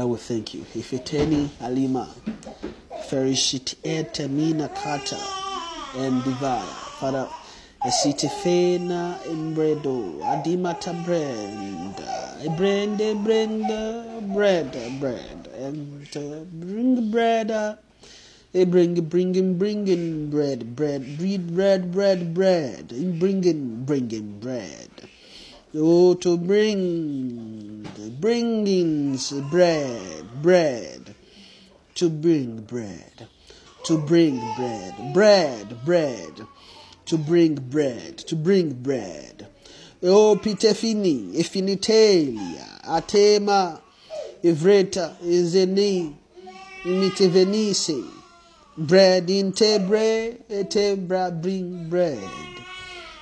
Father, 0.00 0.12
we 0.12 0.16
thank 0.18 0.54
you. 0.54 0.62
Ifeteni 0.74 1.50
alima, 1.60 2.08
ferishit 3.10 3.74
etemina 3.84 4.70
kata, 4.74 5.18
and 5.94 6.24
divine. 6.24 6.64
Father, 6.98 7.28
esitifena 7.84 9.18
imbredo, 9.30 10.24
adimata 10.24 10.94
bread, 11.04 12.00
I 12.40 12.48
bring 12.56 12.96
the 12.96 13.12
bread, 14.98 15.46
and 15.58 16.16
uh, 16.16 16.44
bring 16.50 17.10
bread. 17.10 17.50
Uh, 17.50 17.76
they 18.52 18.64
bring, 18.64 18.94
bringing, 19.02 19.58
bringing 19.58 20.30
bread, 20.30 20.74
bread, 20.74 21.18
bread, 21.18 21.54
bread, 21.54 21.92
bread, 21.92 22.34
bread, 22.34 22.88
bringing, 23.18 23.84
bringing 23.84 24.40
bread. 24.40 24.89
Oh, 25.72 26.14
to 26.14 26.36
bring, 26.36 27.86
bringing 28.18 29.16
bread, 29.52 30.42
bread, 30.42 31.14
to 31.94 32.10
bring 32.10 32.62
bread, 32.62 33.28
to 33.84 33.98
bring 33.98 34.40
bread, 34.56 35.14
bread, 35.14 35.84
bread, 35.84 36.40
to 37.06 37.16
bring 37.16 37.54
bread, 37.54 38.18
to 38.18 38.34
bring 38.34 38.72
bread. 38.82 39.46
Oh, 40.02 40.36
pitefini, 40.42 41.36
efinitelia, 41.36 42.82
atema, 42.82 43.80
evreta, 44.42 45.14
ezeni, 45.22 46.16
imitevenise, 46.82 48.10
bread 48.76 49.30
in 49.30 49.52
tebre, 49.52 50.36
etebra, 50.50 51.30
bring 51.40 51.88
bread. 51.88 52.59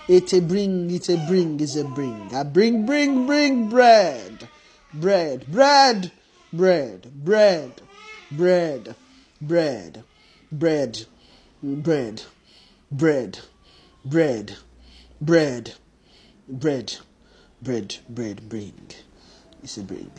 It 0.09 0.33
a 0.33 0.41
bring, 0.41 0.91
it 0.91 1.11
a 1.11 1.19
bring, 1.27 1.61
is 1.61 1.77
a 1.77 1.85
bring. 1.85 2.35
I 2.35 2.43
bring, 2.43 2.87
bring, 2.87 3.27
bring 3.27 3.69
bread. 3.69 4.49
Bread, 4.95 5.45
bread, 5.53 6.13
bread, 6.51 7.13
bread, 7.23 7.83
bread, 8.31 8.97
bread, 9.43 10.05
bread, 10.51 11.05
bread, 11.71 12.23
bread, 12.91 13.39
bread, 14.03 14.53
bread, 15.21 15.75
bread, 16.49 16.97
bread, 17.61 17.97
bread, 18.09 18.49
bring. 18.49 18.91
It's 19.63 19.77
a 19.77 19.83
bring. 19.83 20.11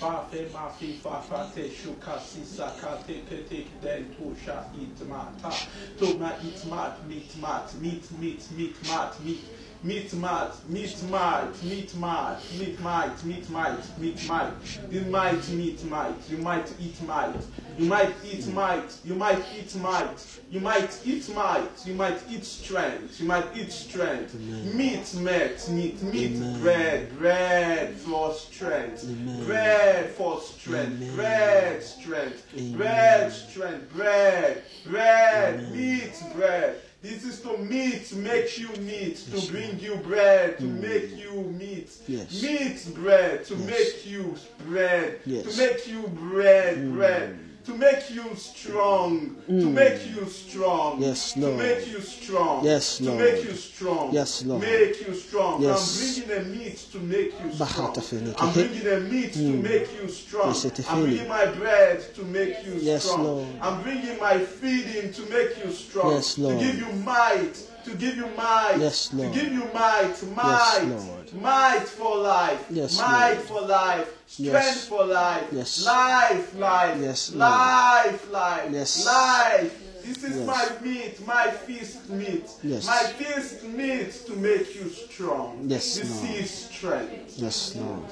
Fafe 0.00 0.48
mafi 0.52 0.98
fafate 1.00 1.70
shukasi 1.70 2.42
sakate 2.44 3.22
ketek 3.28 3.66
del 3.80 4.04
tusha 4.16 4.64
itmata. 4.74 5.52
Toma 5.98 6.32
itmat 6.42 7.06
mitmat 7.06 7.74
mit 7.80 8.10
mit 8.20 8.42
mitmat 8.56 9.20
mit. 9.24 9.24
mit, 9.24 9.24
mit, 9.24 9.24
mit, 9.24 9.24
mit, 9.24 9.24
mit, 9.24 9.24
mit, 9.24 9.24
mit, 9.24 9.24
mit 9.24 9.65
meat 9.86 10.12
mat, 10.14 10.52
meat 10.68 11.00
mat, 11.04 11.62
meat 11.62 11.94
mat, 11.96 12.42
meat 12.58 12.80
might, 12.80 13.24
meat 13.24 13.48
might, 13.50 13.98
meat 13.98 14.28
might. 14.28 14.52
You 14.90 15.02
might 15.02 15.48
meat 15.50 15.84
might, 15.84 16.28
you 16.28 16.38
might 16.38 16.72
eat 16.80 17.00
might, 17.02 17.36
you 17.78 17.86
might 17.86 18.12
eat 18.24 18.46
might, 18.48 18.98
you 19.04 19.14
might 19.14 19.44
eat 19.54 19.78
might, 19.80 20.40
you 20.50 20.60
might 20.60 21.00
eat 21.04 21.28
might, 21.34 21.86
you 21.86 21.94
might 21.94 22.20
eat 22.28 22.44
strength, 22.44 23.20
you 23.20 23.26
might 23.26 23.46
eat 23.56 23.70
strength. 23.70 24.34
Meat 24.34 25.14
met, 25.14 25.68
meat, 25.70 26.02
meat, 26.02 26.60
bread, 26.60 27.16
bread 27.16 27.94
for 27.94 28.34
strength, 28.34 29.06
bread 29.46 30.10
for 30.10 30.40
strength, 30.40 31.14
bread 31.14 31.80
strength, 31.80 32.42
bread 32.76 33.32
strength, 33.32 33.92
bread, 33.94 34.64
bread, 34.84 35.72
meat, 35.72 36.20
bread. 36.34 36.80
This 37.06 37.24
is 37.24 37.40
to 37.42 37.56
meat, 37.58 38.12
make 38.16 38.58
you 38.58 38.68
meat, 38.82 39.16
to 39.32 39.52
bring 39.52 39.78
you 39.78 39.94
bread, 39.96 40.58
to 40.58 40.64
mm. 40.64 40.82
make 40.82 41.16
you 41.16 41.40
meat. 41.56 41.88
Yes. 42.08 42.42
Meat 42.42 42.94
bread, 42.96 43.44
to 43.44 43.54
Yes. 43.54 43.66
make 43.66 44.06
you 44.06 44.34
bread, 44.66 45.20
Yes. 45.24 45.44
to 45.54 45.56
make 45.56 45.86
you 45.86 46.02
bread, 46.08 46.78
mm. 46.78 46.94
bread, 46.94 47.38
to 47.66 47.74
make 47.76 48.10
you 48.10 48.24
strong, 48.36 49.36
to 49.48 49.52
make 49.70 50.06
you 50.14 50.24
strong. 50.26 51.02
Yes, 51.02 51.32
To 51.32 51.40
Lord. 51.40 51.58
make 51.58 51.86
you 51.88 52.00
strong. 52.00 52.64
Yes, 52.64 52.98
To 52.98 53.12
make 53.12 53.44
you 53.44 53.54
strong. 53.54 54.14
Yes, 54.14 54.44
Lord. 54.44 54.62
Make 54.62 55.06
you 55.06 55.14
strong. 55.14 55.62
Yes. 55.62 55.80
I'm 55.82 56.22
bringing 56.24 56.46
a 56.46 56.48
meat 56.56 56.78
to 56.92 56.98
make 56.98 57.32
you 57.42 57.52
strong. 57.52 58.34
I'm 58.38 58.52
bringing 58.52 58.86
a 58.86 59.00
meat 59.00 59.32
to 59.32 59.40
make 59.40 59.88
you 60.00 60.08
strong. 60.08 60.48
Yes, 60.48 60.64
it 60.64 60.78
is 60.78 60.88
I'm 60.88 61.02
bringing 61.02 61.28
my 61.28 61.46
bread 61.46 62.14
to 62.14 62.22
make 62.24 62.64
you 62.64 62.74
Yes, 62.80 63.04
strong. 63.04 63.24
Lord. 63.24 63.48
I'm 63.60 63.82
bringing 63.82 64.18
my 64.20 64.38
feeding 64.38 65.12
to 65.12 65.22
make 65.22 65.64
you 65.64 65.72
strong. 65.72 66.12
Yes, 66.12 66.38
Lord. 66.38 66.58
To 66.60 66.64
give 66.64 66.78
you 66.78 66.92
might. 67.04 67.56
To 67.86 67.94
give 67.94 68.16
you 68.16 68.26
might. 68.36 68.76
Yes, 68.78 69.12
Lord. 69.14 69.32
To 69.32 69.40
give 69.40 69.52
you 69.52 69.64
might. 69.72 70.14
Might. 70.34 70.84
Lord. 70.88 71.32
Might 71.34 71.84
for 71.86 72.16
life. 72.18 72.66
Yes, 72.68 72.98
might 72.98 73.34
Lord. 73.34 73.46
for 73.46 73.60
life. 73.62 74.08
Strength 74.26 74.52
Yes. 74.52 74.86
for 74.88 75.04
life. 75.06 75.44
Yes. 75.52 75.86
Life, 75.86 76.54
life. 76.58 76.98
Yes, 77.00 77.30
Lord. 77.30 77.38
life, 77.40 78.30
life. 78.32 78.70
Yes. 78.72 79.06
Life. 79.06 79.72
This 80.04 80.24
is 80.24 80.36
Yes. 80.36 80.46
my 80.46 80.64
meat, 80.84 81.26
my 81.26 81.50
feast 81.50 82.08
meat. 82.10 82.46
Yes. 82.62 82.86
My 82.86 83.02
feast 83.18 83.62
meat 83.64 84.12
to 84.26 84.32
make 84.36 84.74
you 84.74 84.90
strong. 84.90 85.60
Yes, 85.66 85.96
This 85.96 86.10
Lord. 86.22 86.34
is 86.42 86.50
strength. 86.50 87.38
Yes, 87.38 87.74
Lord. 87.76 88.10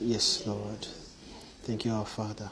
Yes, 0.00 0.42
Lord. 0.46 0.86
Thank 1.64 1.84
you, 1.86 1.92
our 1.92 2.06
Father. 2.06 2.50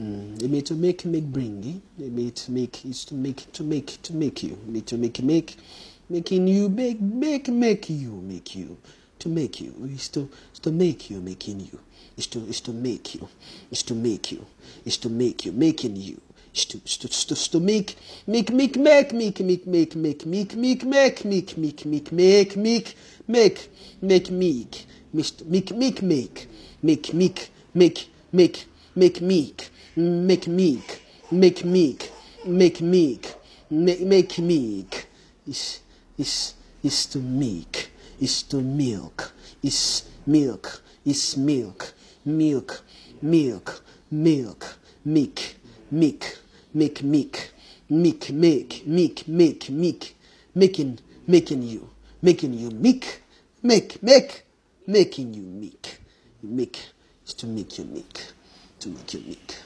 Mm. 0.00 0.42
It 0.42 0.50
made 0.50 0.66
to 0.66 0.74
make, 0.74 1.04
make, 1.06 1.24
bring. 1.24 1.82
Eh? 1.98 2.04
It 2.04 2.12
made 2.12 2.36
to 2.36 2.52
make, 2.52 2.84
is 2.84 3.04
to 3.06 3.14
make, 3.14 3.50
to 3.52 3.62
make, 3.62 4.02
to 4.02 4.14
make 4.14 4.42
you. 4.42 4.58
Made 4.66 4.86
to 4.88 4.98
make, 4.98 5.22
make, 5.22 5.56
making 6.10 6.48
you, 6.48 6.68
make, 6.68 7.00
make, 7.00 7.48
make 7.48 7.88
you, 7.88 8.10
make 8.12 8.54
you, 8.54 8.76
to 9.20 9.28
make 9.28 9.60
you. 9.60 9.74
It's 9.84 10.08
to, 10.08 10.28
it's 10.50 10.58
to 10.60 10.70
make 10.70 11.08
you, 11.10 11.20
making 11.20 11.60
you. 11.60 11.80
It's 12.16 12.26
to, 12.28 12.40
it's 12.48 12.60
to 12.62 12.72
make 12.72 13.14
you. 13.14 13.28
It's 13.70 13.82
to 13.84 13.94
make 13.94 14.32
you. 14.32 14.44
It's 14.84 14.98
to 14.98 15.08
make 15.08 15.46
you, 15.46 15.52
making 15.52 15.96
you. 15.96 16.20
It's 16.52 16.66
to, 16.66 16.78
to, 16.78 16.98
to, 17.08 17.32
it's 17.32 17.48
to 17.48 17.60
make, 17.60 17.96
make, 18.26 18.52
make, 18.52 18.76
make, 18.76 19.12
make, 19.12 19.40
make, 19.40 19.66
make, 19.66 19.96
make, 19.96 20.26
make, 20.26 20.56
make, 20.56 20.84
make, 20.84 21.24
make, 21.24 21.56
make, 21.56 21.56
make, 21.86 21.86
make, 21.86 22.56
make, 22.56 22.96
make, 23.26 23.68
make, 24.02 24.30
make, 24.30 24.86
Mist- 25.12 25.46
make, 25.46 25.70
make, 25.74 26.02
make, 26.02 26.46
make, 26.82 27.14
make, 27.14 27.50
make, 27.74 28.08
make, 28.32 28.66
make, 28.94 29.20
meek, 29.22 29.70
make, 29.96 30.46
meek, 30.46 31.02
make, 31.30 31.64
meek, 31.64 32.10
make, 32.44 32.80
meek, 32.82 33.34
make, 33.70 34.00
make, 34.00 34.38
meek, 34.38 35.06
is, 35.46 35.80
is, 36.18 36.54
is 36.82 37.06
to 37.06 37.18
meek, 37.18 37.90
is 38.20 38.42
to 38.42 38.60
milk, 38.60 39.32
is 39.62 40.04
milk, 40.26 40.82
is 41.04 41.36
milk, 41.36 41.94
milk, 42.24 42.82
milk, 43.22 43.82
milk, 44.10 44.78
meek, 45.04 45.56
meek, 45.90 46.36
make, 46.74 47.02
meek, 47.04 47.52
meek, 47.88 48.30
make, 48.34 48.86
meek, 48.86 49.26
make, 49.26 49.68
meek, 49.70 50.16
making, 50.54 50.98
making 51.26 51.62
you, 51.62 51.88
making 52.20 52.52
you 52.54 52.70
meek, 52.70 53.22
make, 53.62 54.02
make, 54.02 54.44
making 54.86 55.32
you 55.32 55.42
meek. 55.42 56.00
Meek 56.42 56.78
is 57.26 57.34
to 57.34 57.46
make 57.46 57.78
you 57.78 57.84
meek, 57.84 58.26
to 58.80 58.88
make 58.90 59.14
you 59.14 59.20
meek, 59.20 59.56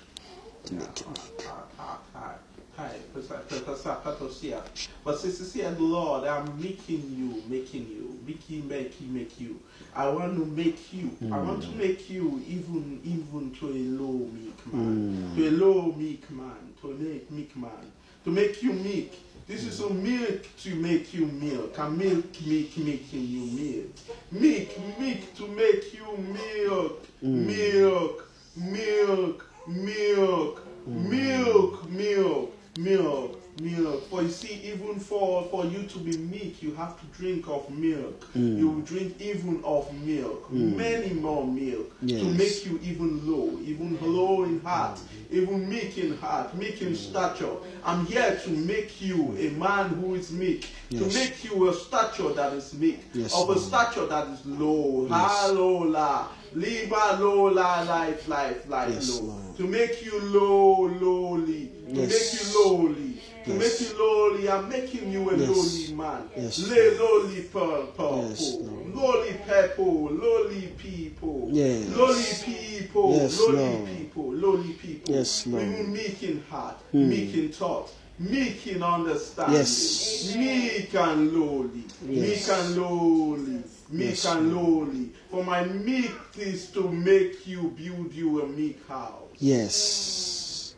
But 5.05 5.19
since 5.19 5.39
you 5.41 5.47
said, 5.47 5.81
Lord, 5.81 6.25
I'm 6.27 6.61
making 6.61 7.03
you, 7.17 7.43
making 7.49 7.89
you, 7.89 8.19
making, 8.27 8.69
making, 8.69 9.13
make 9.15 9.41
you. 9.41 9.61
I 9.95 10.09
want 10.09 10.37
to 10.37 10.47
make 10.47 10.93
you. 10.93 11.11
I 11.33 11.39
want 11.39 11.63
to 11.63 11.69
make 11.71 12.09
you 12.09 12.43
even, 12.47 13.01
even 13.05 13.51
to 13.57 13.67
a 13.69 13.83
low 14.01 14.29
meek 14.33 14.67
man, 14.73 15.35
to 15.37 15.49
a 15.49 15.51
low 15.51 15.93
meek 15.93 16.31
man, 16.31 16.75
to 16.81 16.91
a 16.93 16.95
meek, 16.95 17.31
meek 17.31 17.57
man, 17.57 17.93
to 18.25 18.31
make 18.31 18.63
you 18.63 18.73
meek. 18.73 19.13
This 19.47 19.65
is 19.65 19.81
a 19.81 19.91
milk 19.91 20.47
to 20.63 20.75
make 20.77 21.13
you 21.13 21.27
milk. 21.27 21.77
A 21.79 21.91
milk, 21.91 22.41
milk, 22.47 22.77
making 22.79 23.27
you 23.27 23.47
milk. 23.61 23.91
Milk, 24.31 24.69
milk 24.99 25.35
to 25.37 25.47
make 25.49 25.93
you 25.93 26.17
milk. 26.17 27.07
Milk, 27.21 28.29
milk, 28.57 29.50
milk, 29.71 30.67
milk, 30.87 31.89
milk, 31.91 32.55
milk, 32.79 33.41
milk. 33.61 34.09
For 34.09 34.23
you 34.23 34.31
see, 34.31 34.55
even 34.65 34.99
for 34.99 35.45
for 35.51 35.65
you 35.67 35.85
to 35.85 35.99
be 35.99 36.17
meek, 36.17 36.63
you 36.63 36.75
have 36.75 36.99
to 37.01 37.07
drink 37.19 37.49
of 37.49 37.69
milk. 37.71 38.27
Mm. 38.35 38.59
You 38.59 38.69
will 38.69 38.81
drink 38.81 39.21
even 39.21 39.63
of 39.65 39.93
milk, 40.05 40.51
mm. 40.51 40.77
many 40.77 41.13
more 41.13 41.47
milk, 41.47 41.99
to 42.01 42.25
make 42.25 42.65
you 42.67 42.81
even 42.83 43.27
low, 43.31 43.59
even 43.63 43.99
low 44.01 44.45
in 44.45 44.61
heart, 44.61 44.97
mm. 44.97 45.33
even 45.37 45.69
meek 45.69 45.99
in 45.99 46.17
heart, 46.17 46.57
meek 46.57 46.83
in 46.83 46.95
stature. 46.95 47.55
I'm 47.85 48.07
here 48.07 48.37
to 48.45 48.51
make 48.51 49.01
you 49.01 49.37
a 49.39 49.51
man 49.51 49.91
who 49.91 50.15
is 50.15 50.31
meek, 50.33 50.69
to 50.91 51.07
make 51.07 51.45
you 51.45 51.69
a 51.69 51.75
stature 51.75 52.33
that 52.33 52.53
is 52.55 52.75
meek, 52.75 53.01
Yes, 53.13 53.35
of 53.35 53.51
a 53.51 53.59
stature 53.59 54.07
that 54.07 54.29
is 54.29 54.45
low. 54.47 55.07
Yes. 55.09 55.31
Halola. 55.51 56.27
Liba 56.53 57.17
lola 57.21 57.85
life, 57.87 58.27
life, 58.27 58.69
life 58.69 58.93
Yes, 58.93 59.21
low. 59.21 59.50
To 59.57 59.67
make 59.67 60.05
you 60.05 60.19
low, 60.21 60.87
lowly. 61.01 61.71
To 61.89 62.01
Yes. 62.01 62.09
make 62.13 62.41
you 62.41 62.65
lowly. 62.65 63.13
To 63.45 63.51
Yes. 63.53 63.59
make 63.59 63.81
you 63.91 63.99
lowly. 63.99 64.49
I'm 64.49 64.69
making 64.69 65.13
you 65.13 65.31
a 65.31 65.37
Yes. 65.37 65.49
lowly 65.49 65.95
man. 65.97 66.23
Yes, 66.37 66.59
Lay 66.69 66.99
lowly 66.99 67.41
purple. 67.43 68.27
Yes, 68.31 68.55
Lord. 68.61 68.95
lowly 68.95 69.33
people. 69.33 70.11
Lowly 70.13 70.69
people. 70.79 71.49
Yes. 71.53 71.89
Lowly 71.97 72.25
people. 72.45 73.17
Yes, 73.17 73.39
lowly 73.41 73.57
Lord. 73.57 73.89
people. 73.97 74.33
Lowly 74.33 74.73
people. 74.75 75.15
Yes, 75.15 75.47
Lord. 75.47 75.65
Hmm. 75.65 75.73
Even 75.73 75.93
meek 75.93 76.23
in 76.23 76.43
heart. 76.51 76.77
Meek 76.93 77.35
in 77.35 77.49
thought. 77.53 77.91
Meek 78.19 78.67
in 78.67 78.83
understanding. 78.83 79.57
Yes. 79.57 80.35
Meek 80.37 80.95
and 80.95 81.33
lowly. 81.33 81.85
Yes. 82.09 82.49
Meek 82.49 82.57
and 82.59 82.77
lowly. 82.77 83.63
Meek 83.93 84.11
Yes, 84.11 84.25
and 84.27 84.55
lowly. 84.55 85.09
For 85.31 85.43
my 85.45 85.65
meek 85.65 86.13
is 86.39 86.67
to 86.69 86.83
make 86.89 87.47
you 87.47 87.73
build 87.77 88.13
you 88.13 88.43
a 88.43 88.47
meek 88.47 88.79
house. 88.87 89.17
Yes. 89.41 90.75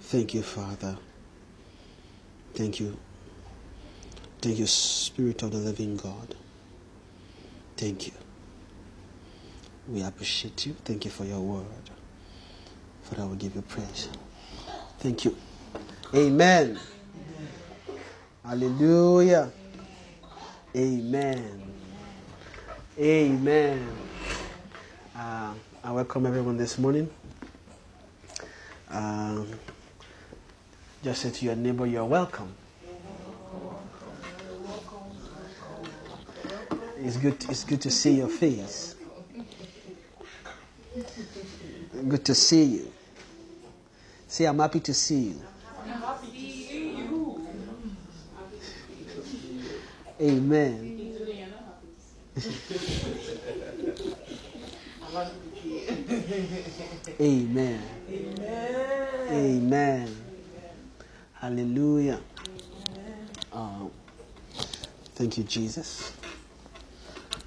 Thank 0.00 0.34
you, 0.34 0.42
Father. 0.42 0.98
Thank 2.54 2.78
you. 2.78 2.96
Thank 4.42 4.58
you, 4.58 4.66
Spirit 4.66 5.42
of 5.42 5.52
the 5.52 5.58
living 5.58 5.96
God. 5.96 6.34
Thank 7.78 8.08
you. 8.08 8.12
We 9.88 10.02
appreciate 10.02 10.66
you. 10.66 10.76
Thank 10.84 11.06
you 11.06 11.10
for 11.10 11.24
your 11.24 11.40
word. 11.40 11.64
Father, 13.04 13.26
we 13.26 13.36
give 13.36 13.54
you 13.54 13.62
praise. 13.62 14.08
Thank 14.98 15.24
you. 15.24 15.36
Amen. 16.14 16.78
Hallelujah. 18.44 19.50
Amen. 20.76 21.62
Amen. 22.98 23.88
Uh, 25.16 25.54
I 25.82 25.92
welcome 25.92 26.26
everyone 26.26 26.58
this 26.58 26.78
morning. 26.78 27.10
Um, 28.94 29.48
just 31.02 31.22
say 31.22 31.30
to 31.30 31.44
your 31.44 31.56
neighbor, 31.56 31.84
you're 31.84 32.04
welcome. 32.04 32.54
It's 36.98 37.16
good. 37.16 37.44
It's 37.50 37.64
good 37.64 37.80
to 37.82 37.90
see 37.90 38.12
your 38.12 38.28
face. 38.28 38.94
Good 42.08 42.24
to 42.24 42.34
see 42.36 42.64
you. 42.64 42.92
Say, 44.28 44.46
I'm 44.46 44.60
happy 44.60 44.78
to 44.80 44.94
see 44.94 45.34
you. 45.34 45.42
Amen. 50.20 51.00
Amen. 57.20 57.82
Amen. 58.08 59.28
Amen. 59.30 60.08
Hallelujah. 61.34 62.20
Uh, 63.52 63.84
thank 65.14 65.36
you, 65.36 65.44
Jesus. 65.44 66.12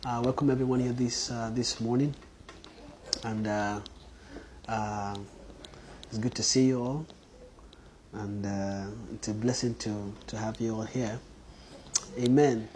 Uh, 0.06 0.22
welcome 0.24 0.52
everyone 0.52 0.80
here 0.80 0.92
this 0.94 1.32
uh, 1.32 1.50
this 1.54 1.82
morning, 1.82 2.14
and 3.24 3.48
uh, 3.48 3.80
uh, 4.68 5.16
it's 6.10 6.20
good 6.20 6.36
to 6.36 6.44
see 6.44 6.66
you 6.68 6.80
all, 6.80 7.06
and 8.14 8.46
uh, 8.46 8.86
it's 9.16 9.30
a 9.30 9.34
blessing 9.34 9.74
to 9.82 10.14
to 10.28 10.38
have 10.38 10.62
you 10.62 10.76
all 10.76 10.84
here. 10.86 11.20
Amen. 12.20 12.70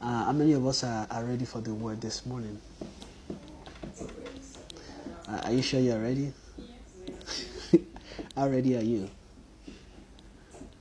Uh, 0.00 0.24
how 0.26 0.32
many 0.32 0.52
of 0.52 0.64
us 0.66 0.84
are, 0.84 1.06
are 1.10 1.24
ready 1.24 1.44
for 1.44 1.60
the 1.60 1.74
word 1.74 2.00
this 2.00 2.24
morning? 2.26 2.60
Uh, 5.32 5.40
are 5.44 5.52
you 5.52 5.62
sure 5.62 5.80
you're 5.80 5.98
ready? 5.98 6.30
How 8.36 8.48
ready 8.48 8.76
are 8.76 8.82
you? 8.82 9.08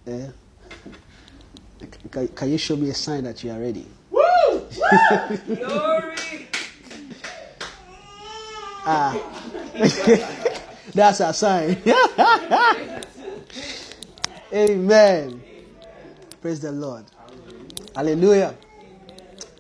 Eh? 0.06 0.28
Can, 2.12 2.28
can 2.28 2.50
you 2.52 2.58
show 2.58 2.76
me 2.76 2.90
a 2.90 2.94
sign 2.94 3.24
that 3.24 3.42
you 3.46 3.52
are 3.52 3.60
ready? 3.60 3.86
Woo! 4.10 4.22
Glory. 5.56 6.48
Ah, 8.84 9.16
that's 10.94 11.22
a 11.22 11.34
sign. 11.34 11.82
Amen. 14.52 15.42
Praise 16.42 16.60
the 16.60 16.74
Lord. 16.74 17.06
Hallelujah. 17.96 18.56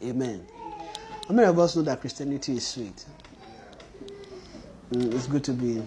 Amen. 0.04 0.46
How 1.30 1.34
many 1.34 1.48
of 1.48 1.58
us 1.60 1.78
know 1.78 1.84
that 1.84 2.02
Christianity 2.02 2.58
is 2.58 2.68
sweet? 2.68 3.06
Mm, 4.92 5.14
it's 5.14 5.28
good 5.28 5.44
to 5.46 5.54
be. 5.54 5.82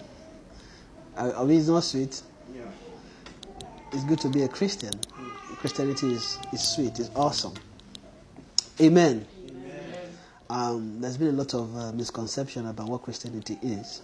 Are, 1.17 1.33
are 1.33 1.45
we 1.45 1.59
not 1.59 1.83
sweet? 1.83 2.21
Yeah. 2.53 2.63
It's 3.93 4.03
good 4.03 4.19
to 4.21 4.29
be 4.29 4.43
a 4.43 4.47
Christian. 4.47 4.93
Christianity 5.57 6.13
is, 6.13 6.37
is 6.51 6.61
sweet, 6.61 6.99
it's 6.99 7.09
awesome. 7.15 7.53
Amen. 8.79 9.25
Um, 10.49 11.01
there's 11.01 11.17
been 11.17 11.29
a 11.29 11.31
lot 11.31 11.53
of 11.53 11.75
uh, 11.75 11.91
misconception 11.91 12.67
about 12.67 12.87
what 12.87 13.01
Christianity 13.01 13.57
is. 13.61 14.01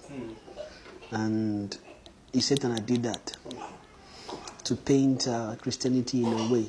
And 1.11 1.77
he 2.33 2.39
said, 2.41 2.63
and 2.63 2.73
I 2.73 2.79
did 2.79 3.03
that 3.03 3.35
to 4.63 4.75
paint 4.75 5.27
uh, 5.27 5.55
Christianity 5.61 6.23
in 6.23 6.33
a 6.33 6.51
way. 6.51 6.65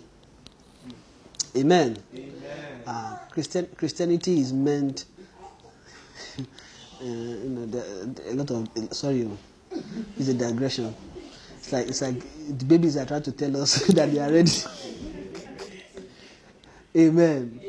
Amen. 1.56 1.96
Uh, 2.86 3.16
Christian, 3.30 3.68
Christianity 3.76 4.40
is 4.40 4.52
meant, 4.52 5.04
uh, 7.02 7.04
you 7.04 7.48
know, 7.48 7.66
the, 7.66 8.30
a 8.30 8.34
lot 8.34 8.50
of, 8.52 8.68
sorry, 8.94 9.28
oh, 9.28 9.36
it's 10.16 10.28
a 10.28 10.34
digression. 10.34 10.94
It's 11.58 11.72
like, 11.72 11.88
it's 11.88 12.00
like 12.00 12.20
the 12.58 12.64
babies 12.64 12.96
are 12.96 13.04
trying 13.06 13.22
to 13.24 13.32
tell 13.32 13.60
us 13.60 13.86
that 13.88 14.12
they 14.12 14.20
are 14.20 14.30
ready. 14.30 14.50
Amen. 16.96 17.60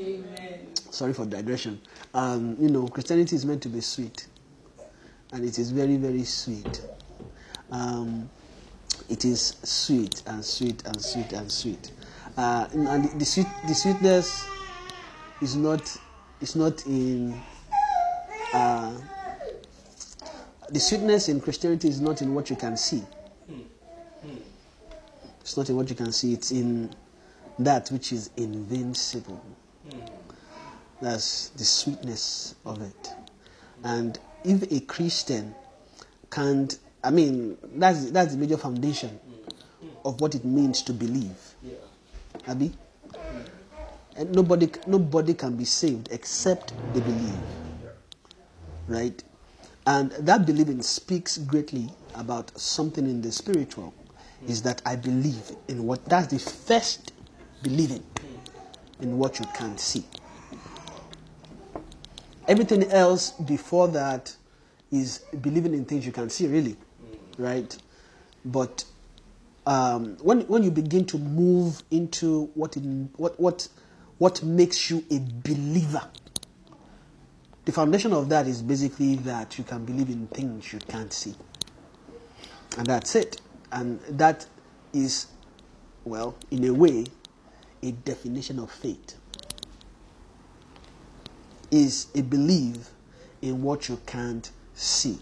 Sorry 0.92 1.14
for 1.14 1.26
digression. 1.26 1.82
Um, 2.14 2.58
you 2.60 2.70
know, 2.70 2.88
Christianity 2.88 3.36
is 3.36 3.46
meant 3.46 3.64
to 3.64 3.70
be 3.70 3.82
sweet, 3.82 4.28
and 5.32 5.44
it 5.44 5.58
is 5.58 5.72
very, 5.72 5.98
very 5.98 6.24
sweet. 6.24 6.82
Um, 7.72 8.30
it 9.10 9.26
is 9.26 9.56
sweet 9.64 10.22
and 10.28 10.46
sweet 10.46 10.84
and 10.86 11.02
sweet 11.02 11.34
and 11.34 11.52
sweet, 11.52 11.92
uh, 12.38 12.68
and 12.72 13.06
the, 13.06 13.18
the 13.18 13.26
sweet, 13.26 13.48
the 13.68 13.74
sweetness 13.74 14.46
is 15.42 15.56
not, 15.56 15.98
is 16.42 16.56
not 16.56 16.86
in. 16.86 17.42
Uh, 18.54 18.94
the 20.74 20.80
sweetness 20.80 21.30
in 21.30 21.40
Christianity 21.40 21.88
is 21.88 22.02
not 22.02 22.22
in 22.24 22.34
what 22.34 22.50
you 22.50 22.56
can 22.56 22.76
see. 22.76 23.04
It's 25.42 25.56
not 25.56 25.70
in 25.70 25.76
what 25.76 25.90
you 25.90 25.96
can 25.96 26.12
see. 26.12 26.34
It's 26.34 26.52
in 26.52 26.96
that 27.60 27.90
which 27.90 28.12
is 28.12 28.32
invincible. 28.38 29.46
That's 31.00 31.50
the 31.50 31.64
sweetness 31.64 32.56
of 32.66 32.82
it. 32.82 33.10
And 33.84 34.18
if 34.44 34.72
a 34.72 34.80
Christian 34.80 35.54
can't, 36.32 36.78
I 37.04 37.12
mean, 37.12 37.58
that's 37.76 38.10
that's 38.10 38.32
the 38.34 38.38
major 38.40 38.58
foundation 38.58 39.20
of 40.06 40.22
what 40.22 40.34
it 40.34 40.44
means 40.44 40.82
to 40.84 40.94
believe. 40.94 41.38
Abi, 42.48 42.74
and 44.16 44.32
nobody 44.34 44.72
nobody 44.88 45.34
can 45.36 45.56
be 45.56 45.66
saved 45.66 46.08
except 46.12 46.74
they 46.94 47.02
believe, 47.02 47.38
right? 48.88 49.24
And 49.86 50.12
that 50.12 50.46
believing 50.46 50.82
speaks 50.82 51.38
greatly 51.38 51.90
about 52.16 52.58
something 52.58 53.06
in 53.06 53.22
the 53.22 53.32
spiritual. 53.32 53.94
Is 54.48 54.62
that 54.64 54.82
I 54.86 54.96
believe 54.96 55.52
in 55.68 55.86
what? 55.86 56.04
That's 56.06 56.28
the 56.28 56.40
first 56.40 57.14
believing 57.62 58.04
in 59.02 59.18
what 59.18 59.40
you 59.40 59.46
can't 59.54 59.80
see. 59.80 60.06
Everything 62.48 62.84
else 62.92 63.32
before 63.32 63.88
that 63.90 64.36
is 64.92 65.20
believing 65.42 65.74
in 65.74 65.86
things 65.86 66.06
you 66.06 66.12
can 66.12 66.30
see, 66.30 66.48
really, 66.48 66.76
right? 67.38 67.76
But 68.46 68.84
um, 69.66 70.18
when 70.22 70.42
when 70.42 70.64
you 70.64 70.72
begin 70.72 71.06
to 71.06 71.18
move 71.18 71.82
into 71.90 72.52
what 72.54 72.76
it, 72.76 72.82
what 73.16 73.40
what 73.40 73.68
what 74.18 74.44
makes 74.44 74.90
you 74.90 75.04
a 75.10 75.20
believer, 75.20 76.04
the 77.66 77.72
foundation 77.72 78.14
of 78.14 78.30
that 78.30 78.48
is 78.48 78.62
basically 78.62 79.16
that 79.18 79.58
you 79.58 79.64
can 79.64 79.86
believe 79.86 80.10
in 80.10 80.28
things 80.28 80.74
you 80.74 80.80
can't 80.80 81.14
see. 81.14 81.36
And 82.78 82.88
that's 82.88 83.16
it. 83.16 83.40
And 83.72 84.00
that 84.10 84.46
is, 84.94 85.28
well, 86.04 86.36
in 86.52 86.66
a 86.66 86.74
way, 86.74 87.06
a 87.82 87.92
definition 87.92 88.60
of 88.60 88.72
faith. 88.72 89.18
Is 91.72 92.08
a 92.14 92.22
belief 92.22 92.90
in 93.42 93.64
what 93.64 93.90
you 93.90 94.00
can't 94.06 94.50
see. 94.74 95.20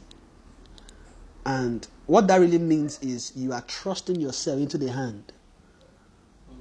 And 1.45 1.87
what 2.07 2.27
that 2.27 2.37
really 2.37 2.59
means 2.59 2.99
is 3.01 3.31
you 3.35 3.53
are 3.53 3.61
trusting 3.61 4.19
yourself 4.19 4.59
into 4.59 4.77
the 4.77 4.91
hand 4.91 5.31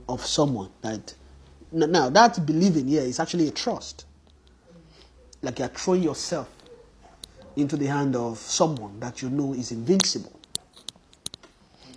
of 0.08 0.24
someone 0.24 0.70
that 0.82 1.14
now 1.72 2.08
that 2.10 2.44
believing 2.46 2.88
here 2.88 3.02
is 3.02 3.20
actually 3.20 3.48
a 3.48 3.50
trust. 3.50 4.06
Like 5.42 5.58
you 5.58 5.64
are 5.64 5.68
throwing 5.68 6.02
yourself 6.02 6.48
into 7.56 7.76
the 7.76 7.86
hand 7.86 8.16
of 8.16 8.38
someone 8.38 9.00
that 9.00 9.22
you 9.22 9.30
know 9.30 9.52
is 9.54 9.72
invincible. 9.72 10.38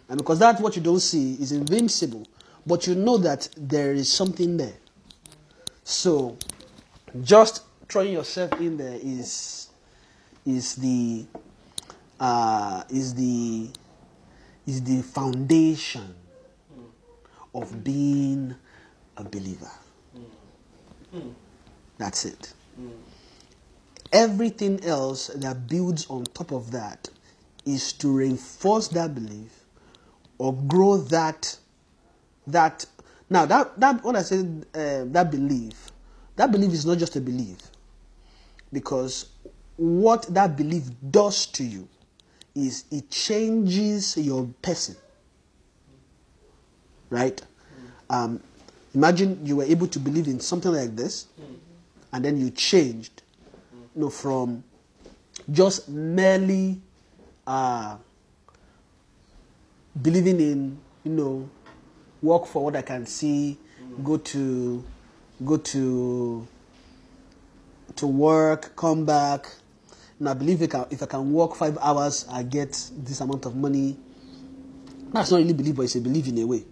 And 0.09 0.17
because 0.17 0.39
that's 0.39 0.61
what 0.61 0.75
you 0.75 0.81
don't 0.81 0.99
see 0.99 1.33
is 1.35 1.51
invincible, 1.51 2.27
but 2.65 2.87
you 2.87 2.95
know 2.95 3.17
that 3.17 3.49
there 3.57 3.93
is 3.93 4.11
something 4.11 4.57
there. 4.57 4.75
So 5.83 6.37
just 7.23 7.63
throwing 7.89 8.13
yourself 8.13 8.59
in 8.59 8.77
there 8.77 8.97
is 9.01 9.69
is 10.45 10.75
the 10.75 11.25
uh, 12.19 12.83
is 12.89 13.13
the 13.15 13.69
is 14.65 14.83
the 14.83 15.01
foundation 15.01 16.15
of 17.53 17.83
being 17.83 18.55
a 19.17 19.23
believer. 19.23 19.69
That's 21.97 22.25
it. 22.25 22.53
Everything 24.13 24.83
else 24.85 25.27
that 25.27 25.67
builds 25.67 26.07
on 26.09 26.23
top 26.25 26.51
of 26.51 26.71
that 26.71 27.09
is 27.65 27.93
to 27.93 28.09
reinforce 28.09 28.87
that 28.89 29.15
belief 29.15 29.51
or 30.37 30.53
grow 30.53 30.97
that 30.97 31.57
that 32.47 32.85
now 33.29 33.45
that 33.45 33.79
that 33.79 34.03
what 34.03 34.15
I 34.15 34.21
said 34.21 34.65
uh, 34.75 35.05
that 35.07 35.31
belief 35.31 35.91
that 36.35 36.51
belief 36.51 36.71
is 36.73 36.85
not 36.85 36.97
just 36.97 37.15
a 37.15 37.21
belief 37.21 37.57
because 38.71 39.29
what 39.77 40.23
that 40.33 40.55
belief 40.57 40.83
does 41.09 41.45
to 41.47 41.63
you 41.63 41.87
is 42.53 42.85
it 42.91 43.09
changes 43.09 44.15
your 44.17 44.47
person 44.61 44.95
right? 47.13 47.41
Um, 48.09 48.41
imagine 48.93 49.45
you 49.45 49.55
were 49.55 49.63
able 49.63 49.87
to 49.87 49.99
believe 49.99 50.27
in 50.27 50.39
something 50.39 50.71
like 50.71 50.95
this 50.95 51.27
and 52.11 52.25
then 52.25 52.37
you 52.39 52.49
changed 52.51 53.22
you 53.95 54.01
know 54.01 54.09
from 54.09 54.63
just 55.51 55.89
merely 55.89 56.81
uh, 57.45 57.97
believing 60.01 60.39
in 60.39 60.77
you 61.03 61.11
know 61.11 61.49
work 62.21 62.45
for 62.45 62.63
what 62.63 62.75
I 62.75 62.81
can 62.81 63.05
see, 63.05 63.57
go 64.03 64.17
to 64.17 64.83
go 65.45 65.57
to 65.57 66.47
to 67.95 68.07
work, 68.07 68.75
come 68.75 69.05
back. 69.05 69.47
And 70.19 70.29
I 70.29 70.33
believe 70.33 70.61
if 70.61 70.69
I, 70.73 70.79
can, 70.79 70.85
if 70.89 71.03
I 71.03 71.05
can 71.05 71.33
work 71.33 71.55
five 71.55 71.77
hours, 71.81 72.25
I 72.31 72.43
get 72.43 72.71
this 72.97 73.19
amount 73.19 73.45
of 73.45 73.55
money. 73.55 73.97
That's 75.11 75.31
not 75.31 75.37
really 75.37 75.53
belief, 75.53 75.75
but 75.75 75.83
it's 75.83 75.95
a 75.95 76.01
belief 76.01 76.27
in 76.27 76.37
a 76.39 76.45
way. 76.45 76.63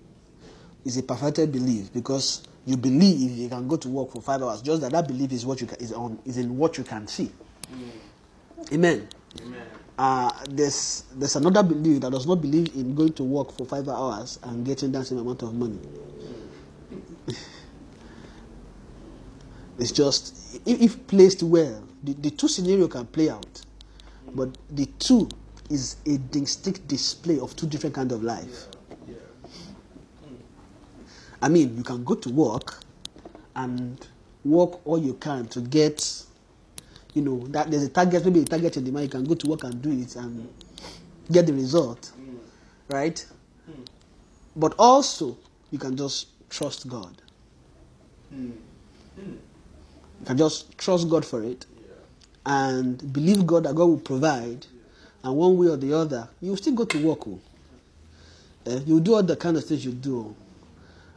It's 0.86 0.98
a 0.98 1.04
perfected 1.04 1.52
belief 1.52 1.94
because 1.94 2.44
you 2.66 2.78
believe 2.78 3.32
you 3.32 3.50
can 3.50 3.68
go 3.68 3.76
to 3.78 3.90
work 3.90 4.12
for 4.12 4.22
five 4.22 4.42
hours. 4.42 4.62
Just 4.62 4.82
that 4.82 4.92
that 4.92 5.08
belief 5.08 5.32
is 5.32 5.46
what 5.46 5.62
you 5.62 5.68
can, 5.68 5.78
is 5.80 5.92
on 5.94 6.20
is 6.26 6.38
in 6.38 6.58
what 6.58 6.78
you 6.78 6.84
can 6.84 7.08
see. 7.08 7.32
Amen. 8.72 9.08
Amen. 9.42 9.62
Uh, 9.98 10.32
there's 10.50 11.04
there's 11.16 11.36
another 11.36 11.64
belief 11.64 12.02
that 12.02 12.12
does 12.12 12.26
not 12.28 12.42
believe 12.42 12.74
in 12.76 12.96
going 12.96 13.14
to 13.14 13.24
work 13.24 13.52
for 13.52 13.66
five 13.66 13.88
hours 13.88 14.40
and 14.44 14.66
getting 14.66 14.92
that 14.92 15.06
same 15.06 15.18
amount 15.20 15.42
of 15.44 15.54
money. 15.54 15.80
it's 19.80 19.92
just 19.92 20.60
if, 20.66 20.82
if 20.82 21.08
placed 21.08 21.44
well, 21.44 21.84
the, 22.04 22.14
the 22.14 22.32
two 22.32 22.48
scenario 22.48 22.88
can 22.88 23.06
play 23.08 23.30
out, 23.30 23.62
but 24.34 24.58
the 24.70 24.86
two 25.00 25.28
is 25.70 25.98
a 26.06 26.18
distinct 26.18 26.88
display 26.88 27.40
of 27.40 27.56
two 27.56 27.68
different 27.68 27.96
kind 27.96 28.12
of 28.12 28.24
life. 28.24 28.68
I 31.42 31.50
mean, 31.50 31.76
you 31.78 31.84
can 31.84 32.04
go 32.04 32.16
to 32.16 32.30
work 32.30 32.80
and 33.56 34.06
work 34.44 34.86
all 34.86 34.98
you 35.00 35.14
can 35.16 35.48
to 35.48 35.62
get 35.62 36.24
you 37.14 37.22
know 37.22 37.46
that 37.48 37.70
there's 37.70 37.84
a 37.84 37.90
target 37.90 38.24
maybe 38.26 38.42
a 38.42 38.46
target 38.46 38.78
in 38.78 38.84
the 38.86 38.92
mind 38.92 39.06
you 39.06 39.10
can 39.10 39.24
go 39.26 39.36
to 39.36 39.48
work 39.48 39.64
and 39.64 39.82
do 39.82 39.92
it 39.92 40.16
and 40.16 40.48
get 41.32 41.46
the 41.46 41.54
result 41.54 42.12
right 42.90 43.26
but 44.56 44.74
also 44.80 45.38
you 45.72 45.78
can 45.78 45.96
just 45.96 46.28
trust 46.50 46.88
god 46.88 47.22
you 48.32 48.54
can 50.26 50.38
just 50.38 50.76
trust 50.78 51.10
god 51.10 51.26
for 51.26 51.44
it 51.44 51.66
and 52.46 53.12
believe 53.14 53.46
god 53.46 53.64
that 53.66 53.76
god 53.76 53.86
will 53.86 53.98
provide 54.00 54.66
and 55.24 55.36
one 55.36 55.58
way 55.58 55.68
or 55.68 55.78
the 55.78 55.94
other 55.94 56.28
you 56.42 56.56
still 56.56 56.74
go 56.74 56.86
to 56.86 57.06
work 57.06 57.28
oh. 57.28 57.40
Eh, 58.66 58.80
you 58.86 59.00
do 59.00 59.16
all 59.16 59.24
the 59.24 59.36
kind 59.36 59.58
of 59.58 59.66
things 59.66 59.84
you 59.86 59.92
do 59.92 60.20
oh. 60.20 60.36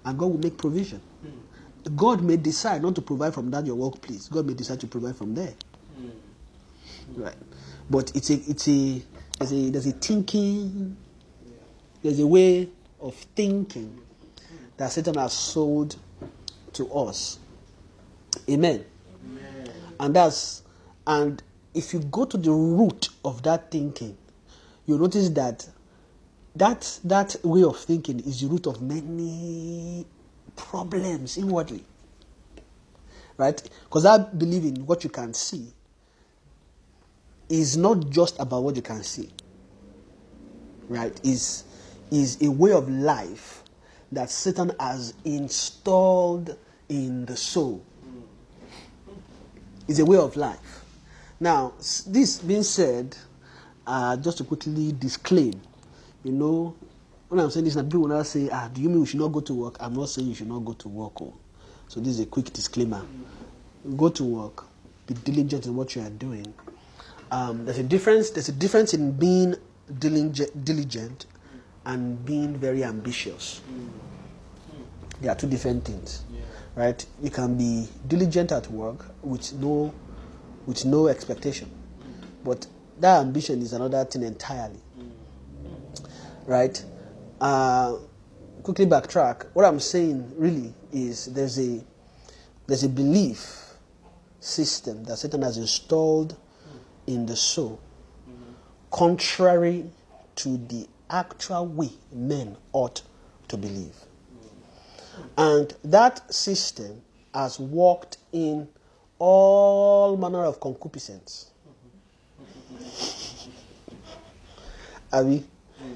And 0.04 0.18
god 0.18 0.26
will 0.26 0.38
make 0.38 0.56
provision 0.56 1.00
hmm. 1.22 1.96
god 1.96 2.22
may 2.22 2.36
decide 2.36 2.82
not 2.82 2.94
to 2.94 3.02
provide 3.02 3.32
from 3.34 3.50
that 3.50 3.66
your 3.66 3.76
workplace 3.76 4.28
god 4.28 4.46
may 4.46 4.54
decide 4.54 4.80
to 4.80 4.86
provide 4.86 5.16
from 5.16 5.34
there 5.34 5.54
hmm. 5.96 6.08
Right. 7.16 7.34
But 7.90 8.12
it's 8.14 8.30
a 8.30 8.34
it's 8.34 8.68
a 8.68 9.02
there's 9.38 9.52
a 9.52 9.70
there's 9.70 9.86
a 9.86 9.92
thinking 9.92 10.96
there's 12.02 12.20
a 12.20 12.26
way 12.26 12.68
of 13.00 13.14
thinking 13.36 14.00
that 14.76 14.92
Satan 14.92 15.14
has 15.14 15.32
sold 15.32 15.96
to 16.74 16.92
us. 16.92 17.38
Amen. 18.48 18.84
And 20.00 20.16
that's 20.16 20.62
and 21.06 21.42
if 21.74 21.92
you 21.92 22.00
go 22.00 22.24
to 22.24 22.36
the 22.36 22.50
root 22.50 23.08
of 23.24 23.42
that 23.42 23.70
thinking, 23.70 24.16
you 24.86 24.98
notice 24.98 25.28
that 25.30 25.68
that 26.56 26.98
that 27.04 27.36
way 27.42 27.62
of 27.64 27.78
thinking 27.78 28.20
is 28.20 28.40
the 28.40 28.46
root 28.46 28.66
of 28.66 28.80
many 28.80 30.06
problems 30.56 31.36
inwardly. 31.36 31.84
Right? 33.36 33.60
Because 33.84 34.06
I 34.06 34.18
believe 34.18 34.64
in 34.64 34.86
what 34.86 35.02
you 35.02 35.10
can 35.10 35.34
see 35.34 35.72
is 37.48 37.76
not 37.76 38.08
just 38.10 38.38
about 38.38 38.62
what 38.62 38.76
you 38.76 38.82
can 38.82 39.02
see 39.02 39.28
right 40.88 41.20
is 41.24 41.64
is 42.10 42.40
a 42.42 42.50
way 42.50 42.72
of 42.72 42.88
life 42.88 43.62
that 44.12 44.30
satan 44.30 44.72
has 44.78 45.14
installed 45.24 46.56
in 46.88 47.24
the 47.26 47.36
soul 47.36 47.82
is 49.88 49.98
a 49.98 50.04
way 50.04 50.16
of 50.16 50.36
life 50.36 50.84
now 51.40 51.72
this 52.06 52.38
being 52.38 52.62
said 52.62 53.16
uh, 53.86 54.16
just 54.16 54.38
to 54.38 54.44
quickly 54.44 54.92
disclaim 54.92 55.60
you 56.24 56.32
know 56.32 56.74
when 57.28 57.40
i'm 57.40 57.50
saying 57.50 57.64
this 57.64 57.74
people 57.76 58.00
will 58.00 58.08
now 58.08 58.22
say 58.22 58.48
ah 58.50 58.68
do 58.72 58.80
you 58.80 58.88
mean 58.88 59.00
we 59.00 59.06
should 59.06 59.20
not 59.20 59.28
go 59.28 59.40
to 59.40 59.54
work 59.54 59.76
i'm 59.80 59.94
not 59.94 60.08
saying 60.08 60.28
you 60.28 60.34
should 60.34 60.48
not 60.48 60.60
go 60.64 60.72
to 60.72 60.88
work 60.88 61.20
oh. 61.22 61.32
so 61.88 62.00
this 62.00 62.14
is 62.14 62.20
a 62.20 62.26
quick 62.26 62.52
disclaimer 62.52 63.02
go 63.96 64.08
to 64.08 64.24
work 64.24 64.66
be 65.06 65.14
diligent 65.14 65.66
in 65.66 65.76
what 65.76 65.94
you 65.94 66.02
are 66.02 66.10
doing 66.10 66.52
um, 67.34 67.64
there's 67.64 67.78
a 67.78 67.82
difference. 67.82 68.30
There's 68.30 68.48
a 68.48 68.52
difference 68.52 68.94
in 68.94 69.10
being 69.12 69.56
diligent, 69.98 70.64
diligent 70.64 71.26
and 71.84 72.24
being 72.24 72.56
very 72.56 72.84
ambitious. 72.84 73.60
They 75.20 75.28
are 75.28 75.34
two 75.34 75.48
different 75.48 75.84
things, 75.84 76.22
right? 76.76 77.04
You 77.22 77.30
can 77.30 77.56
be 77.56 77.88
diligent 78.06 78.52
at 78.52 78.70
work 78.70 79.04
with 79.22 79.52
no, 79.54 79.92
with 80.66 80.84
no 80.84 81.08
expectation, 81.08 81.70
but 82.44 82.66
that 83.00 83.20
ambition 83.20 83.60
is 83.62 83.72
another 83.72 84.04
thing 84.04 84.22
entirely, 84.22 84.80
right? 86.46 86.84
Uh, 87.40 87.96
quickly 88.62 88.86
backtrack. 88.86 89.46
What 89.52 89.64
I'm 89.64 89.80
saying 89.80 90.32
really 90.36 90.74
is 90.92 91.26
there's 91.26 91.58
a 91.58 91.84
there's 92.66 92.82
a 92.82 92.88
belief 92.88 93.60
system 94.40 95.04
that 95.04 95.18
Satan 95.18 95.42
has 95.42 95.58
installed 95.58 96.36
in 97.06 97.26
the 97.26 97.36
soul, 97.36 97.80
contrary 98.90 99.90
to 100.36 100.56
the 100.56 100.86
actual 101.10 101.66
way 101.66 101.90
men 102.12 102.56
ought 102.72 103.02
to 103.48 103.56
believe. 103.56 103.94
And 105.36 105.74
that 105.84 106.32
system 106.32 107.02
has 107.34 107.60
worked 107.60 108.16
in 108.32 108.68
all 109.18 110.16
manner 110.16 110.44
of 110.44 110.60
concupiscence. 110.60 111.50
Abi, 115.12 115.44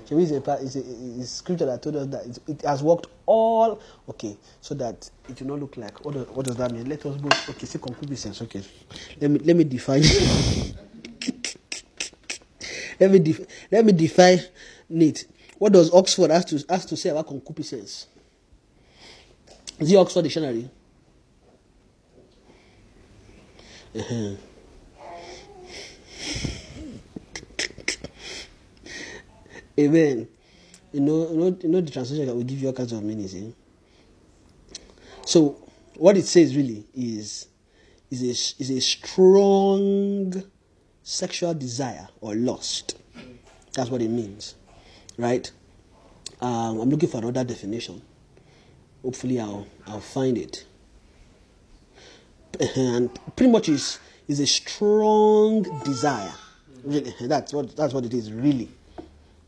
Shebi 0.09 0.23
is 0.23 0.33
a, 0.33 1.21
a, 1.21 1.25
scripture 1.27 1.67
that 1.67 1.83
told 1.83 1.97
us 1.97 2.07
that 2.07 2.39
it, 2.49 2.63
has 2.63 2.83
worked 2.83 3.09
all 3.27 3.79
okay, 4.09 4.37
so 4.61 4.75
that 4.75 5.11
it 5.29 5.39
will 5.41 5.49
not 5.49 5.61
look 5.61 5.77
like 5.77 6.03
what, 6.05 6.15
does- 6.15 6.29
what 6.29 6.47
does 6.47 6.57
that 6.57 6.73
mean? 6.73 6.89
Let 6.89 7.05
us 7.05 7.21
go 7.21 7.29
okay, 7.51 7.67
say 7.67 7.79
concupiscence. 7.79 8.41
Okay, 8.43 8.63
let 9.21 9.31
me 9.31 9.39
let 9.41 9.55
me 9.57 9.65
define. 9.65 10.03
let 13.01 13.11
me 13.11 13.19
def- 13.19 13.47
let 13.71 13.85
me 13.85 13.93
define 13.93 14.41
it. 14.89 15.25
What 15.59 15.73
does 15.75 15.93
Oxford 15.93 16.31
has 16.31 16.45
to 16.47 16.65
has 16.71 16.87
to 16.87 16.97
say 16.97 17.11
about 17.11 17.27
concupiscence? 17.27 18.07
Is 19.79 19.95
Oxford 19.95 20.23
Dictionary? 20.23 20.71
Uh-huh. 23.95 24.37
Amen. 29.79 30.29
You 30.93 31.01
know, 31.01 31.31
you 31.31 31.37
know, 31.37 31.59
you 31.63 31.69
know 31.69 31.81
the 31.81 31.91
translation 31.91 32.27
that 32.27 32.35
will 32.35 32.43
give 32.43 32.59
you 32.59 32.69
all 32.69 32.73
kinds 32.73 32.93
of 32.93 33.03
meanings. 33.03 33.35
Eh? 33.35 33.51
So, 35.25 35.57
what 35.97 36.17
it 36.17 36.25
says 36.25 36.57
really 36.57 36.87
is 36.95 37.47
is 38.11 38.23
a 38.23 38.63
is 38.63 38.71
a 38.71 38.81
strong 38.81 40.43
sexual 41.03 41.55
desire 41.55 42.09
or 42.21 42.35
lust. 42.35 42.97
That's 43.75 43.91
what 43.91 44.03
it 44.03 44.09
means, 44.09 44.55
right? 45.17 45.51
Um, 46.41 46.81
I'm 46.81 46.89
looking 46.91 47.09
for 47.09 47.19
another 47.19 47.45
definition. 47.45 48.03
Hopefully, 49.03 49.39
I'll 49.39 49.67
I'll 49.87 50.01
find 50.01 50.39
it. 50.39 50.65
And 52.77 53.11
pretty 53.37 53.53
much 53.53 53.69
is 53.69 53.99
is 54.27 54.41
a 54.41 54.47
strong 54.47 55.63
desire. 55.85 56.33
Really, 56.83 57.15
that's 57.21 57.53
what 57.53 57.77
that's 57.77 57.93
what 57.93 58.05
it 58.05 58.15
is. 58.15 58.33
Really, 58.33 58.71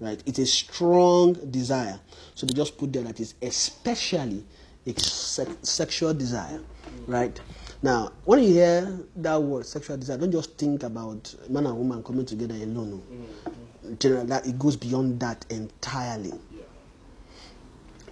right? 0.01 0.23
It's 0.27 0.39
a 0.39 0.47
strong 0.47 1.35
desire. 1.51 1.99
So 2.35 2.47
they 2.47 2.55
just 2.55 2.77
put 2.79 2.93
there 2.93 3.03
that 3.03 3.21
is 3.21 3.35
especially 3.43 4.45
a 4.87 4.99
se- 4.99 5.47
sexual 5.63 6.15
desire, 6.15 6.61
right? 7.07 7.39
Now, 7.83 8.13
when 8.25 8.43
you 8.43 8.49
hear 8.55 9.01
that 9.17 9.43
word 9.43 9.67
sexual 9.67 9.97
desire, 9.97 10.19
don't 10.19 10.33
just 10.33 10.59
think 10.59 10.83
about 10.83 11.35
man 11.49 11.67
and 11.67 11.77
woman 11.77 12.03
coming 12.03 12.27
together 12.27 12.55
alone. 12.55 13.03
Oh. 13.03 13.15
Mm-hmm. 13.15 13.91
no. 13.91 13.97
Generally, 13.99 14.27
that 14.27 14.47
it 14.47 14.59
goes 14.59 14.77
beyond 14.77 15.21
that 15.21 15.45
entirely. 15.51 16.33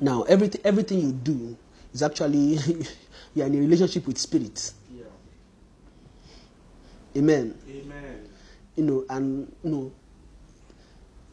Now, 0.00 0.22
everything 0.22 0.60
everything 0.64 1.00
you 1.00 1.12
do 1.12 1.56
is 1.92 2.02
actually 2.02 2.58
you're 3.34 3.46
in 3.46 3.54
a 3.54 3.58
relationship 3.58 4.06
with 4.06 4.16
spirits. 4.18 4.74
Yeah. 4.90 5.04
Amen. 7.16 7.58
Amen. 7.68 8.28
You 8.76 8.84
know, 8.84 9.04
and 9.10 9.52
you 9.64 9.70
know, 9.70 9.92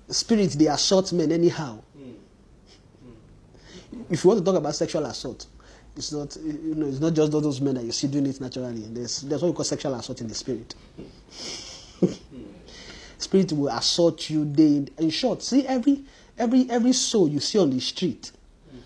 spirits 0.09 0.55
they 0.55 0.67
assault 0.67 1.12
men 1.13 1.31
anyhow. 1.31 1.79
Hmm. 1.97 3.12
If 4.09 4.24
you 4.24 4.29
want 4.29 4.39
to 4.39 4.45
talk 4.45 4.55
about 4.55 4.75
sexual 4.75 5.05
assault, 5.05 5.47
it's 5.95 6.12
not 6.12 6.35
you 6.38 6.75
know 6.75 6.88
it's 6.88 7.00
not 7.00 7.13
just 7.13 7.31
those 7.31 7.62
men 7.62 7.75
that 7.75 7.83
you 7.83 7.91
see 7.91 8.07
doing 8.07 8.27
it 8.27 8.39
naturally. 8.41 8.81
There's 8.81 9.21
there's 9.21 9.41
what 9.41 9.50
we 9.50 9.55
call 9.55 9.65
sexual 9.65 9.93
assault 9.95 10.21
in 10.21 10.27
the 10.27 10.35
spirit. 10.35 10.75
Hmm. 12.00 12.07
spirit 13.17 13.51
will 13.53 13.69
assault 13.69 14.29
you 14.29 14.45
day 14.45 14.77
in, 14.77 14.89
in 15.00 15.09
short. 15.09 15.41
See 15.41 15.65
every 15.65 16.03
every 16.38 16.69
every 16.69 16.93
soul 16.93 17.29
you 17.29 17.39
see 17.39 17.59
on 17.59 17.69
the 17.69 17.79
street 17.79 18.31
hmm. 18.69 18.79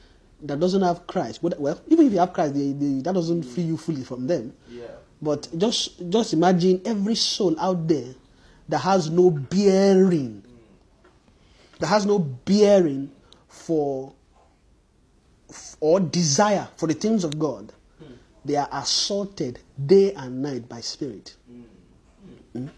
that 0.43 0.59
doesn't 0.59 0.81
have 0.81 1.07
Christ. 1.07 1.43
Well, 1.43 1.53
well, 1.57 1.81
even 1.87 2.07
if 2.07 2.13
you 2.13 2.19
have 2.19 2.33
Christ, 2.33 2.53
they, 2.53 2.71
they, 2.73 3.01
that 3.01 3.13
doesn't 3.13 3.43
free 3.43 3.63
you 3.63 3.77
fully 3.77 4.03
from 4.03 4.27
them. 4.27 4.53
Yeah. 4.69 4.83
But 5.21 5.49
just 5.57 6.09
just 6.09 6.33
imagine 6.33 6.81
every 6.85 7.15
soul 7.15 7.59
out 7.59 7.87
there 7.87 8.13
that 8.69 8.79
has 8.79 9.09
no 9.09 9.31
bearing, 9.31 10.43
that 11.79 11.87
has 11.87 12.05
no 12.05 12.19
bearing 12.19 13.11
for 13.47 14.13
or 15.79 15.99
desire 15.99 16.67
for 16.75 16.87
the 16.87 16.93
things 16.93 17.23
of 17.23 17.39
God. 17.39 17.73
They 18.45 18.55
are 18.55 18.69
assaulted 18.71 19.59
day 19.85 20.13
and 20.13 20.41
night 20.41 20.69
by 20.69 20.81
spirit. 20.81 21.35
Mm? 22.55 22.69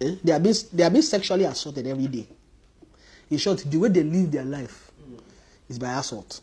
Eh? 0.00 0.14
They, 0.24 0.32
are 0.32 0.40
being, 0.40 0.54
they 0.72 0.82
are 0.82 0.90
being 0.90 1.02
sexually 1.02 1.44
assaulted 1.44 1.86
every 1.86 2.06
day. 2.06 2.26
In 3.30 3.38
short, 3.38 3.58
the 3.58 3.78
way 3.78 3.88
they 3.88 4.02
live 4.02 4.32
their 4.32 4.44
life 4.44 4.90
is 5.68 5.78
by 5.78 5.92
assault. 5.92 6.40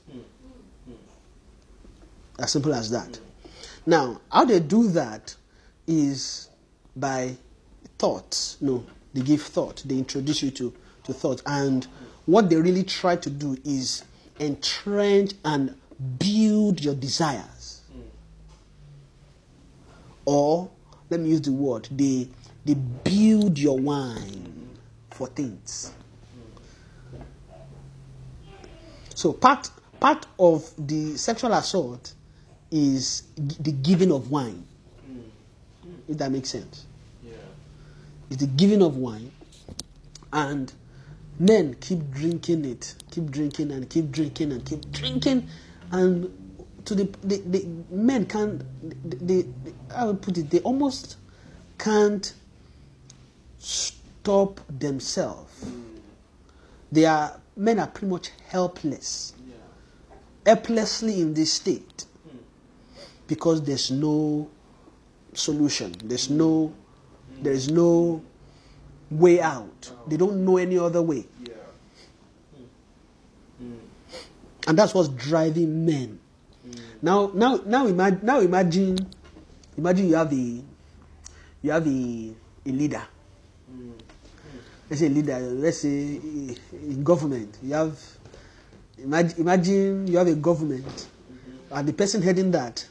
As 2.39 2.51
simple 2.51 2.73
as 2.73 2.91
that. 2.91 3.19
Now, 3.85 4.21
how 4.31 4.45
they 4.45 4.59
do 4.59 4.87
that 4.89 5.35
is 5.87 6.49
by 6.95 7.35
thoughts. 7.97 8.57
No, 8.61 8.85
they 9.13 9.21
give 9.21 9.41
thought. 9.41 9.83
They 9.85 9.97
introduce 9.97 10.43
you 10.43 10.51
to, 10.51 10.73
to 11.07 11.13
thought. 11.13 11.41
And 11.45 11.87
what 12.25 12.49
they 12.49 12.55
really 12.57 12.83
try 12.83 13.15
to 13.15 13.29
do 13.29 13.57
is 13.65 14.03
entrench 14.39 15.33
and 15.43 15.75
build 16.19 16.83
your 16.83 16.95
desires. 16.95 17.81
Or, 20.25 20.69
let 21.09 21.19
me 21.19 21.29
use 21.29 21.41
the 21.41 21.53
word, 21.53 21.87
they, 21.89 22.29
they 22.65 22.75
build 22.75 23.57
your 23.57 23.79
wine 23.79 24.77
for 25.11 25.27
things. 25.27 25.93
So 29.15 29.33
part 29.33 29.71
part 29.99 30.27
of 30.37 30.71
the 30.77 31.17
sexual 31.17 31.51
assault 31.53 32.13
is 32.69 33.23
the 33.35 33.71
giving 33.71 34.11
of 34.11 34.29
wine. 34.29 34.63
If 36.07 36.19
that 36.19 36.31
makes 36.31 36.49
sense. 36.49 36.85
Yeah. 37.23 37.33
It's 38.29 38.41
the 38.41 38.47
giving 38.47 38.83
of 38.83 38.97
wine. 38.97 39.31
And 40.31 40.71
men 41.39 41.75
keep 41.79 42.11
drinking 42.11 42.65
it, 42.65 42.95
keep 43.11 43.29
drinking 43.31 43.71
and 43.71 43.89
keep 43.89 44.11
drinking 44.11 44.51
and 44.51 44.65
keep 44.65 44.91
drinking. 44.91 45.47
And 45.91 46.31
to 46.85 46.95
the, 46.95 47.03
the, 47.23 47.37
the 47.45 47.67
men 47.89 48.25
can't, 48.25 48.63
they, 49.27 49.41
they, 49.41 49.73
I 49.93 50.05
would 50.05 50.21
put 50.21 50.37
it, 50.37 50.49
they 50.49 50.59
almost 50.59 51.17
can't 51.77 52.33
stop 53.59 54.59
themselves. 54.79 55.65
They 56.91 57.05
are, 57.05 57.39
men 57.55 57.79
are 57.79 57.87
pretty 57.87 58.07
much 58.07 58.31
helpless, 58.49 59.33
helplessly 60.45 61.21
in 61.21 61.33
this 61.33 61.53
state 61.53 62.05
because 63.27 63.61
there's 63.61 63.91
no 63.91 64.49
solution. 65.33 65.93
There's 66.03 66.29
no, 66.29 66.73
there 67.41 67.53
is 67.53 67.69
no 67.69 68.21
way 69.09 69.41
out. 69.41 69.91
They 70.07 70.17
don't 70.17 70.43
know 70.45 70.57
any 70.57 70.77
other 70.77 71.01
way. 71.01 71.25
And 74.67 74.77
that's 74.77 74.93
what's 74.93 75.09
driving 75.09 75.85
men. 75.85 76.19
Now, 77.01 77.31
now, 77.33 77.61
now, 77.65 77.87
imagine, 77.87 78.19
now 78.23 78.39
imagine, 78.39 78.97
imagine 79.77 80.09
you 80.09 80.15
have 80.15 80.33
a, 80.33 80.61
you 81.61 81.71
have 81.71 81.87
a, 81.87 82.33
a 82.65 82.71
leader. 82.71 83.03
Let's 84.89 85.01
say 85.01 85.09
leader. 85.09 85.39
Let's 85.39 85.79
say 85.79 86.19
in 86.71 87.03
government, 87.03 87.57
you 87.61 87.73
have, 87.73 87.99
imagine, 88.97 89.39
imagine 89.39 90.07
you 90.07 90.17
have 90.17 90.27
a 90.27 90.35
government, 90.35 91.07
and 91.71 91.87
the 91.87 91.93
person 91.93 92.21
heading 92.21 92.51
that 92.51 92.85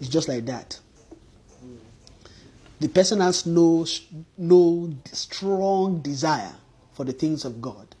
is 0.00 0.08
just 0.08 0.28
like 0.28 0.46
that. 0.46 0.78
The 2.78 2.88
person 2.88 3.20
has 3.20 3.46
no, 3.46 3.86
no 4.36 4.92
strong 5.12 6.00
desire 6.00 6.52
for 6.92 7.04
the 7.04 7.12
things 7.12 7.44
of 7.44 7.60
God. 7.62 7.94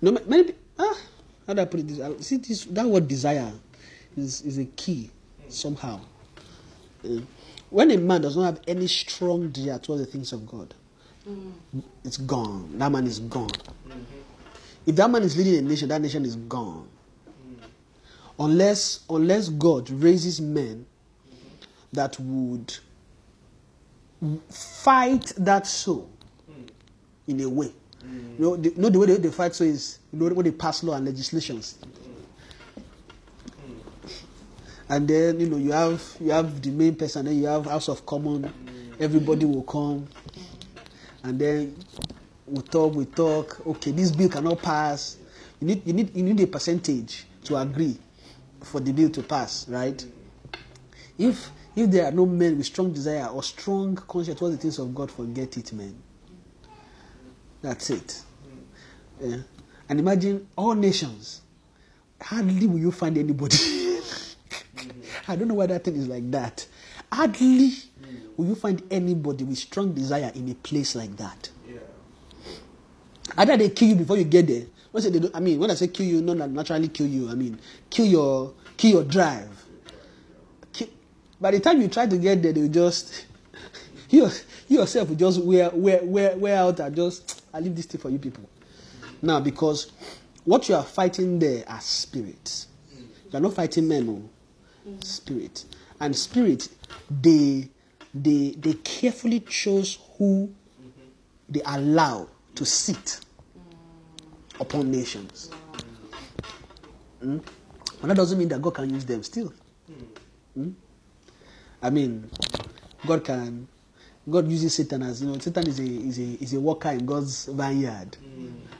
No, 0.00 0.12
ma- 0.12 0.20
many 0.26 0.54
ah, 0.78 0.98
how 1.46 1.54
do 1.54 1.62
I 1.62 1.64
put 1.64 1.80
it? 1.80 1.88
This 1.88 2.26
see 2.26 2.36
this 2.36 2.64
that 2.66 2.86
word 2.86 3.06
desire 3.06 3.52
is 4.16 4.42
is 4.42 4.58
a 4.58 4.64
key 4.64 5.10
somehow. 5.48 6.00
Uh, 7.04 7.20
when 7.70 7.90
a 7.90 7.96
man 7.96 8.20
does 8.22 8.36
not 8.36 8.44
have 8.44 8.60
any 8.66 8.86
strong 8.86 9.50
desire 9.50 9.78
towards 9.78 10.04
the 10.04 10.10
things 10.10 10.32
of 10.32 10.46
God, 10.46 10.74
it's 12.04 12.16
gone. 12.18 12.76
That 12.78 12.90
man 12.90 13.06
is 13.06 13.20
gone. 13.20 13.50
If 14.84 14.96
that 14.96 15.08
man 15.08 15.22
is 15.22 15.36
leading 15.36 15.56
a 15.58 15.62
nation, 15.62 15.88
that 15.88 16.00
nation 16.00 16.24
is 16.24 16.34
gone. 16.36 16.88
Unless 18.38 19.04
unless 19.08 19.48
God 19.48 19.88
raises 19.90 20.40
men 20.40 20.86
that 21.92 22.18
would 22.20 22.74
fight 24.50 25.32
that 25.36 25.66
soul 25.66 26.08
in 27.26 27.40
a 27.40 27.48
way. 27.48 27.72
Mm. 28.04 28.38
You 28.38 28.44
know, 28.44 28.56
the, 28.56 28.72
know 28.76 28.88
the 28.88 28.98
way 28.98 29.06
they, 29.06 29.16
they 29.16 29.30
fight 29.30 29.54
so 29.54 29.64
is 29.64 29.98
you 30.12 30.18
know 30.18 30.32
when 30.34 30.44
they 30.44 30.50
pass 30.52 30.82
law 30.82 30.94
and 30.94 31.04
legislations. 31.06 31.78
Mm. 32.76 33.72
And 34.88 35.08
then 35.08 35.40
you 35.40 35.48
know 35.48 35.56
you 35.56 35.72
have 35.72 36.02
you 36.20 36.30
have 36.30 36.60
the 36.62 36.70
main 36.70 36.94
person, 36.94 37.26
then 37.26 37.36
you 37.38 37.46
have 37.46 37.66
House 37.66 37.88
of 37.88 38.04
Common. 38.06 38.42
Mm. 38.42 39.00
Everybody 39.00 39.46
will 39.46 39.62
come, 39.62 40.06
and 41.24 41.38
then 41.38 41.76
we 42.46 42.62
talk, 42.62 42.94
we 42.94 43.04
talk. 43.06 43.66
Okay, 43.66 43.90
this 43.92 44.10
bill 44.12 44.28
cannot 44.28 44.60
pass. 44.62 45.16
You 45.60 45.66
need 45.68 45.86
you 45.86 45.92
need 45.92 46.16
you 46.16 46.22
need 46.22 46.40
a 46.40 46.46
percentage 46.46 47.24
to 47.44 47.56
agree 47.56 47.98
for 48.62 48.80
the 48.80 48.92
bill 48.92 49.10
to 49.10 49.22
pass, 49.22 49.68
right? 49.68 50.04
If 51.18 51.50
if 51.74 51.90
there 51.90 52.06
are 52.06 52.12
no 52.12 52.26
men 52.26 52.56
with 52.56 52.66
strong 52.66 52.92
desire 52.92 53.26
or 53.26 53.42
strong 53.42 53.96
conscience 53.96 54.38
towards 54.38 54.56
the 54.56 54.62
things 54.62 54.78
of 54.78 54.94
God, 54.94 55.10
forget 55.10 55.56
it, 55.56 55.72
men. 55.72 55.96
That's 57.62 57.90
it. 57.90 58.22
Yeah. 59.20 59.38
And 59.88 60.00
imagine 60.00 60.48
all 60.56 60.74
nations. 60.74 61.42
Hardly 62.20 62.66
will 62.66 62.78
you 62.78 62.92
find 62.92 63.16
anybody. 63.16 63.56
I 65.28 65.36
don't 65.36 65.48
know 65.48 65.54
why 65.54 65.66
that 65.66 65.84
thing 65.84 65.96
is 65.96 66.08
like 66.08 66.30
that. 66.30 66.66
Hardly 67.10 67.72
will 68.36 68.46
you 68.46 68.54
find 68.54 68.82
anybody 68.90 69.44
with 69.44 69.58
strong 69.58 69.92
desire 69.92 70.32
in 70.34 70.48
a 70.50 70.54
place 70.54 70.94
like 70.94 71.16
that? 71.16 71.50
Yeah. 71.68 71.78
Either 73.36 73.56
they 73.56 73.70
kill 73.70 73.88
you 73.88 73.94
before 73.96 74.16
you 74.16 74.24
get 74.24 74.46
there. 74.46 74.64
When 74.90 75.02
I 75.02 75.08
say 75.08 75.30
I 75.34 75.40
mean, 75.40 75.58
when 75.58 75.70
I 75.70 75.74
say 75.74 75.88
kill 75.88 76.06
you, 76.06 76.20
not 76.20 76.50
naturally 76.50 76.88
kill 76.88 77.06
you. 77.06 77.30
I 77.30 77.34
mean, 77.34 77.58
kill 77.88 78.06
your 78.06 78.54
kill 78.76 78.90
your 78.90 79.04
drive. 79.04 79.61
By 81.42 81.50
the 81.50 81.58
time 81.58 81.82
you 81.82 81.88
try 81.88 82.06
to 82.06 82.16
get 82.16 82.40
there, 82.40 82.52
they 82.52 82.68
just 82.68 83.26
you, 84.10 84.30
you 84.68 84.78
yourself 84.78 85.08
will 85.08 85.16
just 85.16 85.42
wear 85.42 85.70
wear 85.70 85.98
wear 86.04 86.36
wear 86.36 86.56
out 86.56 86.78
and 86.78 86.94
just 86.94 87.42
I 87.52 87.58
leave 87.58 87.74
this 87.74 87.86
thing 87.86 88.00
for 88.00 88.10
you 88.10 88.20
people. 88.20 88.48
Now, 89.20 89.40
because 89.40 89.90
what 90.44 90.68
you 90.68 90.76
are 90.76 90.84
fighting 90.84 91.40
there 91.40 91.64
are 91.68 91.80
spirits. 91.80 92.68
You 92.96 93.38
are 93.38 93.40
not 93.40 93.54
fighting 93.54 93.88
men, 93.88 94.06
no. 94.06 94.30
Spirit. 95.00 95.64
And 95.98 96.14
spirit, 96.14 96.68
they 97.10 97.68
they 98.14 98.50
they 98.56 98.74
carefully 98.74 99.40
chose 99.40 99.98
who 100.18 100.48
they 101.48 101.62
allow 101.66 102.28
to 102.54 102.64
sit 102.64 103.18
upon 104.60 104.92
nations. 104.92 105.50
Mm? 107.20 107.42
But 108.00 108.06
that 108.06 108.16
doesn't 108.16 108.38
mean 108.38 108.48
that 108.48 108.62
God 108.62 108.74
can 108.74 108.90
use 108.94 109.04
them 109.04 109.24
still. 109.24 109.52
Mm? 110.56 110.74
I 111.82 111.90
mean, 111.90 112.30
God 113.06 113.24
can. 113.24 113.68
God 114.30 114.48
uses 114.48 114.74
Satan 114.74 115.02
as 115.02 115.20
you 115.20 115.28
know. 115.28 115.38
Satan 115.38 115.66
is 115.66 115.80
a 115.80 115.82
is 115.82 116.18
a 116.18 116.42
is 116.42 116.54
a 116.54 116.60
worker 116.60 116.90
in 116.90 117.04
God's 117.04 117.46
vineyard, 117.46 118.16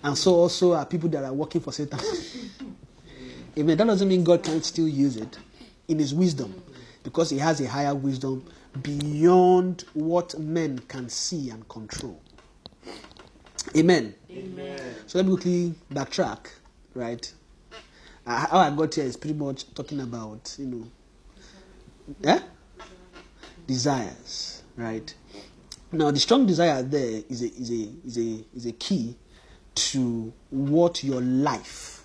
and 0.04 0.16
so 0.16 0.34
also 0.34 0.74
are 0.74 0.86
people 0.86 1.08
that 1.10 1.24
are 1.24 1.32
working 1.32 1.60
for 1.60 1.72
Satan. 1.72 1.98
Amen. 3.58 3.76
That 3.76 3.86
doesn't 3.88 4.08
mean 4.08 4.22
God 4.22 4.42
can't 4.44 4.64
still 4.64 4.86
use 4.88 5.16
it 5.16 5.36
in 5.88 5.98
His 5.98 6.14
wisdom, 6.14 6.62
because 7.02 7.30
He 7.30 7.38
has 7.38 7.60
a 7.60 7.68
higher 7.68 7.94
wisdom 7.94 8.44
beyond 8.82 9.84
what 9.94 10.38
men 10.38 10.78
can 10.88 11.08
see 11.08 11.50
and 11.50 11.68
control. 11.68 12.20
Amen. 13.76 14.14
So 15.06 15.18
let 15.18 15.26
me 15.26 15.32
quickly 15.34 15.74
backtrack, 15.92 16.46
right? 16.94 17.32
Uh, 18.26 18.46
how 18.46 18.58
I 18.58 18.70
got 18.70 18.94
here 18.94 19.04
is 19.04 19.16
pretty 19.16 19.36
much 19.36 19.72
talking 19.74 20.00
about, 20.00 20.54
you 20.58 20.66
know, 20.66 20.86
yeah, 22.20 22.40
desires, 23.72 24.62
right? 24.76 25.14
Now, 25.92 26.10
the 26.10 26.20
strong 26.20 26.44
desire 26.46 26.82
there 26.82 27.22
is 27.28 27.42
a 27.42 27.46
is 27.46 27.70
a 27.70 27.88
is 28.06 28.18
a 28.18 28.44
is 28.54 28.66
a 28.66 28.72
key 28.72 29.16
to 29.74 30.32
what 30.50 31.02
your 31.02 31.20
life 31.22 32.04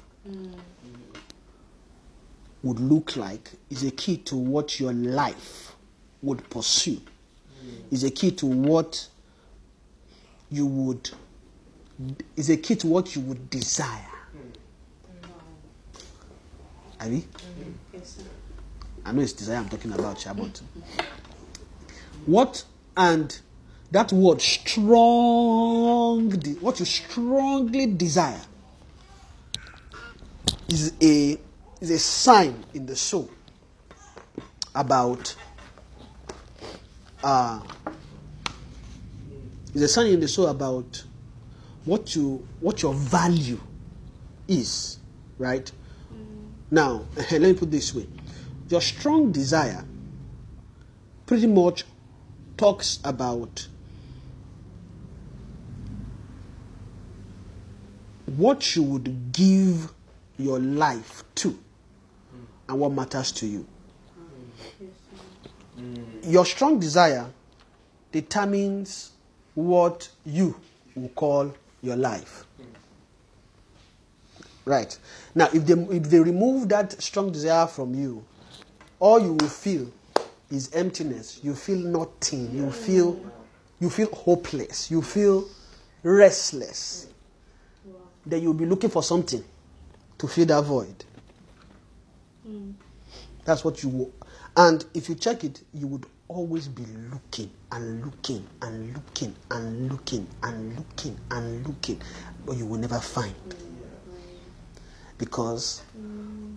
would 2.64 2.80
look 2.80 3.18
like. 3.18 3.52
Is 3.70 3.84
a 3.84 3.92
key 3.92 4.18
to 4.30 4.36
what 4.38 4.80
your 4.80 4.94
life 4.94 5.76
would 6.22 6.50
pursue. 6.50 7.02
Is 7.92 8.04
a 8.06 8.12
key 8.12 8.32
to 8.32 8.46
what 8.46 9.08
you 10.50 10.66
would 10.66 11.10
is 12.38 12.50
a 12.50 12.58
key 12.58 12.76
to 12.78 12.88
what 12.88 13.14
you 13.16 13.22
would 13.24 13.50
desire. 13.50 14.14
Abi? 17.02 17.28
Mm. 17.94 18.24
I 19.08 19.12
know 19.14 19.22
it's 19.22 19.32
desire 19.32 19.58
I'm 19.58 19.70
talking 19.70 19.94
about, 19.94 20.20
Sha, 20.20 20.34
but 20.34 20.62
what? 22.28 22.64
And 22.96 23.40
that 23.92 24.12
word 24.12 24.42
strong, 24.42 26.32
what 26.60 26.80
you 26.80 26.86
strongly 26.86 27.88
desire 27.88 28.42
is 30.70 30.94
a 31.02 31.38
is 31.80 31.90
a 31.92 32.00
sign 32.00 32.66
in 32.74 32.86
the 32.86 32.96
soul 32.96 33.30
about 34.76 35.36
uh, 37.24 37.62
is 39.74 39.82
a 39.82 39.88
sign 39.88 40.08
in 40.08 40.20
the 40.20 40.28
soul 40.28 40.48
about 40.48 41.04
what 41.86 42.16
you 42.16 42.46
what 42.60 42.82
your 42.82 42.94
value 42.94 43.60
is, 44.48 45.00
right? 45.38 45.72
Now, 46.70 47.06
let 47.32 47.42
me 47.42 47.54
put 47.54 47.72
this 47.72 47.96
way: 47.96 48.08
your 48.68 48.82
strong 48.82 49.32
desire 49.32 49.86
pretty 51.26 51.48
much 51.48 51.86
talks 52.58 53.00
about 53.04 53.68
what 58.26 58.76
you 58.76 58.84
would 58.84 59.32
give 59.32 59.92
your 60.38 60.60
life 60.60 61.24
to 61.36 61.58
and 62.68 62.80
what 62.80 62.92
matters 62.92 63.32
to 63.32 63.48
you. 63.48 63.66
Your 66.24 66.46
strong 66.46 66.80
desire 66.80 67.28
determines 68.12 69.12
what 69.56 70.10
you 70.26 70.60
will 70.96 71.10
call 71.10 71.54
your 71.82 71.96
life. 71.96 72.46
Right. 74.66 74.98
Now, 75.34 75.48
if 75.54 75.66
they, 75.66 75.74
if 75.74 76.04
they 76.10 76.20
remove 76.20 76.68
that 76.70 77.02
strong 77.02 77.32
desire 77.32 77.68
from 77.68 77.96
you, 77.96 78.26
all 79.00 79.20
you 79.22 79.34
will 79.34 79.48
feel 79.48 79.92
is 80.52 80.72
emptiness. 80.74 81.40
You 81.44 81.56
feel 81.56 81.78
nothing. 81.78 82.56
You 82.56 82.72
feel, 82.72 83.20
you 83.80 83.90
feel 83.90 84.10
hopeless. 84.14 84.90
You 84.90 85.02
feel 85.02 85.48
restless. 86.04 87.08
Then 88.26 88.42
you'll 88.42 88.54
be 88.54 88.66
looking 88.66 88.90
for 88.90 89.04
something 89.04 89.44
to 90.18 90.28
fill 90.28 90.46
that 90.48 90.64
void. 90.64 91.06
That's 93.46 93.64
what 93.64 93.84
you 93.84 93.90
will. 93.90 94.14
And 94.56 94.84
if 94.94 95.10
you 95.10 95.16
check 95.16 95.44
it, 95.44 95.62
you 95.74 95.88
would 95.88 96.06
always 96.28 96.68
be 96.68 96.84
looking 97.12 97.50
and 97.72 98.04
looking 98.04 98.46
and 98.62 98.94
looking 98.94 99.36
and 99.52 99.90
looking 99.92 100.28
and 100.44 100.78
looking 100.78 101.18
and 101.32 101.68
looking, 101.68 102.02
but 102.46 102.58
you 102.58 102.66
will 102.66 102.80
never 102.80 103.00
find. 103.00 103.34
Because 105.18 105.82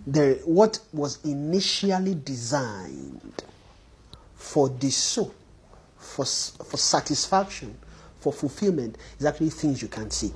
there, 0.05 0.35
what 0.45 0.79
was 0.93 1.19
initially 1.23 2.15
designed 2.15 3.43
for 4.41 4.69
the 4.69 4.89
soul, 4.89 5.33
for, 5.97 6.25
for 6.25 6.77
satisfaction, 6.77 7.77
for 8.19 8.33
fulfillment, 8.33 8.97
is 9.19 9.25
actually 9.25 9.49
things 9.49 9.81
you 9.81 9.87
can 9.87 10.09
see. 10.11 10.33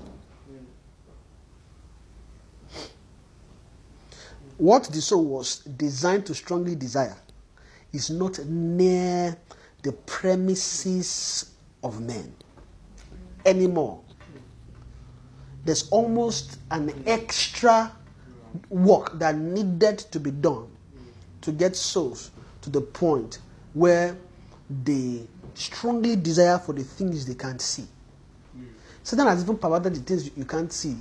what 4.58 4.86
the 4.86 5.02
soul 5.02 5.26
was 5.26 5.60
designed 5.60 6.26
to 6.26 6.34
strongly 6.34 6.76
desire 6.76 7.18
is 7.92 8.10
not 8.10 8.40
near 8.46 9.36
the 9.84 9.92
premises 9.92 11.52
of 11.84 12.02
men 12.02 12.34
anymore. 13.46 14.02
There's 15.66 15.90
almost 15.90 16.60
an 16.72 16.94
extra 17.06 17.92
work 18.70 19.18
that 19.20 19.36
needed 19.36 20.00
to 20.00 20.20
be 20.20 20.32
done 20.32 20.68
to 21.42 21.52
get 21.52 21.76
souls 21.76 22.32
to 22.62 22.70
the 22.70 22.82
point 22.82 23.40
where 23.76 24.16
they 24.84 25.28
strongly 25.54 26.16
desire 26.16 26.58
for 26.58 26.74
the 26.74 26.84
things 26.84 27.26
they 27.26 27.36
can't 27.36 27.62
see. 27.62 27.86
Satan 29.04 29.28
has 29.28 29.44
even 29.44 29.58
perverted 29.58 29.94
the 29.94 30.00
things 30.00 30.32
you 30.36 30.46
can't 30.46 30.74
see 30.74 30.96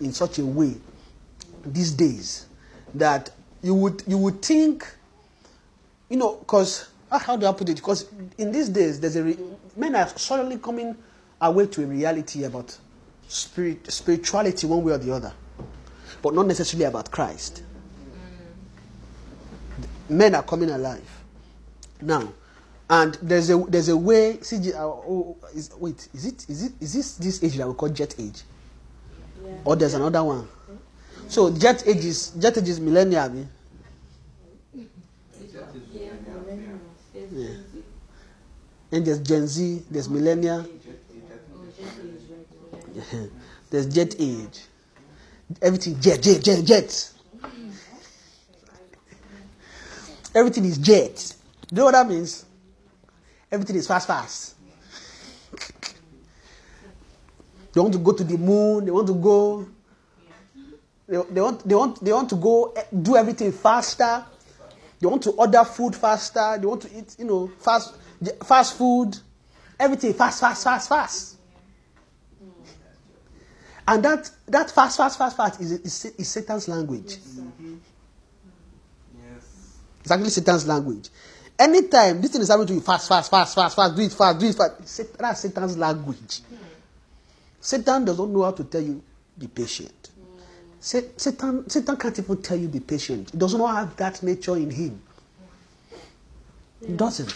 in 0.00 0.12
such 0.12 0.38
a 0.40 0.44
way 0.44 0.74
these 1.64 1.92
days 1.92 2.46
that 2.92 3.30
you 3.62 3.74
would 3.74 4.02
you 4.06 4.18
would 4.18 4.42
think, 4.42 4.86
you 6.10 6.18
know, 6.18 6.34
because 6.36 6.88
ah, 7.10 7.18
how 7.18 7.36
do 7.36 7.46
I 7.46 7.52
put 7.52 7.70
it? 7.70 7.76
Because 7.76 8.06
in 8.36 8.52
these 8.52 8.68
days, 8.68 9.00
there's 9.00 9.16
a 9.16 9.22
re- 9.24 9.38
men 9.74 9.94
are 9.96 10.08
suddenly 10.08 10.58
coming 10.58 10.94
away 11.40 11.66
to 11.68 11.82
a 11.82 11.86
reality 11.86 12.44
about 12.44 12.76
spirit 13.28 13.90
spirituality 13.90 14.66
one 14.66 14.82
way 14.84 14.92
or 14.92 14.98
the 14.98 15.12
other, 15.12 15.32
but 16.20 16.34
not 16.34 16.46
necessarily 16.46 16.84
about 16.84 17.10
Christ. 17.10 17.62
Mm. 20.10 20.10
Men 20.10 20.34
are 20.34 20.42
coming 20.42 20.68
alive 20.70 21.15
now, 22.00 22.32
and 22.90 23.14
there's 23.22 23.50
a 23.50 23.58
there's 23.68 23.88
a 23.88 23.96
way. 23.96 24.34
CG, 24.38 24.74
uh, 24.74 24.78
oh, 24.84 25.36
is, 25.54 25.70
wait, 25.78 26.08
is 26.14 26.26
it 26.26 26.46
is 26.48 26.64
it 26.64 26.72
is 26.80 26.92
this 26.92 27.14
this 27.16 27.42
age 27.42 27.56
that 27.56 27.66
we 27.68 27.74
call 27.74 27.88
jet 27.88 28.14
age, 28.18 28.42
or 29.64 29.76
there's 29.76 29.94
another 29.94 30.22
one? 30.24 30.48
So 31.28 31.50
jet 31.50 31.82
age 31.86 32.04
is 32.04 32.30
jet 32.38 32.56
age 32.58 32.68
is 32.68 32.80
millennial. 32.80 33.22
abi? 33.22 33.46
Yeah. 37.32 37.48
And 38.92 39.04
there's 39.04 39.18
Gen 39.18 39.46
Z, 39.48 39.82
there's 39.90 40.08
millennial, 40.08 40.64
there's 43.70 43.86
jet 43.86 44.14
age. 44.18 44.60
Everything 45.60 46.00
jet, 46.00 46.22
jet, 46.22 46.42
jet, 46.42 46.64
jet. 46.64 47.12
Everything 50.34 50.64
is 50.66 50.78
jet. 50.78 51.34
You 51.70 51.76
know 51.78 51.84
what 51.86 51.92
that 51.92 52.08
means? 52.08 52.44
Everything 53.50 53.76
is 53.76 53.86
fast, 53.86 54.06
fast. 54.06 54.54
They 57.72 57.80
want 57.80 57.92
to 57.92 57.98
go 57.98 58.12
to 58.12 58.24
the 58.24 58.38
moon. 58.38 58.84
They 58.86 58.90
want 58.90 59.06
to 59.08 59.14
go. 59.14 59.66
They, 61.06 61.16
they 61.30 61.40
want. 61.40 61.68
They 61.68 61.74
want. 61.74 62.04
They 62.04 62.12
want 62.12 62.28
to 62.30 62.36
go 62.36 62.72
eh, 62.76 62.84
do 63.02 63.16
everything 63.16 63.52
faster. 63.52 64.24
They 64.98 65.06
want 65.06 65.22
to 65.24 65.30
order 65.32 65.62
food 65.64 65.94
faster. 65.94 66.56
They 66.58 66.66
want 66.66 66.82
to 66.82 66.98
eat. 66.98 67.16
You 67.18 67.26
know, 67.26 67.48
fast. 67.58 67.94
Fast 68.44 68.78
food, 68.78 69.18
everything 69.78 70.14
fast, 70.14 70.40
fast, 70.40 70.64
fast, 70.64 70.88
fast. 70.88 71.36
And 73.86 74.02
that 74.04 74.30
that 74.46 74.70
fast, 74.70 74.96
fast, 74.96 75.18
fast, 75.18 75.36
fast 75.36 75.60
is, 75.60 75.72
is, 75.72 76.04
is 76.18 76.28
Satan's 76.28 76.66
language. 76.66 77.18
Yes. 79.14 79.78
It's 80.00 80.10
actually 80.10 80.30
Satan's 80.30 80.66
language. 80.66 81.10
Anytime 81.58 82.20
this 82.20 82.32
thing 82.32 82.42
is 82.42 82.48
happening 82.48 82.66
to 82.68 82.74
you, 82.74 82.80
fast, 82.80 83.08
fast, 83.08 83.30
fast, 83.30 83.54
fast, 83.54 83.76
fast, 83.76 83.96
do 83.96 84.02
it 84.02 84.12
fast, 84.12 84.38
do 84.38 84.46
it 84.46 84.54
fast. 84.54 85.18
That's 85.18 85.40
Satan's 85.40 85.76
language. 85.78 86.40
Satan 87.60 88.04
doesn't 88.04 88.32
know 88.32 88.42
how 88.42 88.52
to 88.52 88.64
tell 88.64 88.82
you, 88.82 89.02
be 89.38 89.46
patient. 89.46 90.10
Satan, 90.78 91.68
Satan 91.68 91.96
can't 91.96 92.18
even 92.18 92.42
tell 92.42 92.58
you, 92.58 92.68
be 92.68 92.80
patient. 92.80 93.30
He 93.30 93.38
doesn't 93.38 93.58
have 93.60 93.96
that 93.96 94.22
nature 94.22 94.56
in 94.56 94.70
him. 94.70 95.00
He 96.86 96.92
doesn't. 96.92 97.34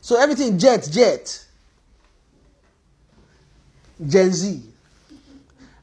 So 0.00 0.20
everything 0.20 0.58
jet, 0.58 0.88
jet. 0.90 1.44
Gen 4.06 4.32
Z. 4.32 4.62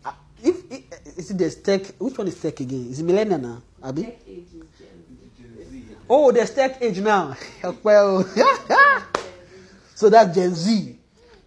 Uh, 0.03 0.11
If, 0.41 0.71
if, 0.71 1.17
is 1.17 1.31
it 1.31 1.37
there's 1.37 1.55
tech, 1.55 1.85
which 1.99 2.17
one 2.17 2.27
is 2.27 2.41
tech 2.41 2.59
again? 2.61 2.87
Is 2.89 2.99
it 2.99 3.03
millennial 3.03 3.37
now? 3.39 3.61
Abi? 3.83 4.03
Tech 4.03 4.19
age 4.27 4.37
is 4.37 4.51
Gen 4.51 4.67
Z. 4.76 4.76
Oh, 6.09 6.31
there's 6.31 6.51
tech 6.53 6.77
age 6.81 6.99
now. 6.99 7.35
well, 7.83 8.23
so 9.95 10.09
that's 10.09 10.33
Gen 10.35 10.53
Z. 10.55 10.97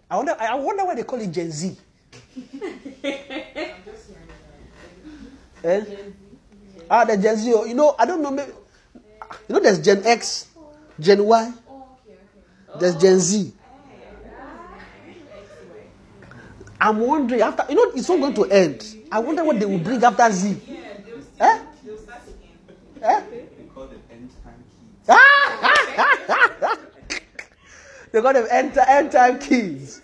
I 0.09 0.17
wonder. 0.17 0.35
I 0.39 0.55
wonder 0.55 0.85
why 0.85 0.95
they 0.95 1.03
call 1.03 1.19
it 1.21 1.31
Gen 1.31 1.51
Z. 1.51 1.75
eh? 5.63 5.85
Ah, 6.89 7.05
the 7.05 7.17
Gen 7.17 7.37
Z. 7.37 7.49
You 7.49 7.73
know, 7.73 7.95
I 7.97 8.05
don't 8.05 8.21
know. 8.21 8.31
Maybe, 8.31 8.51
you 9.47 9.55
know, 9.55 9.59
there's 9.61 9.79
Gen 9.79 10.05
X, 10.05 10.47
Gen 10.99 11.23
Y. 11.25 11.53
There's 12.75 12.95
Gen 12.95 13.19
Z. 13.19 13.53
I'm 16.79 16.99
wondering 16.99 17.41
after. 17.41 17.65
You 17.69 17.75
know, 17.75 17.91
it's 17.95 18.09
not 18.09 18.19
going 18.19 18.33
to 18.35 18.45
end. 18.45 18.95
I 19.11 19.19
wonder 19.19 19.43
what 19.43 19.59
they 19.59 19.65
will 19.65 19.77
bring 19.77 20.03
after 20.03 20.31
Z. 20.31 20.57
Eh? 21.39 21.59
Eh? 23.03 23.21
They 23.29 23.63
call 23.73 23.85
them 23.87 24.01
end 24.11 24.29
time 24.43 24.53
kids. 24.79 24.90
They 28.11 28.21
call 28.21 28.33
them 28.33 28.47
end, 28.51 28.77
end 28.77 29.11
time 29.11 29.39
kids. 29.39 30.01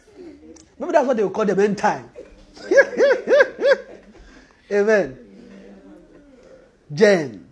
Maybe 0.80 0.92
that's 0.94 1.08
what 1.08 1.18
they 1.18 1.24
will 1.24 1.30
call 1.30 1.46
them 1.46 1.60
end 1.60 1.78
time. 1.78 2.10
Amen. 4.72 5.18
Gen. 6.94 7.46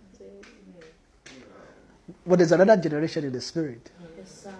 But 2.26 2.38
there's 2.38 2.52
another 2.52 2.76
generation 2.80 3.24
in 3.24 3.32
the 3.32 3.40
spirit. 3.40 3.90
Yes, 4.16 4.42
sir. 4.44 4.54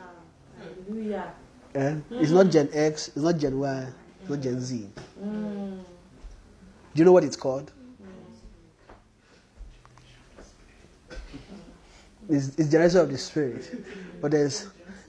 Hallelujah. 0.59 1.33
Eh? 1.75 1.97
It's 2.11 2.31
not 2.31 2.51
Gen 2.51 2.69
X, 2.73 3.09
it's 3.09 3.17
not 3.17 3.39
Gen 3.39 3.59
Y, 3.59 3.87
it's 4.21 4.31
not 4.31 4.41
Gen 4.41 4.61
Z. 4.61 4.89
Mm. 5.23 5.79
Do 5.79 5.85
you 6.95 7.05
know 7.05 7.13
what 7.13 7.25
it's 7.25 7.37
called? 7.37 7.73
It's, 12.29 12.49
it's 12.57 12.71
generation 12.71 12.99
of 13.01 13.11
the 13.11 13.19
spirit. 13.19 13.85
But 14.21 14.33
there's 14.33 14.67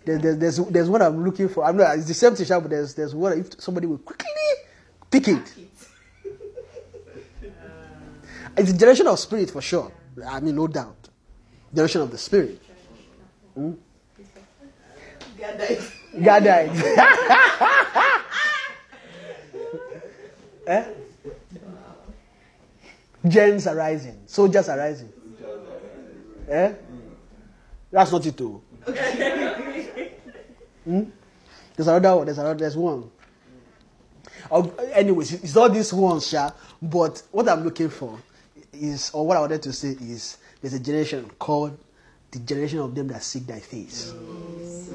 there's, 0.08 0.22
there's, 0.22 0.38
there's, 0.38 0.58
there's 0.70 0.90
what 0.90 1.02
I'm 1.02 1.24
looking 1.24 1.50
for. 1.50 1.66
I'm 1.66 1.76
not, 1.76 1.98
it's 1.98 2.08
the 2.08 2.14
same 2.14 2.34
thing, 2.34 2.48
but 2.48 2.70
there's, 2.70 2.94
there's 2.94 3.14
what 3.14 3.38
if 3.38 3.60
somebody 3.60 3.88
will 3.88 3.98
quickly 3.98 4.32
pick 5.12 5.28
it. 5.28 5.54
It's 8.56 8.72
a 8.72 8.74
generation 8.78 9.08
of 9.08 9.20
spirit 9.20 9.52
for 9.52 9.62
sure. 9.62 9.92
I 10.26 10.40
mean, 10.40 10.56
no 10.56 10.68
doubt. 10.68 11.10
Generation 11.74 12.02
of 12.02 12.12
the 12.12 12.18
spirit. 12.18 12.62
Hmm? 13.54 13.74
God 16.24 16.44
died. 16.44 16.70
eh? 20.68 20.86
Gens 23.28 23.68
are 23.68 23.76
rising. 23.76 24.18
Soldiers 24.26 24.70
are 24.70 24.78
rising. 24.78 25.12
Eh? 26.50 26.74
That's 27.92 28.12
not 28.12 28.26
it 28.26 28.38
too. 28.38 28.62
Hmm? 30.86 31.04
There's 31.76 31.88
another 31.88 32.16
one. 32.16 32.26
There's 32.26 32.38
another. 32.38 32.56
There's 32.56 32.78
one. 32.78 33.12
Anyways, 34.94 35.34
it's 35.34 35.56
not 35.56 35.74
this 35.74 35.92
one, 35.92 36.20
Sha. 36.22 36.52
But 36.82 37.22
what 37.32 37.50
I'm 37.50 37.64
looking 37.64 37.90
for 37.90 38.18
is, 38.72 39.12
or 39.14 39.28
what 39.28 39.38
I 39.38 39.42
wanted 39.42 39.62
to 39.64 39.74
say 39.74 39.90
is, 39.90 40.38
there's 40.62 40.74
a 40.74 40.80
generation 40.80 41.30
called 41.40 41.78
the 42.32 42.40
generation 42.40 42.80
of 42.80 42.96
them 42.96 43.08
that 43.10 43.24
seek 43.24 43.46
thy 43.46 43.60
face. 43.60 44.14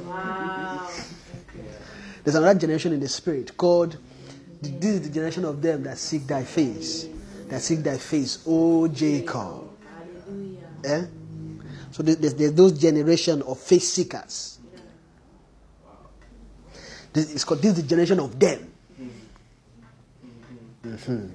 Wow. 0.06 0.88
There's 2.24 2.34
another 2.36 2.58
generation 2.58 2.92
in 2.92 3.00
the 3.00 3.08
spirit 3.08 3.56
called 3.56 3.96
this 4.62 4.84
is 4.84 5.02
the 5.02 5.08
generation 5.10 5.44
of 5.44 5.60
them 5.60 5.82
that 5.82 5.98
seek 5.98 6.26
thy 6.26 6.44
face. 6.44 7.06
That 7.48 7.60
seek 7.60 7.80
thy 7.80 7.98
face, 7.98 8.42
O 8.46 8.86
Jacob. 8.88 9.68
Hallelujah. 10.24 10.60
Eh? 10.84 11.04
So 11.92 12.02
there's, 12.02 12.34
there's 12.34 12.52
those 12.54 12.72
generation 12.72 13.42
of 13.42 13.58
face 13.60 13.88
seekers. 13.88 14.58
This 17.12 17.34
is 17.34 17.44
called 17.44 17.60
this 17.60 17.72
is 17.76 17.82
the 17.82 17.88
generation 17.88 18.18
of 18.20 18.38
them. 18.40 18.72
Mhm. 20.82 21.30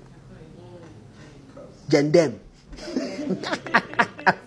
Gen 1.90 2.12
them. 2.12 2.40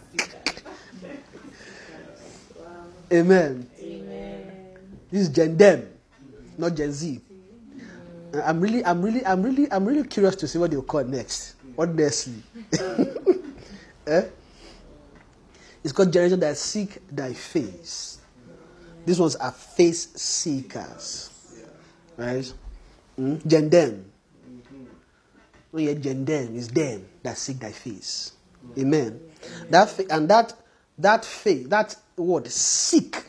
Amen. 3.13 3.67
This 5.11 5.23
is 5.23 5.29
Gen 5.31 5.57
them, 5.57 5.89
not 6.59 6.75
Gen 6.75 6.93
Z. 6.93 7.21
I'm 8.45 8.61
really, 8.61 8.85
I'm 8.85 9.03
really, 9.03 9.27
I'm 9.27 9.43
really, 9.43 9.71
I'm 9.73 9.85
really 9.85 10.05
curious 10.07 10.37
to 10.37 10.47
see 10.47 10.59
what 10.59 10.71
they'll 10.71 10.83
call 10.83 11.03
next. 11.05 11.55
Honestly. 11.77 12.35
eh? 14.07 14.23
It's 15.83 15.93
called 15.93 16.13
generation 16.13 16.41
that 16.41 16.57
seek 16.57 16.99
thy 17.11 17.33
face. 17.33 18.19
These 19.07 19.19
ones 19.19 19.37
are 19.37 19.53
face 19.53 20.09
seekers. 20.15 21.31
Right? 22.17 22.53
Mm? 23.19 23.47
Gen 23.47 23.71
them. 23.71 24.05
Not 25.73 25.83
yeah, 25.83 25.95
gen 25.95 26.25
them, 26.25 26.57
it's 26.57 26.69
them 26.69 27.07
that 27.23 27.39
seek 27.39 27.61
thy 27.61 27.73
face. 27.73 28.33
Amen. 28.79 29.21
That 29.71 29.99
and 30.11 30.29
that 30.29 30.55
that 30.99 31.25
faith, 31.25 31.71
that 31.71 31.97
word 32.17 32.49
seek, 32.49 33.25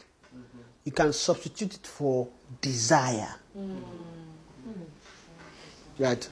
you 0.83 0.91
can 0.91 1.13
substitute 1.13 1.75
it 1.75 1.87
for 1.87 2.27
desire. 2.59 3.35
Right? 5.99 6.27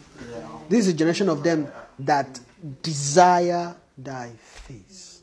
This 0.68 0.88
is 0.88 0.88
a 0.90 0.94
generation 0.94 1.30
of 1.30 1.44
them 1.44 1.68
that 2.00 2.40
desire 2.82 3.76
thy 3.98 4.32
face. 4.40 5.19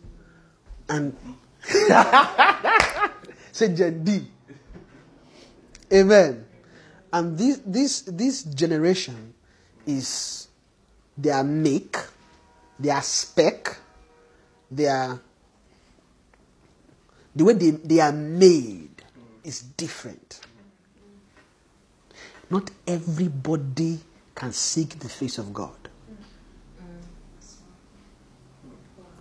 And 0.89 1.17
say 3.53 3.75
Gen 3.75 4.05
D. 4.05 4.27
Amen. 5.93 6.45
And 7.13 7.39
this 7.39 7.61
this 7.65 8.03
this 8.03 8.43
generation 8.45 9.35
is 9.87 10.49
their 11.17 11.43
make, 11.43 11.97
their 12.79 13.01
spec, 13.03 13.79
their 14.71 15.21
the 17.35 17.45
way 17.45 17.53
they, 17.53 17.71
they 17.71 18.01
are 18.01 18.13
made 18.13 19.03
is 19.45 19.61
different. 19.61 20.41
Not 22.49 22.71
everybody 22.87 23.99
can 24.35 24.53
seek 24.53 24.99
the 24.99 25.09
face 25.09 25.39
of 25.39 25.53
God. 25.53 25.77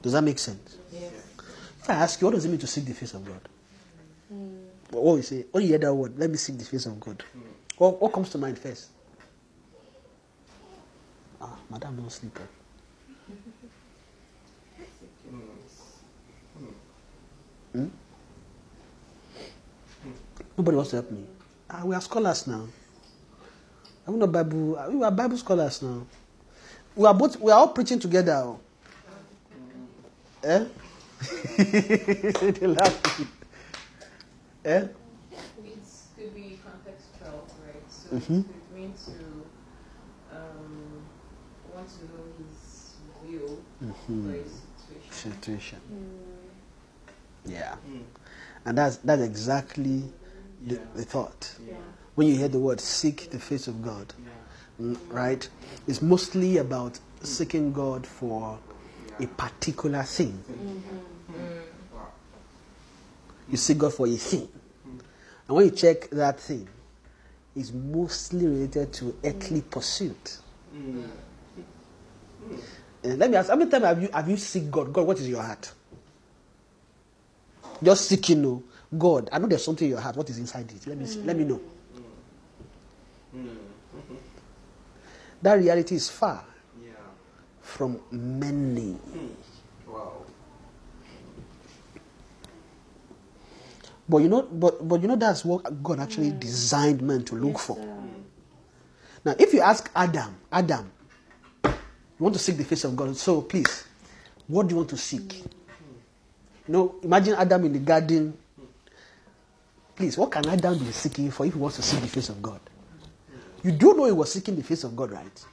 Does 0.01 0.13
that 0.13 0.21
make 0.21 0.37
sense? 0.39 0.77
If 0.93 1.24
I 1.89 1.93
ask 1.93 2.19
you, 2.21 2.27
what 2.27 2.33
does 2.35 2.45
it 2.45 2.49
mean 2.49 2.57
to 2.59 2.67
seek 2.67 2.85
the 2.85 2.93
face 2.93 3.13
of 3.13 3.25
God? 3.25 3.41
What 4.91 5.15
we 5.15 5.21
say, 5.21 5.45
when 5.51 5.63
you 5.63 5.69
hear 5.69 5.77
that 5.79 5.93
word, 5.93 6.17
let 6.17 6.29
me 6.29 6.37
seek 6.37 6.57
the 6.57 6.65
face 6.65 6.85
of 6.85 6.99
God. 6.99 7.23
What, 7.77 8.01
what 8.01 8.13
comes 8.13 8.29
to 8.31 8.37
mind 8.37 8.57
first? 8.57 8.89
Ah, 11.41 11.57
madam, 11.69 11.95
don't 11.97 12.11
sleep. 12.11 12.37
oh. 12.41 12.47
Hmm? 17.73 17.87
Nobody 20.57 20.75
wants 20.77 20.91
to 20.91 20.95
help 20.97 21.11
me. 21.11 21.25
Ah, 21.69 21.83
we 21.83 21.93
are 21.93 22.01
scholars 22.01 22.47
now. 22.47 22.65
Not 24.07 24.31
Bible? 24.31 24.79
We 24.91 25.03
are 25.03 25.11
Bible 25.11 25.37
scholars 25.37 25.81
now. 25.81 26.05
We 26.95 27.05
are 27.05 27.13
both. 27.13 27.37
We 27.41 27.51
are 27.51 27.59
all 27.59 27.67
preaching 27.69 27.99
together. 27.99 28.33
oh. 28.35 28.59
Eh? 30.43 30.65
They 31.57 32.67
laugh. 32.67 33.21
Eh? 34.65 34.77
It 34.77 34.91
could 36.17 36.33
be 36.35 36.59
contextual, 36.65 37.41
right? 37.65 37.83
So 37.89 38.15
Mhm. 38.15 38.39
it 38.39 38.45
could 38.47 38.75
mean 38.75 38.93
to 39.05 40.35
um, 40.35 41.01
want 41.73 41.87
to 41.89 42.03
know 42.05 42.23
his 42.37 42.95
view 43.23 43.63
Mhm. 43.83 44.29
or 44.29 44.33
his 44.33 44.51
situation. 45.11 45.11
Situation. 45.11 45.79
Yeah. 47.45 47.75
And 48.65 48.77
that's, 48.77 48.97
that's 48.97 49.21
exactly 49.21 50.03
the, 50.65 50.79
the 50.95 51.03
thought. 51.05 51.53
Yeah. 51.67 51.75
When 52.15 52.27
you 52.27 52.35
hear 52.35 52.47
the 52.47 52.59
word 52.59 52.79
seek 52.81 53.29
the 53.29 53.39
face 53.39 53.67
of 53.67 53.83
God, 53.83 54.13
mm, 54.81 54.97
right? 55.09 55.47
It's 55.87 56.01
mostly 56.01 56.57
about 56.57 56.97
seeking 57.21 57.71
God 57.73 58.07
for 58.07 58.57
a 59.19 59.27
particular 59.27 60.03
thing. 60.03 60.43
You 63.49 63.57
seek 63.57 63.77
God 63.77 63.93
for 63.93 64.07
a 64.07 64.15
thing. 64.15 64.47
And 65.47 65.55
when 65.55 65.65
you 65.65 65.71
check 65.71 66.09
that 66.11 66.39
thing, 66.39 66.67
it's 67.55 67.71
mostly 67.71 68.47
related 68.47 68.91
to 68.93 69.15
earthly 69.23 69.61
pursuit. 69.61 70.37
And 73.03 73.19
let 73.19 73.29
me 73.29 73.37
ask, 73.37 73.49
how 73.49 73.55
many 73.55 73.69
times 73.69 73.85
have 73.85 74.01
you 74.01 74.09
have 74.11 74.29
you 74.29 74.37
seek 74.37 74.69
God? 74.71 74.91
God, 74.91 75.05
what 75.07 75.19
is 75.19 75.29
your 75.29 75.41
heart? 75.43 75.71
Just 77.83 78.07
seeking, 78.07 78.41
no. 78.41 78.63
God, 78.97 79.29
I 79.31 79.37
know 79.37 79.47
there's 79.47 79.63
something 79.63 79.85
in 79.85 79.91
your 79.91 79.99
heart. 80.01 80.15
What 80.15 80.29
is 80.29 80.39
inside 80.39 80.71
it? 80.71 80.87
Let 80.87 80.97
me 80.97 81.05
see, 81.05 81.21
let 81.21 81.37
me 81.37 81.43
know. 81.43 81.61
That 85.41 85.53
reality 85.55 85.95
is 85.95 86.09
far 86.09 86.43
Yeah. 86.81 86.91
from 87.61 87.99
many. 88.11 88.97
But 94.07 94.17
you 94.19 94.29
know, 94.29 94.43
but 94.43 94.87
but 94.87 95.01
you 95.01 95.07
know 95.07 95.15
that's 95.15 95.43
what 95.43 95.83
God 95.83 95.99
actually 95.99 96.31
designed 96.31 97.01
man 97.01 97.23
to 97.25 97.35
look 97.35 97.57
for. 97.57 97.77
Now, 99.23 99.33
if 99.39 99.53
you 99.53 99.61
ask 99.61 99.89
Adam, 99.95 100.35
Adam, 100.51 100.91
you 101.63 101.71
want 102.19 102.35
to 102.35 102.39
seek 102.39 102.57
the 102.57 102.63
face 102.63 102.83
of 102.83 102.95
God, 102.95 103.17
so 103.17 103.41
please, 103.41 103.85
what 104.47 104.67
do 104.67 104.73
you 104.73 104.77
want 104.77 104.89
to 104.89 104.97
seek? 104.97 105.37
You 105.37 106.73
know, 106.73 106.95
imagine 107.01 107.33
Adam 107.33 107.65
in 107.65 107.73
the 107.73 107.79
garden. 107.79 108.37
Please, 109.95 110.17
what 110.17 110.31
can 110.31 110.47
Adam 110.47 110.77
be 110.77 110.91
seeking 110.91 111.31
for 111.31 111.45
if 111.45 111.53
he 111.53 111.59
wants 111.59 111.77
to 111.77 111.81
seek 111.81 112.01
the 112.01 112.07
face 112.07 112.29
of 112.29 112.41
God? 112.41 112.59
You 113.63 113.71
do 113.71 113.95
know 113.95 114.05
he 114.05 114.11
was 114.11 114.31
seeking 114.31 114.55
the 114.55 114.63
face 114.63 114.83
of 114.83 114.95
God, 114.95 115.11
right? 115.11 115.45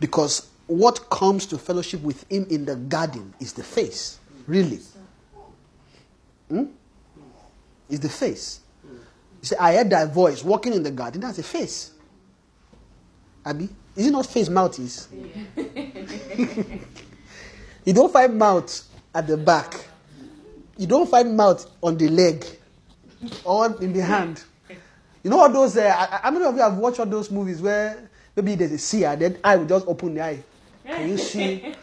Because 0.00 0.48
what 0.66 1.08
comes 1.10 1.46
to 1.46 1.58
fellowship 1.58 2.02
with 2.02 2.28
him 2.30 2.46
in 2.50 2.64
the 2.64 2.74
garden 2.74 3.32
is 3.38 3.52
the 3.52 3.62
face, 3.62 4.18
really. 4.46 4.80
Hmm? 6.48 6.64
Is 7.88 8.00
the 8.00 8.08
face. 8.08 8.60
You 8.84 9.46
say, 9.46 9.56
I 9.58 9.74
heard 9.76 9.90
thy 9.90 10.04
voice 10.06 10.42
walking 10.42 10.72
in 10.74 10.82
the 10.82 10.90
garden. 10.90 11.20
That's 11.20 11.38
a 11.38 11.42
face. 11.42 11.92
Abby, 13.44 13.68
is 13.96 14.06
it 14.06 14.10
not 14.10 14.26
face 14.26 14.48
mouth 14.48 14.78
is? 14.78 15.08
you 17.84 17.92
don't 17.92 18.12
find 18.12 18.36
mouth 18.38 18.84
at 19.14 19.26
the 19.26 19.36
back. 19.36 19.74
You 20.76 20.86
don't 20.86 21.08
find 21.08 21.36
mouth 21.36 21.68
on 21.82 21.96
the 21.96 22.08
leg 22.08 22.44
or 23.44 23.80
in 23.82 23.92
the 23.92 24.02
hand. 24.02 24.42
You 25.22 25.30
know 25.30 25.40
all 25.40 25.50
those? 25.50 25.76
Uh, 25.76 26.18
how 26.22 26.30
many 26.30 26.44
of 26.44 26.54
you 26.54 26.60
have 26.60 26.76
watched 26.76 27.00
all 27.00 27.06
those 27.06 27.30
movies 27.30 27.60
where 27.60 28.08
maybe 28.36 28.54
there's 28.54 28.72
a 28.72 28.78
seer, 28.78 29.16
then 29.16 29.38
eye 29.42 29.56
will 29.56 29.66
just 29.66 29.86
open 29.88 30.14
the 30.14 30.22
eye. 30.24 30.42
Can 30.86 31.08
you 31.08 31.18
see? 31.18 31.74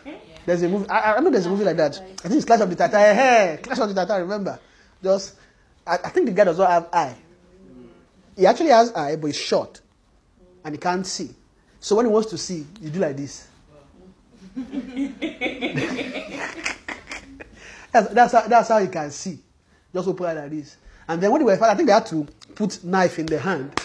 There's 0.46 0.62
a 0.62 0.70
movie. 0.70 0.88
I, 0.90 1.16
I 1.16 1.20
know 1.20 1.32
there's 1.32 1.46
a 1.48 1.50
movie 1.50 1.64
like 1.64 1.78
that. 1.78 2.00
I 2.00 2.28
think 2.28 2.36
it's 2.36 2.46
Clash 2.46 2.62
of 2.62 2.70
the 2.70 2.76
Titans. 2.76 2.96
Hey, 3.02 3.10
eh, 3.10 3.54
eh, 3.54 3.58
Clash 3.58 3.80
of 3.80 3.90
the 3.90 3.96
Titans. 3.96 4.22
Remember? 4.22 4.60
Just, 5.02 5.36
I, 5.86 5.96
I 5.96 6.10
think 6.10 6.28
the 6.28 6.32
guy 6.32 6.44
does 6.44 6.58
not 6.58 6.70
have 6.70 6.88
eye. 6.94 7.16
He 8.38 8.46
actually 8.46 8.70
has 8.70 8.94
eye, 8.94 9.16
but 9.16 9.28
he's 9.28 9.38
short, 9.38 9.82
and 10.64 10.76
he 10.76 10.80
can't 10.80 11.06
see. 11.06 11.32
So 11.80 11.96
when 11.96 12.06
he 12.06 12.12
wants 12.12 12.30
to 12.32 12.38
see, 12.38 12.66
you 12.82 12.90
do 12.90 13.00
like 13.00 13.18
this. 13.18 13.48
that's, 17.92 18.10
that's, 18.10 18.34
how, 18.34 18.48
that's 18.48 18.70
how 18.70 18.80
he 18.80 18.88
can 18.88 19.12
see. 19.12 19.40
Just 19.94 20.08
open 20.08 20.26
it 20.38 20.42
like 20.42 20.50
this. 20.52 20.78
And 21.08 21.22
then 21.22 21.32
when 21.32 21.40
they 21.40 21.46
were 21.46 21.64
I 21.64 21.76
think 21.76 21.88
they 21.88 21.94
had 21.94 22.06
to 22.08 22.28
put 22.56 22.84
knife 22.84 23.20
in 23.20 23.26
the 23.26 23.40
hand, 23.40 23.80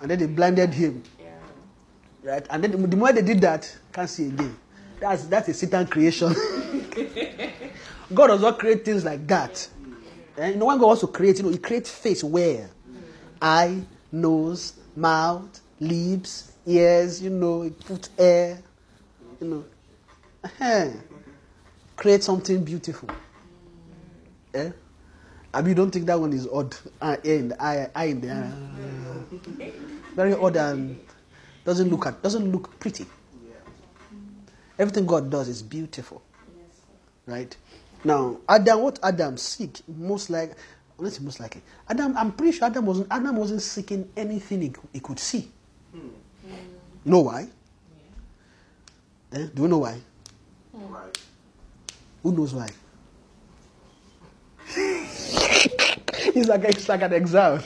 and 0.00 0.10
then 0.10 0.18
they 0.18 0.26
blinded 0.26 0.72
him. 0.74 1.02
Right? 2.22 2.46
And 2.50 2.62
then 2.62 2.70
the, 2.72 2.76
the 2.86 2.96
moment 2.96 3.16
they 3.16 3.22
did 3.22 3.40
that, 3.40 3.74
can't 3.92 4.08
see 4.08 4.26
again. 4.26 4.56
That's 5.00 5.24
that's 5.24 5.48
a 5.48 5.54
Satan 5.54 5.86
creation. 5.86 6.34
God 8.14 8.26
does 8.28 8.40
not 8.42 8.58
create 8.58 8.84
things 8.84 9.04
like 9.04 9.26
that. 9.28 9.68
And 10.36 10.54
you 10.54 10.60
know 10.60 10.66
God 10.66 10.80
wants 10.86 11.00
to 11.00 11.06
create, 11.06 11.38
you 11.38 11.44
know, 11.44 11.50
He 11.50 11.58
creates 11.58 11.90
face 11.90 12.22
where? 12.22 12.68
Eye, 13.40 13.80
nose, 14.12 14.74
mouth, 14.94 15.60
lips, 15.78 16.52
ears, 16.66 17.22
you 17.22 17.30
know, 17.30 17.62
He 17.62 17.70
put 17.70 18.08
air, 18.18 18.62
you 19.40 19.46
know. 19.48 19.64
Eh. 20.60 20.92
Create 21.96 22.22
something 22.22 22.64
beautiful. 22.64 23.08
Eh? 24.54 24.70
I 25.52 25.62
mean, 25.62 25.74
don't 25.74 25.90
think 25.90 26.06
that 26.06 26.18
one 26.18 26.32
is 26.32 26.46
odd. 26.48 26.74
Uh, 27.00 27.16
in 27.24 27.48
the 27.48 27.62
eye, 27.62 27.90
eye 27.94 28.04
in 28.06 28.20
the. 28.20 28.52
Very 30.14 30.34
odd 30.34 30.56
and 30.56 30.98
doesn't 31.64 31.88
look 31.88 32.06
at 32.06 32.22
doesn't 32.22 32.50
look 32.50 32.78
pretty. 32.80 33.06
Everything 34.80 35.06
God 35.06 35.30
does 35.30 35.48
is 35.48 35.62
beautiful. 35.62 36.22
Right? 37.26 37.54
Now, 38.02 38.38
Adam, 38.48 38.80
what 38.80 38.98
Adam 39.02 39.36
seek 39.36 39.80
most 39.86 40.30
like 40.30 40.56
let's 41.00 41.18
say 41.18 41.24
most 41.24 41.40
likely. 41.40 41.62
Adam, 41.88 42.16
I'm 42.16 42.30
pretty 42.32 42.56
sure 42.56 42.66
Adam 42.66 42.86
wasn't 42.86 43.08
Adam 43.10 43.36
wasn't 43.36 43.62
seeking 43.62 44.08
anything 44.16 44.62
he, 44.62 44.72
he 44.92 45.00
could 45.00 45.18
see. 45.18 45.50
You 45.92 46.12
know 47.04 47.20
why? 47.20 47.48
Eh? 49.32 49.48
Do 49.54 49.62
you 49.62 49.68
know 49.68 49.78
why? 49.78 50.00
Right. 50.72 51.18
Who 52.22 52.32
knows 52.32 52.54
why? 52.54 52.68
it's 54.76 56.48
like 56.48 56.64
it's 56.64 56.88
like 56.88 57.02
an 57.02 57.12
exam. 57.12 57.62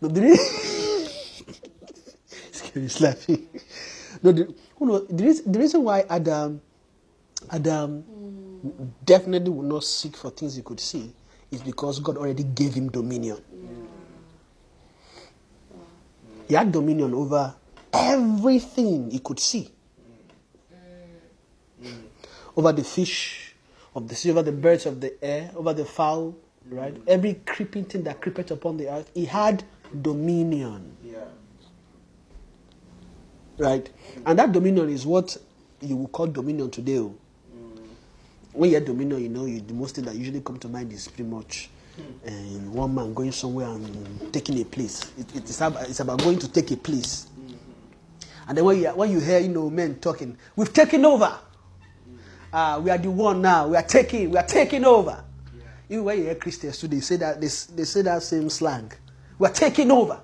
No, 0.00 0.08
the 0.08 0.20
he's 2.74 3.00
laughing. 3.00 3.48
No, 4.22 4.32
who 4.80 4.86
knows, 4.86 5.06
the, 5.08 5.22
reason, 5.24 5.52
the 5.52 5.58
reason 5.60 5.84
why 5.84 6.00
Adam 6.10 6.60
Adam 7.50 8.04
definitely 9.04 9.50
would 9.50 9.66
not 9.66 9.84
seek 9.84 10.16
for 10.16 10.30
things 10.30 10.56
he 10.56 10.62
could 10.62 10.80
see 10.80 11.12
is 11.52 11.62
because 11.62 12.00
God 12.00 12.16
already 12.16 12.42
gave 12.42 12.74
him 12.74 12.90
dominion. 12.90 13.38
He 16.48 16.54
had 16.54 16.72
dominion 16.72 17.14
over 17.14 17.54
everything 17.92 19.12
he 19.12 19.20
could 19.20 19.38
see 19.38 19.70
over 22.56 22.72
the 22.72 22.84
fish 22.84 23.54
of 23.94 24.08
the 24.08 24.14
sea, 24.14 24.30
over 24.30 24.42
the 24.42 24.52
birds 24.52 24.86
of 24.86 25.00
the 25.00 25.22
air, 25.24 25.50
over 25.56 25.72
the 25.72 25.84
fowl, 25.84 26.34
right? 26.68 26.94
Every 27.06 27.34
creeping 27.46 27.84
thing 27.84 28.04
that 28.04 28.20
creepeth 28.20 28.50
upon 28.50 28.76
the 28.76 28.88
earth, 28.92 29.10
he 29.14 29.24
had 29.24 29.64
dominion, 30.02 30.96
Yeah. 31.02 31.24
Right? 33.60 33.88
And 34.26 34.38
that 34.38 34.52
dominion 34.52 34.88
is 34.88 35.06
what 35.06 35.36
you 35.80 35.96
would 35.96 36.12
call 36.12 36.26
dominion 36.26 36.70
today. 36.70 36.98
oh. 36.98 37.14
When 38.52 38.70
you 38.70 38.76
hear 38.76 38.84
dominion, 38.84 39.22
you 39.22 39.28
know, 39.28 39.44
you, 39.44 39.60
the 39.60 39.74
most 39.74 39.94
thing 39.94 40.04
that 40.06 40.14
usually 40.16 40.40
come 40.40 40.58
to 40.58 40.68
mind 40.68 40.92
is 40.92 41.06
pretty 41.06 41.30
much 41.30 41.70
uh, 42.26 42.30
one 42.30 42.94
man 42.94 43.14
going 43.14 43.32
somewhere 43.32 43.68
and 43.68 44.32
taking 44.32 44.60
a 44.60 44.64
place. 44.64 45.12
It, 45.18 45.36
it's, 45.36 45.60
about, 45.60 45.88
it's 45.88 46.00
about 46.00 46.22
going 46.22 46.38
to 46.38 46.50
take 46.50 46.70
a 46.70 46.76
place. 46.76 47.28
And 48.48 48.56
then 48.56 48.64
when 48.64 48.80
you, 48.80 48.88
when 48.88 49.10
you 49.12 49.20
hear, 49.20 49.38
you 49.38 49.48
know, 49.48 49.70
men 49.70 49.96
talking, 50.00 50.36
we've 50.56 50.72
taken 50.72 51.04
over. 51.04 51.38
Uh, 52.52 52.80
we 52.82 52.90
are 52.90 52.98
the 52.98 53.10
one 53.10 53.40
now. 53.40 53.68
We 53.68 53.76
are 53.76 53.82
taking. 53.82 54.30
We 54.30 54.36
are 54.36 54.46
taking 54.46 54.84
over. 54.84 55.22
Even 55.88 56.04
when 56.04 56.18
you 56.18 56.24
hear 56.24 56.34
Christians 56.34 56.78
too, 56.78 56.88
they 56.88 56.98
say 57.00 57.16
that 57.16 57.40
they, 57.40 57.46
they 57.46 57.84
say 57.84 58.02
that 58.02 58.22
same 58.22 58.50
slang. 58.50 58.90
We 59.38 59.46
are 59.46 59.52
taking 59.52 59.90
over. 59.92 60.20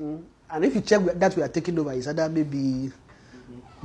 Mm. 0.00 0.22
And 0.52 0.64
if 0.66 0.74
you 0.74 0.82
check 0.82 1.00
that 1.18 1.34
we 1.34 1.42
are 1.42 1.48
taking 1.48 1.78
over, 1.78 1.92
is 1.92 2.06
either 2.06 2.28
maybe 2.28 2.92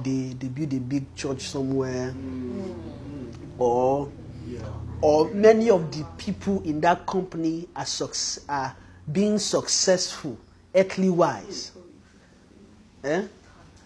they 0.03 0.35
they 0.37 0.47
build 0.49 0.73
a 0.73 0.79
big 0.79 1.15
church 1.15 1.43
somewhere, 1.43 2.13
or 3.57 4.09
Yeah. 4.45 4.59
or 5.01 5.29
many 5.33 5.69
of 5.69 5.91
the 5.95 6.03
people 6.17 6.61
in 6.63 6.81
that 6.81 7.05
company 7.07 7.67
are, 7.75 7.85
suc- 7.85 8.43
are 8.49 8.75
being 9.11 9.39
successful 9.39 10.37
earthly 10.75 11.09
wise. 11.09 11.71
Eh? 13.03 13.23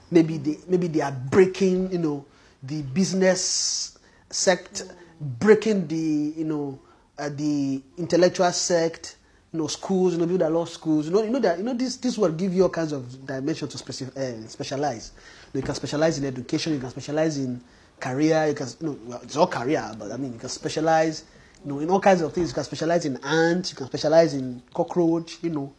Maybe 0.09 0.37
they 0.37 0.57
maybe 0.67 0.87
they 0.87 1.01
are 1.01 1.11
breaking, 1.11 1.91
you 1.91 1.99
know, 1.99 2.25
the 2.63 2.81
business 2.81 3.97
sect, 4.31 4.83
breaking 5.19 5.87
the 5.87 6.33
you 6.35 6.45
know 6.45 6.79
uh, 7.19 7.29
the 7.29 7.81
intellectual 7.97 8.51
sect, 8.51 9.17
you 9.53 9.59
know, 9.59 9.67
schools, 9.67 10.13
you 10.13 10.19
know, 10.19 10.25
people 10.25 10.39
that 10.39 10.51
love 10.51 10.69
schools. 10.69 11.07
You 11.07 11.13
know, 11.13 11.23
you 11.23 11.29
know 11.29 11.39
that 11.39 11.57
you 11.57 11.63
know 11.63 11.73
this 11.73 11.97
this 11.97 12.17
will 12.17 12.31
give 12.31 12.53
you 12.53 12.63
all 12.63 12.69
kinds 12.69 12.91
of 12.91 13.25
dimension 13.25 13.67
to 13.67 13.77
uh, 13.77 14.47
specialize. 14.47 15.11
You, 15.53 15.59
know, 15.59 15.59
you 15.59 15.65
can 15.65 15.75
specialize 15.75 16.17
in 16.17 16.25
education, 16.25 16.73
you 16.73 16.79
can 16.79 16.89
specialize 16.89 17.37
in 17.37 17.61
career, 17.99 18.47
you 18.47 18.53
can 18.53 18.67
you 18.79 18.87
know 18.87 18.99
well, 19.05 19.21
it's 19.23 19.35
all 19.35 19.47
career, 19.47 19.91
but 19.97 20.11
I 20.11 20.17
mean 20.17 20.33
you 20.33 20.39
can 20.39 20.49
specialize, 20.49 21.25
you 21.65 21.71
know, 21.71 21.79
in 21.79 21.89
all 21.89 21.99
kinds 21.99 22.21
of 22.21 22.33
things. 22.33 22.49
You 22.49 22.55
can 22.55 22.63
specialize 22.63 23.05
in 23.05 23.17
ants, 23.23 23.71
you 23.71 23.77
can 23.77 23.87
specialize 23.87 24.33
in 24.33 24.61
cockroach, 24.73 25.37
you 25.41 25.49
know, 25.49 25.73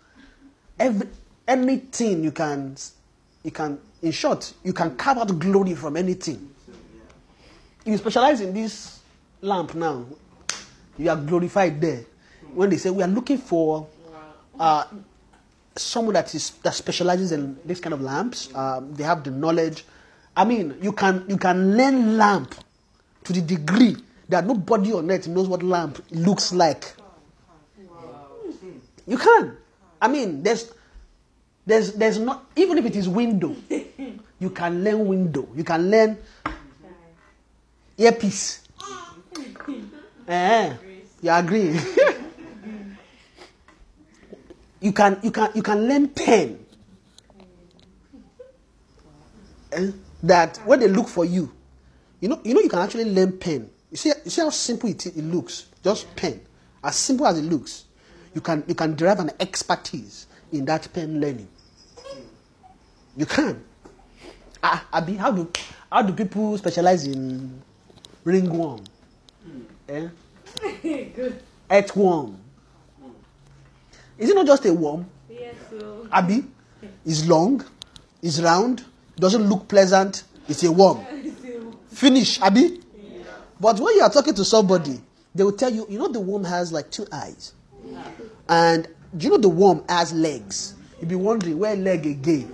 every 0.78 1.08
anything 1.48 2.22
you 2.24 2.32
can 2.32 2.76
you 3.42 3.50
can 3.50 3.78
in 4.00 4.12
short 4.12 4.52
you 4.62 4.72
can 4.72 4.96
carve 4.96 5.18
out 5.18 5.38
glory 5.38 5.74
from 5.74 5.96
anything 5.96 6.52
if 7.84 7.88
you 7.88 7.98
specialize 7.98 8.40
in 8.40 8.54
this 8.54 9.00
lamp 9.40 9.74
now, 9.74 10.06
you 10.96 11.10
are 11.10 11.16
glorified 11.16 11.80
there. 11.80 12.04
When 12.54 12.70
they 12.70 12.76
say 12.76 12.90
we 12.90 13.02
are 13.02 13.08
looking 13.08 13.38
for 13.38 13.86
uh, 14.58 14.84
someone 15.76 16.14
that 16.14 16.34
is 16.34 16.50
that 16.62 16.74
specializes 16.74 17.32
in 17.32 17.58
this 17.64 17.80
kind 17.80 17.94
of 17.94 18.00
lamps, 18.00 18.54
um, 18.54 18.94
they 18.94 19.04
have 19.04 19.24
the 19.24 19.30
knowledge. 19.30 19.84
I 20.36 20.44
mean, 20.44 20.76
you 20.82 20.92
can 20.92 21.24
you 21.28 21.36
can 21.36 21.76
learn 21.76 22.16
lamp 22.16 22.54
to 23.24 23.32
the 23.32 23.40
degree 23.40 23.96
that 24.28 24.46
nobody 24.46 24.92
on 24.92 25.10
earth 25.10 25.28
knows 25.28 25.48
what 25.48 25.62
lamp 25.62 26.02
looks 26.10 26.52
like. 26.52 26.94
You 29.06 29.18
can. 29.18 29.56
I 30.00 30.08
mean, 30.08 30.42
there's 30.42 30.72
there's 31.66 31.92
there's 31.94 32.18
not 32.18 32.44
even 32.56 32.78
if 32.78 32.86
it 32.86 32.96
is 32.96 33.08
window, 33.08 33.54
you 34.38 34.50
can 34.50 34.84
learn 34.84 35.06
window. 35.06 35.48
You 35.54 35.64
can 35.64 35.90
learn 35.90 36.18
earpiece. 37.98 38.60
Eh, 40.28 40.72
you 41.20 41.30
agree? 41.30 41.76
You 44.82 44.92
can 44.92 45.18
you 45.22 45.30
can 45.30 45.50
you 45.54 45.62
can 45.62 45.86
learn 45.88 46.08
pen. 46.08 46.58
Eh, 49.72 49.90
that 50.24 50.58
when 50.66 50.80
they 50.80 50.88
look 50.88 51.08
for 51.08 51.24
you, 51.24 51.50
you 52.20 52.28
know 52.28 52.40
you 52.44 52.52
know 52.54 52.60
you 52.60 52.68
can 52.68 52.80
actually 52.80 53.04
learn 53.06 53.38
pen. 53.38 53.70
You 53.90 53.96
see 53.96 54.12
you 54.24 54.30
see 54.30 54.40
how 54.42 54.50
simple 54.50 54.90
it, 54.90 55.06
it 55.06 55.16
looks. 55.24 55.66
Just 55.82 56.14
pen, 56.16 56.40
as 56.82 56.96
simple 56.96 57.26
as 57.26 57.38
it 57.38 57.42
looks. 57.42 57.84
You 58.34 58.40
can 58.40 58.64
you 58.66 58.74
can 58.74 58.94
derive 58.96 59.20
an 59.20 59.30
expertise 59.40 60.26
in 60.52 60.64
that 60.66 60.88
pen 60.92 61.20
learning. 61.20 61.48
You 63.16 63.26
can. 63.26 63.62
Ah, 64.62 64.86
Abi, 64.92 65.14
how 65.14 65.30
do 65.30 65.50
how 65.90 66.02
do 66.02 66.12
people 66.12 66.58
specialize 66.58 67.06
in 67.06 67.62
ringworm? 68.24 68.84
Eh? 69.88 70.08
Good. 70.82 71.42
Earthworm. 71.70 72.41
Is 74.18 74.30
it 74.30 74.34
not 74.34 74.46
just 74.46 74.64
a 74.66 74.72
worm? 74.72 75.06
Yes, 75.28 75.54
so. 75.70 76.06
Abi, 76.12 76.44
it's 77.04 77.26
long, 77.26 77.64
it's 78.22 78.40
round, 78.40 78.84
doesn't 79.16 79.48
look 79.48 79.68
pleasant, 79.68 80.24
it's 80.48 80.62
a 80.64 80.72
worm. 80.72 81.04
Finish, 81.88 82.40
Abi. 82.40 82.80
But 83.60 83.78
when 83.78 83.94
you 83.96 84.02
are 84.02 84.10
talking 84.10 84.34
to 84.34 84.44
somebody, 84.44 85.00
they 85.34 85.44
will 85.44 85.52
tell 85.52 85.72
you, 85.72 85.86
you 85.88 85.98
know, 85.98 86.08
the 86.08 86.20
worm 86.20 86.44
has 86.44 86.72
like 86.72 86.90
two 86.90 87.06
eyes. 87.12 87.54
And 88.48 88.88
do 89.16 89.24
you 89.26 89.30
know 89.30 89.38
the 89.38 89.48
worm 89.48 89.84
has 89.88 90.12
legs? 90.12 90.74
You'll 91.00 91.08
be 91.08 91.14
wondering, 91.14 91.58
where 91.58 91.76
leg 91.76 92.06
again? 92.06 92.52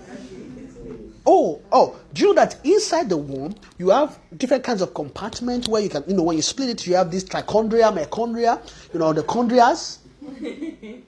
Oh, 1.26 1.60
oh, 1.72 1.98
do 2.14 2.22
you 2.22 2.28
know 2.28 2.34
that 2.36 2.56
inside 2.64 3.08
the 3.10 3.16
worm, 3.16 3.54
you 3.78 3.90
have 3.90 4.18
different 4.36 4.64
kinds 4.64 4.80
of 4.80 4.94
compartments 4.94 5.68
where 5.68 5.82
you 5.82 5.90
can, 5.90 6.02
you 6.08 6.14
know, 6.14 6.22
when 6.22 6.36
you 6.36 6.42
split 6.42 6.70
it, 6.70 6.86
you 6.86 6.94
have 6.94 7.10
this 7.10 7.24
trichondria, 7.24 7.92
mitochondria, 7.94 8.60
you 8.94 8.98
know, 8.98 9.12
the 9.12 9.22
chondrias. 9.22 9.98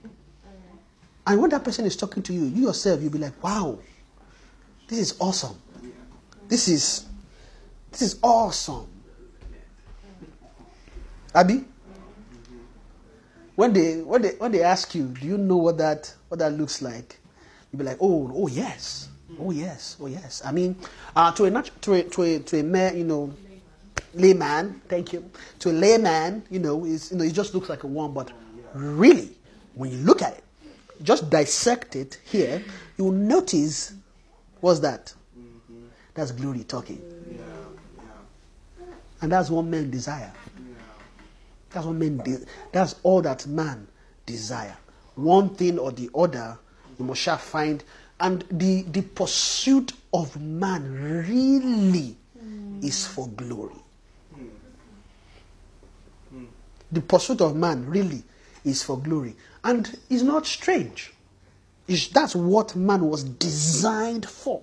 And 1.30 1.40
when 1.40 1.50
that 1.50 1.62
person 1.62 1.84
is 1.86 1.94
talking 1.94 2.24
to 2.24 2.32
you, 2.32 2.42
you 2.42 2.64
yourself, 2.64 3.00
you'll 3.00 3.12
be 3.12 3.18
like, 3.18 3.40
wow, 3.40 3.78
this 4.88 4.98
is 4.98 5.14
awesome. 5.20 5.56
This 6.48 6.66
is, 6.66 7.06
this 7.92 8.02
is 8.02 8.18
awesome. 8.20 8.88
Abby? 11.32 11.66
When 13.54 13.72
they, 13.72 14.00
when 14.00 14.22
they, 14.22 14.30
when 14.30 14.50
they 14.50 14.64
ask 14.64 14.92
you, 14.92 15.04
do 15.04 15.24
you 15.24 15.38
know 15.38 15.58
what 15.58 15.78
that, 15.78 16.12
what 16.26 16.40
that 16.40 16.54
looks 16.54 16.82
like? 16.82 17.20
You'll 17.70 17.78
be 17.78 17.84
like, 17.84 17.98
oh, 18.00 18.28
oh 18.34 18.48
yes. 18.48 19.08
Oh 19.38 19.52
yes, 19.52 19.98
oh 20.00 20.06
yes. 20.06 20.42
I 20.44 20.50
mean, 20.50 20.74
uh, 21.14 21.30
to 21.30 21.44
a 21.44 21.62
to 21.62 21.94
a 21.94 22.02
to 22.02 22.22
a 22.24 22.38
to 22.40 22.58
a 22.58 22.62
mere, 22.64 22.92
you 22.92 23.04
know, 23.04 23.32
layman. 24.12 24.82
Thank 24.88 25.12
you. 25.12 25.30
To 25.60 25.70
a 25.70 25.72
layman, 25.72 26.42
you 26.50 26.58
know, 26.58 26.84
is 26.84 27.12
you 27.12 27.18
know, 27.18 27.24
it 27.24 27.32
just 27.32 27.54
looks 27.54 27.68
like 27.68 27.84
a 27.84 27.86
worm, 27.86 28.12
but 28.12 28.32
really, 28.74 29.30
when 29.74 29.92
you 29.92 29.98
look 29.98 30.20
at 30.20 30.32
it, 30.36 30.44
just 31.02 31.30
dissect 31.30 31.96
it 31.96 32.18
here, 32.24 32.62
you 32.96 33.04
will 33.04 33.12
notice 33.12 33.94
what's 34.60 34.80
that? 34.80 35.12
That's 36.14 36.32
glory 36.32 36.64
talking, 36.64 37.00
and 39.20 39.32
that's 39.32 39.48
what 39.48 39.64
men 39.64 39.90
desire. 39.90 40.32
That's 41.70 41.86
what 41.86 41.94
men. 41.94 42.18
De- 42.18 42.44
that's 42.72 42.96
all 43.02 43.22
that 43.22 43.46
man 43.46 43.86
desire. 44.26 44.76
One 45.14 45.50
thing 45.50 45.78
or 45.78 45.92
the 45.92 46.10
other, 46.14 46.58
you 46.98 47.04
must 47.04 47.20
shall 47.20 47.38
find. 47.38 47.82
And 48.18 48.44
the 48.50 48.82
the 48.82 49.02
pursuit 49.02 49.92
of 50.12 50.38
man 50.38 50.92
really 51.26 52.16
mm. 52.38 52.84
is 52.84 53.06
for 53.06 53.28
glory. 53.28 53.76
Hmm. 54.34 54.46
Hmm. 56.30 56.44
The 56.92 57.00
pursuit 57.00 57.40
of 57.40 57.56
man 57.56 57.86
really 57.86 58.22
is 58.64 58.82
for 58.82 58.98
glory, 58.98 59.36
and 59.64 59.98
is 60.08 60.22
not 60.22 60.46
strange. 60.46 61.12
It's, 61.86 62.08
that's 62.08 62.34
what 62.34 62.76
man 62.76 63.08
was 63.08 63.24
designed 63.24 64.28
for. 64.28 64.62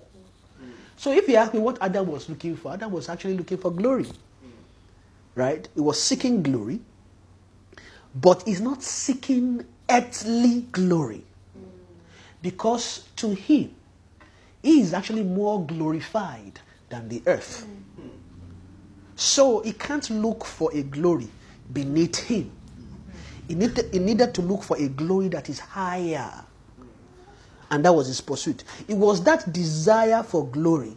So 0.96 1.12
if 1.12 1.28
you 1.28 1.36
ask 1.36 1.54
me 1.54 1.60
what 1.60 1.78
Adam 1.80 2.08
was 2.08 2.28
looking 2.28 2.56
for, 2.56 2.72
Adam 2.72 2.90
was 2.90 3.08
actually 3.08 3.36
looking 3.36 3.58
for 3.58 3.70
glory. 3.70 4.06
Right? 5.34 5.68
He 5.74 5.80
was 5.80 6.02
seeking 6.02 6.42
glory, 6.42 6.80
but 8.14 8.42
he's 8.44 8.60
not 8.60 8.82
seeking 8.82 9.64
earthly 9.88 10.62
glory. 10.72 11.24
Because 12.42 13.08
to 13.16 13.34
him, 13.34 13.74
he 14.62 14.80
is 14.80 14.92
actually 14.92 15.22
more 15.22 15.64
glorified 15.64 16.60
than 16.88 17.08
the 17.08 17.22
earth. 17.26 17.66
So 19.14 19.60
he 19.60 19.72
can't 19.72 20.08
look 20.10 20.44
for 20.44 20.72
a 20.74 20.82
glory 20.82 21.28
beneath 21.72 22.16
him. 22.16 22.50
He 23.48 23.54
needed, 23.54 23.88
he 23.92 23.98
needed 23.98 24.34
to 24.34 24.42
look 24.42 24.62
for 24.62 24.76
a 24.76 24.88
glory 24.88 25.28
that 25.28 25.48
is 25.48 25.58
higher. 25.58 26.30
And 27.70 27.84
that 27.84 27.94
was 27.94 28.06
his 28.06 28.20
pursuit. 28.20 28.62
It 28.86 28.94
was 28.94 29.22
that 29.24 29.52
desire 29.52 30.22
for 30.22 30.46
glory 30.46 30.96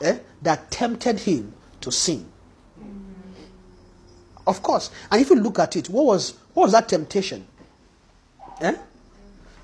eh, 0.00 0.18
that 0.42 0.70
tempted 0.70 1.18
him 1.18 1.52
to 1.80 1.90
sin. 1.92 2.26
Of 4.46 4.62
course. 4.62 4.90
And 5.10 5.20
if 5.20 5.30
you 5.30 5.36
look 5.36 5.58
at 5.58 5.76
it, 5.76 5.88
what 5.88 6.04
was, 6.04 6.34
what 6.52 6.64
was 6.64 6.72
that 6.72 6.88
temptation? 6.88 7.46
Eh? 8.60 8.76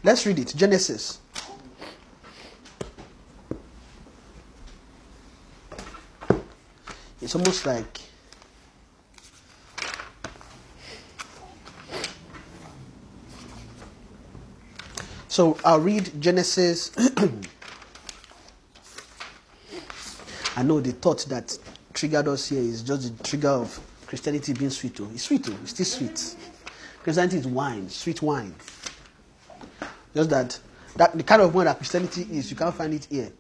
Let's 0.03 0.27
read 0.27 0.39
it. 0.39 0.53
Genesis. 0.57 1.19
It's 7.21 7.35
almost 7.35 7.67
like 7.67 8.01
So 15.41 15.57
I'll 15.65 15.81
read 15.81 16.21
Genesis. 16.21 16.93
I 20.55 20.63
know 20.63 20.81
the 20.81 20.93
thought 20.93 21.25
that 21.31 21.59
triggered 21.95 22.29
us 22.29 22.51
here 22.51 22.61
is 22.61 22.83
just 22.83 23.17
the 23.17 23.25
trigger 23.25 23.49
of 23.49 23.81
Christianity 24.07 24.53
being 24.53 24.71
sweet. 24.71 25.01
Oh. 25.01 25.09
It's 25.15 25.23
sweet, 25.23 25.49
oh. 25.49 25.57
it's 25.63 25.71
still 25.71 25.87
sweet. 25.87 26.37
Christianity 27.03 27.39
is 27.39 27.47
wine, 27.47 27.89
sweet 27.89 28.21
wine. 28.21 28.55
Just 30.15 30.29
that, 30.29 30.61
that 30.97 31.17
the 31.17 31.23
kind 31.23 31.41
of 31.41 31.55
wine 31.55 31.65
that 31.65 31.79
Christianity 31.79 32.27
is, 32.31 32.51
you 32.51 32.57
can't 32.59 32.75
find 32.75 32.93
it 32.93 33.07
here. 33.07 33.33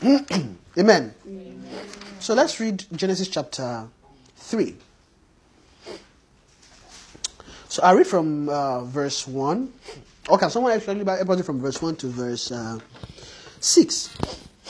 Amen. 0.78 1.12
So 2.20 2.34
let's 2.34 2.60
read 2.60 2.84
Genesis 2.94 3.26
chapter 3.26 3.88
3. 4.36 4.76
So 7.74 7.82
I 7.82 7.90
read 7.90 8.06
from 8.06 8.48
uh, 8.48 8.84
verse 8.84 9.26
1. 9.26 9.72
Or 10.28 10.38
can 10.38 10.48
someone 10.48 10.70
actually 10.70 11.02
read 11.02 11.08
everybody 11.18 11.42
from 11.42 11.60
verse 11.60 11.82
1 11.82 11.96
to 11.96 12.06
verse 12.06 12.52
uh, 12.52 12.78
6? 13.58 14.16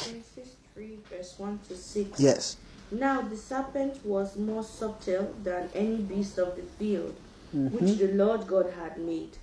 Genesis 0.07 0.57
3, 0.73 0.99
verse 1.11 1.35
1 1.37 1.59
to 1.69 1.77
6. 1.77 2.19
Yes. 2.19 2.57
Now 2.91 3.21
the 3.21 3.37
serpent 3.37 4.03
was 4.07 4.39
more 4.39 4.65
subtle 4.65 5.35
than 5.43 5.69
any 5.75 5.99
beast 5.99 6.39
of 6.39 6.57
the 6.57 6.63
field 6.63 7.15
which 7.53 7.99
the 7.99 8.09
Lord 8.09 8.47
God 8.47 8.73
had 8.73 8.97
made. 8.97 9.37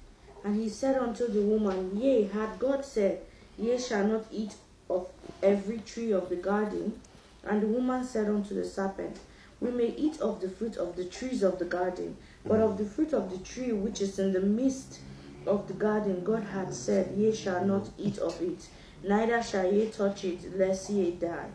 And 0.43 0.59
he 0.59 0.67
said 0.67 0.97
unto 0.97 1.27
the 1.27 1.43
woman, 1.43 2.01
Yea, 2.01 2.23
had 2.23 2.57
God 2.57 2.83
said, 2.83 3.21
Ye 3.59 3.77
shall 3.77 4.07
not 4.07 4.25
eat 4.31 4.55
of 4.89 5.07
every 5.43 5.77
tree 5.85 6.11
of 6.11 6.29
the 6.29 6.35
garden? 6.35 6.99
And 7.43 7.61
the 7.61 7.67
woman 7.67 8.05
said 8.05 8.27
unto 8.27 8.55
the 8.55 8.65
serpent, 8.65 9.17
We 9.59 9.69
may 9.69 9.89
eat 9.89 10.19
of 10.19 10.41
the 10.41 10.49
fruit 10.49 10.77
of 10.77 10.95
the 10.95 11.05
trees 11.05 11.43
of 11.43 11.59
the 11.59 11.65
garden, 11.65 12.17
but 12.45 12.59
of 12.59 12.77
the 12.77 12.85
fruit 12.85 13.13
of 13.13 13.29
the 13.29 13.37
tree 13.37 13.71
which 13.71 14.01
is 14.01 14.17
in 14.19 14.33
the 14.33 14.41
midst 14.41 14.99
of 15.45 15.67
the 15.67 15.73
garden, 15.73 16.23
God 16.23 16.43
had 16.43 16.73
said, 16.73 17.13
Ye 17.17 17.33
shall 17.33 17.63
not 17.65 17.89
eat 17.97 18.17
of 18.17 18.41
it, 18.41 18.67
neither 19.03 19.41
shall 19.41 19.71
ye 19.71 19.89
touch 19.89 20.25
it, 20.25 20.57
lest 20.57 20.89
ye 20.89 21.11
die. 21.11 21.49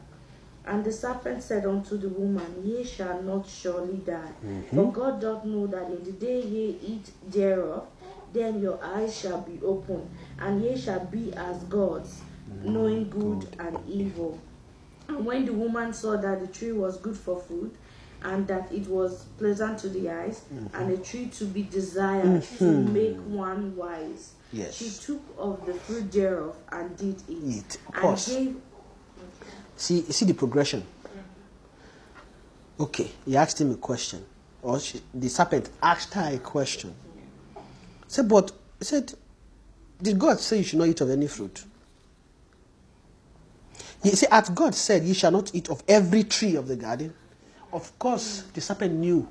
And 0.65 0.85
the 0.85 0.93
serpent 0.93 1.43
said 1.43 1.65
unto 1.65 1.97
the 1.97 2.09
woman, 2.09 2.63
Ye 2.65 2.85
shall 2.85 3.23
not 3.23 3.49
surely 3.49 3.99
die. 3.99 4.33
Mm-hmm. 4.45 4.77
For 4.77 4.93
God 4.93 5.21
doth 5.21 5.45
know 5.45 5.67
that 5.69 5.87
in 5.87 6.03
the 6.03 6.13
day 6.13 6.43
ye 6.43 6.79
eat 6.83 7.11
thereof, 7.31 7.87
then 8.33 8.61
your 8.61 8.83
eyes 8.83 9.17
shall 9.17 9.41
be 9.41 9.61
opened, 9.65 10.11
and 10.41 10.63
ye 10.63 10.77
shall 10.77 11.05
be 11.05 11.33
as 11.35 11.63
gods, 11.65 12.21
mm-hmm. 12.51 12.73
knowing 12.73 13.11
good 13.11 13.47
and 13.61 13.79
evil. 13.89 14.39
And 15.09 15.25
when 15.25 15.47
the 15.47 15.53
woman 15.53 15.93
saw 15.93 16.17
that 16.17 16.41
the 16.41 16.49
tree 16.49 16.73
was 16.73 16.97
good 16.97 17.17
for 17.17 17.41
food, 17.41 17.71
and 18.27 18.47
that 18.49 18.71
it 18.73 18.87
was 18.89 19.27
pleasant 19.39 19.79
to 19.79 19.89
the 19.89 20.11
eyes, 20.11 20.43
mm-hmm. 20.53 20.77
and 20.77 20.93
a 20.93 20.97
tree 20.99 21.27
to 21.27 21.45
be 21.45 21.63
desired 21.63 22.43
to 22.43 22.65
mm-hmm. 22.65 22.93
make 22.93 23.17
one 23.19 23.75
wise. 23.77 24.33
Yes. 24.53 24.77
She 24.77 24.91
took 24.91 25.23
of 25.39 25.65
the 25.65 25.75
fruit 25.75 26.11
thereof 26.11 26.57
and 26.73 26.97
did 26.97 27.23
eat, 27.29 27.39
Eat. 27.45 27.79
and 27.87 28.03
Pause. 28.03 28.29
gave 28.29 28.57
See, 29.77 30.03
see 30.03 30.25
the 30.25 30.35
progression. 30.35 30.83
Okay, 32.81 33.11
he 33.25 33.37
asked 33.37 33.61
him 33.61 33.71
a 33.71 33.77
question, 33.77 34.25
or 34.61 34.81
she, 34.81 35.01
the 35.15 35.29
serpent 35.29 35.71
asked 35.83 36.13
her 36.15 36.35
a 36.35 36.39
question. 36.39 36.95
Said, 38.09 38.29
but 38.29 38.51
he 38.79 38.85
said, 38.85 39.15
did 40.03 40.19
God 40.19 40.41
say 40.41 40.59
you 40.59 40.65
should 40.65 40.79
not 40.79 40.89
eat 40.89 41.01
of 41.01 41.11
any 41.11 41.27
fruit? 41.27 41.65
He 44.03 44.11
said, 44.11 44.29
as 44.33 44.49
God 44.51 44.75
said, 44.75 45.05
ye 45.05 45.15
shall 45.15 45.31
not 45.31 45.55
eat 45.55 45.71
of 45.71 45.83
every 45.89 46.25
tree 46.25 46.57
of 46.57 46.69
the 46.69 46.77
garden. 46.77 47.15
Of 47.73 47.99
course, 47.99 48.43
the 48.55 48.61
serpent 48.61 48.95
knew 48.95 49.29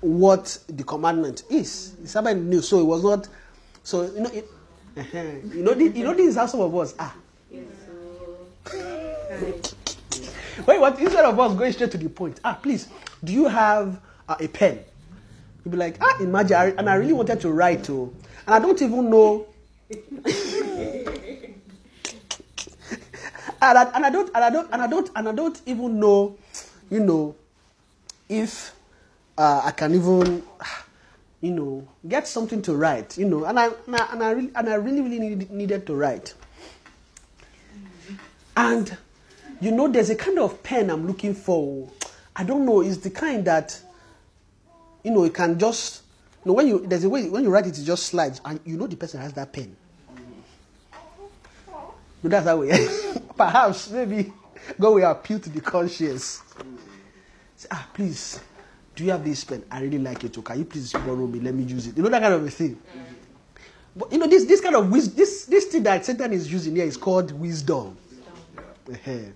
what 0.00 0.58
the 0.68 0.84
commandment 0.84 1.42
is. 1.50 1.92
The 1.96 2.08
serpent 2.08 2.44
knew, 2.44 2.62
so 2.62 2.80
it 2.80 2.84
was 2.84 3.02
not. 3.02 3.28
So 3.82 4.02
you 4.02 4.20
know, 4.20 4.30
it, 4.30 4.48
you 5.54 5.62
know, 5.62 5.74
this, 5.74 5.94
you 5.94 6.04
know, 6.04 6.14
this 6.14 6.28
is 6.28 6.36
how 6.36 6.46
some 6.46 6.60
of 6.60 6.74
us 6.76 6.94
are. 6.98 7.14
Wait, 10.66 10.80
what? 10.80 10.98
Instead 10.98 11.24
of 11.24 11.38
us 11.38 11.54
going 11.54 11.72
straight 11.72 11.90
to 11.92 11.98
the 11.98 12.08
point, 12.08 12.40
ah, 12.44 12.58
please, 12.60 12.88
do 13.22 13.32
you 13.32 13.46
have 13.46 14.00
uh, 14.28 14.36
a 14.40 14.48
pen? 14.48 14.80
You'd 15.64 15.70
be 15.70 15.76
like, 15.76 15.96
ah, 16.00 16.16
imagine, 16.20 16.56
I, 16.56 16.66
and 16.70 16.90
I 16.90 16.94
really 16.94 17.12
wanted 17.12 17.40
to 17.40 17.50
write 17.50 17.84
to, 17.84 18.14
and 18.46 18.54
I 18.54 18.58
don't 18.58 18.80
even 18.82 19.08
know. 19.08 19.46
and, 19.90 20.02
I, 23.62 23.90
and 23.94 24.04
I 24.06 24.10
don't, 24.10 24.30
and 24.34 24.44
I 24.44 24.50
don't, 24.50 24.72
and 24.72 24.82
I 24.82 24.86
don't, 24.86 25.10
and 25.14 25.28
I 25.28 25.32
don't 25.32 25.62
even 25.66 26.00
know, 26.00 26.36
you 26.90 27.00
know, 27.00 27.34
if 28.28 28.74
uh, 29.36 29.62
I 29.64 29.70
can 29.72 29.94
even, 29.94 30.42
you 31.40 31.50
know, 31.52 31.88
get 32.06 32.26
something 32.26 32.62
to 32.62 32.74
write, 32.74 33.16
you 33.18 33.26
know, 33.26 33.44
and 33.44 33.58
I, 33.58 33.66
and 33.86 33.96
I, 33.96 34.12
and 34.12 34.22
I 34.22 34.30
really, 34.30 34.50
and 34.54 34.68
I 34.68 34.74
really, 34.74 35.00
really 35.00 35.18
need, 35.18 35.50
needed 35.50 35.86
to 35.86 35.94
write. 35.94 36.34
And 38.56 38.96
you 39.60 39.72
know, 39.72 39.88
there's 39.88 40.10
a 40.10 40.16
kind 40.16 40.38
of 40.38 40.62
pen 40.62 40.90
I'm 40.90 41.06
looking 41.06 41.34
for. 41.34 41.88
I 42.34 42.44
don't 42.44 42.64
know. 42.64 42.80
It's 42.80 42.98
the 42.98 43.10
kind 43.10 43.44
that 43.44 43.80
you 45.04 45.12
know, 45.12 45.24
you 45.24 45.30
can 45.30 45.58
just 45.58 46.02
you 46.44 46.50
know 46.50 46.54
when 46.54 46.68
you 46.68 46.86
there's 46.86 47.04
a 47.04 47.08
way 47.08 47.28
when 47.28 47.42
you 47.42 47.50
write 47.50 47.66
it, 47.66 47.78
it 47.78 47.84
just 47.84 48.06
slides, 48.06 48.40
and 48.44 48.60
you 48.64 48.76
know 48.76 48.86
the 48.86 48.96
person 48.96 49.20
has 49.20 49.32
that 49.34 49.52
pen. 49.52 49.76
So 52.22 52.28
that's 52.28 52.46
how 52.46 52.58
we. 52.58 52.68
Perhaps 53.36 53.90
maybe 53.90 54.32
God 54.78 54.90
will 54.90 55.10
appeal 55.10 55.38
to 55.40 55.50
the 55.50 55.60
conscience. 55.60 56.42
Say, 57.58 57.66
ah, 57.72 57.88
please, 57.92 58.40
do 58.94 59.02
you 59.04 59.10
have 59.10 59.24
this 59.24 59.42
pen? 59.42 59.64
I 59.68 59.80
really 59.80 59.98
like 59.98 60.22
it. 60.22 60.32
So 60.32 60.42
can 60.42 60.60
you 60.60 60.64
please 60.64 60.92
borrow 60.92 61.26
me? 61.26 61.40
Let 61.40 61.54
me 61.54 61.64
use 61.64 61.88
it. 61.88 61.96
You 61.96 62.04
know 62.04 62.08
that 62.08 62.22
kind 62.22 62.34
of 62.34 62.46
a 62.46 62.50
thing. 62.50 62.80
But 63.96 64.12
you 64.12 64.18
know 64.18 64.28
this 64.28 64.44
this 64.44 64.60
kind 64.60 64.76
of 64.76 64.88
this 65.16 65.46
this 65.46 65.64
thing 65.64 65.82
that 65.82 66.06
Satan 66.06 66.32
is 66.32 66.50
using 66.52 66.76
here 66.76 66.84
is 66.84 66.96
called 66.96 67.32
wisdom. 67.32 67.96
Ehen. 68.88 69.32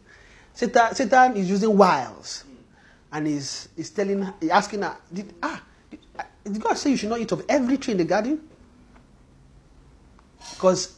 Satan, 0.54 0.94
Satan 0.94 1.36
is 1.36 1.50
using 1.50 1.76
wiles, 1.76 2.44
and 3.10 3.26
is 3.26 3.68
is 3.76 3.90
telling, 3.90 4.32
he 4.40 4.52
asking 4.52 4.82
her, 4.82 4.96
did, 5.12 5.34
ah, 5.42 5.60
did, 5.90 5.98
did 6.44 6.62
God 6.62 6.74
say 6.78 6.90
you 6.90 6.96
should 6.96 7.08
not 7.08 7.18
eat 7.18 7.32
of 7.32 7.44
every 7.48 7.76
tree 7.76 7.92
in 7.92 7.98
the 7.98 8.04
garden? 8.04 8.40
Because 10.52 10.96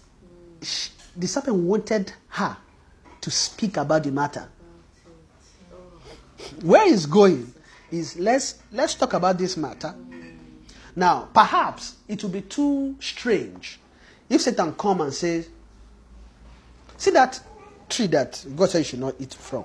sh- 0.61 0.91
the 1.17 1.27
serpent 1.27 1.57
wanted 1.57 2.13
her 2.29 2.57
to 3.23 3.31
speak 3.31 3.79
about 3.79 4.05
the 4.05 4.11
matter. 4.11 4.47
Where 6.63 6.89
he's 6.89 7.07
going 7.07 7.53
is 7.91 8.19
let's 8.19 8.59
let's 8.73 8.95
talk 8.95 9.13
about 9.13 9.39
this 9.39 9.57
matter. 9.57 9.95
Now, 10.97 11.29
perhaps 11.35 11.97
it 12.07 12.23
will 12.23 12.31
be 12.31 12.43
too 12.43 12.97
strange 13.01 13.81
if 14.29 14.41
Satan 14.43 14.73
come 14.75 15.01
and 15.01 15.13
says, 15.13 15.49
See 16.97 17.11
that 17.11 17.41
tree 17.89 18.07
that 18.09 18.45
God 18.57 18.71
said 18.71 18.79
you 18.79 18.85
should 18.85 19.01
not 19.01 19.15
eat 19.19 19.35
from. 19.35 19.65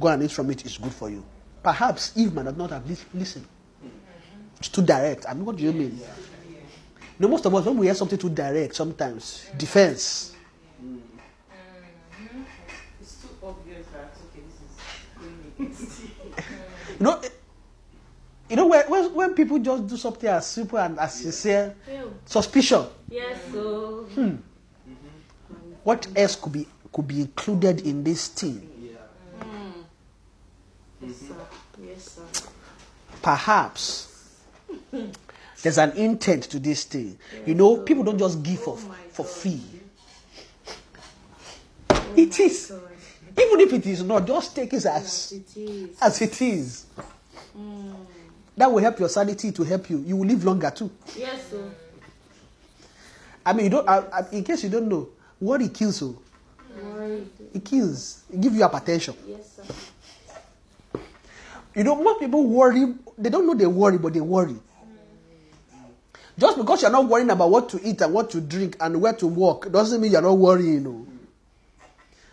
Go 0.00 0.08
and 0.08 0.22
eat 0.22 0.32
from 0.32 0.50
it, 0.50 0.64
it's 0.64 0.78
good 0.78 0.92
for 0.92 1.10
you. 1.10 1.24
Perhaps 1.62 2.12
Eve 2.16 2.32
might 2.32 2.56
not 2.56 2.70
have 2.70 2.88
lis- 2.88 3.04
listened. 3.12 3.46
It's 4.58 4.68
too 4.68 4.82
direct. 4.82 5.26
I 5.28 5.34
mean, 5.34 5.44
what 5.44 5.56
do 5.56 5.62
you 5.62 5.72
mean? 5.72 5.98
You 5.98 6.06
know, 7.18 7.28
most 7.28 7.44
of 7.44 7.54
us, 7.54 7.64
when 7.66 7.76
we 7.76 7.86
hear 7.86 7.94
something 7.94 8.18
too 8.18 8.30
direct, 8.30 8.74
sometimes 8.74 9.50
defense. 9.56 10.34
It's 13.00 13.14
too 13.22 13.28
obvious 13.42 13.86
that 13.92 14.14
okay, 14.30 14.42
this 14.46 14.56
is 14.56 14.76
going 15.18 15.52
against 15.68 16.00
You 17.00 17.06
know, 17.06 17.20
you 18.50 18.56
know 18.56 18.66
when, 18.66 18.90
when, 18.90 19.14
when 19.14 19.34
people 19.34 19.58
just 19.58 19.86
do 19.86 19.96
something 19.96 20.28
as 20.28 20.46
simple 20.46 20.78
and 20.78 20.98
as 20.98 21.14
sincere, 21.14 21.74
suspicion, 22.26 22.84
Yes, 23.08 23.38
so 23.50 24.02
hmm. 24.14 24.34
what 25.82 26.06
else 26.14 26.36
could 26.36 26.52
be 26.52 26.68
could 26.92 27.08
be 27.08 27.22
included 27.22 27.80
in 27.86 28.04
this 28.04 28.28
thing? 28.28 28.58
Hmm. 29.40 29.80
yes, 31.00 31.16
sir. 31.16 31.34
Yes, 31.82 32.20
sir. 32.34 32.50
Perhaps 33.22 34.36
there's 35.62 35.78
an 35.78 35.92
intent 35.92 36.44
to 36.44 36.58
this 36.58 36.84
thing. 36.84 37.18
You 37.46 37.54
know, 37.54 37.78
people 37.78 38.04
don't 38.04 38.18
just 38.18 38.42
give 38.42 38.60
for, 38.60 38.76
oh 38.78 38.88
my 38.88 38.96
for 39.10 39.24
free. 39.24 39.62
It 42.14 42.38
is. 42.40 42.70
Oh 42.74 42.78
God. 42.78 42.89
Even 43.40 43.60
if 43.60 43.72
it 43.72 43.86
is 43.86 44.02
not, 44.02 44.26
just 44.26 44.54
take 44.54 44.72
it 44.72 44.84
as, 44.86 45.32
It 45.32 45.56
is. 45.56 45.98
as 46.00 46.20
it 46.20 46.42
is. 46.42 46.86
Hmm. 47.56 47.92
That 48.56 48.70
will 48.70 48.80
help 48.82 48.98
your 48.98 49.08
sanity 49.08 49.52
to 49.52 49.62
help 49.64 49.88
you. 49.88 49.98
You 49.98 50.16
will 50.16 50.26
live 50.26 50.44
longer 50.44 50.70
too. 50.70 50.90
Yes, 51.16 51.40
so 51.50 51.70
I 53.46 53.52
mean, 53.54 53.64
you 53.64 53.70
don't. 53.70 53.88
I, 53.88 53.98
I, 54.12 54.24
in 54.32 54.44
case 54.44 54.62
you 54.64 54.68
don't 54.70 54.88
know, 54.88 55.08
worry 55.40 55.68
kills 55.68 56.02
oh. 56.02 56.06
you. 56.78 56.84
worried. 56.84 57.28
It 57.54 57.64
kills. 57.64 58.22
It 58.32 58.40
gives 58.40 58.56
you 58.56 58.62
hypertension. 58.62 59.16
Yes, 59.26 59.56
sir. 59.56 61.00
You 61.74 61.84
know, 61.84 61.94
most 62.02 62.20
people 62.20 62.46
worry. 62.46 62.94
They 63.16 63.30
don't 63.30 63.46
know 63.46 63.54
they 63.54 63.66
worry, 63.66 63.96
but 63.96 64.12
they 64.12 64.20
worry. 64.20 64.52
Hmm. 65.70 65.78
Just 66.38 66.58
because 66.58 66.82
you're 66.82 66.90
not 66.90 67.08
worrying 67.08 67.30
about 67.30 67.50
what 67.50 67.68
to 67.70 67.80
eat 67.82 68.00
and 68.02 68.12
what 68.12 68.30
to 68.30 68.40
drink 68.40 68.76
and 68.80 69.00
where 69.00 69.14
to 69.14 69.26
walk 69.26 69.70
doesn't 69.72 70.00
mean 70.00 70.12
you're 70.12 70.20
not 70.22 70.36
worrying. 70.36 70.82
No. 70.84 71.06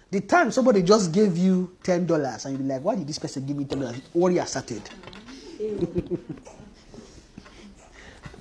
The 0.10 0.22
time 0.22 0.52
somebody 0.52 0.84
just 0.84 1.12
gave 1.12 1.38
you 1.38 1.76
ten 1.84 2.06
dollars 2.06 2.46
and 2.46 2.58
you're 2.58 2.68
like, 2.68 2.84
"Why 2.84 2.96
did 2.96 3.08
this 3.08 3.20
person 3.20 3.46
give 3.46 3.58
me 3.58 3.66
ten 3.66 3.80
dollars?" 3.80 4.02
Worry 4.14 4.36
has 4.36 4.52
started. 4.52 4.82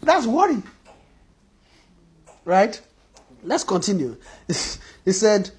That's 0.02 0.26
worry, 0.26 0.62
right? 2.44 2.80
Let's 3.42 3.64
continue. 3.64 4.16
he 5.04 5.12
said, 5.12 5.50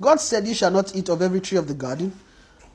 God 0.00 0.20
said, 0.20 0.46
You 0.46 0.54
shall 0.54 0.70
not 0.72 0.94
eat 0.96 1.08
of 1.08 1.22
every 1.22 1.40
tree 1.40 1.58
of 1.58 1.68
the 1.68 1.74
garden. 1.74 2.12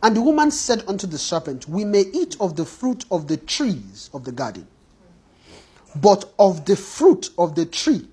And 0.01 0.15
the 0.15 0.21
woman 0.21 0.51
said 0.51 0.83
unto 0.88 1.07
the 1.07 1.17
serpent, 1.17 1.67
We 1.67 1.83
may 1.83 2.03
eat 2.13 2.38
of 2.39 2.55
the 2.55 2.65
fruit 2.65 3.03
of 3.11 3.27
the 3.27 3.35
trees 3.38 4.09
of 4.13 4.23
the 4.23 4.31
garden, 4.31 4.67
but 5.95 6.31
of 6.39 6.65
the 6.65 6.75
fruit 6.75 7.31
of 7.38 7.55
the 7.55 7.65
tree 7.65 8.07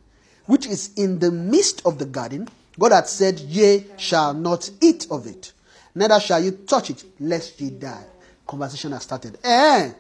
which 0.47 0.67
is 0.67 0.91
in 0.97 1.19
the 1.21 1.31
midst 1.31 1.85
of 1.87 1.99
the 1.99 2.05
garden, 2.05 2.49
God 2.79 2.93
had 2.93 3.09
said, 3.09 3.39
Ye 3.41 3.87
shall 3.97 4.35
not 4.35 4.71
eat 4.81 5.07
of 5.11 5.27
it, 5.27 5.53
neither 5.95 6.19
shall 6.21 6.43
you 6.43 6.51
touch 6.53 6.91
it, 6.91 7.05
lest 7.21 7.61
ye 7.61 7.71
die. 7.71 8.05
Conversation 8.47 8.93
has 8.93 9.03
started. 9.05 9.39
Eh? 9.43 9.93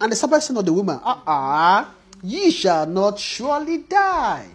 And 0.00 0.12
the 0.12 0.16
serpent 0.16 0.42
said 0.42 0.56
unto 0.56 0.66
the 0.66 0.72
woman, 0.72 1.00
Ah, 1.02 1.22
ah, 1.26 1.94
ye 2.22 2.50
shall 2.50 2.86
not 2.86 3.18
surely 3.18 3.78
die. 3.78 4.46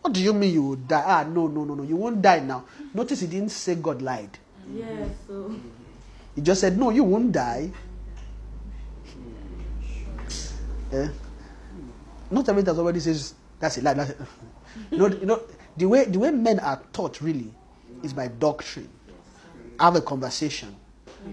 What 0.00 0.12
do 0.12 0.22
you 0.22 0.32
mean 0.34 0.52
you 0.52 0.62
will 0.62 0.76
die? 0.76 1.02
Ah, 1.04 1.24
no, 1.24 1.46
no, 1.48 1.64
no, 1.64 1.74
no, 1.74 1.82
you 1.82 1.96
won't 1.96 2.20
die 2.20 2.40
now. 2.40 2.64
Notice 2.92 3.20
he 3.20 3.26
didn't 3.26 3.50
say 3.50 3.74
God 3.74 4.02
lied. 4.02 4.38
Yes, 4.72 5.08
so 5.26 5.54
He 6.34 6.42
just 6.42 6.60
said, 6.60 6.76
No, 6.78 6.90
you 6.90 7.04
won't 7.04 7.32
die. 7.32 7.70
Eh? 10.92 11.08
Not 12.30 12.48
everything 12.48 12.64
that 12.66 12.76
somebody 12.76 13.00
says 13.00 13.34
that's 13.58 13.78
a 13.78 13.82
lie. 13.82 13.94
That's 13.94 14.10
a- 14.10 14.26
you 14.90 14.98
know, 14.98 15.06
you 15.08 15.26
know, 15.26 15.40
the 15.76 15.86
way 15.86 16.04
the 16.04 16.18
way 16.18 16.30
men 16.30 16.60
are 16.60 16.80
taught 16.92 17.20
really 17.20 17.52
is 18.02 18.12
by 18.12 18.28
doctrine. 18.28 18.88
Have 19.80 19.96
a 19.96 20.00
conversation 20.00 20.74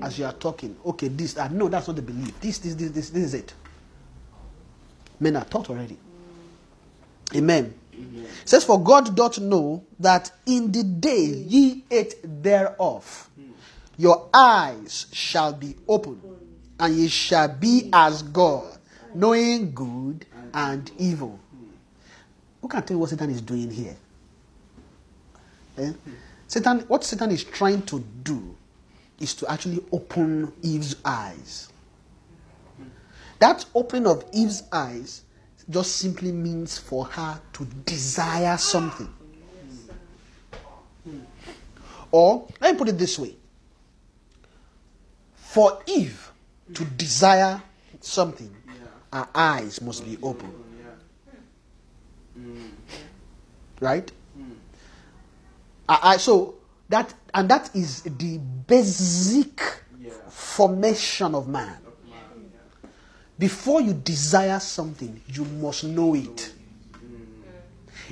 as 0.01 0.17
you 0.17 0.25
are 0.25 0.33
talking. 0.33 0.75
Okay, 0.85 1.09
this 1.09 1.37
ah, 1.37 1.47
no, 1.51 1.67
that's 1.67 1.87
not 1.87 1.95
the 1.95 2.01
belief. 2.01 2.39
This, 2.39 2.57
this, 2.59 2.75
this, 2.75 2.91
this, 2.91 3.09
this 3.09 3.23
is 3.23 3.33
it. 3.33 3.53
Men 5.19 5.35
are 5.35 5.45
taught 5.45 5.69
already. 5.69 5.97
Amen. 7.35 7.73
It 7.93 8.27
says, 8.45 8.63
For 8.63 8.81
God 8.81 9.15
doth 9.15 9.39
know 9.39 9.83
that 9.99 10.31
in 10.45 10.71
the 10.71 10.83
day 10.83 11.23
ye 11.23 11.83
ate 11.91 12.15
thereof, 12.23 13.29
your 13.97 14.29
eyes 14.33 15.07
shall 15.11 15.53
be 15.53 15.75
opened, 15.87 16.21
and 16.79 16.95
ye 16.95 17.07
shall 17.07 17.47
be 17.47 17.89
as 17.93 18.23
God, 18.23 18.77
knowing 19.13 19.73
good 19.73 20.25
and 20.53 20.89
evil. 20.97 21.39
Who 22.61 22.67
can 22.67 22.81
tell 22.83 22.95
you 22.95 22.99
what 22.99 23.09
Satan 23.09 23.29
is 23.29 23.41
doing 23.41 23.69
here? 23.69 23.95
Eh? 25.81 25.93
Satan, 26.47 26.79
what 26.87 27.03
Satan 27.03 27.31
is 27.31 27.43
trying 27.43 27.81
to 27.83 27.99
do 28.23 28.55
is 29.19 29.33
to 29.35 29.51
actually 29.51 29.79
open 29.91 30.51
Eve's 30.61 30.95
eyes. 31.05 31.69
that 33.39 33.65
opening 33.73 34.07
of 34.07 34.23
Eve's 34.33 34.63
eyes 34.71 35.23
just 35.69 35.95
simply 35.97 36.31
means 36.31 36.77
for 36.77 37.05
her 37.05 37.39
to 37.53 37.65
desire 37.85 38.57
something. 38.57 39.09
Or, 42.11 42.47
let 42.59 42.73
me 42.73 42.77
put 42.77 42.89
it 42.89 42.97
this 42.97 43.17
way 43.17 43.35
for 45.51 45.81
Eve 45.85 46.31
to 46.73 46.85
desire 46.85 47.61
something, 47.99 48.55
her 49.11 49.27
eyes 49.35 49.81
must 49.81 50.05
be 50.05 50.17
open. 50.23 50.49
Right? 53.81 54.09
Her 55.91 55.99
eye- 56.01 56.17
so, 56.17 56.55
that, 56.87 57.13
and 57.33 57.49
that 57.49 57.69
is 57.75 58.03
the 58.03 58.37
basic 58.37 59.61
formation 60.29 61.35
of 61.35 61.49
man. 61.49 61.77
Before 63.37 63.81
you 63.81 63.93
desire 63.93 64.59
something, 64.59 65.19
you 65.27 65.43
must 65.43 65.83
know 65.83 66.13
it. 66.15 66.53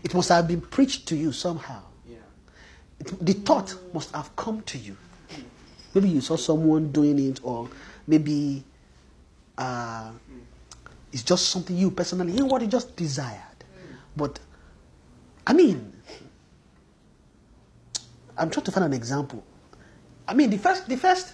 It 0.04 0.14
must 0.14 0.28
have 0.30 0.48
been 0.48 0.60
preached 0.62 1.08
to 1.08 1.16
you 1.16 1.32
somehow. 1.32 1.82
The 3.22 3.34
thought 3.34 3.74
must 3.94 4.14
have 4.14 4.36
come 4.36 4.62
to 4.64 4.78
you. 4.78 4.98
Maybe 5.94 6.10
you 6.10 6.20
saw 6.22 6.36
someone 6.36 6.92
doing 6.92 7.18
it, 7.18 7.40
or 7.44 7.70
maybe 8.08 8.64
uh, 9.58 10.12
it's 11.14 11.24
just 11.24 11.48
something 11.50 11.78
you 11.78 11.92
personally, 11.92 12.34
you 12.34 12.40
know 12.40 12.46
what 12.46 12.62
you 12.62 12.68
just 12.68 12.96
desired. 12.98 13.40
But, 14.18 14.38
I 15.48 15.54
mean, 15.54 15.94
I'm 18.40 18.50
trying 18.50 18.66
to 18.66 18.72
find 18.72 18.86
an 18.86 18.94
example. 18.94 19.44
I 20.28 20.34
mean, 20.34 20.50
the 20.50 20.58
first, 20.58 20.88
the 20.88 20.98
first, 20.98 21.34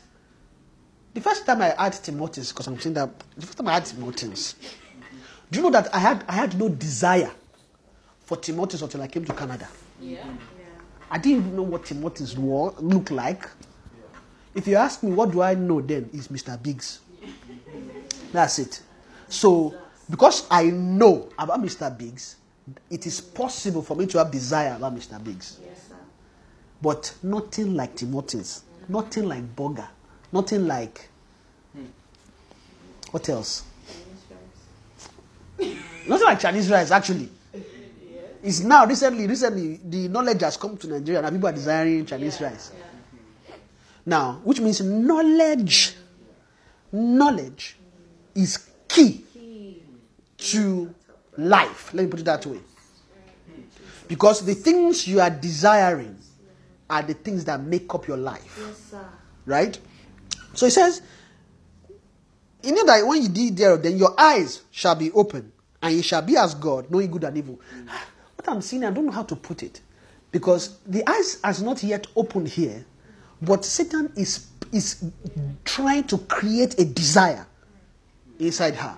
the 1.13 1.21
first 1.21 1.45
time 1.45 1.61
I 1.61 1.73
had 1.77 1.93
Tim 1.93 2.17
Hortons, 2.17 2.51
because 2.51 2.67
I'm 2.67 2.79
saying 2.79 2.95
that 2.95 3.09
the 3.37 3.45
first 3.45 3.57
time 3.57 3.67
I 3.67 3.73
had 3.73 3.85
Tim 3.85 4.01
Hortons, 4.01 4.55
do 5.51 5.59
you 5.59 5.63
know 5.63 5.71
that 5.71 5.93
I 5.93 5.99
had 5.99 6.25
I 6.27 6.33
had 6.33 6.57
no 6.57 6.69
desire 6.69 7.31
for 8.25 8.37
Tim 8.37 8.55
Hortons 8.57 8.81
until 8.81 9.01
I 9.01 9.07
came 9.07 9.23
to 9.25 9.33
Canada. 9.33 9.67
Yeah. 10.01 10.25
I 11.09 11.17
didn't 11.19 11.39
even 11.39 11.55
know 11.55 11.61
what 11.61 11.85
Tim 11.85 12.01
Hortons 12.01 12.35
wa- 12.35 12.73
looked 12.79 13.11
like. 13.11 13.47
If 14.55 14.67
you 14.67 14.75
ask 14.75 15.03
me, 15.03 15.11
what 15.11 15.31
do 15.31 15.41
I 15.41 15.53
know 15.53 15.79
then? 15.81 16.09
Is 16.11 16.27
Mr. 16.29 16.61
Biggs. 16.61 16.99
That's 18.31 18.59
it. 18.59 18.81
So, 19.29 19.75
because 20.09 20.47
I 20.49 20.65
know 20.65 21.29
about 21.37 21.61
Mr. 21.61 21.95
Biggs, 21.95 22.37
it 22.89 23.05
is 23.05 23.21
possible 23.21 23.81
for 23.83 23.95
me 23.95 24.07
to 24.07 24.17
have 24.17 24.31
desire 24.31 24.75
about 24.75 24.95
Mr. 24.95 25.23
Biggs. 25.23 25.59
Yes. 25.63 25.84
But 26.85 27.15
nothing 27.23 27.73
like 27.73 27.95
Tim 27.95 28.11
Hortons, 28.11 28.61
nothing 28.87 29.27
like 29.27 29.55
Boga, 29.55 29.87
nothing 30.31 30.67
like. 30.67 31.09
What 33.09 33.27
else? 33.27 33.63
Nothing 35.57 36.25
like 36.27 36.39
Chinese 36.39 36.69
rice, 36.69 36.91
actually. 36.91 37.29
It's 38.43 38.59
now 38.59 38.85
recently, 38.85 39.25
recently 39.25 39.79
the 39.83 40.09
knowledge 40.09 40.41
has 40.41 40.57
come 40.57 40.77
to 40.77 40.87
Nigeria 40.87 41.23
and 41.23 41.35
people 41.35 41.49
are 41.49 41.53
desiring 41.53 42.05
Chinese 42.05 42.39
rice. 42.39 42.71
Now, 44.05 44.41
which 44.43 44.59
means 44.59 44.79
knowledge, 44.81 45.95
knowledge 46.91 47.77
is 48.35 48.59
key 48.87 49.25
to 50.37 50.93
life. 51.35 51.95
Let 51.95 52.03
me 52.03 52.11
put 52.11 52.19
it 52.19 52.25
that 52.25 52.45
way. 52.45 52.59
Because 54.07 54.45
the 54.45 54.53
things 54.53 55.07
you 55.07 55.19
are 55.19 55.31
desiring 55.31 56.19
are 56.89 57.01
the 57.01 57.13
things 57.13 57.45
that 57.45 57.61
make 57.61 57.93
up 57.93 58.07
your 58.07 58.17
life. 58.17 58.59
Yes, 58.59 58.77
sir. 58.91 59.05
Right? 59.45 59.77
So 60.53 60.65
he 60.65 60.69
says, 60.69 61.01
you 62.63 62.73
know 62.73 62.85
that 62.85 63.05
when 63.05 63.21
you 63.21 63.29
did 63.29 63.57
thereof, 63.57 63.83
then 63.83 63.97
your 63.97 64.19
eyes 64.19 64.63
shall 64.71 64.95
be 64.95 65.11
open, 65.11 65.51
and 65.81 65.95
you 65.95 66.01
shall 66.01 66.21
be 66.21 66.35
as 66.37 66.55
God, 66.55 66.89
knowing 66.89 67.11
good 67.11 67.23
and 67.23 67.37
evil. 67.37 67.59
Mm. 67.75 67.87
Ah, 67.89 68.07
what 68.35 68.49
I'm 68.49 68.61
saying, 68.61 68.83
I 68.83 68.91
don't 68.91 69.05
know 69.05 69.11
how 69.11 69.23
to 69.23 69.35
put 69.35 69.61
it. 69.63 69.81
Because 70.31 70.79
the 70.85 71.07
eyes 71.09 71.39
has 71.43 71.61
not 71.61 71.83
yet 71.83 72.07
opened 72.15 72.47
here, 72.47 72.83
but 73.41 73.63
Satan 73.63 74.11
is, 74.15 74.47
is 74.71 75.05
trying 75.63 76.05
to 76.05 76.17
create 76.17 76.79
a 76.79 76.85
desire 76.85 77.45
inside 78.39 78.75
her. 78.75 78.97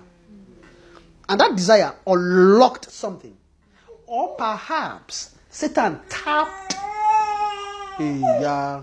And 1.28 1.40
that 1.40 1.54
desire 1.54 1.94
unlocked 2.06 2.90
something. 2.90 3.36
Or 4.06 4.34
perhaps 4.36 5.34
Satan 5.50 6.00
tapped. 6.08 6.77
Yeah. 7.98 8.82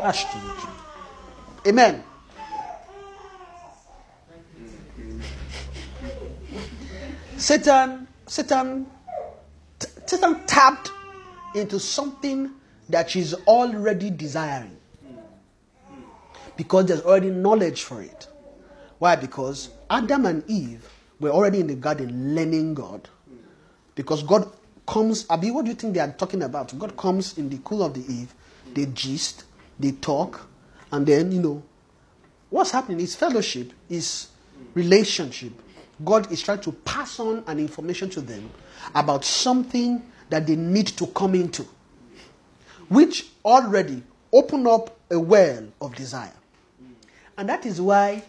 Ashton. 0.00 0.40
Amen. 1.66 2.02
Satan, 7.36 8.06
Satan, 8.26 8.86
t- 9.78 9.88
Satan 10.06 10.40
tapped 10.46 10.90
into 11.54 11.78
something 11.78 12.50
that 12.88 13.10
she's 13.10 13.34
already 13.46 14.08
desiring 14.10 14.76
because 16.56 16.86
there's 16.86 17.02
already 17.02 17.30
knowledge 17.30 17.82
for 17.82 18.00
it. 18.00 18.28
Why? 18.98 19.16
Because 19.16 19.70
Adam 19.90 20.24
and 20.26 20.42
Eve 20.48 20.88
were 21.20 21.30
already 21.30 21.60
in 21.60 21.66
the 21.66 21.74
garden 21.74 22.34
learning 22.34 22.74
God. 22.74 23.08
Because 23.94 24.22
God 24.22 24.50
comes, 24.86 25.26
Abi, 25.30 25.50
what 25.50 25.64
do 25.64 25.70
you 25.70 25.76
think 25.76 25.94
they 25.94 26.00
are 26.00 26.12
talking 26.12 26.42
about? 26.42 26.76
God 26.78 26.96
comes 26.96 27.38
in 27.38 27.48
the 27.48 27.58
cool 27.58 27.82
of 27.82 27.94
the 27.94 28.12
eve, 28.12 28.34
they 28.74 28.86
gist, 28.86 29.44
they 29.78 29.92
talk, 29.92 30.46
and 30.92 31.06
then, 31.06 31.32
you 31.32 31.40
know, 31.40 31.62
what's 32.50 32.70
happening 32.70 33.00
is 33.00 33.14
fellowship, 33.14 33.72
is 33.88 34.28
relationship. 34.74 35.52
God 36.04 36.30
is 36.32 36.42
trying 36.42 36.60
to 36.60 36.72
pass 36.72 37.20
on 37.20 37.44
an 37.46 37.58
information 37.58 38.10
to 38.10 38.20
them 38.20 38.50
about 38.94 39.24
something 39.24 40.02
that 40.28 40.46
they 40.46 40.56
need 40.56 40.88
to 40.88 41.06
come 41.08 41.34
into, 41.34 41.66
which 42.88 43.26
already 43.44 44.02
open 44.32 44.66
up 44.66 44.96
a 45.10 45.18
well 45.18 45.64
of 45.80 45.94
desire. 45.94 46.32
And 47.38 47.48
that 47.48 47.66
is 47.66 47.80
why 47.80 48.22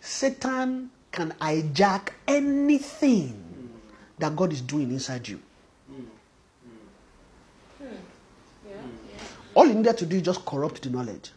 Satan 0.00 0.90
can 1.12 1.32
hijack 1.40 2.10
anything 2.26 3.39
that 4.20 4.36
God 4.36 4.52
is 4.52 4.60
doing 4.60 4.90
inside 4.90 5.26
you. 5.26 5.40
All 9.54 9.66
you 9.66 9.74
needed 9.74 9.98
to 9.98 10.06
do 10.06 10.16
is 10.16 10.22
just 10.22 10.44
corrupt 10.44 10.82
the 10.82 10.90
knowledge. 10.90 11.32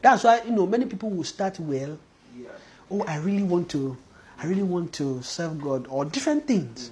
That's 0.00 0.22
why 0.24 0.42
you 0.42 0.52
know 0.52 0.66
many 0.66 0.86
people 0.86 1.10
will 1.10 1.24
start 1.24 1.58
well. 1.58 1.98
Oh, 2.90 3.02
I 3.02 3.18
really 3.18 3.42
want 3.42 3.68
to, 3.70 3.96
I 4.38 4.46
really 4.46 4.62
want 4.62 4.92
to 4.94 5.20
serve 5.22 5.60
God, 5.60 5.86
or 5.90 6.04
different 6.04 6.46
things. 6.46 6.90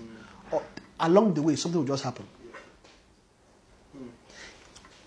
Or 0.51 0.63
along 1.01 1.35
the 1.35 1.43
way, 1.43 1.57
something 1.57 1.81
will 1.81 1.87
just 1.87 2.03
happen. 2.05 2.27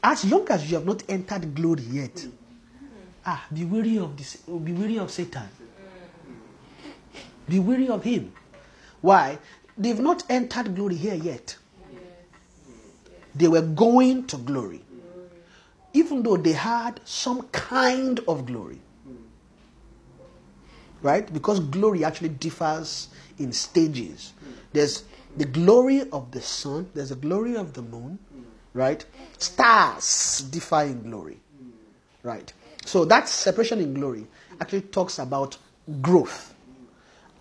As 0.01 0.23
long 0.25 0.47
as 0.49 0.69
you 0.71 0.77
have 0.77 0.85
not 0.85 1.03
entered 1.09 1.53
glory 1.53 1.83
yet, 1.83 2.25
ah, 3.25 3.45
be 3.53 3.65
wary 3.65 3.97
of 3.99 4.15
this. 4.15 4.37
Be 4.37 4.71
wary 4.71 4.97
of 4.97 5.11
Satan. 5.11 5.47
Be 7.49 7.59
wary 7.59 7.89
of 7.89 8.03
him. 8.03 8.31
Why? 9.01 9.39
They've 9.77 9.99
not 9.99 10.23
entered 10.29 10.75
glory 10.75 10.95
here 10.95 11.15
yet. 11.15 11.57
They 13.35 13.47
were 13.47 13.61
going 13.61 14.27
to 14.27 14.37
glory. 14.37 14.81
Even 15.93 16.23
though 16.23 16.37
they 16.37 16.51
had 16.51 16.99
some 17.05 17.43
kind 17.47 18.19
of 18.27 18.45
glory. 18.45 18.79
Right? 21.01 21.31
Because 21.31 21.59
glory 21.59 22.03
actually 22.03 22.29
differs 22.29 23.07
in 23.37 23.53
stages. 23.53 24.33
There's 24.73 25.03
the 25.37 25.45
glory 25.45 26.09
of 26.11 26.31
the 26.31 26.41
sun, 26.41 26.89
there's 26.93 27.09
the 27.09 27.15
glory 27.15 27.55
of 27.55 27.73
the 27.73 27.81
moon, 27.81 28.19
right? 28.73 29.03
Stars 29.37 30.41
differ 30.51 30.81
in 30.81 31.09
glory. 31.09 31.39
Right? 32.23 32.51
So 32.85 33.05
that 33.05 33.29
separation 33.29 33.79
in 33.79 33.93
glory 33.93 34.27
actually 34.59 34.81
talks 34.81 35.19
about 35.19 35.57
growth. 36.01 36.53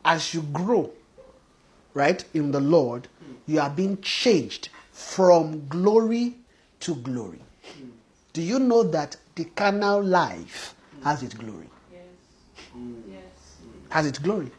As 0.05 0.33
you 0.33 0.43
grow, 0.43 0.91
right, 1.99 2.25
in 2.33 2.53
the 2.53 2.61
Lord, 2.61 3.09
you 3.47 3.61
are 3.61 3.69
being 3.69 4.01
changed 4.01 4.71
from 4.93 5.67
glory 5.69 6.35
to 6.81 6.95
glory. 6.95 7.41
Do 8.33 8.41
you 8.41 8.59
know 8.59 8.85
that 8.85 9.17
the 9.35 9.45
carnal 9.45 10.03
life 10.03 10.75
has 11.03 11.23
its 11.23 11.35
glory? 11.35 11.69
Yes. 11.93 12.03
Yes. 13.11 13.23
Has 13.91 14.07
its 14.07 14.19
glory. 14.19 14.51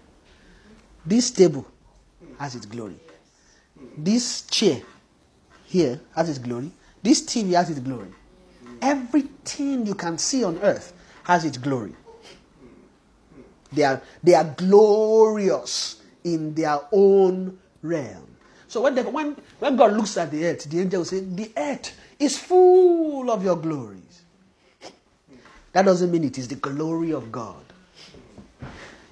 This 1.05 1.31
table 1.31 1.65
has 2.37 2.55
its 2.55 2.65
glory. 2.65 2.99
This 3.97 4.41
chair 4.47 4.81
here 5.65 5.99
has 6.15 6.29
its 6.29 6.39
glory. 6.39 6.71
This 7.01 7.21
TV 7.21 7.53
has 7.53 7.69
its 7.69 7.79
glory. 7.79 8.09
Everything 8.81 9.85
you 9.85 9.95
can 9.95 10.17
see 10.17 10.43
on 10.43 10.57
earth 10.59 10.93
has 11.23 11.45
its 11.45 11.57
glory. 11.57 11.93
They 13.71 13.83
are, 13.83 14.01
they 14.23 14.33
are 14.33 14.43
glorious 14.57 15.98
in 16.33 16.53
their 16.53 16.79
own 16.91 17.57
realm. 17.81 18.25
So 18.67 18.81
when, 18.81 18.95
when, 19.11 19.35
when 19.59 19.75
God 19.75 19.93
looks 19.93 20.17
at 20.17 20.31
the 20.31 20.45
earth, 20.45 20.69
the 20.69 20.81
angel 20.81 20.99
will 20.99 21.05
say, 21.05 21.21
The 21.21 21.51
earth 21.57 21.97
is 22.19 22.37
full 22.37 23.31
of 23.31 23.43
your 23.43 23.55
glories. 23.55 24.21
that 25.73 25.85
doesn't 25.85 26.11
mean 26.11 26.23
it 26.23 26.37
is 26.37 26.47
the 26.47 26.55
glory 26.55 27.11
of 27.11 27.31
God. 27.31 27.63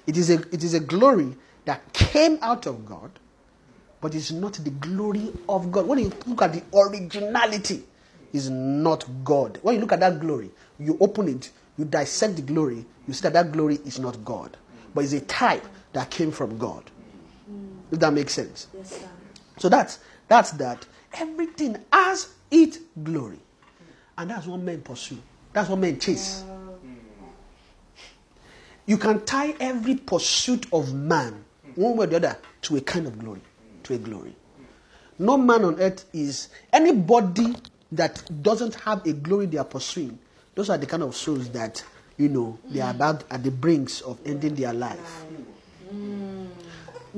It 0.06 0.16
is 0.16 0.30
a, 0.30 0.34
it 0.54 0.64
is 0.64 0.74
a 0.74 0.80
glory 0.80 1.36
that 1.64 1.92
came 1.92 2.38
out 2.40 2.66
of 2.66 2.86
God, 2.86 3.10
but 4.00 4.14
it's 4.14 4.30
not 4.30 4.54
the 4.54 4.70
glory 4.70 5.32
of 5.48 5.70
God. 5.70 5.86
When 5.86 5.98
you 5.98 6.12
look 6.26 6.42
at 6.42 6.52
the 6.52 6.62
originality, 6.74 7.82
is 8.32 8.50
not 8.50 9.04
God. 9.24 9.58
When 9.62 9.74
you 9.74 9.80
look 9.80 9.92
at 9.92 10.00
that 10.00 10.20
glory, 10.20 10.50
you 10.78 10.96
open 11.00 11.28
it, 11.28 11.50
you 11.76 11.84
dissect 11.84 12.36
the 12.36 12.42
glory, 12.42 12.84
you 13.06 13.14
see 13.14 13.22
that 13.22 13.32
that 13.32 13.52
glory 13.52 13.76
is 13.84 13.98
not 13.98 14.24
God, 14.24 14.56
but 14.94 15.04
it's 15.04 15.12
a 15.12 15.20
type 15.20 15.64
that 15.92 16.10
came 16.10 16.30
from 16.30 16.58
God. 16.58 16.84
Mm. 17.50 17.78
If 17.92 17.98
that 18.00 18.12
makes 18.12 18.34
sense. 18.34 18.68
Yes, 18.74 19.00
sir. 19.00 19.08
So 19.58 19.68
that's 19.68 20.00
that's 20.28 20.52
that. 20.52 20.86
Everything 21.14 21.76
has 21.92 22.34
its 22.50 22.78
glory. 23.02 23.38
And 24.16 24.30
that's 24.30 24.46
what 24.46 24.60
men 24.60 24.82
pursue. 24.82 25.18
That's 25.52 25.68
what 25.68 25.78
men 25.78 25.98
chase. 25.98 26.44
You 28.86 28.96
can 28.96 29.24
tie 29.24 29.54
every 29.60 29.96
pursuit 29.96 30.66
of 30.72 30.94
man, 30.94 31.44
one 31.74 31.96
way 31.96 32.04
or 32.04 32.06
the 32.08 32.16
other, 32.16 32.38
to 32.62 32.76
a 32.76 32.80
kind 32.80 33.06
of 33.06 33.18
glory. 33.18 33.40
To 33.84 33.94
a 33.94 33.98
glory. 33.98 34.34
No 35.18 35.36
man 35.36 35.64
on 35.64 35.80
earth 35.80 36.04
is 36.12 36.48
anybody 36.72 37.54
that 37.92 38.22
doesn't 38.42 38.74
have 38.76 39.04
a 39.06 39.12
glory 39.12 39.46
they 39.46 39.58
are 39.58 39.64
pursuing. 39.64 40.18
Those 40.54 40.70
are 40.70 40.78
the 40.78 40.86
kind 40.86 41.02
of 41.02 41.14
souls 41.14 41.48
that, 41.50 41.84
you 42.16 42.28
know, 42.28 42.58
they 42.68 42.80
are 42.80 42.92
mm. 42.92 42.96
about 42.96 43.24
at 43.30 43.42
the 43.42 43.50
brinks 43.50 44.00
of 44.00 44.18
ending 44.24 44.54
their 44.54 44.72
life. 44.72 45.24
Mm. 45.92 46.27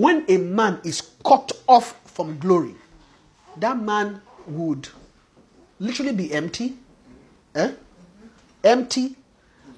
When 0.01 0.25
a 0.29 0.39
man 0.39 0.81
is 0.83 1.03
cut 1.23 1.53
off 1.69 1.95
from 2.07 2.39
glory, 2.39 2.75
that 3.59 3.79
man 3.79 4.23
would 4.47 4.89
literally 5.79 6.15
be 6.15 6.33
empty, 6.33 6.79
eh? 7.55 7.73
empty, 8.65 9.17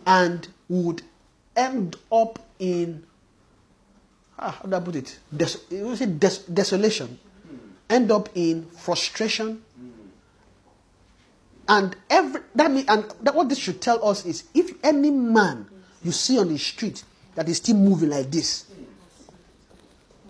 and 0.06 0.46
would 0.68 1.02
end 1.56 1.96
up 2.12 2.38
in 2.60 3.04
ah, 4.38 4.52
how 4.62 4.68
do 4.68 4.76
I 4.76 4.78
put 4.78 4.94
it? 4.94 5.18
Des- 5.36 5.58
des- 6.06 6.44
desolation, 6.54 7.18
end 7.90 8.12
up 8.12 8.28
in 8.36 8.66
frustration, 8.66 9.60
and 11.66 11.96
every 12.08 12.42
that 12.54 12.70
mean, 12.70 12.84
and 12.86 13.12
that 13.22 13.34
what 13.34 13.48
this 13.48 13.58
should 13.58 13.80
tell 13.82 14.06
us 14.08 14.24
is 14.24 14.44
if 14.54 14.70
any 14.84 15.10
man 15.10 15.66
you 16.04 16.12
see 16.12 16.38
on 16.38 16.46
the 16.46 16.58
street 16.58 17.02
that 17.34 17.48
is 17.48 17.56
still 17.56 17.74
moving 17.76 18.10
like 18.10 18.30
this, 18.30 18.66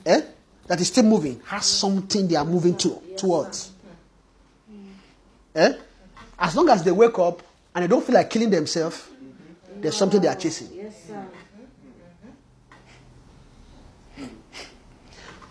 eh, 0.07 0.21
that 0.67 0.81
is 0.81 0.89
still 0.89 1.05
moving 1.05 1.41
has 1.47 1.67
something 1.67 2.27
they 2.29 2.37
are 2.37 2.45
moving 2.45 2.77
to 2.77 3.01
towards. 3.17 3.73
Eh? 5.55 5.73
As 6.39 6.57
long 6.57 6.69
as 6.71 6.83
they 6.83 6.91
wake 6.91 7.19
up 7.19 7.43
and 7.75 7.85
they 7.85 7.89
don't 7.89 8.05
feel 8.05 8.15
like 8.15 8.31
killing 8.31 8.51
themselves, 8.51 9.09
there's 9.77 9.97
something 9.97 10.21
they 10.21 10.29
are 10.29 10.35
chasing. 10.35 10.69
Yes, 10.73 10.95
sir. 11.07 11.27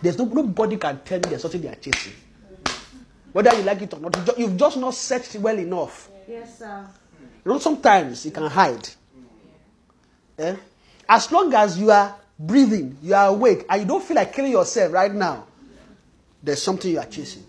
There's 0.00 0.18
no, 0.18 0.24
nobody 0.24 0.76
can 0.76 1.00
tell 1.04 1.18
me 1.20 1.28
there's 1.28 1.42
something 1.42 1.60
they 1.60 1.68
are 1.68 1.76
chasing. 1.76 2.12
Whether 3.32 3.54
you 3.56 3.62
like 3.62 3.80
it 3.82 3.94
or 3.94 4.00
not, 4.00 4.38
you've 4.38 4.56
just 4.56 4.76
not 4.76 4.94
searched 4.94 5.36
well 5.36 5.56
enough. 5.58 6.10
Yes, 6.28 6.58
sir. 6.58 6.86
You 7.44 7.52
know, 7.52 7.58
sometimes 7.58 8.24
you 8.26 8.32
can 8.32 8.44
hide. 8.50 8.88
Eh? 10.38 10.56
As 11.08 11.30
long 11.30 11.52
as 11.54 11.78
you 11.78 11.90
are 11.90 12.14
breathing, 12.46 12.98
you 13.02 13.14
are 13.14 13.28
awake, 13.28 13.64
and 13.68 13.80
you 13.82 13.86
don't 13.86 14.02
feel 14.02 14.16
like 14.16 14.32
killing 14.32 14.52
yourself 14.52 14.92
right 14.92 15.12
now, 15.12 15.46
there's 16.42 16.62
something 16.62 16.90
you 16.90 16.98
are 16.98 17.06
chasing. 17.06 17.44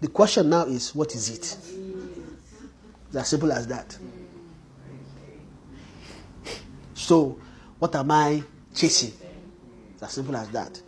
The 0.00 0.08
question 0.08 0.48
now 0.50 0.64
is, 0.64 0.94
what 0.94 1.14
is 1.14 1.30
it? 1.30 1.56
It's 3.08 3.16
as 3.16 3.28
simple 3.28 3.52
as 3.52 3.66
that. 3.68 3.96
So, 6.94 7.38
what 7.78 7.94
am 7.94 8.10
I 8.10 8.42
chasing? 8.74 9.12
It's 9.94 10.02
as 10.02 10.12
simple 10.12 10.36
as 10.36 10.48
that. 10.50 10.80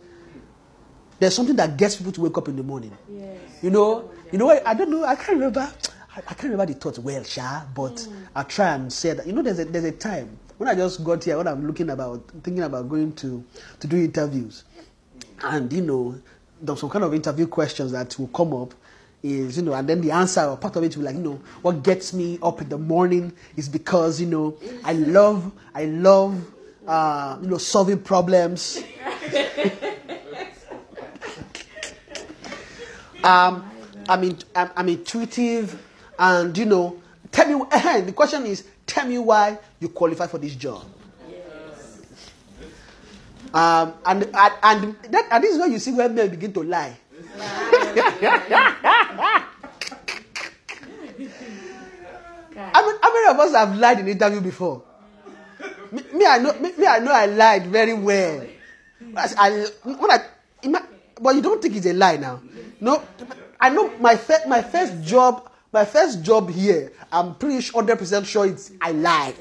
There's 1.19 1.35
something 1.35 1.55
that 1.57 1.77
gets 1.77 1.97
people 1.97 2.11
to 2.13 2.21
wake 2.21 2.37
up 2.37 2.47
in 2.47 2.55
the 2.55 2.63
morning. 2.63 2.97
Yes. 3.11 3.37
You 3.61 3.69
know, 3.69 4.09
you 4.31 4.37
know 4.37 4.45
what? 4.45 4.65
I 4.65 4.73
don't 4.73 4.89
know. 4.89 5.03
I 5.03 5.15
can't 5.15 5.37
remember. 5.37 5.59
I, 5.59 6.19
I 6.19 6.33
can't 6.33 6.43
remember 6.43 6.65
the 6.67 6.79
thought 6.79 6.97
well, 6.99 7.23
Sha. 7.23 7.63
But 7.75 7.95
mm. 7.95 8.13
I 8.35 8.43
try 8.43 8.73
and 8.75 8.91
say 8.91 9.13
that. 9.13 9.27
You 9.27 9.33
know, 9.33 9.41
there's 9.41 9.59
a 9.59 9.65
there's 9.65 9.83
a 9.83 9.91
time 9.91 10.39
when 10.59 10.67
I 10.67 10.75
just 10.75 11.03
got 11.05 11.23
here 11.23 11.37
when 11.37 11.47
I'm 11.47 11.65
looking 11.65 11.89
about 11.89 12.29
thinking 12.43 12.63
about 12.63 12.89
going 12.89 13.13
to 13.13 13.43
to 13.79 13.87
do 13.87 13.95
interviews, 13.95 14.65
and 15.41 15.71
you 15.71 15.81
know, 15.81 16.19
there's 16.61 16.81
some 16.81 16.89
kind 16.89 17.05
of 17.05 17.13
interview 17.13 17.47
questions 17.47 17.93
that 17.93 18.19
will 18.19 18.27
come 18.27 18.53
up. 18.53 18.73
Is 19.23 19.55
you 19.57 19.63
know, 19.63 19.73
and 19.73 19.87
then 19.87 20.01
the 20.01 20.11
answer 20.11 20.41
or 20.43 20.57
part 20.57 20.75
of 20.75 20.83
it 20.83 20.95
will 20.97 21.03
be 21.03 21.07
like 21.07 21.15
you 21.15 21.21
know, 21.21 21.39
what 21.61 21.81
gets 21.81 22.13
me 22.13 22.37
up 22.43 22.61
in 22.61 22.67
the 22.67 22.77
morning 22.77 23.31
is 23.55 23.69
because 23.69 24.19
you 24.19 24.27
know, 24.27 24.57
I 24.83 24.91
love 24.93 25.49
I 25.73 25.85
love 25.85 26.45
uh, 26.85 27.37
you 27.41 27.47
know 27.47 27.57
solving 27.57 27.99
problems. 27.99 28.83
um, 33.23 33.69
I'm, 34.09 34.23
in, 34.23 34.37
I'm, 34.53 34.71
I'm 34.75 34.89
intuitive, 34.89 35.81
and 36.17 36.57
you 36.57 36.65
know, 36.65 37.01
tell 37.31 37.47
me. 37.47 37.65
the 38.01 38.11
question 38.13 38.45
is, 38.45 38.65
tell 38.89 39.05
me 39.07 39.17
why 39.17 39.57
you 39.79 39.89
qualify 39.89 40.27
for 40.27 40.37
this 40.37 40.55
job. 40.55 40.83
Um, 43.53 43.93
and 44.05 44.23
and 44.23 44.53
and, 44.61 44.95
that, 45.09 45.27
and 45.31 45.43
this 45.43 45.53
is 45.53 45.59
where 45.59 45.69
you 45.69 45.79
see 45.79 45.91
where 45.91 46.09
men 46.09 46.29
begin 46.29 46.53
to 46.53 46.63
lie. 46.63 46.97
How 52.73 52.85
many, 52.85 52.97
how 53.01 53.13
many 53.13 53.27
of 53.31 53.39
us 53.39 53.53
have 53.55 53.75
lied 53.77 53.99
in 53.99 54.07
interview 54.07 54.41
before? 54.41 54.83
Me, 55.91 56.03
me, 56.13 56.25
I 56.25 56.37
know. 56.37 56.53
Me, 56.59 56.71
me, 56.77 56.85
I 56.85 56.99
know. 56.99 57.11
I 57.11 57.25
lied 57.25 57.67
very 57.67 57.93
well. 57.93 58.45
I, 59.15 59.27
I, 59.37 59.65
when 59.83 60.11
I, 60.11 60.19
but 61.19 61.35
you 61.35 61.41
don't 61.41 61.61
think 61.61 61.75
it's 61.75 61.85
a 61.85 61.93
lie 61.93 62.17
now? 62.17 62.41
No, 62.79 63.01
I 63.59 63.69
know 63.69 63.89
my 63.99 64.19
my 64.47 64.61
first 64.61 65.01
job, 65.03 65.48
my 65.71 65.85
first 65.85 66.23
job 66.23 66.49
here. 66.49 66.91
I'm 67.11 67.35
pretty 67.35 67.61
sure, 67.61 67.81
hundred 67.81 67.97
percent 67.97 68.25
sure 68.25 68.45
it's 68.47 68.71
I 68.81 68.91
lied. 68.91 69.35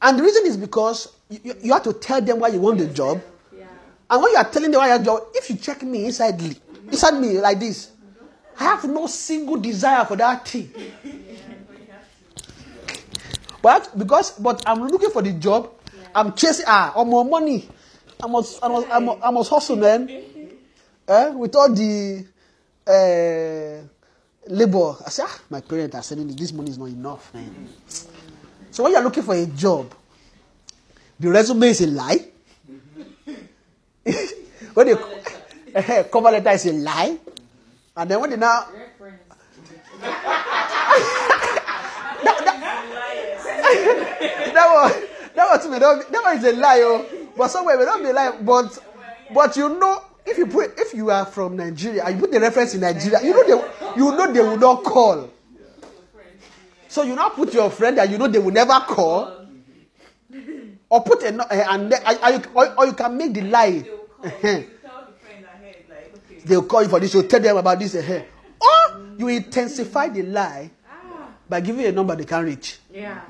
And 0.00 0.18
the 0.18 0.22
reason 0.22 0.46
is 0.46 0.56
because 0.56 1.12
you, 1.28 1.38
you, 1.44 1.54
you 1.62 1.72
have 1.72 1.84
to 1.84 1.92
tell 1.92 2.20
them 2.20 2.40
why 2.40 2.48
you 2.48 2.60
want 2.60 2.78
the 2.78 2.86
job. 2.86 3.22
Yeah. 3.56 3.66
And 4.10 4.20
when 4.22 4.32
you 4.32 4.38
are 4.38 4.50
telling 4.50 4.72
them 4.72 4.80
why 4.80 4.86
you 4.86 4.92
want 4.94 5.04
the 5.04 5.10
job, 5.12 5.22
if 5.34 5.48
you 5.48 5.56
check 5.56 5.82
me 5.82 6.06
inside, 6.06 6.40
inside 6.88 7.20
me 7.20 7.38
like 7.38 7.60
this, 7.60 7.92
I 8.58 8.64
have 8.64 8.84
no 8.84 9.06
single 9.06 9.56
desire 9.56 10.04
for 10.04 10.16
that 10.16 10.46
thing. 10.46 10.72
But 13.62 13.96
because, 13.96 14.32
but 14.32 14.62
I'm 14.66 14.88
looking 14.88 15.10
for 15.10 15.22
the 15.22 15.32
job. 15.32 15.70
I'm 16.14 16.34
chasing 16.34 16.64
ah, 16.68 16.92
or 16.96 17.06
more 17.06 17.24
money. 17.24 17.68
I 18.22 18.26
must, 18.26 18.62
I 18.62 18.68
must, 18.68 18.88
I 18.90 18.98
must, 18.98 19.18
I 19.22 19.30
must 19.30 19.50
hustle, 19.50 19.76
man. 19.76 20.08
Eh? 21.08 21.30
With 21.30 21.56
all 21.56 21.68
the 21.74 22.24
uh, 22.86 23.82
labor, 24.46 24.96
I 25.04 25.10
say, 25.10 25.22
ah, 25.26 25.38
my 25.50 25.60
parents 25.60 25.94
are 25.96 26.02
saying 26.02 26.28
this 26.36 26.52
money 26.52 26.70
is 26.70 26.78
not 26.78 26.86
enough, 26.88 27.32
man. 27.34 27.68
So 28.70 28.82
when 28.84 28.92
you're 28.92 29.02
looking 29.02 29.22
for 29.22 29.34
a 29.34 29.46
job, 29.46 29.94
the 31.18 31.28
resume 31.28 31.68
is 31.68 31.80
a 31.82 31.86
lie. 31.86 32.26
when 34.74 34.86
the 34.88 34.98
eh, 35.74 36.02
cover 36.04 36.30
letter 36.30 36.50
is 36.50 36.66
a 36.66 36.72
lie, 36.72 37.18
and 37.96 38.10
then 38.10 38.20
when 38.20 38.30
they 38.30 38.36
now 38.36 38.66
that 44.52 44.68
one, 44.72 44.92
that 45.34 45.48
one, 45.48 45.60
too, 45.62 45.70
may 45.70 45.78
not 45.78 45.98
be- 46.00 46.12
that 46.12 46.22
one 46.22 46.38
is 46.38 46.44
a 46.44 46.52
lie, 46.52 46.80
oh. 46.82 47.06
But 47.36 47.48
somewhere 47.48 47.78
may 47.78 47.84
not 47.84 48.00
be 48.02 48.08
a 48.08 48.12
lie. 48.12 48.32
But, 48.40 48.78
but 49.32 49.56
you 49.56 49.68
know, 49.68 50.02
if 50.26 50.38
you 50.38 50.46
put, 50.46 50.78
if 50.78 50.94
you 50.94 51.10
are 51.10 51.26
from 51.26 51.56
Nigeria 51.56 52.04
and 52.04 52.14
you 52.16 52.20
put 52.20 52.32
the 52.32 52.40
reference 52.40 52.74
in 52.74 52.80
Nigeria, 52.80 53.22
you 53.22 53.32
know 53.32 53.44
they, 53.44 53.98
you 54.00 54.10
know 54.12 54.32
they 54.32 54.40
will 54.40 54.58
not 54.58 54.82
call. 54.84 55.28
So 56.88 57.02
you 57.02 57.14
now 57.14 57.30
put 57.30 57.52
your 57.54 57.70
friend 57.70 57.96
that 57.98 58.10
you 58.10 58.18
know 58.18 58.28
they 58.28 58.38
will 58.38 58.52
never 58.52 58.78
call, 58.80 59.46
or 60.90 61.02
put 61.02 61.22
a 61.22 61.32
no- 61.32 61.44
eh, 61.50 61.64
and 61.68 61.92
or, 61.92 61.98
or, 62.24 62.30
you- 62.30 62.42
or, 62.54 62.74
or 62.78 62.86
you 62.86 62.92
can 62.92 63.16
make 63.16 63.32
the 63.34 63.42
lie. 63.42 63.80
They'll 63.80 63.96
call. 63.96 64.52
You 64.52 64.68
tell 64.82 65.06
the 65.06 65.12
friend 65.24 65.44
ahead, 65.44 65.76
like, 65.88 66.12
okay. 66.30 66.40
They'll 66.44 66.62
call 66.64 66.82
you 66.82 66.88
for 66.88 67.00
this. 67.00 67.14
You'll 67.14 67.22
tell 67.28 67.40
them 67.40 67.56
about 67.56 67.78
this. 67.78 67.94
eh, 67.94 68.22
Or 68.60 69.00
you 69.18 69.28
intensify 69.28 70.08
the 70.08 70.22
lie 70.22 70.70
by 71.48 71.60
giving 71.60 71.84
a 71.86 71.92
number 71.92 72.14
they 72.14 72.24
can 72.26 72.44
reach. 72.44 72.78
Yeah. 72.92 73.20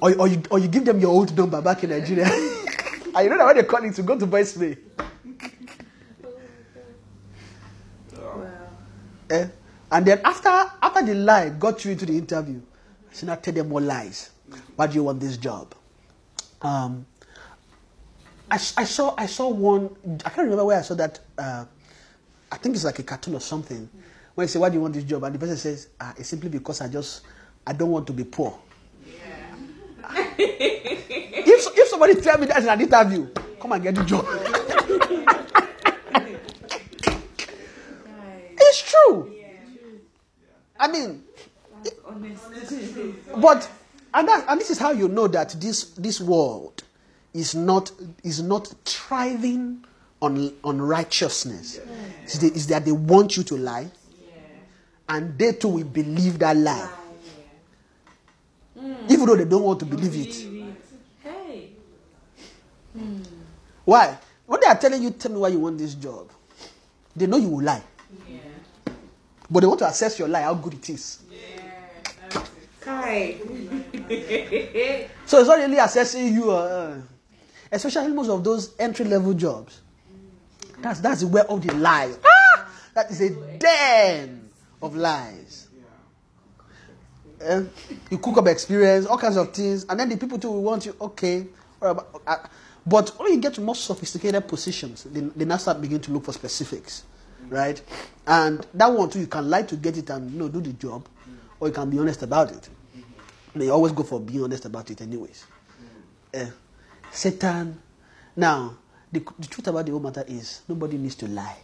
Or, 0.00 0.14
or, 0.18 0.28
you, 0.28 0.42
or 0.50 0.58
you 0.58 0.68
give 0.68 0.84
them 0.84 1.00
your 1.00 1.10
old 1.10 1.34
number 1.36 1.62
back 1.62 1.82
in 1.84 1.90
Nigeria. 1.90 2.28
and 3.14 3.24
you 3.24 3.30
know 3.30 3.38
that 3.38 3.46
when 3.46 3.56
they 3.56 3.62
call 3.64 3.84
it 3.84 3.94
to 3.94 4.02
go 4.02 4.18
to 4.18 4.26
voicemail. 4.26 4.76
Wow. 8.16 8.46
Eh? 9.30 9.46
And 9.92 10.06
then 10.06 10.20
after 10.24 10.48
after 10.48 11.04
the 11.04 11.14
lie 11.14 11.50
got 11.50 11.84
you 11.84 11.92
into 11.92 12.06
the 12.06 12.16
interview, 12.16 12.60
so 13.12 13.26
now 13.26 13.36
tell 13.36 13.54
them 13.54 13.68
more 13.68 13.80
lies. 13.80 14.30
Why 14.76 14.86
do 14.86 14.94
you 14.94 15.04
want 15.04 15.20
this 15.20 15.36
job? 15.36 15.74
Um, 16.62 17.06
I, 18.50 18.54
I 18.56 18.84
saw 18.84 19.14
I 19.16 19.26
saw 19.26 19.48
one. 19.48 19.94
I 20.24 20.28
can't 20.30 20.38
remember 20.38 20.64
where 20.64 20.78
I 20.78 20.82
saw 20.82 20.94
that. 20.94 21.20
Uh, 21.38 21.64
I 22.50 22.56
think 22.56 22.76
it's 22.76 22.84
like 22.84 22.98
a 23.00 23.02
cartoon 23.02 23.34
or 23.34 23.40
something, 23.40 23.88
when 24.34 24.44
you 24.44 24.48
say, 24.48 24.58
Why 24.58 24.68
do 24.68 24.74
you 24.76 24.80
want 24.80 24.94
this 24.94 25.04
job? 25.04 25.24
And 25.24 25.34
the 25.34 25.38
person 25.38 25.56
says, 25.56 25.88
ah, 26.00 26.14
It's 26.16 26.28
simply 26.28 26.48
because 26.48 26.80
I 26.80 26.88
just 26.88 27.22
I 27.66 27.72
don't 27.72 27.90
want 27.90 28.06
to 28.06 28.12
be 28.12 28.24
poor. 28.24 28.58
if, 30.38 31.78
if 31.78 31.88
somebody 31.88 32.14
tell 32.20 32.38
me 32.38 32.46
that 32.46 32.62
in 32.62 32.68
an 32.68 32.80
interview, 32.80 33.28
come 33.60 33.72
and 33.72 33.82
get 33.82 33.94
the 33.94 34.04
job. 34.04 34.26
it's 38.58 38.82
true. 38.90 39.32
I 40.78 40.88
mean, 40.88 41.22
but 43.36 43.68
and 44.12 44.28
that, 44.28 44.44
and 44.48 44.60
this 44.60 44.70
is 44.70 44.78
how 44.78 44.92
you 44.92 45.08
know 45.08 45.26
that 45.28 45.56
this 45.60 45.84
this 45.96 46.20
world 46.20 46.82
is 47.32 47.54
not 47.54 47.90
is 48.22 48.42
not 48.42 48.68
thriving 48.84 49.84
on 50.20 50.52
on 50.64 50.80
righteousness. 50.80 51.80
Is, 52.26 52.38
the- 52.40 52.52
is 52.54 52.66
that 52.68 52.84
they 52.84 52.92
want 52.92 53.36
you 53.36 53.42
to 53.44 53.56
lie, 53.56 53.88
and 55.08 55.38
they 55.38 55.52
too 55.52 55.68
will 55.68 55.84
believe 55.84 56.38
that 56.40 56.56
lie, 56.56 56.88
even 59.08 59.26
though 59.26 59.36
they 59.36 59.44
don't 59.44 59.62
want 59.62 59.78
to 59.80 59.86
believe 59.86 60.14
it. 60.16 60.34
Hey. 61.22 61.70
Why? 63.84 64.18
When 64.46 64.60
they 64.60 64.66
are 64.66 64.76
telling 64.78 65.02
you, 65.02 65.10
tell 65.10 65.32
me 65.32 65.38
why 65.38 65.48
you 65.48 65.58
want 65.60 65.78
this 65.78 65.94
job, 65.94 66.30
they 67.16 67.26
know 67.26 67.38
you 67.38 67.48
will 67.48 67.64
lie, 67.64 67.82
but 69.50 69.60
they 69.60 69.66
want 69.66 69.78
to 69.80 69.86
assess 69.88 70.18
your 70.18 70.28
lie, 70.28 70.42
how 70.42 70.54
good 70.54 70.74
it 70.74 70.90
is. 70.90 71.20
So 75.26 75.38
it's 75.40 75.48
not 75.48 75.58
really 75.58 75.78
assessing 75.78 76.34
you, 76.34 76.50
uh, 76.50 76.96
especially 77.72 78.12
most 78.12 78.28
of 78.28 78.44
those 78.44 78.74
entry 78.78 79.06
level 79.06 79.32
jobs. 79.32 79.80
That's 80.80 81.00
that's 81.00 81.24
where 81.24 81.44
all 81.44 81.56
the 81.56 81.72
lies. 81.74 82.18
Ah! 82.22 82.68
That 82.92 83.10
is 83.10 83.20
a 83.22 83.30
den 83.58 84.50
of 84.82 84.94
lies. 84.96 85.63
Eh? 87.44 87.62
You 88.10 88.18
cook 88.18 88.38
up 88.38 88.46
experience, 88.48 89.06
all 89.06 89.18
kinds 89.18 89.36
of 89.36 89.52
things, 89.52 89.84
and 89.88 90.00
then 90.00 90.08
the 90.08 90.16
people 90.16 90.38
too 90.38 90.50
will 90.50 90.62
want 90.62 90.86
you. 90.86 90.96
Okay, 91.00 91.46
uh, 91.82 91.94
but 92.86 93.10
when 93.18 93.32
you 93.32 93.38
get 93.40 93.54
to 93.54 93.60
more 93.60 93.74
sophisticated 93.74 94.46
positions, 94.48 95.04
they, 95.04 95.20
they 95.20 95.44
now 95.44 95.58
start 95.58 95.80
beginning 95.80 96.02
to 96.02 96.12
look 96.12 96.24
for 96.24 96.32
specifics, 96.32 97.04
right? 97.48 97.80
And 98.26 98.66
that 98.74 98.86
one 98.86 99.10
too, 99.10 99.20
you 99.20 99.26
can 99.26 99.48
lie 99.50 99.62
to 99.62 99.76
get 99.76 99.96
it 99.98 100.08
and 100.10 100.30
you 100.30 100.38
know 100.38 100.48
do 100.48 100.60
the 100.60 100.72
job, 100.72 101.06
or 101.60 101.68
you 101.68 101.74
can 101.74 101.90
be 101.90 101.98
honest 101.98 102.22
about 102.22 102.50
it. 102.50 102.68
They 103.54 103.68
always 103.68 103.92
go 103.92 104.02
for 104.02 104.18
being 104.20 104.42
honest 104.42 104.64
about 104.64 104.90
it, 104.90 105.00
anyways. 105.00 105.46
Eh, 106.32 106.50
Satan. 107.12 107.80
Now, 108.36 108.74
the, 109.12 109.20
the 109.38 109.46
truth 109.46 109.68
about 109.68 109.86
the 109.86 109.92
whole 109.92 110.00
matter 110.00 110.24
is 110.26 110.62
nobody 110.68 110.98
needs 110.98 111.14
to 111.16 111.28
lie. 111.28 111.56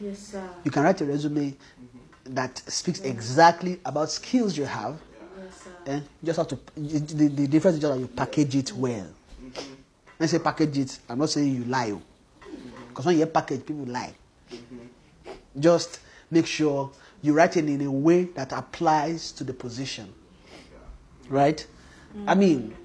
Yes, 0.00 0.18
sir. 0.18 0.48
You 0.64 0.70
can 0.72 0.82
write 0.82 1.00
a 1.00 1.04
resume 1.04 1.54
that 2.24 2.58
speaks 2.58 3.00
exactly 3.00 3.80
about 3.84 4.10
skills 4.10 4.56
you 4.56 4.64
have. 4.64 4.98
Yes, 5.38 5.62
sir. 5.62 5.70
Eh? 5.86 5.96
You 5.96 6.26
just 6.26 6.38
have 6.38 6.48
to. 6.48 6.58
The, 6.76 7.28
the 7.28 7.46
difference 7.46 7.76
is 7.76 7.82
just 7.82 7.94
that 7.94 8.00
you 8.00 8.08
package 8.08 8.56
it 8.56 8.72
well. 8.72 9.06
Mm-hmm. 9.42 9.60
When 10.16 10.20
I 10.20 10.26
say 10.26 10.38
package 10.38 10.78
it, 10.78 10.98
I'm 11.08 11.18
not 11.18 11.30
saying 11.30 11.54
you 11.54 11.64
lie. 11.64 11.92
Oh. 11.92 12.02
Mm-hmm. 12.46 12.88
Because 12.88 13.06
when 13.06 13.18
you 13.18 13.26
package, 13.26 13.66
people 13.66 13.84
lie. 13.86 14.14
Mm-hmm. 14.50 15.30
Just 15.60 16.00
make 16.30 16.46
sure 16.46 16.90
you 17.22 17.34
write 17.34 17.56
it 17.56 17.68
in 17.68 17.80
a 17.82 17.90
way 17.90 18.24
that 18.24 18.52
applies 18.52 19.32
to 19.32 19.44
the 19.44 19.52
position. 19.52 20.12
Right? 21.28 21.66
I 22.26 22.34
mean, 22.34 22.76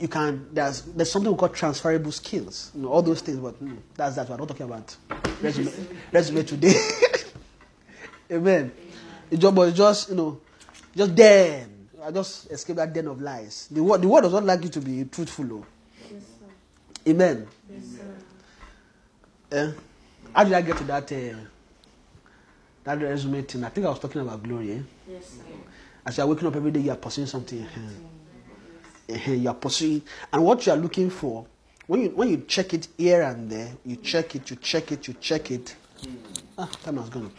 you 0.00 0.08
can. 0.08 0.48
There's 0.52 0.82
there's 0.82 1.12
something 1.12 1.30
we 1.30 1.38
call 1.38 1.50
transferable 1.50 2.10
skills. 2.12 2.72
You 2.74 2.82
know, 2.82 2.88
all 2.88 3.02
those 3.02 3.20
things. 3.20 3.38
But 3.38 3.62
mm, 3.62 3.76
that's 3.94 4.16
that. 4.16 4.28
We're 4.28 4.36
not 4.36 4.48
talking 4.48 4.66
about 4.66 4.96
resume, 5.42 5.70
resume 6.12 6.42
today. 6.42 6.74
Amen. 8.30 8.72
The 9.30 9.36
job 9.36 9.56
was 9.56 9.72
just 9.74 10.10
you 10.10 10.16
know, 10.16 10.40
just 10.94 11.14
den. 11.14 11.88
I 12.02 12.10
just 12.10 12.50
escape 12.50 12.76
that 12.76 12.92
den 12.92 13.06
of 13.08 13.20
lies. 13.20 13.68
The 13.70 13.82
word 13.82 14.02
the 14.02 14.08
word 14.08 14.22
does 14.22 14.32
not 14.32 14.44
like 14.44 14.62
you 14.62 14.70
to 14.70 14.80
be 14.80 15.04
truthful. 15.04 15.44
Though. 15.44 15.66
Yes, 16.12 16.22
sir. 16.22 17.10
Amen. 17.10 17.46
Yes, 17.70 17.82
sir. 19.50 19.56
Eh? 19.56 19.72
How 20.34 20.44
did 20.44 20.52
I 20.52 20.62
get 20.62 20.76
to 20.78 20.84
that? 20.84 21.10
Uh, 21.12 21.36
that 22.84 23.00
resume 23.00 23.42
thing. 23.42 23.64
I 23.64 23.68
think 23.68 23.86
I 23.86 23.90
was 23.90 23.98
talking 23.98 24.20
about 24.22 24.42
glory. 24.42 24.72
Eh? 24.72 24.78
Yes, 25.08 25.26
sir. 25.26 25.42
As 26.06 26.16
you 26.16 26.24
are 26.24 26.26
waking 26.28 26.48
up 26.48 26.56
every 26.56 26.70
day, 26.70 26.80
you 26.80 26.90
are 26.90 26.96
pursuing 26.96 27.26
something. 27.26 27.66
eh, 29.08 29.14
eh, 29.26 29.32
You 29.34 29.48
are 29.50 29.54
pursuing, 29.54 30.02
and 30.32 30.42
what 30.44 30.64
you 30.66 30.72
are 30.72 30.76
looking 30.78 31.10
for, 31.10 31.44
when 31.86 32.02
you 32.02 32.08
when 32.10 32.28
you 32.30 32.38
check 32.48 32.72
it 32.72 32.88
here 32.96 33.22
and 33.22 33.50
there, 33.50 33.72
you 33.84 33.96
check 33.96 34.34
it, 34.34 34.48
you 34.50 34.56
check 34.56 34.92
it, 34.92 35.06
you 35.08 35.14
check 35.20 35.50
it. 35.50 35.76
Ah, 36.56 36.70
time 36.82 36.96
has 36.96 37.10
gone. 37.10 37.30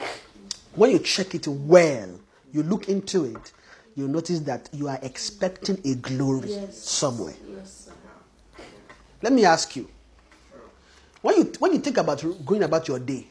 When 0.75 0.91
you 0.91 0.99
check 0.99 1.35
it 1.35 1.47
well, 1.47 2.19
you 2.53 2.63
look 2.63 2.87
into 2.89 3.25
it, 3.25 3.51
you 3.95 4.07
notice 4.07 4.39
that 4.41 4.69
you 4.71 4.87
are 4.87 4.99
expecting 5.01 5.79
a 5.85 5.95
glory 5.95 6.49
Yes. 6.51 6.77
somewhere. 6.77 7.35
Yes. 7.49 7.89
Let 9.21 9.33
me 9.33 9.45
ask 9.45 9.75
you. 9.75 9.87
When 11.21 11.37
you 11.37 11.43
when 11.59 11.73
you 11.73 11.79
think 11.79 11.97
about 11.97 12.23
going 12.45 12.63
about 12.63 12.87
your 12.87 12.99
day, 12.99 13.27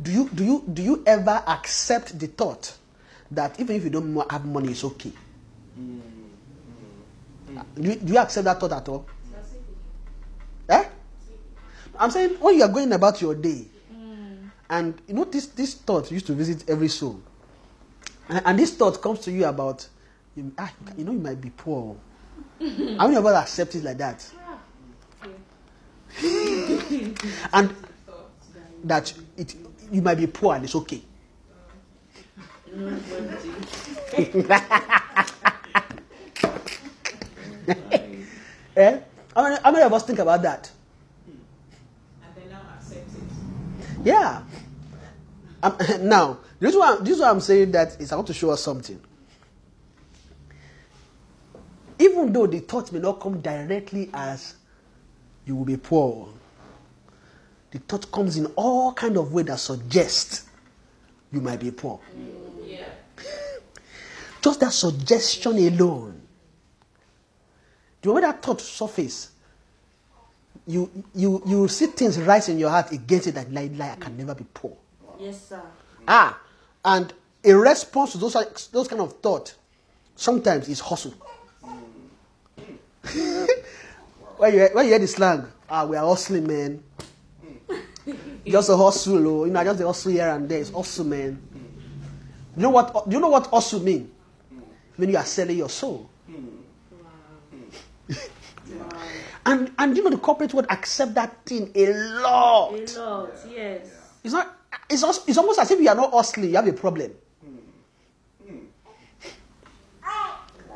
do 0.00 0.10
you 0.10 0.28
do 0.30 0.44
you 0.44 0.64
do 0.72 0.82
you 0.82 1.02
ever 1.06 1.42
accept 1.46 2.18
the 2.18 2.26
thought 2.26 2.72
that 3.30 3.58
even 3.60 3.76
if 3.76 3.84
you 3.84 3.90
don't 3.90 4.30
have 4.30 4.46
money, 4.46 4.70
it's 4.70 4.84
okay? 4.84 5.12
Do 7.74 7.82
you, 7.82 7.96
do 7.96 8.12
you 8.14 8.18
accept 8.18 8.44
that 8.46 8.58
thought 8.60 8.72
at 8.72 8.88
all? 8.88 9.04
Eh? 10.70 10.84
I'm 11.98 12.10
saying 12.10 12.36
when 12.40 12.56
you 12.56 12.62
are 12.62 12.68
going 12.68 12.90
about 12.92 13.20
your 13.20 13.34
day, 13.34 13.66
and 14.72 15.00
you 15.06 15.12
know 15.14 15.24
this 15.24 15.46
this 15.48 15.74
thought 15.74 16.10
used 16.10 16.26
to 16.26 16.32
visit 16.32 16.64
every 16.68 16.88
soul, 16.88 17.20
and, 18.28 18.42
and 18.44 18.58
this 18.58 18.74
thought 18.74 19.00
comes 19.02 19.20
to 19.20 19.30
you 19.30 19.44
about, 19.44 19.86
you, 20.34 20.50
ah, 20.58 20.72
you, 20.96 21.04
know 21.04 21.12
you 21.12 21.18
might 21.18 21.40
be 21.40 21.50
poor. 21.50 21.94
How 22.58 23.06
many 23.06 23.16
of 23.16 23.26
us 23.26 23.42
accept 23.42 23.74
it 23.74 23.84
like 23.84 23.98
that? 23.98 24.26
and 27.52 27.74
that 28.84 29.12
it 29.36 29.54
you 29.90 30.00
might 30.00 30.16
be 30.16 30.26
poor 30.26 30.54
and 30.54 30.64
it's 30.64 30.74
okay. 30.74 31.02
eh? 38.76 39.00
How 39.36 39.42
many, 39.42 39.56
how 39.62 39.70
many 39.70 39.84
of 39.84 39.92
us 39.92 40.04
think 40.04 40.18
about 40.18 40.40
that? 40.42 40.70
And 41.26 42.34
then 42.34 42.50
now 42.50 42.60
accept 42.78 43.10
it. 43.10 43.22
Yeah. 44.04 44.42
Um, 45.62 45.76
now, 46.00 46.38
this 46.58 46.72
is, 46.72 46.78
why, 46.78 46.96
this 47.00 47.14
is 47.16 47.20
why 47.20 47.30
I'm 47.30 47.40
saying 47.40 47.70
that 47.72 48.00
is 48.00 48.12
I 48.12 48.16
want 48.16 48.26
to 48.28 48.34
show 48.34 48.50
us 48.50 48.62
something. 48.62 49.00
Even 51.98 52.32
though 52.32 52.46
the 52.46 52.60
thought 52.60 52.90
may 52.92 52.98
not 52.98 53.20
come 53.20 53.40
directly 53.40 54.10
as 54.12 54.56
you 55.46 55.54
will 55.56 55.64
be 55.64 55.76
poor, 55.76 56.28
the 57.70 57.78
thought 57.78 58.10
comes 58.10 58.36
in 58.36 58.46
all 58.56 58.92
kind 58.92 59.16
of 59.16 59.32
way 59.32 59.44
that 59.44 59.58
suggest 59.58 60.48
you 61.32 61.40
might 61.40 61.60
be 61.60 61.70
poor. 61.70 62.00
Yeah. 62.64 62.84
Just 64.42 64.60
that 64.60 64.72
suggestion 64.72 65.52
alone. 65.52 66.20
The 68.02 68.12
when 68.12 68.22
that 68.22 68.42
thought 68.42 68.60
surface? 68.60 69.30
You 70.66 70.90
you 71.14 71.42
you 71.46 71.68
see 71.68 71.86
things 71.86 72.18
rise 72.20 72.48
in 72.48 72.58
your 72.58 72.70
heart 72.70 72.92
against 72.92 73.28
it 73.28 73.32
that 73.32 73.52
like, 73.52 73.72
like 73.74 73.92
I 73.92 73.96
can 73.96 74.16
never 74.16 74.34
be 74.34 74.44
poor. 74.52 74.76
Yes, 75.22 75.48
sir. 75.48 75.62
Ah, 76.08 76.36
and 76.84 77.12
a 77.44 77.52
response 77.54 78.10
to 78.12 78.18
those 78.18 78.34
those 78.72 78.88
kind 78.88 79.00
of 79.00 79.20
thought 79.20 79.54
sometimes 80.16 80.68
is 80.68 80.80
hustle. 80.80 81.14
when 84.36 84.54
you 84.54 84.68
when 84.72 84.84
you 84.84 84.90
hear 84.90 84.98
the 84.98 85.06
slang, 85.06 85.46
ah, 85.70 85.86
we 85.86 85.96
are 85.96 86.04
hustling, 86.04 86.44
man. 86.44 86.82
just 88.46 88.68
a 88.68 88.76
hustle, 88.76 89.28
oh, 89.28 89.44
you 89.44 89.52
know, 89.52 89.62
just 89.62 89.80
a 89.80 89.86
hustle 89.86 90.10
here 90.10 90.28
and 90.28 90.48
there. 90.48 90.58
It's 90.58 90.70
hustle, 90.70 91.04
man. 91.04 91.40
You 92.56 92.62
know 92.62 92.70
what? 92.70 93.08
Do 93.08 93.14
you 93.14 93.20
know 93.20 93.28
what 93.28 93.46
hustle 93.46 93.78
mean? 93.78 94.10
When 94.96 95.08
you 95.08 95.16
are 95.16 95.24
selling 95.24 95.56
your 95.56 95.70
soul. 95.70 96.10
and 99.46 99.70
and 99.78 99.96
you 99.96 100.02
know 100.02 100.10
the 100.10 100.18
corporate 100.18 100.52
world 100.52 100.66
accept 100.68 101.14
that 101.14 101.46
thing 101.46 101.70
a 101.76 101.86
lot. 102.20 102.72
A 102.74 103.00
lot, 103.00 103.30
yes. 103.48 103.86
It's 104.24 104.32
not. 104.34 104.58
It's 104.92 105.02
also, 105.02 105.22
It's 105.26 105.38
almost 105.38 105.58
as 105.58 105.70
if 105.70 105.80
you 105.80 105.88
are 105.88 105.94
not 105.94 106.12
hustling. 106.12 106.50
You 106.50 106.56
have 106.56 106.66
a 106.68 106.72
problem. 106.72 107.12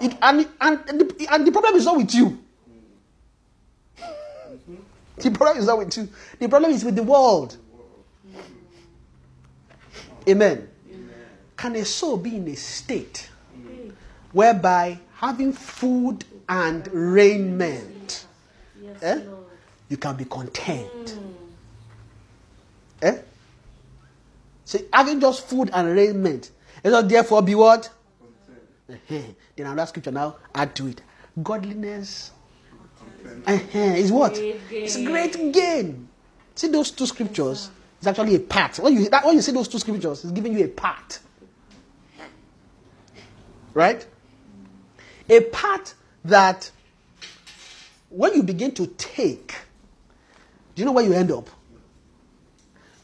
It, 0.00 0.14
and, 0.20 0.46
and, 0.60 0.78
the, 1.00 1.26
and 1.30 1.46
the 1.46 1.52
problem 1.52 1.74
is 1.76 1.84
not 1.84 1.96
with 1.96 2.14
you. 2.14 2.38
The 5.18 5.30
problem 5.30 5.58
is 5.58 5.66
not 5.66 5.78
with 5.78 5.96
you. 5.96 6.08
The 6.38 6.48
problem 6.48 6.72
is 6.72 6.84
with 6.84 6.96
the 6.96 7.02
world. 7.02 7.56
Amen. 10.28 10.68
Can 11.56 11.76
a 11.76 11.84
soul 11.84 12.18
be 12.18 12.36
in 12.36 12.48
a 12.48 12.54
state 12.56 13.30
whereby 14.32 14.98
having 15.14 15.52
food 15.52 16.24
and 16.48 16.86
raiment, 16.92 18.26
Yes, 18.82 19.02
Eh? 19.02 19.20
You 19.88 19.96
can 19.96 20.16
be 20.16 20.24
content? 20.26 21.18
Eh? 23.00 23.18
See, 24.66 24.80
having 24.92 25.20
just 25.20 25.46
food 25.48 25.70
and 25.72 25.88
raiment, 25.88 26.50
it's 26.82 26.92
not 26.92 27.08
therefore 27.08 27.40
be 27.40 27.54
what? 27.54 27.88
Uh-huh. 28.90 29.20
Then 29.54 29.66
another 29.66 29.86
scripture 29.86 30.10
now 30.10 30.36
add 30.52 30.74
to 30.74 30.88
it. 30.88 31.02
Godliness 31.40 32.32
uh-huh, 33.46 33.78
is 33.78 34.10
what? 34.10 34.34
Great 34.34 34.60
It's 34.70 34.96
gain. 34.96 35.06
great 35.06 35.52
gain. 35.52 36.08
See 36.56 36.66
those 36.66 36.90
two 36.90 37.06
scriptures? 37.06 37.70
It's 37.98 38.08
actually 38.08 38.34
a 38.34 38.40
part. 38.40 38.78
When 38.80 38.94
you 38.94 39.08
that, 39.08 39.24
when 39.24 39.36
you 39.36 39.42
see 39.42 39.52
those 39.52 39.68
two 39.68 39.78
scriptures, 39.78 40.24
it's 40.24 40.32
giving 40.32 40.52
you 40.58 40.64
a 40.64 40.68
part. 40.68 41.20
Right? 43.72 44.04
A 45.28 45.40
part 45.42 45.94
that 46.24 46.70
when 48.10 48.34
you 48.34 48.42
begin 48.42 48.72
to 48.72 48.86
take, 48.88 49.54
do 50.74 50.82
you 50.82 50.86
know 50.86 50.92
where 50.92 51.04
you 51.04 51.12
end 51.12 51.30
up? 51.30 51.48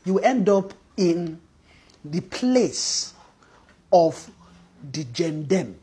You 0.05 0.19
end 0.19 0.49
up 0.49 0.75
in 0.97 1.41
the 2.05 2.21
place 2.21 3.15
of 3.93 4.31
the 4.93 5.05
gendem. 5.05 5.75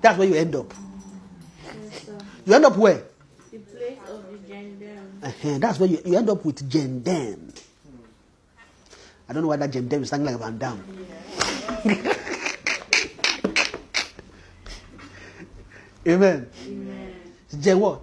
That's 0.00 0.18
where 0.18 0.28
you 0.28 0.34
end 0.34 0.54
up. 0.54 0.72
Yes. 1.64 2.10
You 2.46 2.54
end 2.54 2.64
up 2.64 2.76
where? 2.76 3.02
The 3.50 3.58
place 3.58 3.98
of 4.08 4.24
the 4.30 4.38
gender. 4.48 5.00
Uh-huh. 5.22 5.58
That's 5.58 5.78
where 5.78 5.88
you, 5.88 6.00
you 6.04 6.16
end 6.16 6.30
up 6.30 6.44
with 6.44 6.68
gendem. 6.70 7.54
I 9.28 9.32
don't 9.32 9.42
know 9.42 9.48
why 9.48 9.56
that 9.56 9.70
gendem 9.70 10.02
is 10.02 10.08
sounding 10.08 10.32
like 10.32 10.40
Van 10.40 10.58
Damme. 10.58 10.82
Amen. 16.08 16.48
Amen. 16.66 17.14
Gen 17.60 17.80
what? 17.80 18.00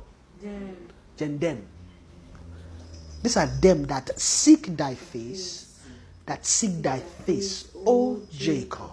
Gendem. 1.17 1.61
These 3.23 3.37
are 3.37 3.47
them 3.47 3.85
that 3.85 4.19
seek 4.19 4.77
thy 4.77 4.93
face, 4.93 5.64
that 6.25 6.45
seek 6.45 6.81
thy 6.81 6.99
face, 6.99 7.69
O 7.85 8.21
Jacob. 8.31 8.91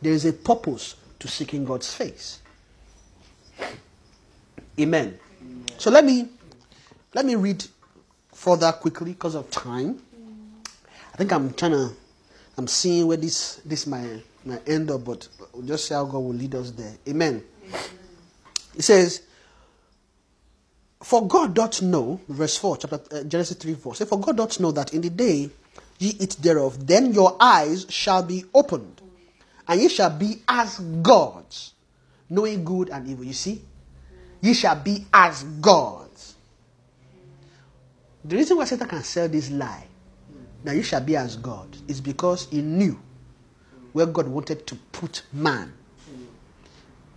There 0.00 0.12
is 0.12 0.24
a 0.24 0.32
purpose 0.32 0.96
to 1.18 1.28
seeking 1.28 1.64
God's 1.64 1.92
face. 1.92 2.40
Amen. 4.78 5.18
So 5.78 5.90
let 5.90 6.04
me 6.04 6.28
let 7.14 7.24
me 7.24 7.34
read 7.34 7.64
further 8.32 8.70
quickly 8.72 9.12
because 9.12 9.34
of 9.34 9.50
time. 9.50 10.00
I 11.12 11.16
think 11.16 11.32
I'm 11.32 11.52
trying 11.54 11.72
to 11.72 11.92
I'm 12.58 12.66
seeing 12.66 13.06
where 13.06 13.16
this 13.16 13.56
this 13.64 13.86
might 13.86 14.22
might 14.44 14.68
end 14.68 14.90
up, 14.90 15.04
but 15.04 15.28
we'll 15.52 15.66
just 15.66 15.86
see 15.86 15.94
how 15.94 16.04
God 16.04 16.18
will 16.18 16.34
lead 16.34 16.54
us 16.54 16.70
there. 16.70 16.94
Amen. 17.08 17.42
It 18.76 18.82
says, 18.82 19.22
for 21.02 21.26
God 21.26 21.54
doth 21.54 21.82
know, 21.82 22.20
verse 22.28 22.56
4, 22.56 22.76
chapter 22.76 23.00
uh, 23.12 23.22
Genesis 23.24 23.56
3 23.56 23.74
4. 23.74 23.94
Say, 23.94 24.04
For 24.04 24.20
God 24.20 24.36
doth 24.36 24.60
know 24.60 24.72
that 24.72 24.92
in 24.92 25.00
the 25.00 25.10
day 25.10 25.50
ye 25.98 26.16
eat 26.18 26.36
thereof, 26.40 26.86
then 26.86 27.12
your 27.12 27.36
eyes 27.40 27.86
shall 27.88 28.22
be 28.22 28.44
opened, 28.54 29.00
and 29.68 29.80
ye 29.80 29.88
shall 29.88 30.10
be 30.10 30.42
as 30.48 30.78
gods, 30.78 31.74
knowing 32.28 32.64
good 32.64 32.90
and 32.90 33.08
evil. 33.08 33.24
You 33.24 33.32
see? 33.32 33.62
Ye 34.40 34.54
shall 34.54 34.76
be 34.76 35.06
as 35.12 35.42
gods. 35.42 36.34
The 38.24 38.36
reason 38.36 38.56
why 38.56 38.64
Satan 38.64 38.88
can 38.88 39.02
sell 39.02 39.28
this 39.28 39.50
lie, 39.50 39.86
that 40.64 40.74
you 40.74 40.82
shall 40.82 41.00
be 41.00 41.16
as 41.16 41.36
God, 41.36 41.76
is 41.88 42.00
because 42.00 42.46
he 42.50 42.60
knew 42.60 42.98
where 43.92 44.06
God 44.06 44.26
wanted 44.26 44.66
to 44.66 44.74
put 44.92 45.22
man. 45.32 45.72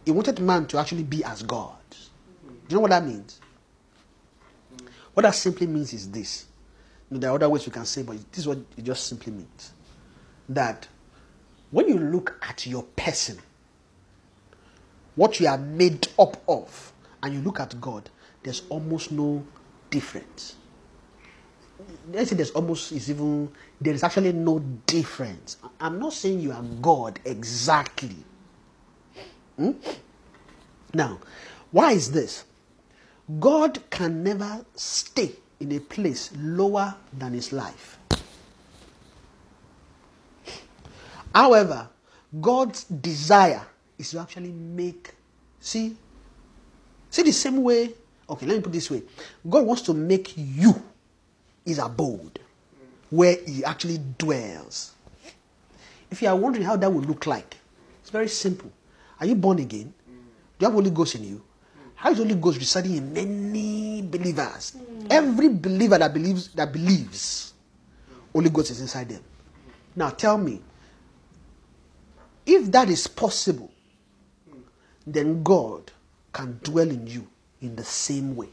He 0.05 0.11
wanted 0.11 0.39
man 0.39 0.65
to 0.67 0.77
actually 0.77 1.03
be 1.03 1.23
as 1.23 1.43
God. 1.43 1.75
Do 1.89 2.47
you 2.69 2.75
know 2.75 2.81
what 2.81 2.91
that 2.91 3.05
means? 3.05 3.39
What 5.13 5.23
that 5.23 5.35
simply 5.35 5.67
means 5.67 5.93
is 5.93 6.09
this. 6.09 6.45
There 7.11 7.29
are 7.31 7.35
other 7.35 7.49
ways 7.49 7.65
we 7.65 7.71
can 7.71 7.85
say, 7.85 8.03
but 8.03 8.17
this 8.31 8.39
is 8.39 8.47
what 8.47 8.59
it 8.77 8.83
just 8.83 9.07
simply 9.07 9.33
means. 9.33 9.73
That 10.47 10.87
when 11.71 11.87
you 11.87 11.97
look 11.97 12.37
at 12.47 12.67
your 12.67 12.83
person, 12.83 13.39
what 15.15 15.39
you 15.39 15.47
are 15.47 15.57
made 15.57 16.07
up 16.17 16.41
of, 16.47 16.93
and 17.21 17.33
you 17.33 17.41
look 17.41 17.59
at 17.59 17.79
God, 17.81 18.09
there's 18.43 18.63
almost 18.69 19.11
no 19.11 19.43
difference. 19.89 20.55
Let's 22.11 22.29
say 22.29 22.35
there's 22.35 22.51
almost 22.51 22.91
is 22.91 23.09
even 23.09 23.51
there 23.81 23.93
is 23.93 24.03
actually 24.03 24.33
no 24.33 24.59
difference. 24.59 25.57
I'm 25.79 25.99
not 25.99 26.13
saying 26.13 26.39
you 26.41 26.51
are 26.51 26.63
God 26.81 27.19
exactly. 27.25 28.17
Hmm? 29.57 29.71
Now, 30.93 31.19
why 31.71 31.93
is 31.93 32.11
this? 32.11 32.45
God 33.39 33.79
can 33.89 34.23
never 34.23 34.65
stay 34.75 35.33
in 35.59 35.71
a 35.73 35.79
place 35.79 36.31
lower 36.37 36.95
than 37.13 37.33
his 37.33 37.51
life. 37.51 37.97
However, 41.33 41.87
God's 42.39 42.83
desire 42.85 43.65
is 43.97 44.11
to 44.11 44.19
actually 44.19 44.51
make, 44.51 45.13
see, 45.59 45.95
see 47.09 47.23
the 47.23 47.31
same 47.31 47.61
way. 47.63 47.91
Okay, 48.29 48.45
let 48.45 48.57
me 48.57 48.61
put 48.61 48.71
this 48.71 48.91
way 48.91 49.01
God 49.47 49.65
wants 49.65 49.81
to 49.83 49.93
make 49.93 50.33
you 50.37 50.81
his 51.65 51.79
abode 51.79 52.39
where 53.09 53.37
he 53.45 53.63
actually 53.63 53.99
dwells. 54.17 54.93
If 56.11 56.21
you 56.21 56.27
are 56.27 56.35
wondering 56.35 56.65
how 56.65 56.75
that 56.75 56.91
would 56.91 57.05
look 57.05 57.25
like, 57.27 57.57
it's 58.01 58.09
very 58.09 58.27
simple. 58.27 58.71
Are 59.19 59.25
you 59.25 59.35
born 59.35 59.59
again? 59.59 59.93
Do 60.07 60.65
you 60.65 60.65
have 60.65 60.73
Holy 60.73 60.89
Ghost 60.89 61.15
in 61.15 61.23
you? 61.23 61.43
How 61.99 62.11
is 62.11 62.17
Holy 62.17 62.35
Ghost 62.35 62.59
residing 62.59 62.95
in 62.95 63.13
many 63.13 64.01
believers? 64.01 64.73
Every 65.09 65.49
believer 65.49 65.97
that 65.97 66.13
believes 66.13 66.47
that 66.53 66.71
believes, 66.71 67.53
Holy 68.31 68.49
Ghost 68.49 68.71
is 68.71 68.79
inside 68.79 69.09
them. 69.09 69.21
Now 69.97 70.09
tell 70.11 70.37
me, 70.37 70.61
if 72.45 72.71
that 72.71 72.89
is 72.89 73.05
possible, 73.05 73.69
then 75.05 75.43
God 75.43 75.91
can 76.31 76.57
dwell 76.63 76.89
in 76.89 77.05
you 77.05 77.27
in 77.61 77.75
the 77.75 77.83
same 77.83 78.33
way. 78.33 78.47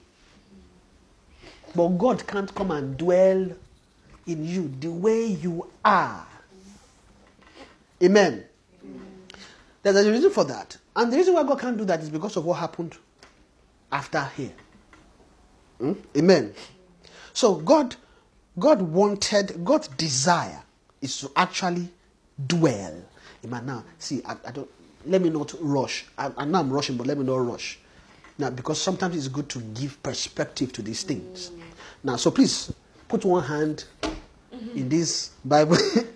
But 1.72 1.86
God 1.90 2.26
can't 2.26 2.52
come 2.52 2.72
and 2.72 2.96
dwell 2.96 3.48
in 4.26 4.44
you 4.44 4.74
the 4.80 4.90
way 4.90 5.24
you 5.24 5.70
are. 5.84 6.26
Amen. 8.02 8.44
There's 9.84 10.04
a 10.04 10.10
reason 10.10 10.32
for 10.32 10.42
that. 10.46 10.76
And 10.96 11.12
the 11.12 11.16
reason 11.16 11.34
why 11.34 11.44
God 11.44 11.60
can't 11.60 11.76
do 11.76 11.84
that 11.84 12.00
is 12.00 12.10
because 12.10 12.36
of 12.36 12.44
what 12.44 12.54
happened 12.54 12.96
after 13.90 14.24
here. 14.36 14.52
Hmm? 15.78 15.92
Amen. 16.16 16.54
So 17.32 17.56
God, 17.56 17.96
God 18.58 18.80
wanted, 18.82 19.64
God's 19.64 19.88
desire 19.88 20.62
is 21.00 21.18
to 21.20 21.30
actually 21.36 21.88
dwell. 22.46 23.02
Amen. 23.44 23.66
Now, 23.66 23.84
see, 23.98 24.22
I, 24.24 24.36
I 24.46 24.50
don't. 24.52 24.68
Let 25.04 25.22
me 25.22 25.30
not 25.30 25.54
rush. 25.60 26.04
I, 26.18 26.32
I 26.36 26.44
know 26.44 26.58
I'm 26.58 26.72
rushing, 26.72 26.96
but 26.96 27.06
let 27.06 27.16
me 27.16 27.24
not 27.24 27.36
rush. 27.36 27.78
Now, 28.38 28.50
because 28.50 28.80
sometimes 28.80 29.16
it's 29.16 29.28
good 29.28 29.48
to 29.50 29.60
give 29.60 30.02
perspective 30.02 30.72
to 30.72 30.82
these 30.82 31.04
things. 31.04 31.52
Now, 32.02 32.16
so 32.16 32.30
please 32.30 32.72
put 33.08 33.24
one 33.24 33.44
hand 33.44 33.84
in 34.74 34.88
this 34.88 35.30
Bible. 35.44 35.76
you 35.94 36.06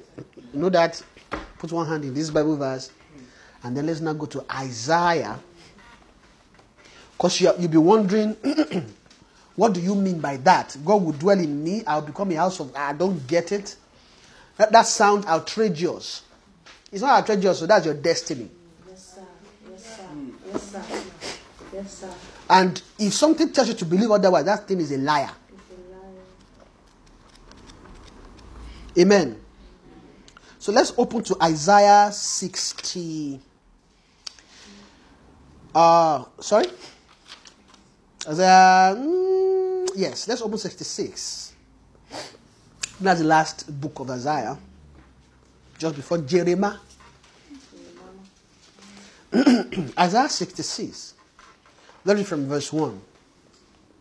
know 0.54 0.68
that. 0.70 1.02
Put 1.58 1.72
one 1.72 1.86
hand 1.86 2.04
in 2.04 2.14
this 2.14 2.30
Bible 2.30 2.56
verse, 2.56 2.90
and 3.62 3.76
then 3.76 3.86
let's 3.86 4.00
now 4.00 4.14
go 4.14 4.26
to 4.26 4.44
Isaiah. 4.50 5.38
Because 7.20 7.38
you, 7.38 7.52
you'll 7.58 7.70
be 7.70 7.76
wondering, 7.76 8.34
what 9.54 9.74
do 9.74 9.80
you 9.82 9.94
mean 9.94 10.20
by 10.20 10.38
that? 10.38 10.74
God 10.82 11.04
will 11.04 11.12
dwell 11.12 11.38
in 11.38 11.62
me. 11.62 11.84
I'll 11.86 12.00
become 12.00 12.30
a 12.30 12.36
house 12.36 12.60
of. 12.60 12.74
I 12.74 12.94
don't 12.94 13.26
get 13.26 13.52
it. 13.52 13.76
That, 14.56 14.72
that 14.72 14.86
sounds 14.86 15.26
outrageous. 15.26 16.22
It's 16.90 17.02
not 17.02 17.20
outrageous, 17.20 17.58
so 17.58 17.66
that's 17.66 17.84
your 17.84 17.92
destiny. 17.92 18.48
Yes, 18.88 19.16
sir. 19.16 19.22
Yes, 19.70 19.84
sir. 19.84 20.02
Yes, 20.46 20.62
sir. 20.62 20.82
Yes, 21.74 21.92
sir. 21.98 22.10
And 22.48 22.80
if 22.98 23.12
something 23.12 23.52
tells 23.52 23.68
you 23.68 23.74
to 23.74 23.84
believe 23.84 24.10
otherwise, 24.10 24.46
that 24.46 24.66
thing 24.66 24.80
is 24.80 24.90
a 24.90 24.96
liar. 24.96 25.30
It's 25.50 25.60
a 25.76 25.80
liar. 25.94 26.22
Amen. 28.98 29.38
So 30.58 30.72
let's 30.72 30.94
open 30.96 31.22
to 31.24 31.36
Isaiah 31.42 32.10
60. 32.10 33.40
Uh, 35.74 36.24
sorry? 36.40 36.64
Isaiah, 38.28 38.94
mm, 38.98 39.88
yes, 39.96 40.28
let's 40.28 40.42
open 40.42 40.58
66. 40.58 41.52
That's 43.00 43.20
the 43.20 43.26
last 43.26 43.80
book 43.80 43.98
of 44.00 44.10
Isaiah, 44.10 44.58
just 45.78 45.96
before 45.96 46.18
Jeremiah. 46.18 46.76
Isaiah 49.98 50.28
66. 50.28 51.14
Let's 52.04 52.18
read 52.18 52.26
from 52.26 52.48
verse 52.48 52.72
1. 52.72 53.00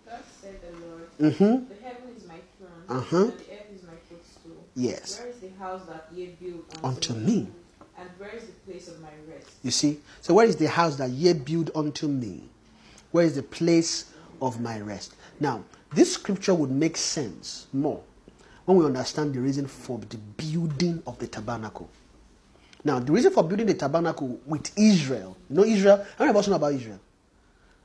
Thus 0.05 0.19
said 0.41 0.59
the 0.61 0.85
Lord, 0.85 1.07
Mm-hmm. 1.19 1.69
The 1.69 1.75
heaven 1.83 2.09
is 2.17 2.25
my 2.27 2.35
throne, 2.57 2.97
Uh-huh. 2.99 3.17
and 3.17 3.27
the 3.33 3.53
earth 3.53 3.71
is 3.75 3.83
my 3.83 3.93
footstool. 4.09 4.65
Yes. 4.75 5.19
Where 5.19 5.29
is 5.29 5.39
the 5.39 5.49
house 5.59 5.81
that 5.87 6.07
ye 6.13 6.35
built 6.41 6.65
Unto 6.83 7.13
me. 7.13 7.47
And 7.97 8.09
where 8.17 8.29
is 8.35 8.43
the 8.45 8.53
place 8.71 8.87
of 8.89 8.99
my 9.01 9.09
rest? 9.29 9.47
You 9.63 9.71
see? 9.71 9.99
So, 10.21 10.33
where 10.33 10.45
is 10.45 10.55
the 10.57 10.67
house 10.67 10.95
that 10.97 11.09
ye 11.09 11.31
build 11.33 11.71
unto 11.75 12.07
me? 12.07 12.49
Where 13.11 13.25
is 13.25 13.35
the 13.35 13.43
place 13.43 14.11
of 14.41 14.61
my 14.61 14.79
rest? 14.79 15.15
Now, 15.39 15.63
this 15.93 16.13
scripture 16.13 16.53
would 16.53 16.71
make 16.71 16.97
sense 16.97 17.67
more 17.73 18.01
when 18.65 18.77
we 18.77 18.85
understand 18.85 19.33
the 19.33 19.39
reason 19.39 19.65
for 19.65 19.97
the 19.97 20.17
building 20.17 21.01
of 21.07 21.17
the 21.17 21.27
tabernacle. 21.27 21.89
Now, 22.83 22.99
the 22.99 23.11
reason 23.11 23.31
for 23.31 23.43
building 23.43 23.65
the 23.65 23.73
tabernacle 23.73 24.39
with 24.45 24.71
Israel, 24.77 25.35
you 25.49 25.55
know 25.55 25.63
Israel, 25.63 25.97
how 26.17 26.25
many 26.25 26.29
of 26.29 26.37
us 26.37 26.47
know 26.47 26.55
about 26.55 26.73
Israel? 26.73 26.99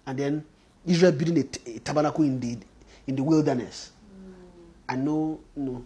And 0.07 0.19
then 0.19 0.45
Israel 0.87 1.13
building 1.13 1.39
a, 1.39 1.43
t- 1.45 1.77
a 1.77 1.79
tabernacle 1.81 2.25
in 2.25 2.39
the 2.39 2.59
in 3.07 3.17
the 3.17 3.23
wilderness. 3.23 3.91
I 4.89 4.97
know, 4.97 5.41
no, 5.57 5.85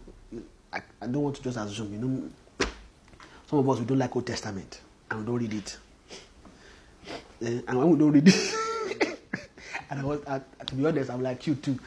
I, 0.73 0.81
I 1.01 1.07
don't 1.07 1.23
want 1.23 1.37
to 1.37 1.43
just 1.43 1.57
assume. 1.57 1.93
You 1.93 1.99
know, 1.99 2.67
some 3.49 3.61
of 3.61 3.71
us 3.71 3.79
we 3.79 3.85
don't 3.87 3.99
like 3.99 4.15
Old 4.15 4.27
Testament 4.27 4.81
and 5.11 5.21
we 5.21 5.27
don't 5.27 5.37
read 5.37 5.55
it. 5.55 5.79
Eh, 7.41 7.61
and 7.67 7.79
when 7.79 7.91
we 7.91 7.99
don't 7.99 8.13
read 8.13 8.29
it, 8.29 8.35
and 9.91 10.01
I 10.01 10.05
was, 10.05 10.21
I, 10.27 10.41
to 10.65 10.75
be 10.75 10.87
honest, 10.87 11.11
I'm 11.11 11.23
like 11.23 11.47
you 11.47 11.55
too. 11.55 11.79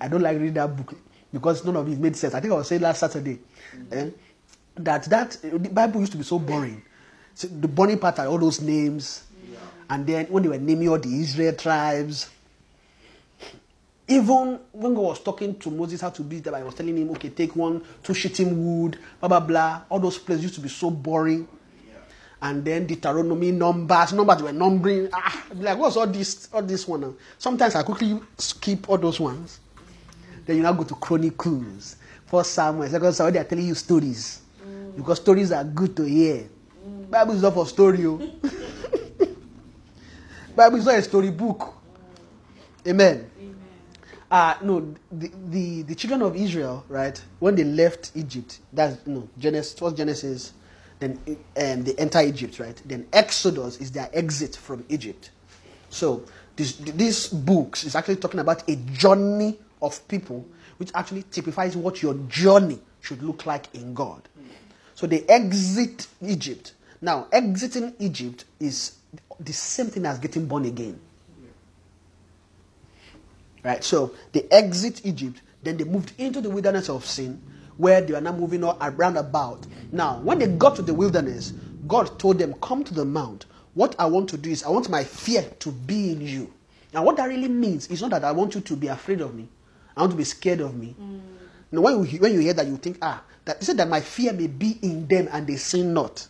I 0.00 0.08
don't 0.08 0.22
like 0.22 0.36
reading 0.36 0.54
that 0.54 0.76
book 0.76 0.94
because 1.32 1.64
none 1.64 1.76
of 1.76 1.88
it 1.88 1.98
made 1.98 2.16
sense. 2.16 2.34
I 2.34 2.40
think 2.40 2.52
I 2.52 2.56
was 2.56 2.68
saying 2.68 2.82
last 2.82 3.00
Saturday 3.00 3.38
eh, 3.90 4.10
that 4.76 5.04
that 5.04 5.36
the 5.42 5.58
Bible 5.58 6.00
used 6.00 6.12
to 6.12 6.18
be 6.18 6.24
so 6.24 6.38
boring. 6.38 6.82
So 7.34 7.48
the 7.48 7.68
boring 7.68 7.98
part 7.98 8.18
are 8.18 8.26
all 8.26 8.38
those 8.38 8.60
names, 8.60 9.24
and 9.88 10.06
then 10.06 10.26
when 10.26 10.42
they 10.42 10.48
were 10.48 10.58
naming 10.58 10.88
all 10.88 10.98
the 10.98 11.20
Israel 11.20 11.54
tribes. 11.54 12.30
Even 14.08 14.58
when 14.72 14.92
God 14.92 15.02
was 15.02 15.20
talking 15.22 15.56
to 15.60 15.70
Moses 15.70 16.00
how 16.00 16.10
to 16.10 16.22
build 16.24 16.42
them, 16.42 16.56
I 16.56 16.64
was 16.64 16.74
telling 16.74 16.96
him, 16.98 17.10
okay, 17.10 17.28
take 17.28 17.54
one, 17.54 17.80
two 18.02 18.12
shittim 18.12 18.82
wood, 18.82 18.98
blah 19.20 19.28
blah 19.28 19.38
blah. 19.38 19.82
All 19.88 20.00
those 20.00 20.18
places 20.18 20.42
used 20.42 20.56
to 20.56 20.60
be 20.60 20.68
so 20.68 20.90
boring. 20.90 21.46
And 22.42 22.64
then 22.64 22.86
Deuteronomy 22.86 23.52
numbers, 23.52 24.12
numbers 24.12 24.42
were 24.42 24.52
numbering. 24.52 25.08
Ah, 25.12 25.44
like, 25.54 25.78
what's 25.78 25.96
all 25.96 26.06
this? 26.06 26.48
All 26.52 26.62
this 26.62 26.88
one? 26.88 27.14
Sometimes 27.38 27.74
I 27.74 27.82
quickly 27.82 28.18
skip 28.38 28.88
all 28.88 28.96
those 28.98 29.20
ones. 29.20 29.60
Then 30.46 30.56
you 30.56 30.62
now 30.62 30.72
go 30.72 30.84
to 30.84 30.94
Chronicles, 30.94 31.96
First 32.26 32.52
Samuel, 32.52 32.88
Second 32.88 33.12
Samuel. 33.12 33.32
They 33.32 33.38
are 33.40 33.44
telling 33.44 33.66
you 33.66 33.74
stories 33.74 34.40
because 34.96 35.18
stories 35.20 35.52
are 35.52 35.64
good 35.64 35.96
to 35.96 36.04
hear. 36.04 36.48
Bible 37.10 37.34
is 37.34 37.42
not 37.42 37.54
for 37.54 37.66
story. 37.66 38.06
oh. 38.06 38.18
Bible 40.56 40.78
is 40.78 40.86
not 40.86 40.94
a 40.96 41.02
story 41.02 41.30
book. 41.30 41.74
Amen. 42.86 43.30
Uh, 44.30 44.54
no, 44.62 44.94
the, 45.10 45.30
the, 45.48 45.82
the 45.82 45.94
children 45.94 46.22
of 46.22 46.36
Israel, 46.36 46.84
right, 46.88 47.20
when 47.40 47.56
they 47.56 47.64
left 47.64 48.12
Egypt, 48.14 48.60
that's, 48.72 49.04
no, 49.04 49.28
Genesis, 49.36 49.76
first 49.76 49.96
Genesis, 49.96 50.52
then 51.00 51.18
um, 51.26 51.82
they 51.84 51.94
enter 51.94 52.20
Egypt, 52.20 52.58
right? 52.60 52.80
Then 52.84 53.06
Exodus 53.12 53.78
is 53.78 53.90
their 53.90 54.08
exit 54.12 54.54
from 54.56 54.84
Egypt. 54.88 55.30
So 55.88 56.24
this, 56.56 56.76
these 56.76 57.28
books 57.28 57.84
is 57.84 57.96
actually 57.96 58.16
talking 58.16 58.40
about 58.40 58.68
a 58.68 58.76
journey 58.76 59.58
of 59.82 60.06
people, 60.08 60.46
which 60.76 60.90
actually 60.94 61.24
typifies 61.24 61.76
what 61.76 62.02
your 62.02 62.14
journey 62.28 62.78
should 63.00 63.22
look 63.22 63.46
like 63.46 63.74
in 63.74 63.94
God. 63.94 64.28
So 64.94 65.06
they 65.06 65.22
exit 65.22 66.06
Egypt. 66.20 66.74
Now, 67.00 67.26
exiting 67.32 67.94
Egypt 67.98 68.44
is 68.60 68.96
the 69.38 69.52
same 69.52 69.86
thing 69.86 70.04
as 70.04 70.18
getting 70.18 70.46
born 70.46 70.66
again. 70.66 71.00
Right? 73.64 73.82
So 73.82 74.14
they 74.32 74.46
exit 74.50 75.00
Egypt, 75.04 75.40
then 75.62 75.78
they 75.78 75.84
moved 75.84 76.12
into 76.18 76.42
the 76.42 76.50
wilderness 76.50 76.90
of 76.90 77.06
sin, 77.06 77.40
where 77.80 78.00
they 78.02 78.14
are 78.14 78.20
now 78.20 78.32
moving 78.32 78.62
all 78.62 78.76
around 78.80 79.16
about. 79.16 79.66
Now, 79.90 80.20
when 80.20 80.38
they 80.38 80.46
got 80.46 80.76
to 80.76 80.82
the 80.82 80.94
wilderness, 80.94 81.52
God 81.88 82.18
told 82.18 82.38
them, 82.38 82.54
Come 82.62 82.84
to 82.84 82.94
the 82.94 83.04
mount. 83.04 83.46
What 83.74 83.96
I 83.98 84.06
want 84.06 84.28
to 84.30 84.36
do 84.36 84.50
is, 84.50 84.62
I 84.62 84.68
want 84.68 84.88
my 84.90 85.02
fear 85.04 85.42
to 85.60 85.70
be 85.72 86.12
in 86.12 86.20
you. 86.20 86.52
Now, 86.92 87.04
what 87.04 87.16
that 87.16 87.26
really 87.26 87.48
means 87.48 87.86
is 87.88 88.02
not 88.02 88.10
that 88.10 88.24
I 88.24 88.32
want 88.32 88.54
you 88.54 88.60
to 88.60 88.76
be 88.76 88.88
afraid 88.88 89.20
of 89.20 89.34
me, 89.34 89.48
I 89.96 90.00
want 90.02 90.12
to 90.12 90.18
be 90.18 90.24
scared 90.24 90.60
of 90.60 90.76
me. 90.76 90.94
Now, 91.72 91.80
when 91.82 92.04
you, 92.06 92.18
when 92.18 92.32
you 92.34 92.40
hear 92.40 92.52
that, 92.52 92.66
you 92.66 92.76
think, 92.76 92.98
ah, 93.00 93.22
that 93.44 93.58
he 93.58 93.64
said 93.64 93.76
that 93.78 93.88
my 93.88 94.00
fear 94.00 94.32
may 94.32 94.48
be 94.48 94.78
in 94.82 95.06
them 95.06 95.28
and 95.32 95.46
they 95.46 95.56
sin 95.56 95.94
not. 95.94 96.26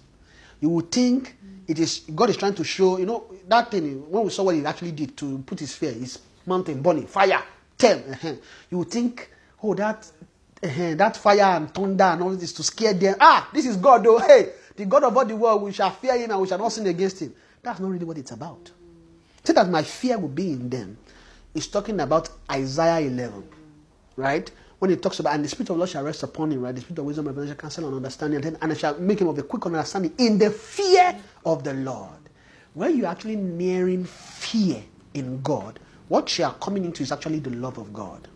You 0.60 0.68
would 0.68 0.92
think 0.92 1.36
it 1.66 1.78
is 1.78 2.00
God 2.14 2.30
is 2.30 2.36
trying 2.36 2.54
to 2.54 2.64
show, 2.64 2.98
you 2.98 3.06
know, 3.06 3.24
that 3.48 3.70
thing 3.70 4.08
when 4.10 4.24
we 4.24 4.30
saw 4.30 4.42
what 4.44 4.54
he 4.54 4.64
actually 4.64 4.92
did 4.92 5.16
to 5.16 5.38
put 5.38 5.60
his 5.60 5.74
fear, 5.74 5.92
his 5.92 6.18
mountain 6.46 6.82
burning, 6.82 7.06
fire, 7.06 7.42
ten. 7.78 7.98
uh-huh. 8.12 8.34
You 8.70 8.78
would 8.78 8.90
think, 8.90 9.30
oh, 9.62 9.74
that 9.74 10.10
uh-huh, 10.62 10.94
that 10.96 11.16
fire 11.16 11.56
and 11.56 11.72
thunder 11.72 12.04
and 12.04 12.22
all 12.22 12.30
this 12.30 12.52
to 12.52 12.62
scare 12.62 12.94
them. 12.94 13.14
Ah, 13.20 13.48
this 13.52 13.66
is 13.66 13.76
God, 13.76 14.04
though. 14.04 14.18
Hey, 14.18 14.50
the 14.76 14.84
God 14.84 15.04
of 15.04 15.16
all 15.16 15.24
the 15.24 15.36
world, 15.36 15.62
we 15.62 15.72
shall 15.72 15.90
fear 15.90 16.16
him 16.18 16.30
and 16.30 16.40
we 16.40 16.48
shall 16.48 16.58
not 16.58 16.72
sin 16.72 16.86
against 16.86 17.20
him. 17.20 17.34
That's 17.62 17.80
not 17.80 17.90
really 17.90 18.04
what 18.04 18.18
it's 18.18 18.30
about. 18.30 18.70
Say 19.44 19.52
that 19.54 19.68
my 19.68 19.82
fear 19.82 20.18
will 20.18 20.28
be 20.28 20.52
in 20.52 20.68
them. 20.68 20.98
It's 21.54 21.66
talking 21.66 21.98
about 22.00 22.28
Isaiah 22.50 23.06
11, 23.06 23.44
right? 24.16 24.50
When 24.78 24.90
it 24.90 25.02
talks 25.02 25.18
about, 25.18 25.34
and 25.34 25.44
the 25.44 25.48
Spirit 25.48 25.70
of 25.70 25.76
the 25.76 25.78
Lord 25.78 25.90
shall 25.90 26.04
rest 26.04 26.22
upon 26.22 26.52
him, 26.52 26.62
right? 26.62 26.74
The 26.74 26.80
Spirit 26.80 26.98
of 27.00 27.04
wisdom, 27.06 27.26
revelation, 27.26 27.56
counsel, 27.56 27.86
and 27.86 27.96
understanding, 27.96 28.36
and, 28.36 28.44
then, 28.44 28.58
and 28.62 28.72
I 28.72 28.74
shall 28.74 28.98
make 28.98 29.20
him 29.20 29.28
of 29.28 29.38
a 29.38 29.42
quick 29.42 29.66
understanding 29.66 30.14
in 30.18 30.38
the 30.38 30.50
fear 30.50 31.18
of 31.44 31.64
the 31.64 31.74
Lord. 31.74 32.10
When 32.74 32.96
you're 32.96 33.08
actually 33.08 33.36
nearing 33.36 34.04
fear 34.04 34.82
in 35.14 35.42
God, 35.42 35.80
what 36.08 36.38
you 36.38 36.44
are 36.44 36.54
coming 36.54 36.84
into 36.84 37.02
is 37.02 37.12
actually 37.12 37.40
the 37.40 37.50
love 37.50 37.78
of 37.78 37.92
God. 37.92 38.28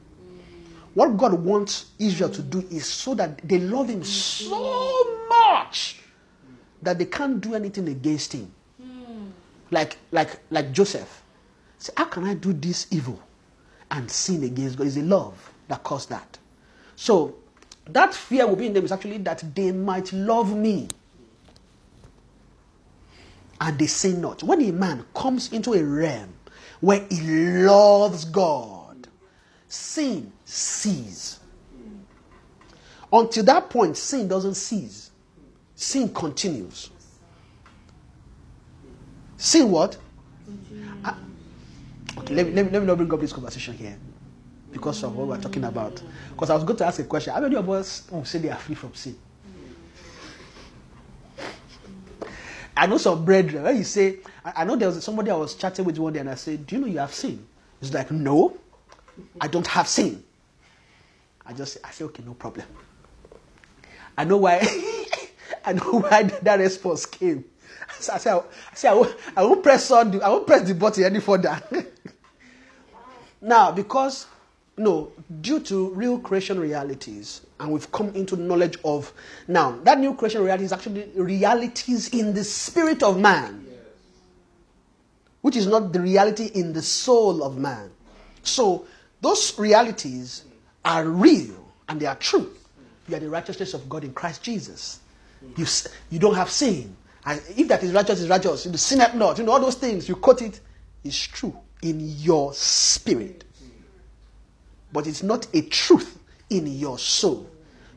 What 0.94 1.16
God 1.16 1.34
wants 1.34 1.86
Israel 1.98 2.30
to 2.30 2.42
do 2.42 2.66
is 2.70 2.86
so 2.86 3.14
that 3.14 3.38
they 3.46 3.58
love 3.58 3.88
Him 3.88 4.04
so 4.04 5.26
much 5.28 6.00
that 6.82 6.98
they 6.98 7.06
can't 7.06 7.40
do 7.40 7.54
anything 7.54 7.88
against 7.88 8.32
Him. 8.32 8.52
Like, 9.70 9.98
like, 10.12 10.38
like 10.50 10.72
Joseph. 10.72 11.22
Say, 11.78 11.92
how 11.96 12.04
can 12.04 12.24
I 12.24 12.34
do 12.34 12.52
this 12.52 12.86
evil 12.92 13.20
and 13.90 14.08
sin 14.08 14.44
against 14.44 14.78
God? 14.78 14.86
It's 14.86 14.96
a 14.96 15.02
love 15.02 15.52
that 15.68 15.82
caused 15.82 16.10
that. 16.10 16.38
So 16.94 17.34
that 17.86 18.14
fear 18.14 18.46
will 18.46 18.56
be 18.56 18.66
in 18.66 18.72
them 18.72 18.84
is 18.84 18.92
actually 18.92 19.18
that 19.18 19.42
they 19.54 19.72
might 19.72 20.12
love 20.12 20.56
me. 20.56 20.88
And 23.60 23.78
they 23.78 23.86
sin 23.86 24.20
not. 24.20 24.42
When 24.42 24.62
a 24.62 24.70
man 24.72 25.04
comes 25.14 25.52
into 25.52 25.74
a 25.74 25.82
realm 25.82 26.34
where 26.80 27.04
he 27.10 27.20
loves 27.64 28.24
God, 28.26 29.08
sin 29.68 30.32
cease. 30.54 31.40
Until 33.12 33.44
that 33.44 33.70
point, 33.70 33.96
sin 33.96 34.28
doesn't 34.28 34.54
cease. 34.54 35.10
Sin 35.74 36.12
continues. 36.14 36.90
Sin 39.36 39.70
what? 39.70 39.96
Ah, 41.04 41.18
okay, 42.18 42.34
let 42.34 42.46
me, 42.46 42.52
let, 42.52 42.64
me, 42.66 42.70
let 42.70 42.80
me 42.82 42.86
not 42.86 42.96
bring 42.96 43.12
up 43.12 43.20
this 43.20 43.32
conversation 43.32 43.74
here 43.76 43.96
because 44.72 45.02
of 45.02 45.16
what 45.16 45.26
we're 45.26 45.40
talking 45.40 45.64
about. 45.64 46.00
Because 46.32 46.50
I 46.50 46.54
was 46.54 46.64
going 46.64 46.76
to 46.78 46.86
ask 46.86 47.00
a 47.00 47.04
question. 47.04 47.32
How 47.34 47.40
many 47.40 47.56
of 47.56 47.68
us 47.68 48.06
will 48.10 48.24
say 48.24 48.38
they 48.38 48.50
are 48.50 48.56
free 48.56 48.76
from 48.76 48.94
sin? 48.94 49.16
I 52.76 52.86
know 52.86 52.98
some 52.98 53.24
brethren, 53.24 53.62
when 53.64 53.76
you 53.76 53.84
say, 53.84 54.18
I, 54.44 54.62
I 54.62 54.64
know 54.64 54.76
there 54.76 54.88
was 54.88 55.02
somebody 55.02 55.30
I 55.30 55.36
was 55.36 55.54
chatting 55.54 55.84
with 55.84 55.98
one 55.98 56.12
day 56.12 56.20
and 56.20 56.30
I 56.30 56.34
said, 56.36 56.66
Do 56.66 56.76
you 56.76 56.80
know 56.80 56.86
you 56.88 56.98
have 56.98 57.14
sin? 57.14 57.44
He's 57.80 57.92
like, 57.92 58.10
No, 58.12 58.56
I 59.40 59.48
don't 59.48 59.66
have 59.66 59.88
sin. 59.88 60.22
I 61.46 61.52
just 61.52 61.78
I 61.84 61.90
say, 61.90 62.04
okay, 62.06 62.22
no 62.24 62.34
problem. 62.34 62.66
I 64.16 64.24
know 64.24 64.38
why 64.38 64.60
I 65.64 65.72
know 65.72 66.00
why 66.00 66.22
that 66.42 66.58
response 66.58 67.06
came. 67.06 67.44
So 67.98 68.12
I 68.12 68.18
said, 68.18 68.34
I, 68.34 68.74
said, 68.74 68.90
I, 68.90 68.94
won't, 68.94 69.16
I 69.36 69.42
won't 69.44 69.62
press 69.62 69.90
on 69.90 70.10
the, 70.10 70.22
I 70.22 70.28
won't 70.28 70.46
press 70.46 70.66
the 70.66 70.74
button 70.74 71.04
any 71.04 71.20
further. 71.20 71.60
now, 73.40 73.72
because 73.72 74.26
no, 74.76 75.12
due 75.40 75.60
to 75.60 75.90
real 75.90 76.18
creation 76.18 76.58
realities, 76.58 77.42
and 77.60 77.72
we've 77.72 77.90
come 77.92 78.08
into 78.14 78.36
knowledge 78.36 78.76
of 78.84 79.12
now 79.46 79.78
that 79.84 79.98
new 80.00 80.14
creation 80.14 80.42
reality 80.42 80.64
is 80.64 80.72
actually 80.72 81.08
realities 81.14 82.08
in 82.08 82.34
the 82.34 82.42
spirit 82.42 83.02
of 83.02 83.18
man, 83.18 83.66
which 85.42 85.56
is 85.56 85.66
not 85.66 85.92
the 85.92 86.00
reality 86.00 86.50
in 86.54 86.72
the 86.72 86.82
soul 86.82 87.42
of 87.44 87.56
man. 87.56 87.90
So 88.42 88.86
those 89.20 89.56
realities 89.58 90.44
are 90.84 91.04
real 91.06 91.54
and 91.88 92.00
they 92.00 92.06
are 92.06 92.16
true. 92.16 92.50
You 93.08 93.16
are 93.16 93.20
the 93.20 93.28
righteousness 93.28 93.74
of 93.74 93.88
God 93.88 94.04
in 94.04 94.12
Christ 94.12 94.42
Jesus. 94.42 95.00
You, 95.56 95.66
you 96.10 96.18
don't 96.18 96.34
have 96.34 96.50
sin. 96.50 96.96
And 97.26 97.40
if 97.56 97.68
that 97.68 97.82
is 97.82 97.92
righteous, 97.92 98.20
is 98.20 98.28
righteous. 98.28 98.66
You 98.66 98.76
sin 98.76 99.00
at 99.00 99.16
not. 99.16 99.38
You 99.38 99.44
know, 99.44 99.52
all 99.52 99.60
those 99.60 99.76
things, 99.76 100.08
you 100.08 100.16
quote 100.16 100.42
it, 100.42 100.60
is 101.02 101.26
true 101.26 101.56
in 101.82 102.00
your 102.00 102.52
spirit. 102.54 103.44
But 104.92 105.06
it's 105.06 105.22
not 105.22 105.46
a 105.54 105.62
truth 105.62 106.18
in 106.50 106.66
your 106.66 106.98
soul. 106.98 107.50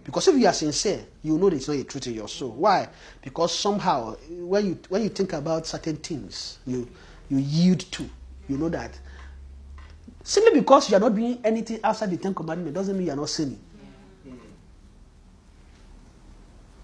Because 0.04 0.28
if 0.30 0.36
you 0.38 0.48
are 0.48 0.54
sincere, 0.54 1.06
you 1.22 1.38
know 1.38 1.48
it's 1.48 1.68
not 1.68 1.76
a 1.76 1.84
truth 1.84 2.08
in 2.08 2.14
your 2.14 2.30
soul. 2.30 2.52
Why? 2.52 2.88
Because 3.22 3.58
somehow, 3.58 4.16
when 4.30 4.66
you, 4.66 4.80
when 4.88 5.04
you 5.04 5.10
think 5.10 5.34
about 5.34 5.68
certain 5.68 5.98
things, 5.98 6.60
you, 6.66 6.88
you 7.30 7.38
yield 7.38 7.80
to, 7.92 8.10
you 8.48 8.58
know 8.58 8.70
that 8.70 8.98
simply 10.28 10.60
because 10.60 10.90
you 10.90 10.98
are 10.98 11.00
not 11.00 11.16
doing 11.16 11.40
anything 11.44 11.80
outside 11.84 12.12
the 12.12 12.18
Ten 12.18 12.34
Commandments 12.34 12.76
doesn't 12.76 12.98
mean 12.98 13.08
you 13.08 13.14
are 13.14 13.16
not 13.16 13.30
sinning. 13.30 13.60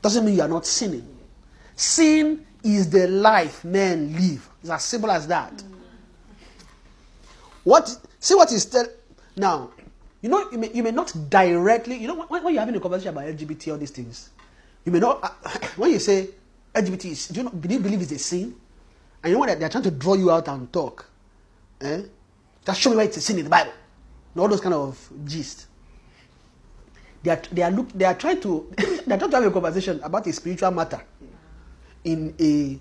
Doesn't 0.01 0.25
mean 0.25 0.35
you 0.35 0.41
are 0.41 0.47
not 0.47 0.65
sinning. 0.65 1.07
Sin 1.75 2.45
is 2.63 2.89
the 2.89 3.07
life 3.07 3.63
men 3.63 4.13
live. 4.13 4.49
It's 4.61 4.69
as 4.69 4.83
simple 4.83 5.11
as 5.11 5.27
that. 5.27 5.63
What 7.63 7.97
see 8.19 8.35
what 8.35 8.51
is 8.51 8.65
tell 8.65 8.87
now 9.35 9.71
You 10.23 10.29
know, 10.29 10.49
you 10.51 10.57
may, 10.57 10.71
you 10.71 10.83
may 10.83 10.91
not 10.91 11.13
directly, 11.29 11.97
you 11.97 12.07
know, 12.07 12.15
when, 12.15 12.41
when 12.43 12.53
you're 12.53 12.61
having 12.61 12.77
a 12.77 12.79
conversation 12.79 13.09
about 13.09 13.25
LGBT, 13.25 13.73
all 13.73 13.77
these 13.77 13.91
things, 13.91 14.29
you 14.85 14.91
may 14.93 14.99
not, 14.99 15.19
uh, 15.21 15.49
when 15.75 15.91
you 15.91 15.99
say 15.99 16.29
LGBT 16.73 17.05
is, 17.11 17.27
do 17.27 17.41
you, 17.41 17.43
not, 17.43 17.59
do 17.59 17.73
you 17.73 17.79
believe 17.81 18.01
it's 18.01 18.13
a 18.13 18.17
sin? 18.17 18.55
And 19.21 19.29
you 19.29 19.33
know 19.33 19.39
what, 19.39 19.59
they're 19.59 19.67
trying 19.67 19.83
to 19.83 19.91
draw 19.91 20.13
you 20.13 20.31
out 20.31 20.47
and 20.47 20.71
talk. 20.71 21.05
Eh? 21.81 22.03
Just 22.65 22.79
show 22.81 22.89
me 22.89 22.97
where 22.97 23.05
it's 23.05 23.17
a 23.17 23.21
sin 23.21 23.37
in 23.39 23.43
the 23.45 23.49
Bible. 23.49 23.71
And 24.33 24.41
all 24.41 24.47
those 24.47 24.61
kind 24.61 24.73
of 24.75 25.09
gist. 25.25 25.67
They 27.21 27.31
are, 27.31 27.41
they 27.51 27.61
are, 27.63 27.71
look, 27.71 27.91
they 27.93 28.05
are 28.05 28.15
trying 28.15 28.41
to, 28.41 28.71
they 29.05 29.15
are 29.15 29.17
trying 29.17 29.31
to 29.31 29.35
have 29.37 29.45
a 29.45 29.51
conversation 29.51 29.99
about 30.03 30.27
a 30.27 30.33
spiritual 30.33 30.71
matter 30.71 31.01
in 32.03 32.33
a 32.39 32.79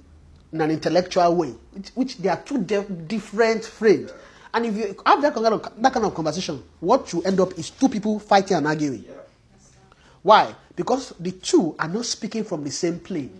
in 0.52 0.60
an 0.60 0.70
intellectual 0.70 1.34
way, 1.34 1.54
which, 1.72 1.88
which 1.94 2.18
they 2.18 2.28
are 2.28 2.36
two 2.42 2.58
di- 2.62 2.84
different 3.06 3.64
frames. 3.64 4.12
And 4.52 4.66
if 4.66 4.76
you 4.76 4.94
have 5.06 5.22
that 5.22 5.32
kind, 5.32 5.46
of, 5.46 5.62
that 5.82 5.92
kind 5.92 6.04
of 6.04 6.14
conversation, 6.14 6.62
what 6.80 7.10
you 7.12 7.22
end 7.22 7.40
up 7.40 7.58
is 7.58 7.70
two 7.70 7.88
people 7.88 8.18
fighting 8.18 8.58
and 8.58 8.66
arguing. 8.66 9.04
Why? 10.22 10.54
Because 10.76 11.14
the 11.18 11.32
two 11.32 11.74
are 11.78 11.88
not 11.88 12.04
speaking 12.04 12.44
from 12.44 12.62
the 12.64 12.70
same 12.70 13.00
plane. 13.00 13.30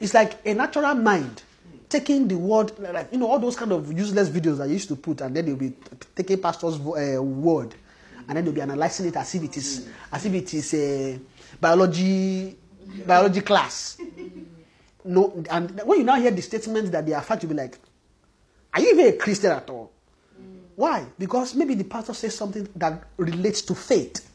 It's 0.00 0.14
like 0.14 0.38
a 0.46 0.54
natural 0.54 0.94
mind 0.94 1.42
taking 1.88 2.28
the 2.28 2.36
word, 2.36 2.72
like 2.78 3.12
you 3.12 3.18
know, 3.18 3.28
all 3.30 3.38
those 3.38 3.56
kind 3.56 3.72
of 3.72 3.92
useless 3.92 4.28
videos 4.28 4.60
I 4.60 4.66
used 4.66 4.88
to 4.88 4.96
put, 4.96 5.20
and 5.20 5.34
then 5.34 5.46
they'll 5.46 5.56
be 5.56 5.72
taking 6.14 6.38
pastor's 6.38 6.76
uh, 6.76 7.22
word, 7.22 7.74
and 8.28 8.36
then 8.36 8.44
they'll 8.44 8.54
be 8.54 8.60
analyzing 8.60 9.06
it 9.06 9.16
as 9.16 9.34
if 9.34 9.42
it 9.42 9.56
is, 9.56 9.88
as 10.12 10.24
if 10.26 10.34
it 10.34 10.54
is 10.54 10.74
a 10.74 11.18
biology, 11.60 12.56
biology 13.06 13.40
class. 13.40 13.98
No, 15.04 15.44
and 15.50 15.80
when 15.84 15.98
you 15.98 16.04
now 16.04 16.16
hear 16.16 16.32
the 16.32 16.42
statements 16.42 16.90
that 16.90 17.06
they 17.06 17.12
are 17.12 17.22
fact, 17.22 17.42
you'll 17.42 17.50
be 17.50 17.56
like, 17.56 17.78
are 18.74 18.80
you 18.80 18.92
even 18.92 19.14
a 19.14 19.16
Christian 19.16 19.52
at 19.52 19.70
all? 19.70 19.92
Why? 20.74 21.06
Because 21.18 21.54
maybe 21.54 21.74
the 21.74 21.84
pastor 21.84 22.12
says 22.12 22.36
something 22.36 22.68
that 22.76 23.04
relates 23.16 23.62
to 23.62 23.74
faith. 23.74 24.28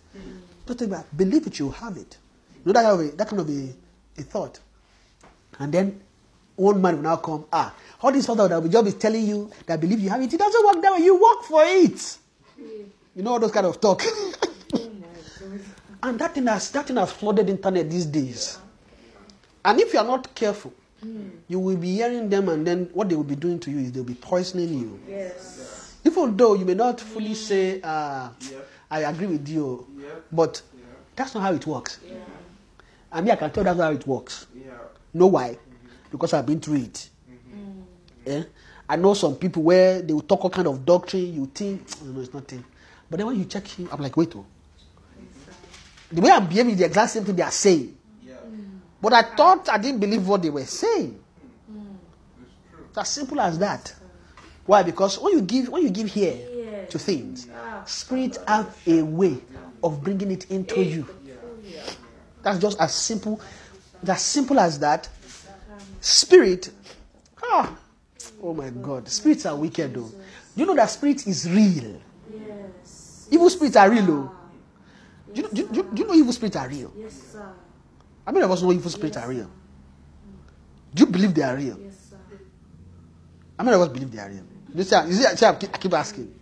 Don't 0.66 0.78
think 0.78 0.92
about 0.92 1.06
believe 1.16 1.46
it, 1.48 1.60
you 1.60 1.70
have 1.70 1.98
it. 1.98 2.18
You 2.66 2.72
know 2.72 2.74
that, 2.74 2.84
kind 2.84 3.02
of 3.02 3.14
a, 3.14 3.16
that 3.18 3.28
kind 3.28 3.42
of 3.42 3.50
a, 3.50 3.74
a 4.18 4.24
thought. 4.24 4.60
And 5.60 5.74
then 5.74 6.02
one 6.56 6.82
man 6.82 6.96
will 6.98 7.04
now 7.04 7.16
come, 7.18 7.46
ah, 7.52 7.74
all 8.02 8.12
this 8.12 8.26
father 8.26 8.48
that 8.48 8.62
will 8.62 8.70
just 8.70 8.86
be 8.86 8.92
telling 8.92 9.26
you 9.26 9.50
that 9.66 9.80
believe 9.80 10.00
you 10.00 10.10
have 10.10 10.22
it. 10.22 10.34
It 10.34 10.38
doesn't 10.38 10.66
work 10.66 10.82
that 10.82 10.94
way. 10.94 11.00
You 11.00 11.16
work 11.22 11.44
for 11.44 11.62
it. 11.64 12.18
You 13.16 13.24
know 13.24 13.32
all 13.32 13.40
those 13.40 13.52
kind 13.52 13.66
of 13.66 13.80
talk. 13.82 14.02
and 16.04 16.20
that 16.20 16.34
thing 16.34 16.48
has 16.48 16.72
that 16.72 16.88
thing 16.88 16.98
has 16.98 17.12
flooded 17.12 17.48
the 17.48 17.52
internet 17.52 17.90
these 17.90 18.06
days. 18.06 18.58
And 19.64 19.80
if 19.80 19.94
you 19.94 20.00
are 20.00 20.06
not 20.06 20.34
careful, 20.34 20.74
you 21.48 21.60
will 21.60 21.78
be 21.78 21.96
hearing 21.96 22.30
them, 22.30 22.50
and 22.50 22.66
then 22.66 22.90
what 22.94 23.10
they 23.10 23.16
will 23.16 23.24
be 23.24 23.36
doing 23.36 23.60
to 23.60 23.72
you 23.72 23.80
is 23.80 23.92
they'll 23.92 24.04
be 24.04 24.14
poisoning 24.16 24.74
you. 24.74 25.00
Yes. 25.08 25.96
Even 26.04 26.36
though 26.38 26.54
you 26.56 26.66
may 26.66 26.74
not 26.74 27.00
fully 27.00 27.34
say, 27.34 27.80
uh, 27.82 28.30
I 28.90 29.00
agree 29.02 29.28
with 29.28 29.48
you, 29.48 29.88
but 30.32 30.62
that's 31.16 31.34
not 31.36 31.42
how 31.42 31.54
it 31.54 31.66
works. 31.68 32.00
Yeah. 32.08 32.16
I 33.12 33.22
mean, 33.22 33.32
I 33.32 33.36
can 33.36 33.52
tell 33.52 33.64
that's 33.64 33.80
how 33.80 33.92
it 33.92 34.06
works. 34.08 34.48
Yeah. 34.56 34.72
Know 35.14 35.28
why? 35.28 35.58
Because 36.12 36.34
I've 36.34 36.46
been 36.46 36.60
through 36.60 36.76
it. 36.84 37.10
Eh? 38.26 38.44
I 38.88 38.96
know 38.98 39.14
some 39.14 39.36
people 39.36 39.64
where 39.64 40.02
they 40.02 40.14
will 40.14 40.22
talk 40.22 40.44
all 40.44 40.50
kind 40.50 40.68
of 40.68 40.86
doctrine, 40.86 41.34
you 41.34 41.50
think, 41.54 41.82
oh, 42.04 42.08
no, 42.08 42.22
it's 42.22 42.34
nothing. 42.34 42.64
But 43.10 43.18
then 43.18 43.28
when 43.28 43.40
you 43.40 43.46
check 43.46 43.66
him, 43.66 43.88
I'm 43.92 44.02
like, 44.02 44.16
wait, 44.18 44.36
oh. 44.36 44.46
The 46.12 46.22
way 46.22 46.30
I'm 46.30 46.46
behaving 46.48 46.74
is 46.74 46.80
the 46.80 46.86
exact 46.86 47.12
same 47.12 47.24
thing 47.24 47.36
they 47.36 47.42
are 47.44 47.52
saying. 47.52 47.98
Yeah. 48.28 48.34
But 49.02 49.14
I 49.14 49.22
thought 49.24 49.70
I 49.70 49.78
didn't 49.78 50.02
believe 50.02 50.28
what 50.28 50.42
they 50.42 50.50
were 50.50 50.66
saying. 50.66 51.18
It's. 51.70 52.90
It's 52.90 52.98
as 52.98 53.10
simple 53.10 53.40
as 53.40 53.58
that. 53.60 53.96
Why? 54.66 54.84
Because 54.84 55.18
when 55.20 55.34
you 55.34 55.42
give 55.42 55.70
when 55.70 55.84
you 55.84 55.90
give 55.90 56.08
here 56.10 56.34
Yeah. 56.36 56.86
to 56.88 57.00
things, 57.00 57.48
Ah. 57.56 57.84
spirit 57.86 58.38
have 58.46 58.76
a 58.86 59.02
way 59.02 59.38
of 59.82 60.04
bringing 60.04 60.32
it 60.32 60.52
into 60.52 60.84
you. 60.84 61.08
That's 62.44 62.60
just 62.60 62.80
as 62.80 62.94
simple, 62.94 63.40
as 64.06 64.22
simple 64.22 64.60
as 64.60 64.80
that. 64.80 65.08
Spirit, 66.02 66.72
ah, 67.44 67.78
oh 68.42 68.54
my 68.54 68.70
God, 68.72 69.08
spirits 69.08 69.46
are 69.46 69.56
wicked 69.56 69.94
though. 69.94 70.10
Do 70.10 70.16
you 70.56 70.66
know 70.66 70.76
that 70.76 70.90
spirit 70.90 71.26
is 71.28 71.50
real. 71.50 72.02
Yes. 72.34 73.28
Evil 73.32 73.50
spirits 73.50 73.78
are 73.78 73.90
real 73.90 74.06
though. 74.06 74.32
Do 75.32 75.42
you, 75.42 75.48
do, 75.54 75.62
you, 75.62 75.68
do 75.68 75.76
you- 75.78 75.90
do 75.94 76.02
you 76.02 76.08
know 76.08 76.16
evil 76.16 76.34
spirits 76.34 76.58
are 76.58 76.68
real? 76.68 76.92
Yes, 76.98 77.14
sir. 77.32 77.54
How 78.26 78.32
many 78.32 78.44
of 78.44 78.52
us 78.52 78.62
know 78.62 78.74
evil 78.74 78.92
spirits 78.92 79.18
are 79.18 79.30
real? 79.30 79.50
Do 80.94 81.02
you 81.02 81.06
believe 81.06 81.34
they 81.34 81.44
are 81.44 81.56
real? 81.56 81.80
Yes, 81.80 81.96
sir. 82.10 82.18
How 83.58 83.64
many 83.64 83.76
of 83.76 83.82
us 83.82 83.90
believe 83.90 84.12
they 84.12 84.20
are 84.20 84.30
real? 84.30 84.44
You 84.74 84.84
see, 84.84 84.96
you 85.08 85.14
see, 85.14 85.46
I, 85.46 85.54
keep, 85.56 85.94
asking. 85.94 86.34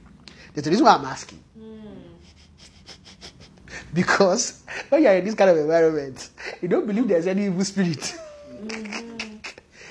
There's 0.54 0.68
a 0.68 0.70
reason 0.70 0.86
why 0.86 0.96
I'm 0.96 1.06
asking. 1.06 1.40
because 3.94 4.64
when 4.90 5.04
you're 5.04 5.14
in 5.16 5.26
this 5.26 5.36
kind 5.36 5.50
of 5.52 5.58
environment, 5.58 6.30
you 6.62 6.68
don't 6.68 6.86
believe 6.88 7.08
there's 7.08 7.28
any 7.28 7.46
evil 7.46 7.64
spirit. 7.66 8.16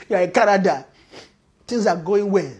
You're 0.09 0.21
in 0.21 0.31
Canada, 0.31 0.87
things 1.67 1.87
are 1.87 1.97
going 1.97 2.31
well. 2.31 2.53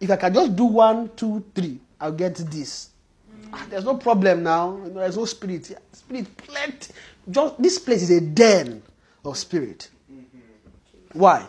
If 0.00 0.10
I 0.10 0.16
can 0.16 0.32
just 0.32 0.56
do 0.56 0.64
one, 0.64 1.10
two, 1.14 1.44
three, 1.54 1.78
I'll 2.00 2.12
get 2.12 2.36
this. 2.36 2.88
Mm. 3.30 3.48
Ah, 3.52 3.66
There's 3.68 3.84
no 3.84 3.96
problem 3.96 4.42
now. 4.42 4.76
You 4.76 4.90
know, 4.92 5.00
There's 5.00 5.16
no 5.18 5.26
spirit. 5.26 5.70
Spirit, 5.92 6.36
plenty. 6.38 6.92
Just 7.30 7.60
this 7.62 7.78
place 7.78 8.02
is 8.02 8.10
a 8.10 8.20
den 8.22 8.82
of 9.24 9.36
spirit. 9.36 9.90
Mm-hmm. 10.10 11.18
Why? 11.18 11.46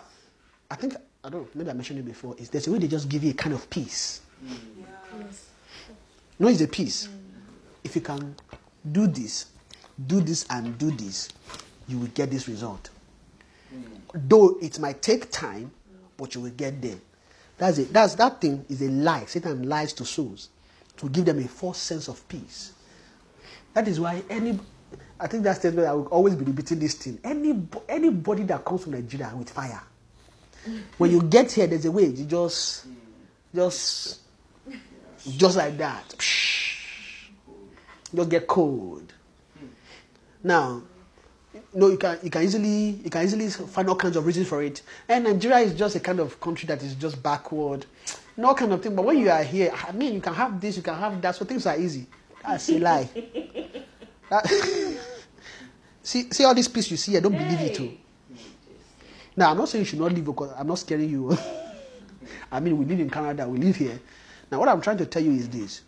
I 0.69 0.75
think 0.75 0.95
I 1.23 1.29
don't 1.29 1.43
know. 1.43 1.47
Maybe 1.55 1.69
I 1.69 1.73
mentioned 1.73 1.99
it 1.99 2.05
before. 2.05 2.35
Is 2.37 2.49
there's 2.49 2.67
a 2.67 2.71
way 2.71 2.79
they 2.79 2.87
just 2.89 3.07
give 3.07 3.23
you 3.23 3.31
a 3.31 3.33
kind 3.33 3.55
of 3.55 3.69
peace. 3.69 4.19
Mm. 4.45 4.57
No, 6.39 6.47
it's 6.47 6.61
a 6.61 6.67
peace. 6.67 7.07
If 7.83 7.95
you 7.95 8.01
can 8.01 8.35
do 8.91 9.07
this, 9.07 9.45
do 10.07 10.19
this, 10.21 10.45
and 10.49 10.77
do 10.77 10.91
this, 10.91 11.29
you 11.87 11.99
will 11.99 12.07
get 12.07 12.31
this 12.31 12.47
result. 12.47 12.89
Though 14.13 14.57
it 14.61 14.79
might 14.79 15.01
take 15.01 15.31
time, 15.31 15.71
but 16.17 16.35
you 16.35 16.41
will 16.41 16.51
get 16.51 16.81
there. 16.81 16.97
That's 17.57 17.77
it. 17.77 17.93
That's 17.93 18.15
that 18.15 18.41
thing 18.41 18.65
is 18.69 18.81
a 18.81 18.89
lie. 18.89 19.25
Satan 19.25 19.67
lies 19.69 19.93
to 19.93 20.05
souls 20.05 20.49
to 20.97 21.09
give 21.09 21.25
them 21.25 21.39
a 21.39 21.47
false 21.47 21.77
sense 21.77 22.07
of 22.07 22.27
peace. 22.27 22.73
That 23.73 23.87
is 23.87 23.99
why 23.99 24.21
any, 24.29 24.59
I 25.19 25.27
think 25.27 25.43
that 25.43 25.57
statement 25.57 25.87
I 25.87 25.93
will 25.93 26.07
always 26.07 26.35
be 26.35 26.43
repeating 26.43 26.79
this 26.79 26.95
thing. 26.95 27.19
Any 27.23 27.67
anybody 27.87 28.43
that 28.43 28.65
comes 28.65 28.83
from 28.83 28.93
Nigeria 28.93 29.31
with 29.35 29.49
fire, 29.49 29.81
when 30.97 31.11
you 31.11 31.21
get 31.23 31.51
here, 31.51 31.67
there's 31.67 31.85
a 31.85 31.91
way 31.91 32.05
you 32.05 32.25
just, 32.25 32.85
just, 33.55 34.19
just 35.37 35.57
like 35.57 35.77
that, 35.77 36.15
just 38.13 38.29
get 38.29 38.47
cold. 38.47 39.13
Now, 40.43 40.83
no, 41.73 41.89
you 41.89 41.97
can 41.97 42.17
you 42.23 42.29
can 42.29 42.43
easily 42.43 42.89
you 43.03 43.09
can 43.09 43.23
easily 43.23 43.49
find 43.49 43.89
all 43.89 43.95
kinds 43.95 44.15
of 44.15 44.25
reasons 44.25 44.47
for 44.47 44.61
it. 44.63 44.81
And 45.07 45.23
Nigeria 45.25 45.59
is 45.59 45.73
just 45.73 45.95
a 45.95 45.99
kind 45.99 46.19
of 46.19 46.39
country 46.39 46.67
that 46.67 46.81
is 46.83 46.95
just 46.95 47.21
backward, 47.21 47.85
no 48.37 48.53
kind 48.53 48.71
of 48.73 48.81
thing. 48.81 48.95
But 48.95 49.05
when 49.05 49.17
you 49.17 49.29
are 49.29 49.43
here, 49.43 49.71
I 49.87 49.91
mean, 49.91 50.13
you 50.13 50.21
can 50.21 50.33
have 50.33 50.59
this, 50.59 50.77
you 50.77 50.83
can 50.83 50.95
have 50.95 51.21
that, 51.21 51.35
so 51.35 51.45
things 51.45 51.65
are 51.65 51.77
easy. 51.77 52.07
That's 52.43 52.69
a 52.69 52.79
lie. 52.79 53.09
That- 54.29 54.47
see, 56.03 56.31
see 56.31 56.45
all 56.45 56.55
this 56.55 56.69
peace 56.69 56.89
you 56.89 56.95
see, 56.95 57.17
I 57.17 57.19
don't 57.19 57.33
believe 57.37 57.59
it 57.59 57.75
too. 57.75 57.91
Oh. 58.33 58.37
Now 59.35 59.51
I'm 59.51 59.57
not 59.57 59.67
saying 59.67 59.81
you 59.81 59.85
should 59.85 59.99
not 59.99 60.13
live 60.13 60.23
because 60.23 60.53
I'm 60.57 60.67
not 60.67 60.79
scaring 60.79 61.09
you. 61.09 61.27
Oh. 61.31 61.71
I 62.51 62.61
mean, 62.61 62.77
we 62.77 62.85
live 62.85 62.99
in 63.01 63.09
Canada, 63.09 63.47
we 63.47 63.57
live 63.57 63.75
here. 63.75 63.99
Now, 64.51 64.59
what 64.59 64.67
I'm 64.69 64.81
trying 64.81 64.97
to 64.97 65.05
tell 65.05 65.23
you 65.23 65.31
is 65.31 65.49
this: 65.49 65.81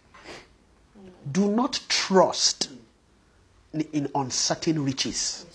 Do 1.31 1.49
not 1.49 1.79
trust 1.89 2.69
in 3.73 4.09
uncertain 4.15 4.83
riches. 4.83 5.45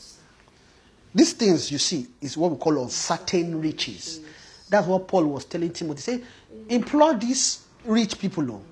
These 1.18 1.32
things 1.32 1.72
you 1.72 1.78
see 1.78 2.06
is 2.20 2.36
what 2.36 2.52
we 2.52 2.58
call 2.58 2.80
uncertain 2.80 3.60
riches. 3.60 4.20
That's 4.68 4.86
what 4.86 5.08
Paul 5.08 5.24
was 5.26 5.46
telling 5.46 5.72
Timothy. 5.72 6.00
Say, 6.00 6.22
implore 6.68 7.14
these 7.14 7.64
rich 7.84 8.20
people, 8.20 8.48
oh, 8.52 8.62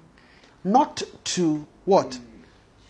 not 0.62 1.02
to 1.24 1.66
what? 1.86 2.16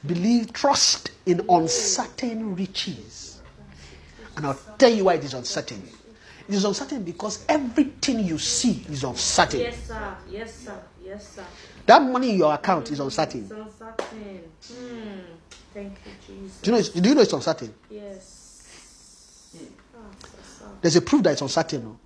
Believe, 0.06 0.52
trust 0.52 1.12
in 1.24 1.42
uncertain 1.48 2.54
riches. 2.54 3.40
And 4.36 4.44
I'll 4.44 4.60
tell 4.76 4.92
you 4.92 5.04
why 5.04 5.14
it 5.14 5.24
is 5.24 5.32
uncertain. 5.32 5.82
It 6.46 6.54
is 6.54 6.66
uncertain 6.66 7.02
because 7.02 7.42
everything 7.48 8.26
you 8.26 8.36
see 8.36 8.84
is 8.90 9.04
uncertain. 9.04 9.60
Yes, 9.60 9.86
sir. 9.86 10.16
Yes, 10.30 10.54
sir. 10.54 10.82
Yes, 11.02 11.28
sir. 11.34 11.44
That 11.86 12.02
money 12.02 12.32
in 12.32 12.36
your 12.36 12.52
account 12.52 12.90
is 12.90 13.00
uncertain. 13.00 13.44
It's 13.44 13.52
uncertain. 13.52 14.42
Hmm. 14.68 15.20
Thank 15.72 15.94
you, 16.04 16.12
Jesus. 16.26 16.60
Do 16.60 16.70
you 16.70 16.72
know? 16.72 16.78
It's, 16.78 16.88
do 16.90 17.08
you 17.08 17.14
know 17.14 17.22
it's 17.22 17.32
uncertain? 17.32 17.72
Yes. 17.88 18.35
There's 20.81 20.97
a 20.97 21.01
proof 21.03 21.23
that 21.24 21.32
it's 21.32 21.43
uncertain. 21.43 21.85
No? 21.85 21.98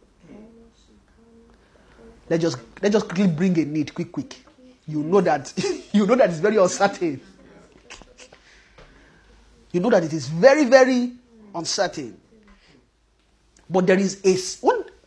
Let's 2.28 2.42
just 2.42 2.58
let's 2.80 2.92
just 2.92 3.08
quickly 3.08 3.26
bring 3.26 3.58
a 3.58 3.64
need, 3.64 3.94
quick, 3.94 4.12
quick. 4.12 4.44
You 4.86 5.02
know 5.02 5.20
that 5.20 5.52
you 5.92 6.06
know 6.06 6.14
that 6.14 6.30
it's 6.30 6.38
very 6.38 6.56
uncertain. 6.56 7.20
You 9.72 9.80
know 9.80 9.90
that 9.90 10.04
it 10.04 10.12
is 10.12 10.28
very, 10.28 10.64
very 10.64 11.12
uncertain. 11.54 12.18
But 13.68 13.86
there 13.86 13.98
is 13.98 14.20
a 14.24 14.36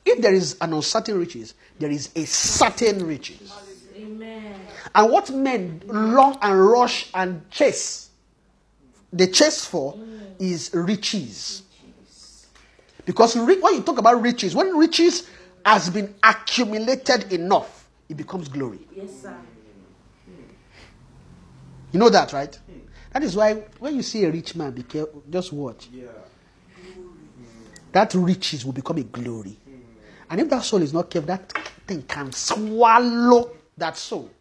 if 0.05 0.21
there 0.21 0.33
is 0.33 0.57
an 0.61 0.73
uncertain 0.73 1.17
riches, 1.19 1.53
there 1.79 1.89
is 1.91 2.09
a 2.15 2.25
certain 2.25 3.05
riches. 3.05 3.53
Amen. 3.95 4.59
And 4.93 5.11
what 5.11 5.29
men 5.31 5.81
long 5.85 6.37
and 6.41 6.67
rush 6.67 7.09
and 7.13 7.49
chase, 7.49 8.09
they 9.11 9.27
chase 9.27 9.65
for 9.65 9.93
mm. 9.93 10.19
is 10.39 10.71
riches. 10.73 11.62
Because 13.05 13.35
when 13.35 13.59
you 13.75 13.81
talk 13.81 13.97
about 13.97 14.21
riches, 14.21 14.55
when 14.55 14.75
riches 14.77 15.29
has 15.65 15.89
been 15.89 16.13
accumulated 16.23 17.31
enough, 17.33 17.87
it 18.09 18.15
becomes 18.17 18.47
glory. 18.47 18.79
Yes, 18.95 19.21
sir. 19.21 19.35
You 21.91 21.99
know 21.99 22.09
that, 22.09 22.33
right? 22.33 22.57
That 23.11 23.23
is 23.23 23.35
why 23.35 23.53
when 23.79 23.95
you 23.95 24.01
see 24.01 24.23
a 24.23 24.31
rich 24.31 24.55
man, 24.55 24.71
be 24.71 24.83
careful, 24.83 25.23
just 25.29 25.53
watch. 25.53 25.89
Yeah. 25.91 26.07
That 27.91 28.13
riches 28.15 28.65
will 28.65 28.73
become 28.73 28.97
a 28.97 29.03
glory. 29.03 29.55
And 30.29 30.41
if 30.41 30.49
that 30.49 30.63
soul 30.63 30.81
is 30.81 30.93
not 30.93 31.11
careful, 31.11 31.27
that 31.27 31.51
thing 31.85 32.01
can 32.03 32.31
swallow 32.31 33.51
that 33.77 33.97
soul. 33.97 34.31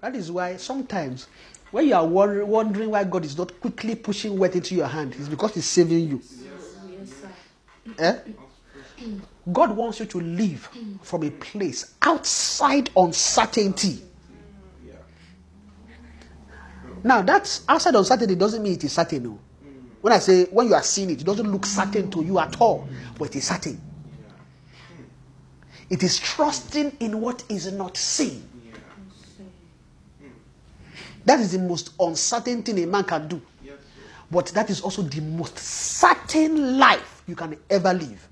That 0.00 0.16
is 0.16 0.30
why 0.30 0.56
sometimes 0.56 1.26
when 1.70 1.86
you 1.88 1.94
are 1.94 2.06
wondering 2.06 2.90
why 2.90 3.04
God 3.04 3.24
is 3.26 3.36
not 3.36 3.60
quickly 3.60 3.94
pushing 3.94 4.38
wealth 4.38 4.54
into 4.54 4.74
your 4.74 4.86
hand, 4.86 5.14
it's 5.18 5.28
because 5.28 5.54
He's 5.54 5.66
saving 5.66 6.08
you. 6.08 6.16
Yes, 6.16 6.30
sir. 6.30 6.43
Eh? 7.98 8.18
God 9.52 9.76
wants 9.76 10.00
you 10.00 10.06
to 10.06 10.20
live 10.20 10.68
from 11.02 11.24
a 11.24 11.30
place 11.30 11.94
outside 12.02 12.90
uncertainty. 12.96 14.00
Now, 17.02 17.20
that's 17.20 17.64
outside 17.68 17.94
uncertainty 17.94 18.34
doesn't 18.34 18.62
mean 18.62 18.72
it 18.74 18.84
is 18.84 18.92
certain. 18.92 19.24
No. 19.24 19.38
When 20.00 20.12
I 20.12 20.18
say 20.18 20.44
when 20.46 20.68
you 20.68 20.74
are 20.74 20.82
seeing 20.82 21.10
it, 21.10 21.20
it 21.20 21.24
doesn't 21.24 21.50
look 21.50 21.66
certain 21.66 22.10
to 22.10 22.24
you 22.24 22.38
at 22.38 22.58
all, 22.60 22.88
but 23.18 23.26
it 23.26 23.36
is 23.36 23.44
certain. 23.46 23.80
It 25.90 26.02
is 26.02 26.18
trusting 26.18 26.96
in 27.00 27.20
what 27.20 27.44
is 27.50 27.70
not 27.72 27.96
seen. 27.98 28.48
That 31.26 31.40
is 31.40 31.52
the 31.52 31.58
most 31.58 31.92
uncertain 32.00 32.62
thing 32.62 32.82
a 32.82 32.86
man 32.86 33.04
can 33.04 33.28
do. 33.28 33.40
But 34.30 34.46
that 34.48 34.70
is 34.70 34.80
also 34.80 35.02
the 35.02 35.20
most 35.20 35.58
certain 35.58 36.78
life 36.78 37.13
you 37.26 37.34
can 37.34 37.56
ever 37.70 37.92
live. 37.92 38.28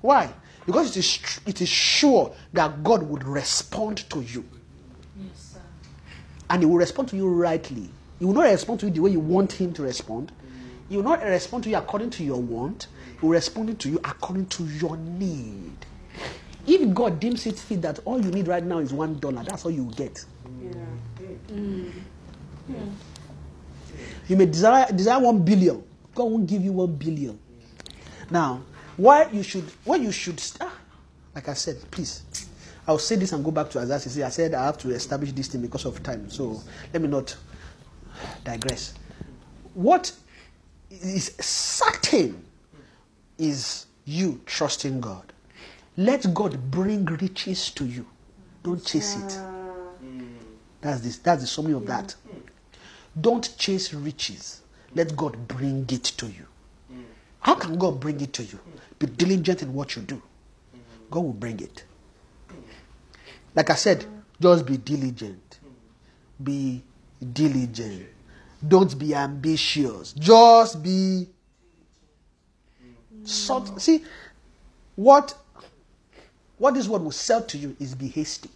Why? 0.00 0.32
Because 0.64 0.90
it 0.90 0.96
is, 0.98 1.40
it 1.46 1.60
is 1.60 1.68
sure 1.68 2.34
that 2.52 2.82
God 2.82 3.02
would 3.04 3.24
respond 3.24 4.08
to 4.10 4.20
you. 4.22 4.44
Yes. 5.18 5.58
And 6.50 6.62
He 6.62 6.66
will 6.66 6.76
respond 6.76 7.08
to 7.10 7.16
you 7.16 7.28
rightly. 7.28 7.88
He 8.18 8.24
will 8.24 8.34
not 8.34 8.44
respond 8.44 8.80
to 8.80 8.86
you 8.86 8.92
the 8.92 9.00
way 9.00 9.10
you 9.10 9.20
want 9.20 9.52
Him 9.52 9.72
to 9.74 9.82
respond. 9.82 10.32
He 10.88 10.96
will 10.96 11.04
not 11.04 11.22
respond 11.22 11.64
to 11.64 11.70
you 11.70 11.76
according 11.76 12.10
to 12.10 12.24
your 12.24 12.40
want. 12.40 12.88
He 13.20 13.26
will 13.26 13.32
respond 13.32 13.78
to 13.80 13.88
you 13.88 14.00
according 14.04 14.46
to 14.46 14.64
your 14.64 14.96
need. 14.96 15.76
If 16.66 16.92
God 16.94 17.20
deems 17.20 17.46
it 17.46 17.58
fit 17.58 17.82
that 17.82 18.00
all 18.04 18.20
you 18.20 18.30
need 18.30 18.48
right 18.48 18.64
now 18.64 18.78
is 18.78 18.92
one 18.92 19.18
dollar, 19.18 19.44
that's 19.44 19.64
all 19.64 19.70
you 19.70 19.84
will 19.84 19.92
get. 19.92 20.24
Yeah. 20.60 21.84
You 24.28 24.36
may 24.36 24.46
desire, 24.46 24.90
desire 24.92 25.20
one 25.20 25.42
billion. 25.44 25.82
God 26.16 26.24
won't 26.24 26.46
give 26.48 26.64
you 26.64 26.72
one 26.72 26.96
billion. 26.96 27.38
Now, 28.30 28.62
why 28.96 29.28
you 29.30 29.42
should, 29.44 29.64
why 29.84 29.96
you 29.96 30.10
should, 30.10 30.42
ah, 30.60 30.72
like 31.34 31.48
I 31.48 31.54
said, 31.54 31.76
please, 31.90 32.22
I'll 32.88 32.98
say 32.98 33.16
this 33.16 33.32
and 33.32 33.44
go 33.44 33.50
back 33.50 33.70
to. 33.70 33.98
See, 34.00 34.22
I 34.22 34.30
said 34.30 34.54
I 34.54 34.64
have 34.64 34.78
to 34.78 34.90
establish 34.90 35.32
this 35.32 35.48
thing 35.48 35.60
because 35.60 35.84
of 35.84 36.02
time. 36.02 36.30
So 36.30 36.62
let 36.92 37.02
me 37.02 37.08
not 37.08 37.36
digress. 38.44 38.94
What 39.74 40.12
is 40.90 41.34
certain 41.38 42.44
is 43.38 43.86
you 44.06 44.40
trusting 44.46 45.00
God. 45.00 45.32
Let 45.96 46.32
God 46.32 46.70
bring 46.70 47.04
riches 47.04 47.70
to 47.72 47.84
you. 47.84 48.06
Don't 48.62 48.84
chase 48.84 49.16
it. 49.16 49.40
That's 50.80 51.00
this. 51.00 51.18
That's 51.18 51.42
the 51.42 51.46
summary 51.46 51.74
of 51.74 51.86
that. 51.86 52.14
Don't 53.20 53.56
chase 53.58 53.92
riches. 53.92 54.62
Let 54.96 55.14
God 55.14 55.46
bring 55.46 55.86
it 55.90 56.04
to 56.04 56.26
you. 56.26 56.46
How 57.40 57.54
can 57.54 57.76
God 57.78 58.00
bring 58.00 58.18
it 58.22 58.32
to 58.32 58.42
you? 58.42 58.58
Be 58.98 59.06
diligent 59.06 59.62
in 59.62 59.74
what 59.74 59.94
you 59.94 60.00
do. 60.00 60.22
God 61.10 61.20
will 61.20 61.32
bring 61.34 61.60
it. 61.60 61.84
Like 63.54 63.68
I 63.68 63.74
said, 63.74 64.06
just 64.40 64.64
be 64.64 64.78
diligent. 64.78 65.58
Be 66.42 66.82
diligent. 67.34 68.06
Don't 68.66 68.98
be 68.98 69.14
ambitious. 69.14 70.14
Just 70.14 70.82
be. 70.82 71.28
Sort, 73.24 73.80
see, 73.80 74.02
what 74.94 75.34
what 76.58 76.72
this 76.74 76.88
word 76.88 77.02
will 77.02 77.10
sell 77.10 77.42
to 77.42 77.58
you 77.58 77.76
is 77.78 77.94
be 77.94 78.08
hasty 78.08 78.48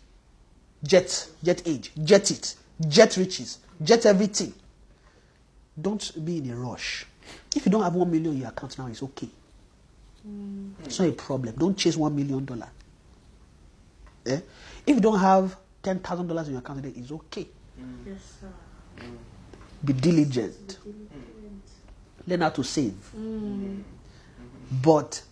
jet, 0.85 1.29
jet 1.43 1.63
age, 1.67 1.93
jet 2.03 2.31
it, 2.31 2.55
jet 2.89 3.17
riches, 3.17 3.59
jet 3.83 4.07
everything. 4.07 4.55
Don't 5.81 6.25
be 6.25 6.39
in 6.39 6.51
a 6.51 6.57
rush. 6.57 7.07
If 7.55 7.67
you 7.67 7.73
don't 7.73 7.83
have 7.83 7.95
one 7.95 8.11
million 8.11 8.33
in 8.35 8.41
your 8.41 8.49
account 8.49 8.79
now, 8.79 8.87
it's 8.87 9.03
okay. 9.03 9.29
Mm. 10.27 10.73
It's 10.85 10.99
not 10.99 11.09
a 11.09 11.13
problem. 11.13 11.55
Don't 11.57 11.77
chase 11.77 11.97
one 11.97 12.15
million 12.15 12.45
dollar. 12.45 12.69
Eh? 14.27 14.41
If 14.87 14.95
you 14.97 15.01
don't 15.01 15.19
have 15.19 15.57
ten 15.83 15.99
thousand 16.01 16.27
dollars 16.27 16.49
in 16.49 16.55
your 16.55 16.61
account 16.61 16.83
today, 16.83 16.99
it's 17.01 17.11
okay. 17.11 17.47
Mm. 17.81 18.07
yes, 18.07 18.37
sir. 18.41 18.49
Mm. 18.99 19.17
Be 19.85 19.93
diligent. 19.95 20.79
Learn 22.27 22.41
how 22.43 22.51
to 22.51 22.63
save. 22.63 22.95
But 24.83 25.23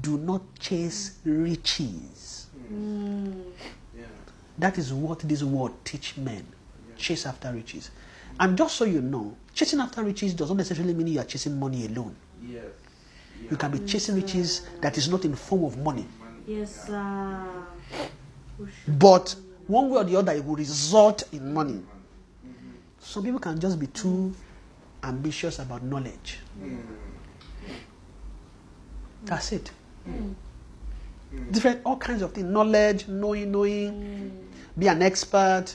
do 0.00 0.18
not 0.18 0.42
chase 0.58 1.18
riches. 1.24 2.46
Yeah. 3.96 4.04
That 4.58 4.78
is 4.78 4.92
what 4.92 5.20
this 5.20 5.42
world 5.42 5.74
teach 5.84 6.16
men. 6.16 6.44
Chase 6.96 7.26
after 7.26 7.52
riches. 7.52 7.90
And 8.40 8.58
just 8.58 8.76
so 8.76 8.84
you 8.84 9.00
know, 9.00 9.36
chasing 9.54 9.80
after 9.80 10.02
riches 10.02 10.34
does 10.34 10.48
not 10.48 10.58
necessarily 10.58 10.94
mean 10.94 11.06
you 11.06 11.20
are 11.20 11.24
chasing 11.24 11.58
money 11.58 11.86
alone. 11.86 12.16
Yes. 12.42 12.64
You 13.50 13.56
can 13.56 13.70
be 13.70 13.78
chasing 13.80 14.16
riches 14.16 14.66
that 14.80 14.96
is 14.98 15.08
not 15.08 15.24
in 15.24 15.34
form 15.34 15.64
of 15.64 15.76
money. 15.78 16.06
Yes, 16.46 16.86
sir. 16.86 17.46
But 18.86 19.34
one 19.66 19.90
way 19.90 19.98
or 19.98 20.04
the 20.04 20.16
other, 20.16 20.32
it 20.32 20.44
will 20.44 20.56
result 20.56 21.24
in 21.32 21.52
money. 21.52 21.80
Some 23.00 23.24
people 23.24 23.40
can 23.40 23.60
just 23.60 23.78
be 23.78 23.86
too 23.88 24.34
ambitious 25.02 25.58
about 25.58 25.82
knowledge. 25.82 26.38
That's 29.24 29.52
it. 29.52 29.70
Different, 31.50 31.80
all 31.84 31.96
kinds 31.96 32.22
of 32.22 32.32
things. 32.32 32.46
Knowledge, 32.46 33.08
knowing, 33.08 33.50
knowing, 33.50 34.48
be 34.78 34.88
an 34.88 35.02
expert. 35.02 35.74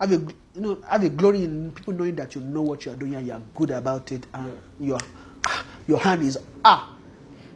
Have 0.00 0.12
a, 0.12 0.16
you 0.16 0.60
know, 0.60 0.78
have 0.88 1.02
a 1.04 1.08
glory 1.08 1.44
in 1.44 1.72
people 1.72 1.94
knowing 1.94 2.14
that 2.16 2.34
you 2.34 2.40
know 2.42 2.62
what 2.62 2.84
you 2.84 2.92
are 2.92 2.96
doing 2.96 3.14
and 3.14 3.26
you 3.26 3.32
are 3.32 3.42
good 3.54 3.70
about 3.70 4.12
it, 4.12 4.26
and 4.34 4.58
your 4.78 4.98
ah, 5.46 5.64
your 5.88 5.98
hand 5.98 6.22
is 6.22 6.38
ah. 6.64 6.92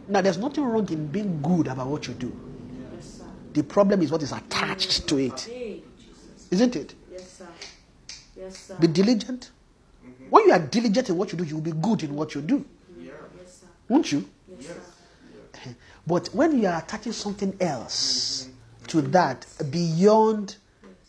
Now, 0.08 0.20
there's 0.22 0.38
nothing 0.38 0.64
wrong 0.64 0.90
in 0.90 1.06
being 1.06 1.40
good 1.40 1.68
about 1.68 1.86
what 1.86 2.08
you 2.08 2.14
do. 2.14 2.36
Yes, 2.96 3.18
sir. 3.18 3.24
The 3.52 3.62
problem 3.62 4.02
is 4.02 4.10
what 4.10 4.22
is 4.22 4.32
attached 4.32 5.06
to 5.06 5.18
it, 5.18 5.40
Hey, 5.42 5.82
Jesus. 5.98 6.48
isn't 6.50 6.74
it? 6.76 6.94
Yes, 7.12 7.30
sir. 7.30 7.46
Yes, 8.36 8.56
sir. 8.58 8.76
Be 8.80 8.88
diligent. 8.88 9.50
Mm-hmm. 10.04 10.24
When 10.30 10.46
you 10.46 10.52
are 10.52 10.58
diligent 10.58 11.10
in 11.10 11.16
what 11.16 11.30
you 11.30 11.38
do, 11.38 11.44
you 11.44 11.54
will 11.56 11.62
be 11.62 11.72
good 11.72 12.02
in 12.02 12.14
what 12.16 12.34
you 12.34 12.40
do, 12.40 12.64
Yeah. 12.98 13.12
Yes, 13.40 13.58
sir. 13.60 13.66
won't 13.88 14.10
you? 14.10 14.28
Yes, 14.48 14.66
sir. 14.66 15.74
But 16.06 16.28
when 16.34 16.58
you 16.60 16.66
are 16.66 16.78
attaching 16.78 17.12
something 17.12 17.54
else 17.60 18.48
mm-hmm. 18.48 18.86
to 18.86 19.02
that 19.02 19.46
beyond 19.70 20.56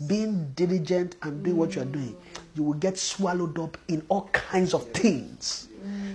being 0.08 0.52
diligent 0.56 1.16
and 1.22 1.44
doing 1.44 1.58
what 1.58 1.76
you 1.76 1.82
are 1.82 1.86
doing, 1.86 2.16
you 2.56 2.64
will 2.64 2.74
get 2.74 2.98
swallowed 2.98 3.58
up 3.60 3.78
in 3.88 4.04
all 4.10 4.30
kinds 4.32 4.74
of 4.74 4.90
things. 4.92 5.68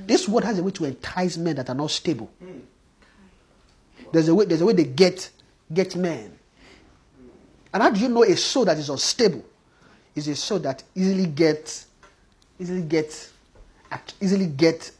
This 0.06 0.28
word 0.28 0.44
has 0.44 0.58
a 0.58 0.62
way 0.62 0.70
to 0.72 0.84
entice 0.84 1.36
men 1.36 1.56
that 1.56 1.68
are 1.68 1.74
not 1.74 1.90
stable. 1.90 2.30
There's 4.12 4.28
a 4.28 4.34
way, 4.34 4.44
there's 4.44 4.60
a 4.60 4.66
way 4.66 4.72
they 4.72 4.84
get 4.84 5.30
get 5.72 5.96
men. 5.96 6.38
And 7.74 7.82
how 7.82 7.90
do 7.90 8.00
you 8.00 8.08
know 8.08 8.22
a 8.22 8.36
soul 8.36 8.64
that 8.66 8.78
is 8.78 8.88
unstable? 8.88 9.44
Is 10.14 10.28
a 10.28 10.36
soul 10.36 10.60
that 10.60 10.82
easily 10.94 11.26
gets 11.26 11.86
easily 12.58 12.82
get 12.82 13.30
easily 14.20 14.46
get 14.46 14.90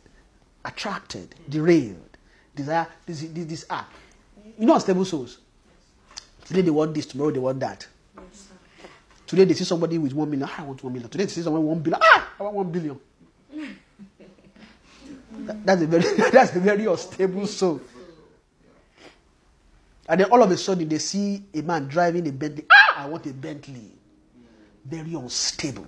attracted, 0.64 1.34
derailed, 1.48 2.16
desire 2.54 2.88
this 3.06 3.20
this, 3.20 3.46
this 3.46 3.66
ah. 3.70 3.88
You 4.58 4.66
know 4.66 4.74
unstable 4.74 5.04
souls. 5.04 5.38
Today 6.44 6.62
they 6.62 6.70
want 6.70 6.94
this, 6.94 7.06
tomorrow 7.06 7.30
they 7.30 7.38
want 7.38 7.60
that. 7.60 7.86
Today 9.26 9.44
they 9.44 9.54
see 9.54 9.64
somebody 9.64 9.98
with 9.98 10.12
one 10.14 10.30
million. 10.30 10.48
Ah, 10.50 10.60
I 10.60 10.64
want 10.64 10.82
one 10.84 10.92
million. 10.92 11.10
Today 11.10 11.24
they 11.24 11.30
see 11.30 11.42
someone 11.42 11.62
with 11.62 11.70
one 11.70 11.80
billion. 11.82 12.00
Ah, 12.02 12.28
I 12.38 12.42
want 12.44 12.54
one 12.56 12.70
billion. 12.70 13.00
That- 15.46 15.66
that's 15.66 15.82
a 15.82 15.86
very 15.86 16.16
that's 16.30 16.56
a 16.56 16.60
very 16.60 16.86
unstable 16.86 17.46
soul. 17.46 17.80
And 20.08 20.20
then 20.20 20.30
all 20.30 20.42
of 20.42 20.50
a 20.50 20.56
sudden 20.56 20.88
they 20.88 20.98
see 20.98 21.42
a 21.52 21.60
man 21.62 21.88
driving 21.88 22.26
a 22.28 22.32
Bentley. 22.32 22.64
Ah, 22.72 23.04
I 23.04 23.08
want 23.08 23.26
a 23.26 23.32
Bentley. 23.32 23.90
Very 24.84 25.14
unstable. 25.14 25.86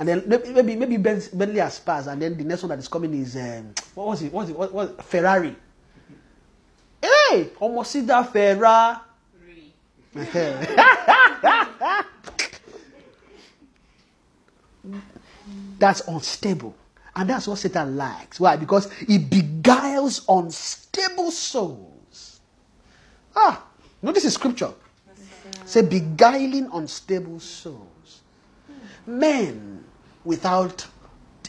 And 0.00 0.08
then 0.08 0.22
maybe 0.26 0.74
maybe, 0.76 0.96
Ben- 0.96 1.22
Bentley 1.34 1.60
has 1.60 1.78
passed, 1.78 2.08
and 2.08 2.20
then 2.20 2.36
the 2.36 2.42
next 2.42 2.62
one 2.62 2.70
that 2.70 2.78
is 2.78 2.88
coming 2.88 3.14
is 3.14 3.36
um, 3.36 3.72
what 3.94 4.08
was 4.08 4.22
it? 4.22 4.32
What 4.32 4.40
was 4.42 4.50
it? 4.50 4.56
What 4.58 4.72
was 4.72 4.90
Ferrari? 5.04 5.54
Hey, 7.02 7.50
almost 7.60 7.92
see 7.92 8.00
that 8.00 8.32
Ferrari. 8.32 8.96
that's 15.78 16.06
unstable. 16.08 16.74
And 17.16 17.28
that's 17.28 17.48
what 17.48 17.58
Satan 17.58 17.96
likes. 17.96 18.38
Why? 18.38 18.56
Because 18.56 18.90
he 18.92 19.18
beguiles 19.18 20.24
unstable 20.28 21.30
souls. 21.30 22.40
Ah, 23.34 23.64
notice 24.02 24.24
the 24.24 24.30
scripture. 24.30 24.72
Say 25.64 25.82
beguiling 25.82 26.68
unstable 26.72 27.40
souls. 27.40 28.20
Men 29.06 29.84
without 30.24 30.86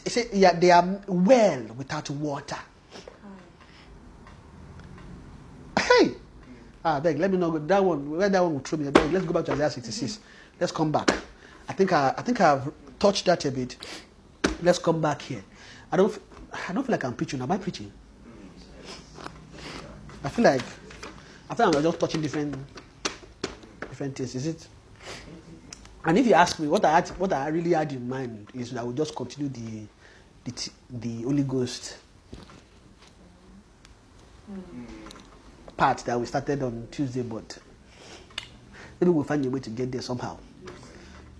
say, 0.06 0.28
yeah, 0.32 0.52
they 0.52 0.70
are 0.70 1.00
well 1.06 1.62
without 1.76 2.10
water. 2.10 2.58
Hey! 5.78 6.14
Ah, 6.84 6.98
beg, 6.98 7.18
let 7.18 7.30
me 7.30 7.38
know 7.38 7.56
that 7.56 7.84
one. 7.84 8.10
Where 8.10 8.28
that 8.28 8.42
one 8.42 8.54
will 8.54 8.60
throw 8.60 8.78
me. 8.78 8.90
Let's 8.90 9.24
go 9.24 9.32
back 9.32 9.44
to 9.46 9.52
Isaiah 9.52 9.70
66. 9.70 10.18
Let's 10.58 10.72
come 10.72 10.90
back. 10.90 11.12
I 11.68 11.72
think 11.72 11.92
I, 11.92 12.12
I 12.16 12.22
think 12.22 12.40
I've 12.40 12.72
touched 13.02 13.24
that 13.24 13.44
a 13.44 13.50
bit. 13.50 13.76
Let's 14.62 14.78
come 14.78 15.00
back 15.00 15.22
here. 15.22 15.42
I 15.90 15.96
don't, 15.96 16.16
I 16.68 16.72
don't 16.72 16.84
feel 16.84 16.92
like 16.92 17.04
I'm 17.04 17.14
preaching. 17.14 17.42
Am 17.42 17.50
I 17.50 17.58
preaching? 17.58 17.92
I 20.22 20.28
feel 20.28 20.44
like 20.44 20.62
I 21.50 21.54
feel 21.56 21.66
like 21.66 21.76
I'm 21.76 21.82
just 21.82 21.98
touching 21.98 22.22
different, 22.22 22.54
different 23.80 24.14
things. 24.14 24.36
Is 24.36 24.46
it? 24.46 24.68
And 26.04 26.16
if 26.16 26.28
you 26.28 26.34
ask 26.34 26.60
me 26.60 26.68
what 26.68 26.84
I 26.84 26.92
had, 26.92 27.08
what 27.18 27.32
I 27.32 27.48
really 27.48 27.72
had 27.72 27.90
in 27.90 28.08
mind 28.08 28.46
is 28.54 28.70
that 28.70 28.80
I 28.80 28.84
will 28.84 28.92
just 28.92 29.16
continue 29.16 29.48
the, 29.48 29.88
the, 30.44 30.70
the 30.90 31.22
Holy 31.22 31.42
Ghost 31.42 31.98
part 35.76 35.98
that 35.98 36.20
we 36.20 36.26
started 36.26 36.62
on 36.62 36.86
Tuesday, 36.92 37.22
but 37.22 37.58
maybe 39.00 39.10
we'll 39.10 39.24
find 39.24 39.44
a 39.44 39.50
way 39.50 39.58
to 39.58 39.70
get 39.70 39.90
there 39.90 40.02
somehow. 40.02 40.38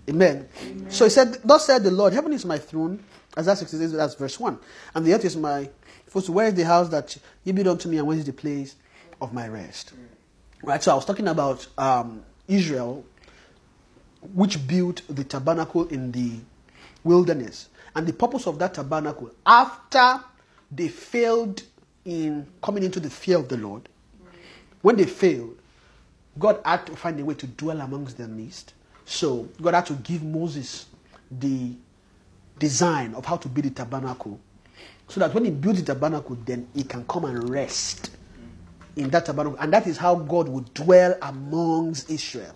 Amen. 0.09 0.47
So 0.89 1.05
he 1.05 1.09
said, 1.09 1.39
Thus 1.43 1.65
said 1.65 1.83
the 1.83 1.91
Lord, 1.91 2.13
Heaven 2.13 2.33
is 2.33 2.45
my 2.45 2.57
throne. 2.57 3.03
Isaiah 3.37 3.55
66, 3.55 3.93
that's 3.93 4.15
verse 4.15 4.39
1. 4.39 4.59
And 4.95 5.05
the 5.05 5.13
earth 5.13 5.25
is 5.25 5.35
my 5.35 5.69
footstool. 6.07 6.35
Where 6.35 6.47
is 6.47 6.53
the 6.53 6.65
house 6.65 6.89
that 6.89 7.17
you 7.43 7.53
build 7.53 7.67
unto 7.67 7.89
me, 7.89 7.97
and 7.97 8.07
where 8.07 8.17
is 8.17 8.25
the 8.25 8.33
place 8.33 8.75
of 9.21 9.33
my 9.33 9.47
rest? 9.47 9.93
Right, 10.61 10.81
so 10.81 10.91
I 10.91 10.95
was 10.95 11.05
talking 11.05 11.27
about 11.27 11.65
um, 11.77 12.23
Israel, 12.47 13.05
which 14.33 14.65
built 14.67 15.01
the 15.09 15.23
tabernacle 15.23 15.87
in 15.87 16.11
the 16.11 16.33
wilderness. 17.03 17.69
And 17.95 18.07
the 18.07 18.13
purpose 18.13 18.47
of 18.47 18.59
that 18.59 18.73
tabernacle, 18.73 19.31
after 19.45 20.19
they 20.71 20.87
failed 20.87 21.63
in 22.05 22.47
coming 22.61 22.83
into 22.83 22.99
the 22.99 23.09
fear 23.09 23.37
of 23.37 23.49
the 23.49 23.57
Lord, 23.57 23.89
when 24.81 24.95
they 24.95 25.05
failed, 25.05 25.57
God 26.37 26.59
had 26.65 26.85
to 26.87 26.95
find 26.95 27.19
a 27.19 27.25
way 27.25 27.35
to 27.35 27.47
dwell 27.47 27.81
amongst 27.81 28.17
their 28.17 28.27
midst. 28.27 28.73
So 29.05 29.49
God 29.61 29.73
had 29.73 29.85
to 29.87 29.93
give 29.93 30.23
Moses 30.23 30.85
the 31.29 31.73
design 32.59 33.13
of 33.15 33.25
how 33.25 33.37
to 33.37 33.47
build 33.47 33.65
the 33.65 33.71
tabernacle. 33.71 34.39
So 35.07 35.19
that 35.19 35.33
when 35.33 35.45
he 35.45 35.51
builds 35.51 35.83
the 35.83 35.93
tabernacle, 35.93 36.37
then 36.45 36.67
he 36.73 36.83
can 36.83 37.05
come 37.05 37.25
and 37.25 37.49
rest 37.49 38.11
in 38.95 39.09
that 39.09 39.25
tabernacle. 39.25 39.59
And 39.59 39.73
that 39.73 39.87
is 39.87 39.97
how 39.97 40.15
God 40.15 40.47
would 40.47 40.73
dwell 40.73 41.15
amongst 41.21 42.09
Israel. 42.09 42.55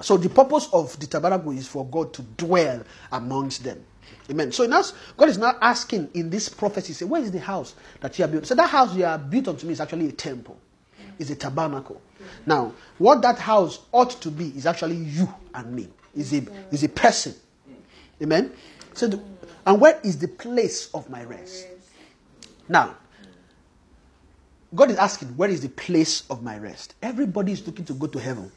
So 0.00 0.16
the 0.16 0.28
purpose 0.28 0.68
of 0.72 0.98
the 0.98 1.06
tabernacle 1.06 1.52
is 1.52 1.68
for 1.68 1.86
God 1.86 2.12
to 2.14 2.22
dwell 2.22 2.82
amongst 3.10 3.64
them. 3.64 3.84
Amen. 4.30 4.52
So 4.52 4.66
now 4.66 4.82
God 5.16 5.28
is 5.28 5.38
now 5.38 5.56
asking 5.60 6.10
in 6.14 6.30
this 6.30 6.48
prophecy, 6.48 6.92
say, 6.92 7.04
where 7.04 7.22
is 7.22 7.30
the 7.30 7.40
house 7.40 7.74
that 8.00 8.18
you 8.18 8.22
have 8.22 8.32
built? 8.32 8.46
So 8.46 8.54
that 8.54 8.70
house 8.70 8.94
you 8.94 9.04
have 9.04 9.28
built 9.28 9.48
unto 9.48 9.66
me 9.66 9.72
is 9.72 9.80
actually 9.80 10.08
a 10.08 10.12
temple. 10.12 10.56
It's 11.18 11.30
a 11.30 11.36
tabernacle. 11.36 12.00
Now, 12.46 12.72
what 12.98 13.22
that 13.22 13.38
house 13.38 13.80
ought 13.92 14.10
to 14.22 14.30
be 14.30 14.48
is 14.48 14.66
actually 14.66 14.96
you 14.96 15.32
and 15.54 15.74
me. 15.74 15.88
Is 16.14 16.32
a 16.34 16.42
is 16.70 16.84
a 16.84 16.88
person. 16.88 17.34
Amen. 18.22 18.52
So 18.94 19.08
the, 19.08 19.20
and 19.66 19.80
where 19.80 19.98
is 20.04 20.18
the 20.18 20.28
place 20.28 20.90
of 20.92 21.08
my 21.08 21.24
rest? 21.24 21.66
Now, 22.68 22.96
God 24.74 24.90
is 24.90 24.96
asking, 24.96 25.28
where 25.36 25.50
is 25.50 25.60
the 25.60 25.68
place 25.68 26.24
of 26.30 26.42
my 26.42 26.58
rest? 26.58 26.94
Everybody 27.02 27.52
is 27.52 27.66
looking 27.66 27.84
to 27.86 27.94
go 27.94 28.06
to 28.06 28.18
heaven. 28.18 28.50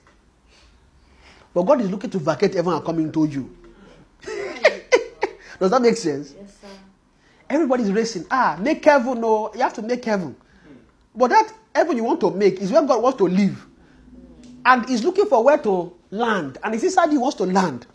But 1.54 1.64
God 1.64 1.82
is 1.82 1.90
looking 1.90 2.10
to 2.12 2.20
vacate 2.20 2.54
heaven 2.54 2.74
and 2.74 2.84
coming 2.86 3.12
to 3.12 3.26
you. 3.26 3.56
Does 5.60 5.72
that 5.72 5.82
make 5.82 5.96
sense? 5.98 6.34
Yes, 6.38 6.58
sir. 6.62 6.68
Everybody's 7.50 7.92
racing. 7.92 8.26
Ah, 8.30 8.58
make 8.60 8.84
heaven. 8.84 9.22
No, 9.22 9.54
you 9.54 9.62
have 9.62 9.74
to 9.76 9.82
make 9.82 10.04
heaven. 10.04 10.36
But 11.16 11.30
that 11.30 11.54
heaven 11.76 11.98
you 11.98 12.04
want 12.04 12.22
to 12.22 12.32
make 12.32 12.60
is 12.60 12.72
where 12.72 12.82
God 12.82 13.04
wants 13.04 13.18
to 13.20 13.26
live. 13.26 13.66
And 14.66 14.88
He's 14.90 15.04
looking 15.04 15.28
for 15.28 15.44
where 15.44 15.58
to 15.60 15.94
land. 16.10 16.58
And 16.64 16.74
it's 16.74 16.84
inside 16.84 17.12
He 17.12 17.18
wants 17.18 17.38
to 17.38 17.44
land. 17.46 17.86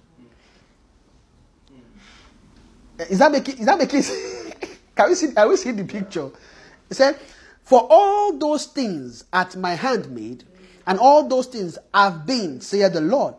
Is 3.08 3.18
that 3.18 3.32
making 3.32 3.58
is 3.58 3.66
that 3.66 3.78
making? 3.78 4.02
Can 4.94 5.08
we 5.08 5.14
see 5.14 5.32
can 5.32 5.48
we 5.48 5.56
see 5.56 5.70
the 5.70 5.84
picture? 5.84 6.30
He 6.88 6.94
said, 6.94 7.18
For 7.62 7.86
all 7.88 8.36
those 8.36 8.66
things 8.66 9.24
at 9.32 9.56
my 9.56 9.74
handmaid, 9.74 10.44
and 10.86 10.98
all 10.98 11.26
those 11.26 11.46
things 11.46 11.78
have 11.94 12.26
been, 12.26 12.60
saith 12.60 12.92
the 12.92 13.00
Lord. 13.00 13.34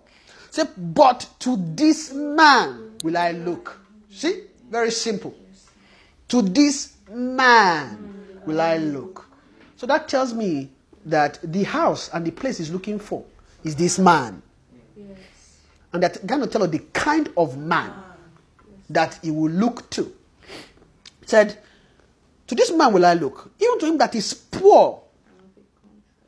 Say, 0.49 0.63
but 0.77 1.29
to 1.39 1.57
this 1.57 2.13
man 2.13 2.93
will 3.03 3.17
I 3.17 3.31
look. 3.31 3.79
See? 4.09 4.43
Very 4.69 4.91
simple. 4.91 5.35
To 6.29 6.41
this 6.41 6.95
man 7.09 8.41
will 8.45 8.61
I 8.61 8.77
look. 8.77 9.30
So 9.81 9.87
that 9.87 10.07
tells 10.07 10.31
me 10.35 10.69
that 11.05 11.39
the 11.41 11.63
house 11.63 12.11
and 12.13 12.23
the 12.23 12.29
place 12.29 12.59
he's 12.59 12.69
looking 12.69 12.99
for 12.99 13.25
is 13.63 13.75
this 13.75 13.97
man. 13.97 14.43
Yes. 14.95 15.17
And 15.91 16.03
that 16.03 16.19
kind 16.27 16.43
of 16.43 16.51
tell 16.51 16.61
us 16.61 16.69
the 16.69 16.83
kind 16.93 17.29
of 17.35 17.57
man 17.57 17.91
ah, 17.91 18.13
that 18.91 19.17
he 19.23 19.31
will 19.31 19.49
look 19.49 19.89
to. 19.89 20.13
Said, 21.25 21.57
To 22.45 22.53
this 22.53 22.71
man 22.71 22.93
will 22.93 23.07
I 23.07 23.15
look, 23.15 23.51
even 23.59 23.79
to 23.79 23.87
him 23.87 23.97
that 23.97 24.13
is 24.13 24.35
poor 24.35 25.01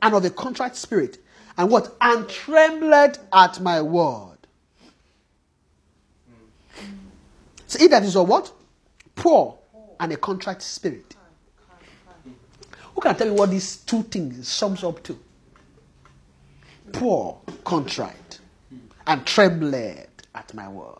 and 0.02 0.14
of 0.16 0.24
a 0.24 0.30
contrite 0.30 0.74
spirit, 0.74 1.18
and 1.56 1.70
what? 1.70 1.94
And 2.00 2.28
trembled 2.28 3.20
at 3.32 3.60
my 3.60 3.80
word. 3.82 4.38
Hmm. 6.76 6.86
So 7.68 7.78
he 7.78 7.86
that 7.86 8.02
is 8.02 8.16
of 8.16 8.28
what? 8.28 8.50
Poor 9.14 9.56
and 10.00 10.12
a 10.12 10.16
contrite 10.16 10.60
spirit. 10.60 11.13
Who 12.94 13.00
can 13.00 13.16
tell 13.16 13.26
you 13.26 13.34
what 13.34 13.50
these 13.50 13.78
two 13.78 14.02
things 14.04 14.46
sums 14.48 14.84
up 14.84 15.02
to? 15.04 15.18
Poor, 16.92 17.40
contrite, 17.64 18.38
and 19.06 19.26
trembled 19.26 19.74
at 19.74 20.54
my 20.54 20.68
word. 20.68 20.98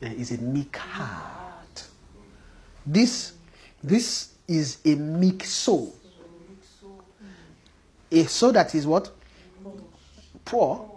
There 0.00 0.12
is 0.12 0.32
a 0.32 0.38
meek 0.38 0.76
heart. 0.76 1.84
This, 2.86 3.32
this 3.82 4.34
is 4.46 4.78
a 4.84 4.94
meek 4.94 5.44
soul. 5.44 5.94
A 8.10 8.24
soul 8.24 8.52
that 8.52 8.74
is 8.74 8.86
what? 8.86 9.10
Poor, 10.44 10.90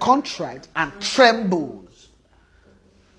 contrite, 0.00 0.66
and 0.74 0.92
trembles 1.00 1.91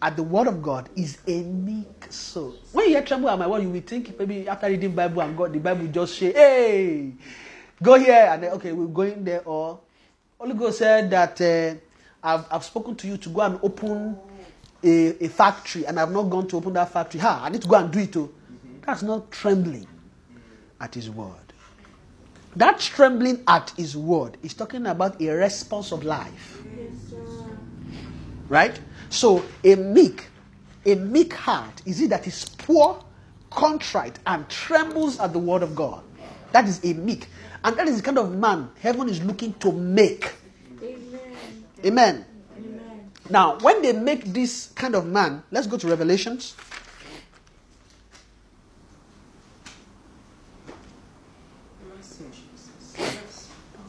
at 0.04 0.18
the 0.18 0.24
word 0.24 0.48
of 0.48 0.62
God 0.62 0.90
is 0.98 1.18
a 1.26 1.42
meek 1.44 2.08
soul. 2.10 2.54
When 2.74 2.88
you 2.90 2.92
hear 2.92 3.04
tremble 3.04 3.30
at 3.30 3.40
my 3.40 3.48
word, 3.48 3.64
you 3.64 3.70
will 3.70 3.80
think 3.80 4.20
maybe 4.20 4.50
after 4.50 4.68
reading 4.68 4.94
Bible 4.94 5.22
and 5.22 5.38
God, 5.38 5.54
the 5.54 5.60
Bible 5.60 5.88
just 5.88 6.18
say, 6.18 6.34
hey, 6.34 7.14
go 7.82 7.98
here. 7.98 8.28
And 8.30 8.44
then, 8.44 8.52
okay, 8.52 8.74
we're 8.74 8.88
going 8.88 9.24
there. 9.24 9.42
Or 9.46 9.80
Holy 10.38 10.56
Ghost 10.56 10.80
said 10.80 11.10
that 11.10 11.40
uh, 11.40 11.76
I've, 12.22 12.46
I've 12.52 12.66
spoken 12.66 12.98
to 12.98 13.08
you 13.08 13.16
to 13.16 13.30
go 13.30 13.42
and 13.42 13.58
open 13.64 14.18
a, 14.84 15.24
a 15.24 15.30
factory 15.30 15.86
and 15.86 15.98
I've 15.98 16.12
not 16.12 16.24
gone 16.24 16.48
to 16.50 16.58
open 16.58 16.74
that 16.74 16.92
factory. 16.92 17.22
Ha, 17.22 17.42
I 17.42 17.48
need 17.48 17.62
to 17.62 17.68
go 17.70 17.76
and 17.76 17.90
do 17.90 18.00
it 18.00 18.12
too. 18.12 18.36
That's 18.86 19.04
not 19.04 19.32
trembling 19.32 19.88
at 20.82 20.96
his 20.96 21.10
word. 21.10 21.32
That 22.58 22.78
trembling 22.82 23.42
at 23.48 23.72
his 23.78 23.96
word 23.96 24.36
is 24.44 24.54
talking 24.54 24.86
about 24.86 25.22
a 25.22 25.30
response 25.30 25.94
of 25.94 26.04
life. 26.04 26.62
Right? 28.50 28.78
So 29.14 29.46
a 29.64 29.76
meek, 29.76 30.26
a 30.88 30.96
meek 30.96 31.34
heart 31.36 31.84
is 31.86 32.02
it 32.02 32.10
that 32.10 32.26
is 32.26 32.46
poor, 32.46 33.00
contrite, 33.52 34.18
and 34.26 34.50
trembles 34.50 35.20
at 35.20 35.34
the 35.34 35.40
word 35.40 35.62
of 35.62 35.76
God. 35.76 36.04
That 36.52 36.68
is 36.68 36.84
a 36.84 36.94
meek. 36.94 37.28
And 37.64 37.78
that 37.78 37.88
is 37.88 37.98
the 37.98 38.04
kind 38.04 38.18
of 38.18 38.32
man 38.36 38.72
heaven 38.80 39.08
is 39.08 39.24
looking 39.24 39.54
to 39.60 39.72
make. 39.72 40.34
Amen. 40.82 41.20
Amen. 41.86 42.26
Amen. 42.58 43.12
Now, 43.30 43.60
when 43.60 43.84
they 43.84 43.94
make 43.94 44.26
this 44.26 44.72
kind 44.74 44.96
of 44.96 45.06
man, 45.06 45.44
let's 45.52 45.68
go 45.68 45.78
to 45.78 45.88
Revelations. 45.88 46.56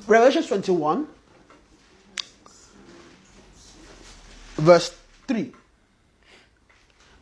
Revelation 0.07 0.43
21, 0.43 1.09
verse 4.59 4.95
3. 5.27 5.53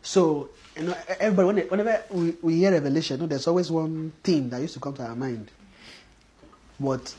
So, 0.01 0.49
you 0.75 0.83
know, 0.83 0.97
everybody, 1.19 1.61
whenever 1.67 2.03
we, 2.11 2.35
we 2.41 2.55
hear 2.57 2.71
Revelation, 2.71 3.17
you 3.17 3.21
know, 3.21 3.27
there's 3.27 3.47
always 3.47 3.71
one 3.71 4.11
thing 4.23 4.49
that 4.49 4.61
used 4.61 4.73
to 4.73 4.79
come 4.79 4.93
to 4.95 5.03
our 5.03 5.15
mind. 5.15 5.49
What 6.77 7.13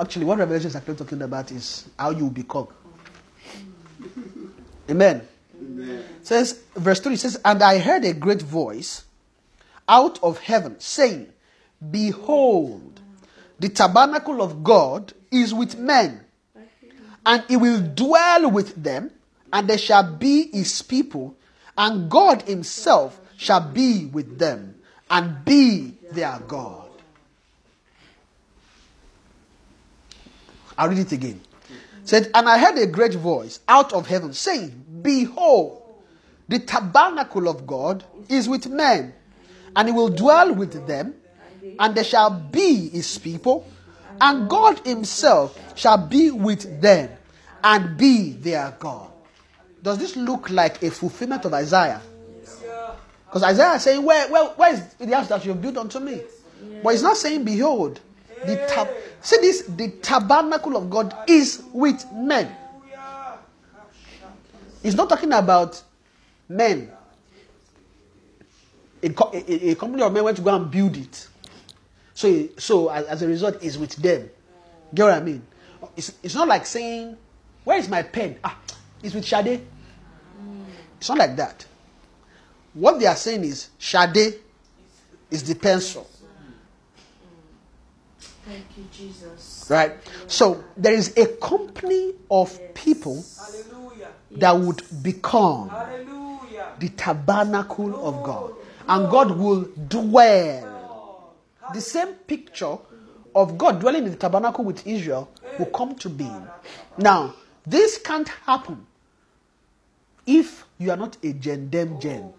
Actually, 0.00 0.24
what 0.24 0.38
Revelation 0.38 0.68
is 0.68 0.76
actually 0.76 0.94
talking 0.94 1.20
about 1.20 1.52
is 1.52 1.86
how 1.98 2.08
you 2.10 2.24
will 2.24 2.30
become. 2.30 2.66
Amen. 4.90 5.28
Says 6.22 6.62
verse 6.74 7.00
3 7.00 7.16
says, 7.16 7.38
And 7.44 7.62
I 7.62 7.78
heard 7.78 8.06
a 8.06 8.14
great 8.14 8.40
voice 8.40 9.04
out 9.86 10.18
of 10.22 10.38
heaven 10.38 10.80
saying, 10.80 11.30
Behold, 11.90 12.98
the 13.58 13.68
tabernacle 13.68 14.40
of 14.40 14.64
God 14.64 15.12
is 15.30 15.52
with 15.52 15.78
men, 15.78 16.24
and 17.26 17.44
he 17.46 17.58
will 17.58 17.82
dwell 17.82 18.50
with 18.50 18.82
them, 18.82 19.10
and 19.52 19.68
they 19.68 19.76
shall 19.76 20.02
be 20.02 20.50
his 20.50 20.82
people, 20.82 21.36
and 21.76 22.10
God 22.10 22.42
himself 22.42 23.20
shall 23.36 23.60
be 23.60 24.06
with 24.06 24.38
them, 24.38 24.74
and 25.10 25.44
be 25.44 25.94
their 26.12 26.40
God. 26.46 26.88
I'll 30.76 30.88
read 30.88 30.98
it 30.98 31.12
again. 31.12 31.40
Said, 32.04 32.30
and 32.34 32.48
I 32.48 32.58
heard 32.58 32.78
a 32.78 32.86
great 32.86 33.14
voice 33.14 33.60
out 33.68 33.92
of 33.92 34.06
heaven 34.06 34.32
saying, 34.32 34.84
Behold, 35.02 35.82
the 36.48 36.58
tabernacle 36.58 37.48
of 37.48 37.66
God 37.66 38.04
is 38.28 38.48
with 38.48 38.66
men, 38.68 39.14
and 39.76 39.88
he 39.88 39.92
will 39.94 40.08
dwell 40.08 40.54
with 40.54 40.86
them, 40.86 41.14
and 41.78 41.94
they 41.94 42.02
shall 42.02 42.30
be 42.30 42.88
his 42.88 43.18
people, 43.18 43.66
and 44.20 44.48
God 44.48 44.84
himself 44.86 45.56
shall 45.76 45.98
be 45.98 46.30
with 46.30 46.80
them, 46.80 47.10
and 47.62 47.96
be 47.96 48.32
their 48.32 48.74
God. 48.78 49.09
Does 49.82 49.98
this 49.98 50.16
look 50.16 50.50
like 50.50 50.82
a 50.82 50.90
fulfillment 50.90 51.44
of 51.44 51.54
Isaiah? 51.54 52.02
Because 53.26 53.42
Isaiah 53.44 53.74
is 53.74 53.82
saying, 53.82 54.04
where, 54.04 54.28
where, 54.28 54.46
where 54.50 54.74
is 54.74 54.94
the 54.94 55.14
house 55.14 55.28
that 55.28 55.44
you 55.44 55.52
have 55.52 55.62
built 55.62 55.76
unto 55.76 56.00
me? 56.00 56.20
But 56.82 56.90
he's 56.90 57.02
not 57.02 57.16
saying, 57.16 57.44
Behold, 57.44 58.00
the 58.44 58.56
tab- 58.68 58.90
see 59.20 59.36
this, 59.38 59.62
the 59.62 59.88
tabernacle 60.02 60.76
of 60.76 60.90
God 60.90 61.14
is 61.28 61.62
with 61.72 62.04
men. 62.12 62.54
He's 64.82 64.94
not 64.94 65.08
talking 65.08 65.32
about 65.32 65.80
men. 66.48 66.90
A, 69.02 69.06
a, 69.08 69.70
a 69.70 69.74
company 69.76 70.02
of 70.02 70.12
men 70.12 70.24
went 70.24 70.36
to 70.38 70.42
go 70.42 70.54
and 70.54 70.70
build 70.70 70.96
it. 70.96 71.28
So, 72.14 72.48
so 72.58 72.88
as, 72.88 73.06
as 73.06 73.22
a 73.22 73.28
result, 73.28 73.62
is 73.62 73.78
with 73.78 73.94
them. 73.96 74.28
Get 74.94 75.04
what 75.04 75.12
I 75.14 75.20
mean? 75.20 75.42
It's, 75.96 76.12
it's 76.22 76.34
not 76.34 76.48
like 76.48 76.66
saying, 76.66 77.16
Where 77.64 77.78
is 77.78 77.88
my 77.88 78.02
pen? 78.02 78.38
Ah, 78.42 78.58
it's 79.02 79.14
with 79.14 79.24
Shade. 79.24 79.66
It's 80.98 81.08
not 81.08 81.18
like 81.18 81.36
that. 81.36 81.66
What 82.74 83.00
they 83.00 83.06
are 83.06 83.16
saying 83.16 83.44
is, 83.44 83.70
Shade 83.78 84.34
is 85.30 85.42
the 85.42 85.54
pencil. 85.54 86.06
Thank 88.44 88.64
you, 88.76 88.84
Jesus. 88.92 89.66
Right? 89.70 89.92
So 90.26 90.64
there 90.76 90.92
is 90.92 91.16
a 91.16 91.26
company 91.36 92.14
of 92.30 92.58
people 92.74 93.24
Hallelujah. 93.38 94.08
that 94.32 94.58
would 94.58 94.82
become 95.02 95.68
Hallelujah. 95.68 96.72
the 96.78 96.88
tabernacle 96.90 97.94
of 98.06 98.16
oh, 98.16 98.24
God. 98.24 98.54
And 98.88 99.10
God 99.10 99.30
will 99.38 99.68
dwell. 99.88 101.34
The 101.72 101.80
same 101.80 102.14
picture 102.26 102.76
of 103.34 103.56
God 103.56 103.80
dwelling 103.80 104.04
in 104.04 104.10
the 104.10 104.16
tabernacle 104.16 104.64
with 104.64 104.84
Israel 104.86 105.30
will 105.58 105.66
come 105.66 105.94
to 105.96 106.08
being. 106.08 106.46
Now, 106.98 107.34
this 107.64 107.98
can't 107.98 108.28
happen 108.28 108.86
if 110.30 110.64
you 110.78 110.90
are 110.90 110.96
not 110.96 111.16
a 111.22 111.32
Gen. 111.32 111.70
Lord. 111.72 112.32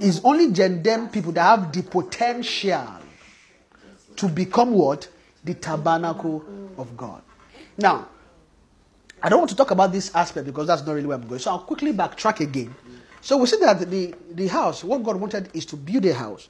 It's 0.00 0.20
only 0.24 0.48
Gendem 0.48 1.12
people 1.12 1.32
that 1.32 1.42
have 1.42 1.72
the 1.72 1.82
potential 1.82 2.86
to 4.16 4.28
become 4.28 4.72
what? 4.72 5.08
The 5.44 5.54
tabernacle 5.54 6.44
of 6.76 6.96
God. 6.96 7.22
Now, 7.76 8.08
I 9.22 9.28
don't 9.28 9.40
want 9.40 9.50
to 9.50 9.56
talk 9.56 9.70
about 9.70 9.92
this 9.92 10.14
aspect 10.14 10.46
because 10.46 10.66
that's 10.66 10.84
not 10.84 10.92
really 10.92 11.06
where 11.06 11.16
I'm 11.16 11.26
going. 11.26 11.40
So 11.40 11.50
I'll 11.50 11.60
quickly 11.60 11.92
backtrack 11.92 12.40
again. 12.40 12.74
So 13.20 13.36
we 13.36 13.46
see 13.46 13.58
that 13.60 13.90
the, 13.90 14.14
the 14.32 14.46
house, 14.46 14.82
what 14.82 15.02
God 15.02 15.16
wanted 15.16 15.50
is 15.54 15.66
to 15.66 15.76
build 15.76 16.06
a 16.06 16.14
house. 16.14 16.48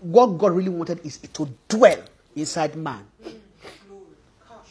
What 0.00 0.38
God 0.38 0.52
really 0.52 0.68
wanted 0.68 1.04
is 1.04 1.18
to 1.18 1.48
dwell 1.68 2.02
inside 2.36 2.76
man. 2.76 3.04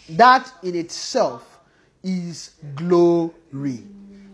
That 0.10 0.52
in 0.64 0.76
itself 0.76 1.60
is 2.04 2.52
glory. 2.76 3.84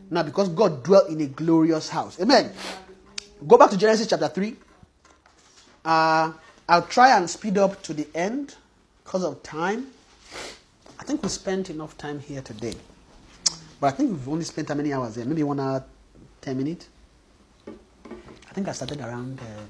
Now, 0.10 0.24
because 0.24 0.50
God 0.50 0.84
dwelt 0.84 1.10
in 1.10 1.20
a 1.22 1.28
glorious 1.28 1.90
house. 1.90 2.20
Amen. 2.20 2.52
Go 3.48 3.58
back 3.58 3.70
to 3.72 3.78
Genesis 3.78 4.08
chapter 4.08 4.28
3. 4.28 4.56
Uh, 5.84 6.32
I'll 6.70 6.82
try 6.84 7.18
and 7.18 7.30
speed 7.30 7.58
up 7.58 7.82
to 7.84 7.94
the 7.94 8.08
end 8.16 8.56
because 9.04 9.24
of 9.24 9.42
time. 9.44 9.88
I 11.00 11.04
think 11.04 11.22
we 11.24 11.30
spent 11.30 11.70
enough 11.70 11.98
time 11.98 12.20
here 12.20 12.42
today. 12.42 12.74
But 13.80 13.88
I 13.88 13.92
think 13.92 14.12
we've 14.12 14.30
only 14.30 14.46
spent 14.46 14.70
how 14.70 14.76
many 14.76 14.94
hours 14.94 15.16
there? 15.16 15.26
Maybe 15.26 15.44
one 15.44 15.60
hour, 15.60 15.84
10 16.42 16.58
minutes? 16.58 16.88
I 17.68 18.54
think 18.54 18.68
I 18.68 18.72
started 18.72 19.02
around, 19.02 19.40
uh, 19.42 19.66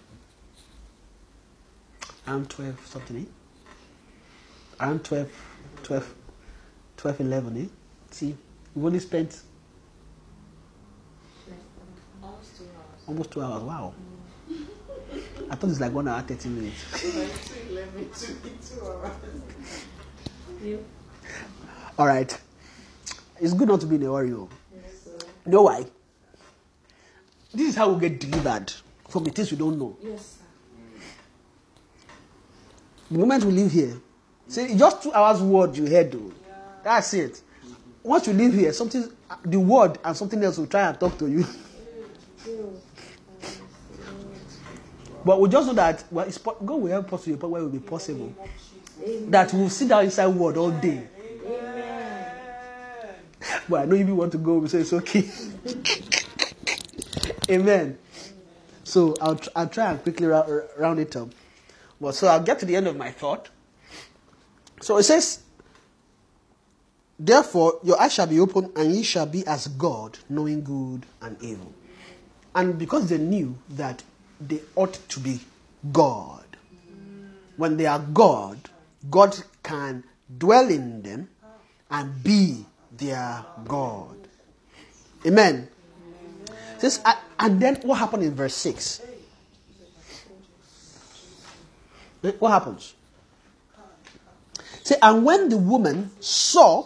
around 2.27 2.49
12 2.49 2.87
something, 2.87 3.17
eh? 3.17 4.83
Around 4.83 5.03
12, 5.03 5.29
12, 5.83 6.15
12, 6.97 7.19
11, 7.21 7.57
eh? 7.57 7.65
See, 8.11 8.35
we've 8.75 8.85
only 8.85 8.99
spent 8.99 9.41
Almost 13.07 13.31
two 13.31 13.41
hours. 13.41 13.61
almost 13.61 13.63
two 13.63 13.63
hours. 13.63 13.63
Wow. 13.63 13.93
I 15.51 15.55
thought 15.55 15.69
it's 15.69 15.79
like 15.79 15.93
one 15.93 16.07
hour, 16.07 16.21
30 16.21 16.49
minutes. 16.49 17.03
Eleven 17.69 18.09
to 18.09 18.27
two 18.27 18.85
hours. 18.85 19.11
You? 20.63 20.83
All 21.97 22.07
right. 22.07 22.37
It's 23.39 23.53
good 23.53 23.67
not 23.67 23.81
to 23.81 23.85
be 23.85 23.95
in 23.95 24.03
a 24.03 24.11
hurry. 24.13 24.31
oh. 24.33 24.49
Yes, 24.73 25.03
sir. 25.03 25.11
You 25.45 25.51
know 25.51 25.61
why? 25.63 25.85
This 27.53 27.69
is 27.69 27.75
how 27.75 27.91
we 27.91 27.99
get 28.09 28.19
delivered 28.19 28.71
from 29.09 29.23
the 29.23 29.31
things 29.31 29.51
we 29.51 29.57
don't 29.57 29.77
know. 29.77 29.95
Yes, 30.03 30.37
sir. 30.37 30.45
The 33.11 33.17
moment 33.19 33.43
we 33.43 33.51
leave 33.51 33.71
here, 33.71 33.93
see, 34.47 34.75
just 34.75 35.03
two 35.03 35.13
hours 35.13 35.41
word 35.41 35.77
you 35.77 35.85
heard, 35.85 36.11
though. 36.11 36.31
That's 36.83 37.13
it. 37.13 37.41
Once 38.01 38.27
you 38.27 38.33
leave 38.33 38.53
here, 38.53 38.73
something, 38.73 39.11
the 39.43 39.59
word 39.59 39.99
and 40.03 40.15
something 40.17 40.43
else 40.43 40.57
will 40.57 40.67
try 40.67 40.87
and 40.89 40.99
talk 40.99 41.17
to 41.19 41.27
you. 41.27 41.45
Oh. 42.47 42.73
But 45.25 45.41
we 45.41 45.49
just 45.49 45.65
know 45.67 45.73
that 45.73 46.03
well, 46.11 46.27
it's, 46.27 46.37
God 46.37 46.61
will 46.61 46.85
help 46.85 47.11
us 47.11 47.23
to 47.23 47.31
the 47.31 47.37
point 47.37 47.51
where 47.51 47.61
it 47.61 47.65
will 47.65 47.71
be 47.71 47.79
possible. 47.79 48.33
Amen. 49.03 49.31
That 49.31 49.51
we'll 49.53 49.69
sit 49.69 49.87
down 49.89 50.05
inside 50.05 50.27
word 50.27 50.55
all 50.55 50.69
day. 50.69 51.07
Amen. 51.45 52.31
But 53.67 53.81
I 53.81 53.85
know 53.85 53.95
if 53.95 54.07
you 54.07 54.15
want 54.15 54.31
to 54.33 54.37
go, 54.37 54.59
we 54.59 54.67
say 54.67 54.79
it's 54.79 54.93
okay. 54.93 55.27
Amen. 57.49 57.97
So 58.83 59.15
I'll, 59.19 59.39
I'll 59.55 59.67
try 59.67 59.91
and 59.91 60.03
quickly 60.03 60.27
rou- 60.27 60.63
round 60.77 60.99
it 60.99 61.15
up. 61.15 61.29
But 61.99 62.13
so 62.13 62.27
I'll 62.27 62.43
get 62.43 62.59
to 62.59 62.65
the 62.65 62.75
end 62.75 62.87
of 62.87 62.95
my 62.95 63.09
thought. 63.11 63.49
So 64.81 64.97
it 64.97 65.03
says, 65.03 65.41
Therefore, 67.17 67.79
your 67.83 67.99
eyes 67.99 68.13
shall 68.13 68.27
be 68.27 68.39
open, 68.39 68.71
and 68.75 68.93
ye 68.93 69.01
shall 69.01 69.25
be 69.25 69.45
as 69.47 69.67
God, 69.69 70.19
knowing 70.29 70.63
good 70.63 71.05
and 71.21 71.41
evil. 71.41 71.73
And 72.53 72.77
because 72.77 73.09
they 73.09 73.17
knew 73.17 73.57
that 73.69 74.03
they 74.49 74.61
ought 74.75 74.93
to 75.09 75.19
be 75.19 75.39
God, 75.91 76.43
when 77.57 77.77
they 77.77 77.85
are 77.85 77.99
God, 77.99 78.57
God 79.09 79.37
can 79.63 80.03
dwell 80.37 80.69
in 80.69 81.01
them 81.01 81.29
and 81.89 82.23
be 82.23 82.65
their 82.97 83.45
God. 83.67 84.15
Amen. 85.25 85.67
"A- 87.05 87.17
and 87.39 87.59
then 87.61 87.75
what 87.83 87.97
happened 87.99 88.23
in 88.23 88.35
verse 88.35 88.55
6? 88.55 89.01
Eh, 92.23 92.31
What 92.39 92.49
happens? 92.51 92.93
Say, 94.83 94.97
and 95.01 95.25
when 95.25 95.49
the 95.49 95.57
woman 95.57 96.11
saw 96.19 96.85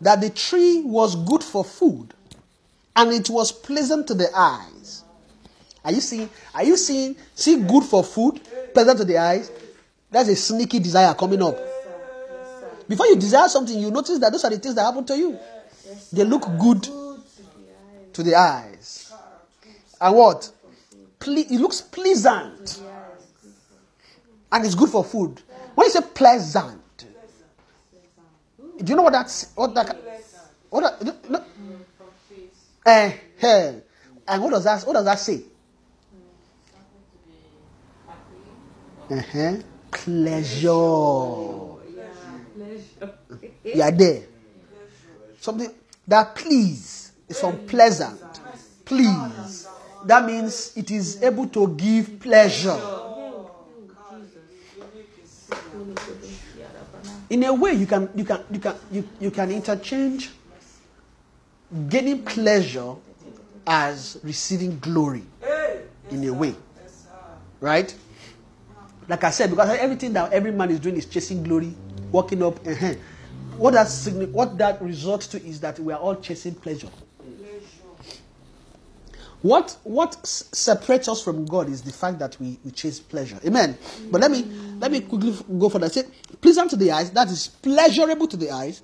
that 0.00 0.20
the 0.20 0.30
tree 0.30 0.82
was 0.82 1.14
good 1.16 1.42
for 1.44 1.64
food, 1.64 2.14
and 2.96 3.12
it 3.12 3.30
was 3.30 3.52
pleasant 3.52 4.06
to 4.08 4.14
the 4.14 4.28
eyes. 4.36 4.75
Are 5.86 5.92
you 5.92 6.00
seeing? 6.00 6.28
Are 6.52 6.64
you 6.64 6.76
seeing? 6.76 7.14
See, 7.34 7.62
good 7.62 7.84
for 7.84 8.02
food, 8.02 8.40
pleasant 8.74 8.98
to 8.98 9.04
the 9.04 9.18
eyes. 9.18 9.50
That's 10.10 10.28
a 10.28 10.34
sneaky 10.36 10.80
desire 10.80 11.14
coming 11.14 11.40
up. 11.42 11.56
Before 12.88 13.06
you 13.06 13.16
desire 13.16 13.48
something, 13.48 13.78
you 13.78 13.90
notice 13.90 14.18
that 14.18 14.32
those 14.32 14.44
are 14.44 14.50
the 14.50 14.58
things 14.58 14.74
that 14.74 14.82
happen 14.82 15.04
to 15.06 15.16
you. 15.16 15.38
They 16.12 16.24
look 16.24 16.42
good 16.58 16.82
to 18.12 18.22
the 18.22 18.34
eyes. 18.34 19.12
And 20.00 20.16
what? 20.16 20.50
It 21.24 21.50
looks 21.60 21.80
pleasant. 21.80 22.82
And 24.50 24.64
it's 24.64 24.74
good 24.74 24.90
for 24.90 25.04
food. 25.04 25.40
When 25.74 25.86
you 25.86 25.90
say 25.92 26.00
pleasant, 26.14 26.82
do 28.82 28.90
you 28.90 28.96
know 28.96 29.02
what 29.02 29.12
that's 29.12 29.52
what 29.54 29.74
that 29.74 29.96
what 30.70 30.98
that, 31.04 31.30
no, 31.30 31.44
eh, 32.84 33.12
eh. 33.40 33.72
and 34.28 34.42
what 34.42 34.50
does 34.50 34.64
that 34.64 34.82
what 34.82 34.92
does 34.94 35.04
that 35.04 35.18
say? 35.18 35.36
Something 35.36 37.02
to 37.10 37.18
be 37.26 37.34
happy. 38.06 38.36
Uh-huh. 39.10 39.56
Pleasure. 39.90 40.76
Pleasure. 42.54 43.12
You 43.64 43.82
are 43.82 43.92
there. 43.92 44.22
Something 45.40 45.70
that 46.08 46.34
please 46.34 47.12
is 47.28 47.42
unpleasant. 47.42 48.20
Please. 48.84 49.68
That 50.04 50.24
means 50.24 50.72
it 50.76 50.90
is 50.90 51.22
able 51.22 51.48
to 51.48 51.68
give 51.76 52.20
pleasure. 52.20 52.80
In 57.28 57.42
a 57.44 57.52
way, 57.54 57.72
you 57.74 57.86
can 57.86 58.08
you 58.14 58.24
can 58.24 58.40
you 58.50 58.58
can 58.60 58.74
you, 58.92 59.08
you 59.20 59.30
can 59.30 59.50
interchange 59.50 60.30
gaining 61.88 62.22
pleasure 62.24 62.94
as 63.66 64.18
receiving 64.22 64.78
glory 64.78 65.24
in 66.10 66.24
a 66.24 66.32
way. 66.32 66.54
Right? 67.60 67.92
Like 69.08 69.22
I 69.24 69.30
said, 69.30 69.50
because 69.50 69.68
everything 69.78 70.12
that 70.14 70.32
every 70.32 70.50
man 70.52 70.70
is 70.70 70.80
doing 70.80 70.96
is 70.96 71.06
chasing 71.06 71.42
glory, 71.42 71.74
walking 72.12 72.42
up. 72.42 72.58
uh 72.66 72.94
What 73.56 73.72
that 73.74 73.86
signi- 73.86 74.30
what 74.32 74.58
that 74.58 74.82
results 74.82 75.26
to 75.28 75.42
is 75.46 75.60
that 75.60 75.78
we 75.78 75.92
are 75.92 75.98
all 75.98 76.16
chasing 76.16 76.54
pleasure. 76.54 76.88
What 79.42 79.76
what 79.84 80.16
s- 80.24 80.44
separates 80.52 81.08
us 81.08 81.22
from 81.22 81.46
God 81.46 81.68
is 81.68 81.82
the 81.82 81.92
fact 81.92 82.18
that 82.18 82.36
we, 82.40 82.58
we 82.64 82.70
chase 82.72 82.98
pleasure. 82.98 83.38
Amen. 83.46 83.78
But 84.10 84.20
let 84.20 84.30
me 84.30 84.44
let 84.80 84.90
me 84.90 85.00
quickly 85.00 85.30
f- 85.32 85.44
go 85.58 85.68
for 85.68 85.78
that. 85.78 85.92
Say, 85.92 86.04
pleasant 86.40 86.70
to 86.70 86.76
the 86.76 86.90
eyes, 86.90 87.10
that 87.12 87.28
is 87.28 87.48
pleasurable 87.48 88.26
to 88.28 88.36
the 88.36 88.50
eyes, 88.50 88.82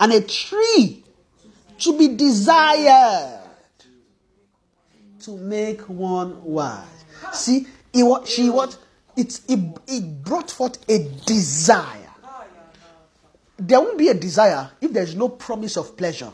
and 0.00 0.12
a 0.12 0.20
tree 0.20 1.04
to 1.78 1.96
be 1.96 2.08
desired 2.08 3.40
to 5.20 5.36
make 5.36 5.80
one 5.82 6.42
wise. 6.44 6.86
See, 7.32 7.66
wa- 8.02 8.24
she 8.24 8.50
what 8.50 8.76
it, 9.16 9.40
it 9.48 10.22
brought 10.22 10.50
forth 10.50 10.78
a 10.88 10.98
desire. 11.26 12.02
There 13.58 13.80
won't 13.80 13.96
be 13.96 14.08
a 14.08 14.14
desire 14.14 14.70
if 14.80 14.92
there's 14.92 15.14
no 15.14 15.28
promise 15.30 15.76
of 15.76 15.96
pleasure. 15.96 16.30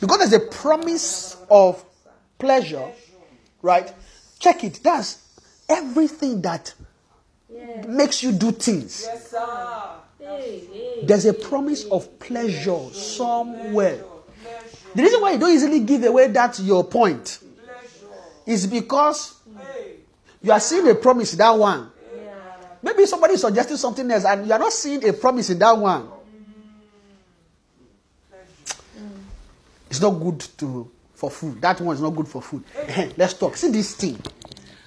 Because 0.00 0.18
there's 0.18 0.32
a 0.34 0.46
promise 0.46 1.36
of 1.50 1.82
pleasure, 2.38 2.86
right? 3.62 3.92
Check 4.38 4.64
it. 4.64 4.80
That's 4.82 5.22
everything 5.68 6.42
that 6.42 6.74
makes 7.86 8.22
you 8.22 8.32
do 8.32 8.52
things. 8.52 9.06
Hey. 10.18 11.00
There's 11.02 11.24
a 11.26 11.34
promise 11.34 11.84
of 11.84 12.18
pleasure 12.18 12.90
somewhere. 12.92 14.04
The 14.94 15.02
reason 15.02 15.20
why 15.20 15.32
you 15.32 15.38
don't 15.38 15.52
easily 15.52 15.80
give 15.80 16.04
away 16.04 16.28
that's 16.28 16.60
your 16.60 16.84
point 16.84 17.40
is 18.46 18.66
because 18.66 19.40
you 20.42 20.52
are 20.52 20.60
seeing 20.60 20.88
a 20.88 20.94
promise 20.94 21.32
that 21.32 21.50
one. 21.50 21.90
Maybe 22.82 23.06
somebody 23.06 23.34
is 23.34 23.40
suggesting 23.40 23.78
something 23.78 24.10
else 24.10 24.26
and 24.26 24.46
you 24.46 24.52
are 24.52 24.58
not 24.58 24.72
seeing 24.72 25.06
a 25.08 25.12
promise 25.14 25.48
in 25.48 25.58
that 25.58 25.76
one. 25.76 26.08
It's 29.88 30.00
not 30.00 30.10
good 30.10 30.40
to 30.58 30.90
for 31.14 31.30
food. 31.30 31.62
That 31.62 31.80
one 31.80 31.94
is 31.94 32.02
not 32.02 32.10
good 32.10 32.28
for 32.28 32.42
food. 32.42 32.64
Let's 33.16 33.34
talk. 33.34 33.56
See 33.56 33.70
this 33.70 33.94
thing. 33.94 34.20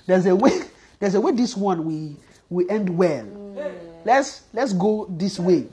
There's 0.05 0.25
a 0.25 0.35
way. 0.35 0.51
There's 0.99 1.15
a 1.15 1.21
way. 1.21 1.31
This 1.31 1.55
one 1.55 1.85
we 1.85 2.17
we 2.49 2.69
end 2.69 2.89
well. 2.89 3.25
Let's 4.05 4.43
let's 4.53 4.73
go 4.73 5.07
this 5.09 5.39
way. 5.39 5.65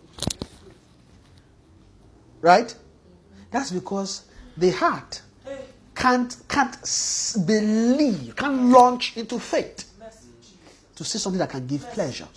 Right? 2.40 2.74
That's 3.50 3.70
because 3.70 4.24
the 4.56 4.70
heart 4.70 5.20
can't 5.94 6.36
can't 6.48 6.76
believe, 7.46 8.34
can't 8.36 8.70
launch 8.70 9.16
into 9.16 9.38
faith 9.38 9.90
to 10.96 11.04
see 11.04 11.18
something 11.18 11.38
that 11.38 11.50
can 11.50 11.66
give 11.66 11.82
pleasure. 11.90 12.28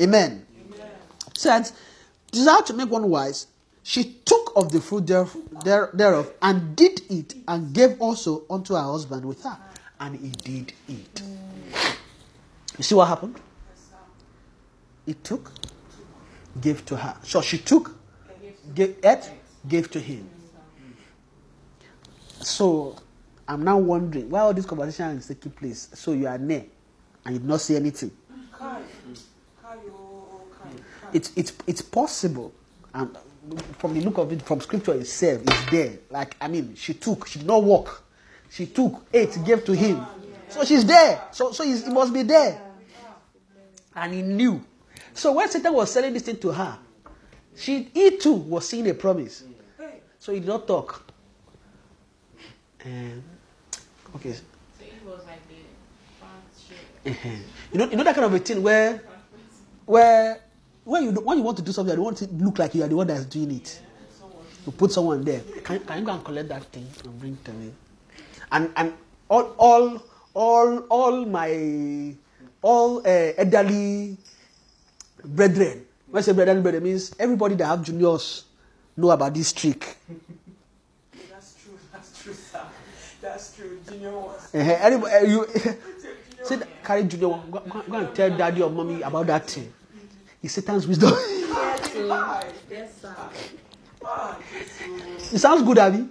Amen. 0.00 0.44
Said, 1.36 1.70
desire 2.30 2.62
to 2.62 2.72
make 2.74 2.90
one 2.90 3.08
wise, 3.08 3.46
she 3.82 4.04
took 4.24 4.52
of 4.56 4.70
the 4.72 4.80
fruit 4.80 5.06
there- 5.06 5.26
there- 5.64 5.90
thereof 5.92 6.32
and 6.42 6.74
did 6.76 7.02
eat, 7.08 7.34
and 7.46 7.72
gave 7.72 8.00
also 8.00 8.44
unto 8.48 8.74
her 8.74 8.82
husband 8.82 9.24
with 9.24 9.42
her, 9.42 9.58
and 10.00 10.16
he 10.16 10.28
did 10.28 10.72
eat. 10.88 11.22
You 12.78 12.84
see 12.84 12.94
what 12.94 13.08
happened? 13.08 13.40
He 15.06 15.14
took, 15.14 15.52
gave 16.60 16.84
to 16.86 16.96
her. 16.96 17.16
So 17.24 17.40
she 17.42 17.58
took, 17.58 17.94
gave, 18.74 18.96
ate, 19.04 19.30
gave 19.68 19.90
to 19.90 20.00
him. 20.00 20.28
So 22.44 22.96
I'm 23.48 23.64
now 23.64 23.78
wondering 23.78 24.30
why 24.30 24.40
all 24.40 24.54
this 24.54 24.66
conversation 24.66 25.16
is 25.16 25.26
taking 25.28 25.52
place. 25.52 25.88
So 25.94 26.12
you 26.12 26.26
are 26.26 26.38
near 26.38 26.64
and 27.24 27.34
you 27.34 27.40
did 27.40 27.48
not 27.48 27.60
see 27.60 27.76
anything. 27.76 28.10
It's 31.12 31.30
it's 31.36 31.52
it's 31.66 31.80
possible, 31.80 32.52
and 32.92 33.16
from 33.78 33.94
the 33.94 34.00
look 34.00 34.18
of 34.18 34.32
it, 34.32 34.42
from 34.42 34.60
scripture 34.60 34.94
itself, 34.94 35.42
it's 35.42 35.70
there. 35.70 35.98
Like 36.10 36.36
I 36.40 36.48
mean, 36.48 36.74
she 36.74 36.94
took, 36.94 37.28
she 37.28 37.38
did 37.38 37.46
not 37.46 37.62
walk, 37.62 38.02
she 38.50 38.66
took, 38.66 39.06
ate, 39.12 39.38
gave 39.44 39.64
to 39.66 39.72
him. 39.72 40.04
So 40.48 40.64
she's 40.64 40.84
there. 40.84 41.22
So 41.30 41.52
so 41.52 41.62
he 41.62 41.88
must 41.88 42.12
be 42.12 42.22
there, 42.22 42.60
and 43.94 44.12
he 44.12 44.22
knew. 44.22 44.64
So 45.12 45.32
when 45.34 45.48
Satan 45.48 45.72
was 45.72 45.92
selling 45.92 46.12
this 46.12 46.22
thing 46.22 46.38
to 46.38 46.50
her, 46.50 46.78
she 47.54 47.90
he 47.94 48.16
too 48.18 48.32
was 48.32 48.68
seeing 48.68 48.88
a 48.90 48.94
promise. 48.94 49.44
So 50.18 50.32
he 50.32 50.40
did 50.40 50.48
not 50.48 50.66
talk. 50.66 51.12
Um, 52.84 53.22
okay. 54.16 54.32
So 54.32 54.42
it 54.80 54.92
was 55.06 55.20
like 55.26 55.40
the 55.48 55.56
shit. 56.68 57.14
you 57.72 57.78
know, 57.78 57.88
you 57.88 57.96
know 57.96 58.04
that 58.04 58.14
kind 58.14 58.26
of 58.26 58.34
a 58.34 58.38
thing 58.38 58.62
where, 58.62 59.02
where, 59.86 60.40
when 60.84 61.04
you 61.04 61.10
when 61.12 61.38
you 61.38 61.44
want 61.44 61.56
to 61.56 61.62
do 61.62 61.72
something, 61.72 61.92
you 61.92 61.96
don't 61.96 62.04
want 62.04 62.22
it 62.22 62.26
to 62.26 62.34
look 62.44 62.58
like 62.58 62.74
you 62.74 62.82
are 62.84 62.88
the 62.88 62.96
one 62.96 63.06
that's 63.06 63.24
doing 63.24 63.52
it. 63.52 63.80
You 64.66 64.72
put 64.72 64.92
someone 64.92 65.24
there. 65.24 65.40
Can, 65.62 65.80
can 65.80 65.98
you 65.98 66.04
go 66.04 66.12
and 66.12 66.24
collect 66.24 66.48
that 66.48 66.64
thing 66.64 66.86
and 67.04 67.20
bring 67.20 67.32
it 67.32 67.44
to 67.44 67.52
me? 67.52 67.72
And 68.52 68.70
and 68.76 68.92
all 69.28 69.54
all 69.58 70.02
all 70.34 70.78
all 70.90 71.24
my 71.24 72.14
all 72.62 72.98
uh, 73.00 73.32
elderly 73.36 74.16
brethren. 75.24 75.86
When 76.08 76.22
I 76.22 76.24
say 76.24 76.32
brethren, 76.32 76.62
brethren 76.62 76.84
means 76.84 77.14
everybody 77.18 77.54
that 77.56 77.66
have 77.66 77.82
juniors 77.82 78.44
know 78.96 79.10
about 79.10 79.34
this 79.34 79.52
trick. 79.52 79.96
That's 81.30 81.54
true. 81.62 81.78
That's 81.92 82.22
true, 82.22 82.34
sir. 82.34 82.64
That's. 83.84 83.96
Junior 83.96 84.12
was. 84.12 84.54
Uh, 84.54 84.58
anybody, 84.58 85.14
uh, 85.14 85.20
you 85.20 85.46
say 86.44 86.56
that, 86.56 86.84
carry 86.84 87.04
junior 87.04 87.28
one, 87.28 87.50
go, 87.50 87.60
go, 87.60 87.82
go 87.82 87.96
and 87.98 88.14
tell 88.14 88.36
daddy 88.36 88.62
or 88.62 88.70
mommy 88.70 89.02
about 89.02 89.26
that 89.26 89.46
thing. 89.48 89.72
It's 90.42 90.54
Satan's 90.54 90.86
wisdom. 90.86 91.10
Yes, 91.10 91.92
sir. 93.00 93.14
it 95.32 95.38
sounds 95.38 95.62
good, 95.62 95.78
Abby. 95.78 96.06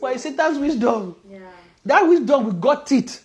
But 0.00 0.14
it's 0.14 0.22
Satan's 0.22 0.58
wisdom. 0.58 1.16
Yeah. 1.28 1.40
That 1.84 2.02
wisdom 2.02 2.44
we 2.46 2.52
got 2.52 2.90
it. 2.92 3.22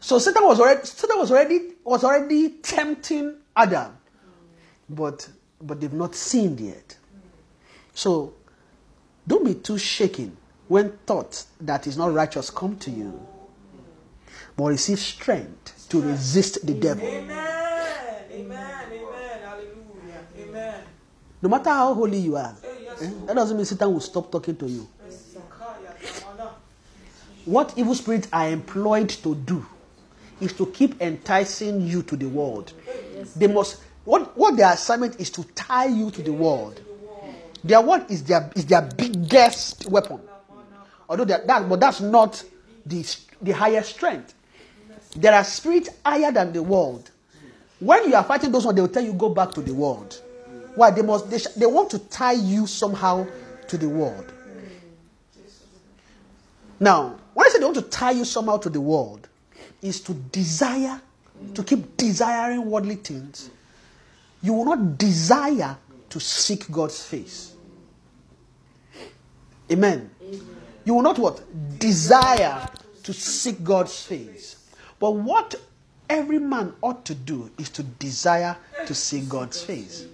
So 0.00 0.18
Satan 0.18 0.44
was 0.44 0.58
already 0.58 0.84
Satan 0.84 1.18
was 1.18 1.30
already 1.30 1.60
was 1.84 2.02
already 2.04 2.48
tempting 2.50 3.36
Adam, 3.54 3.96
but 4.88 5.28
but 5.60 5.80
they've 5.80 5.92
not 5.92 6.14
sinned 6.14 6.58
yet. 6.58 6.96
So 7.92 8.32
don't 9.28 9.44
be 9.44 9.54
too 9.54 9.76
shaken 9.78 10.36
when 10.70 10.92
thoughts 11.04 11.48
that 11.60 11.88
is 11.88 11.96
not 11.96 12.14
righteous 12.14 12.48
come 12.48 12.76
to 12.76 12.92
you, 12.92 13.20
but 14.56 14.66
receive 14.66 15.00
strength 15.00 15.88
to 15.88 16.00
resist 16.00 16.64
the 16.64 16.72
devil. 16.72 17.04
Amen. 17.04 17.28
Amen. 18.30 18.84
Amen. 18.92 19.40
Hallelujah. 19.42 20.26
Amen. 20.38 20.84
No 21.42 21.48
matter 21.48 21.70
how 21.70 21.92
holy 21.92 22.18
you 22.18 22.36
are, 22.36 22.54
eh, 23.02 23.10
that 23.26 23.34
doesn't 23.34 23.56
mean 23.56 23.66
Satan 23.66 23.92
will 23.92 23.98
stop 24.00 24.30
talking 24.30 24.54
to 24.54 24.68
you. 24.68 24.88
What 27.46 27.74
evil 27.76 27.96
spirits 27.96 28.28
are 28.32 28.48
employed 28.48 29.08
to 29.08 29.34
do 29.34 29.66
is 30.40 30.52
to 30.52 30.66
keep 30.66 31.02
enticing 31.02 31.80
you 31.80 32.04
to 32.04 32.14
the 32.14 32.28
world. 32.28 32.72
They 33.34 33.48
must 33.48 33.82
what 34.04 34.38
what 34.38 34.56
their 34.56 34.72
assignment 34.72 35.18
is 35.20 35.30
to 35.30 35.42
tie 35.56 35.86
you 35.86 36.12
to 36.12 36.22
the 36.22 36.32
world. 36.32 36.80
Their 37.64 37.80
word 37.80 38.08
is 38.08 38.22
their 38.22 38.52
is 38.54 38.66
their 38.66 38.82
biggest 38.82 39.86
weapon. 39.90 40.20
Although 41.10 41.24
that, 41.24 41.68
but 41.68 41.80
that's 41.80 42.00
not 42.00 42.42
the 42.86 43.04
the 43.42 43.50
highest 43.50 43.90
strength. 43.96 44.32
There 45.16 45.34
are 45.34 45.42
spirits 45.42 45.90
higher 46.06 46.30
than 46.30 46.52
the 46.52 46.62
world. 46.62 47.10
When 47.80 48.08
you 48.08 48.14
are 48.14 48.22
fighting 48.22 48.52
those 48.52 48.64
ones, 48.64 48.76
they 48.76 48.82
will 48.82 48.88
tell 48.88 49.02
you 49.02 49.12
go 49.12 49.28
back 49.28 49.50
to 49.52 49.60
the 49.60 49.74
world. 49.74 50.22
Why? 50.76 50.92
They 50.92 51.02
must 51.02 51.28
they, 51.28 51.38
sh- 51.38 51.48
they 51.56 51.66
want 51.66 51.90
to 51.90 51.98
tie 51.98 52.34
you 52.34 52.68
somehow 52.68 53.26
to 53.66 53.76
the 53.76 53.88
world. 53.88 54.32
Now, 56.78 57.18
when 57.34 57.44
I 57.44 57.50
say 57.50 57.58
they 57.58 57.64
want 57.64 57.76
to 57.76 57.82
tie 57.82 58.12
you 58.12 58.24
somehow 58.24 58.58
to 58.58 58.70
the 58.70 58.80
world, 58.80 59.28
is 59.82 60.00
to 60.02 60.14
desire, 60.14 61.00
to 61.54 61.64
keep 61.64 61.96
desiring 61.96 62.70
worldly 62.70 62.96
things. 62.96 63.50
You 64.42 64.52
will 64.52 64.64
not 64.64 64.96
desire 64.96 65.76
to 66.10 66.20
seek 66.20 66.70
God's 66.70 67.02
face. 67.02 67.54
Amen. 69.72 70.10
You 70.84 70.94
will 70.94 71.02
not 71.02 71.18
what? 71.18 71.42
Desire 71.78 72.68
to 73.02 73.12
seek 73.12 73.62
God's 73.62 74.02
face. 74.02 74.56
But 74.98 75.12
what 75.12 75.54
every 76.08 76.38
man 76.38 76.74
ought 76.82 77.04
to 77.06 77.14
do 77.14 77.50
is 77.58 77.70
to 77.70 77.82
desire 77.82 78.56
to 78.86 78.94
see 78.94 79.20
God's 79.20 79.62
face. 79.62 80.06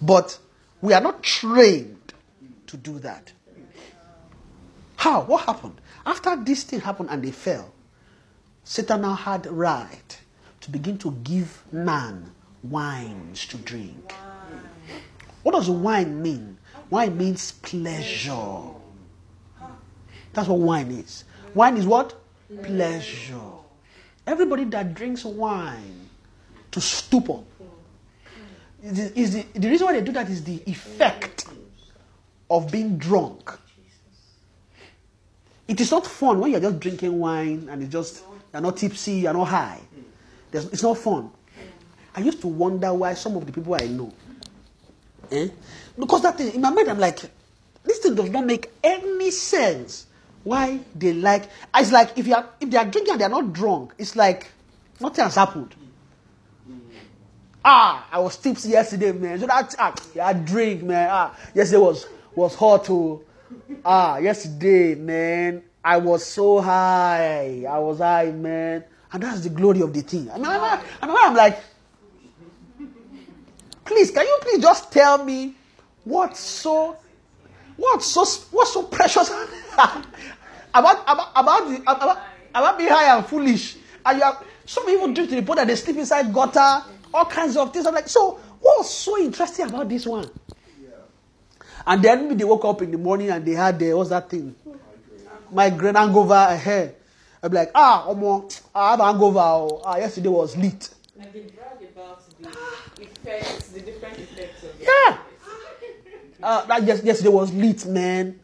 But 0.00 0.38
we 0.80 0.92
are 0.92 1.00
not 1.00 1.22
trained 1.22 2.12
to 2.66 2.76
do 2.76 2.98
that. 3.00 3.32
How? 4.96 5.22
What 5.22 5.46
happened? 5.46 5.80
After 6.04 6.36
this 6.36 6.64
thing 6.64 6.80
happened 6.80 7.10
and 7.10 7.22
they 7.22 7.30
fell, 7.30 7.72
Satan 8.64 9.02
now 9.02 9.14
had 9.14 9.46
right 9.46 10.20
to 10.60 10.70
begin 10.70 10.98
to 10.98 11.12
give 11.24 11.62
man 11.72 12.32
wines 12.62 13.46
to 13.46 13.56
drink. 13.58 14.12
What 15.42 15.52
does 15.52 15.68
wine 15.68 16.22
mean? 16.22 16.58
Wine 16.92 17.16
means 17.16 17.52
pleasure. 17.52 18.68
That's 20.34 20.46
what 20.46 20.58
wine 20.58 20.90
is. 20.90 21.24
Wine 21.54 21.78
is 21.78 21.86
what? 21.86 22.14
Pleasure. 22.64 23.40
Everybody 24.26 24.64
that 24.64 24.92
drinks 24.92 25.24
wine 25.24 26.10
to 26.70 26.80
stupor. 26.82 27.38
Is 28.82 28.92
the, 28.92 29.18
is 29.18 29.32
the, 29.32 29.58
the 29.58 29.70
reason 29.70 29.86
why 29.86 29.94
they 29.94 30.02
do 30.02 30.12
that 30.12 30.28
is 30.28 30.44
the 30.44 30.62
effect 30.66 31.46
of 32.50 32.70
being 32.70 32.98
drunk. 32.98 33.50
It 35.66 35.80
is 35.80 35.90
not 35.90 36.06
fun 36.06 36.40
when 36.40 36.50
you're 36.50 36.60
just 36.60 36.78
drinking 36.78 37.18
wine 37.18 37.68
and 37.70 37.82
it's 37.82 37.90
just, 37.90 38.22
you're 38.52 38.60
not 38.60 38.76
tipsy, 38.76 39.12
you're 39.12 39.32
not 39.32 39.48
high. 39.48 39.80
There's, 40.50 40.66
it's 40.66 40.82
not 40.82 40.98
fun. 40.98 41.30
I 42.14 42.20
used 42.20 42.42
to 42.42 42.48
wonder 42.48 42.92
why 42.92 43.14
some 43.14 43.34
of 43.38 43.46
the 43.46 43.52
people 43.52 43.74
I 43.80 43.86
know, 43.86 44.12
eh? 45.30 45.48
Because 45.98 46.22
that 46.22 46.38
thing, 46.38 46.54
in 46.54 46.60
my 46.60 46.70
mind, 46.70 46.88
I'm 46.88 46.98
like, 46.98 47.18
this 47.84 47.98
thing 47.98 48.14
does 48.14 48.30
not 48.30 48.46
make 48.46 48.70
any 48.82 49.30
sense. 49.30 50.06
Why 50.44 50.80
they 50.94 51.12
like, 51.12 51.48
it's 51.74 51.92
like 51.92 52.18
if, 52.18 52.26
you 52.26 52.34
are, 52.34 52.48
if 52.60 52.70
they 52.70 52.76
are 52.76 52.84
drinking 52.84 53.12
and 53.12 53.20
they 53.20 53.24
are 53.24 53.30
not 53.30 53.52
drunk, 53.52 53.94
it's 53.98 54.16
like 54.16 54.50
nothing 55.00 55.24
has 55.24 55.36
happened. 55.36 55.74
Ah, 57.64 58.08
I 58.10 58.18
was 58.18 58.36
tipsy 58.36 58.70
yesterday, 58.70 59.12
man. 59.12 59.38
So 59.38 59.46
that 59.46 59.74
ah, 59.78 59.94
yeah, 60.14 60.32
drink, 60.32 60.82
man. 60.82 61.08
Ah, 61.10 61.36
yesterday 61.54 61.80
was 61.80 62.06
was 62.34 62.56
hot 62.56 62.84
too. 62.86 63.24
Ah, 63.84 64.18
yesterday, 64.18 64.96
man, 64.96 65.62
I 65.84 65.98
was 65.98 66.26
so 66.26 66.60
high. 66.60 67.64
I 67.68 67.78
was 67.78 67.98
high, 67.98 68.32
man. 68.32 68.82
And 69.12 69.22
that's 69.22 69.42
the 69.42 69.50
glory 69.50 69.82
of 69.82 69.92
the 69.92 70.00
thing. 70.00 70.28
I 70.30 70.38
mean, 70.38 70.46
I'm, 70.46 70.80
I'm, 71.02 71.16
I'm 71.16 71.34
like, 71.36 71.60
please, 73.84 74.10
can 74.10 74.26
you 74.26 74.38
please 74.40 74.60
just 74.60 74.90
tell 74.90 75.22
me 75.24 75.54
what's 76.04 76.40
so, 76.40 76.96
what's 77.76 78.06
so, 78.06 78.24
what's 78.50 78.72
so 78.72 78.82
precious 78.84 79.28
about, 79.72 80.06
about, 80.74 81.32
about, 81.36 81.68
the, 81.68 81.76
about, 81.82 82.18
about 82.54 82.78
being 82.78 82.90
high 82.90 83.16
and 83.16 83.26
foolish? 83.26 83.76
And 84.04 84.18
you 84.18 84.24
have, 84.24 84.44
some 84.64 84.86
people 84.86 85.12
do 85.12 85.26
to 85.26 85.34
the 85.34 85.42
point 85.42 85.58
that 85.58 85.66
they 85.66 85.76
sleep 85.76 85.96
inside 85.96 86.32
gutter, 86.32 86.82
all 87.12 87.24
kinds 87.26 87.56
of 87.56 87.72
things. 87.72 87.86
I'm 87.86 87.94
like, 87.94 88.08
so 88.08 88.38
what's 88.60 88.90
so 88.90 89.18
interesting 89.18 89.66
about 89.66 89.88
this 89.88 90.06
one? 90.06 90.28
And 91.86 92.02
then 92.02 92.22
maybe 92.24 92.36
they 92.36 92.44
woke 92.44 92.64
up 92.64 92.80
in 92.82 92.92
the 92.92 92.98
morning 92.98 93.30
and 93.30 93.44
they 93.44 93.52
had 93.52 93.78
the, 93.78 93.92
what's 93.94 94.10
that 94.10 94.30
thing? 94.30 94.54
Migraine 95.50 95.96
hangover 95.96 96.34
ahead. 96.34 96.94
I'd 97.42 97.50
be 97.50 97.56
like, 97.56 97.72
ah, 97.74 98.06
omo, 98.08 98.60
I 98.74 98.92
have 98.92 99.00
hangover. 99.00 99.40
oh. 99.40 99.82
Ah, 99.84 99.96
yesterday 99.96 100.28
was 100.28 100.56
lit. 100.56 100.90
And 101.18 101.32
they 101.32 101.40
brag 101.40 101.82
about 101.92 102.22
the 102.40 103.02
effects, 103.02 103.68
the 103.70 103.80
different 103.80 104.16
effects 104.18 104.62
of 104.62 104.80
it. 104.80 104.88
Yeah. 104.88 105.18
Uh, 106.42 106.64
that 106.66 106.82
yes, 106.84 107.02
yesterday 107.02 107.30
was 107.30 107.52
lit, 107.52 107.86
man. 107.86 108.38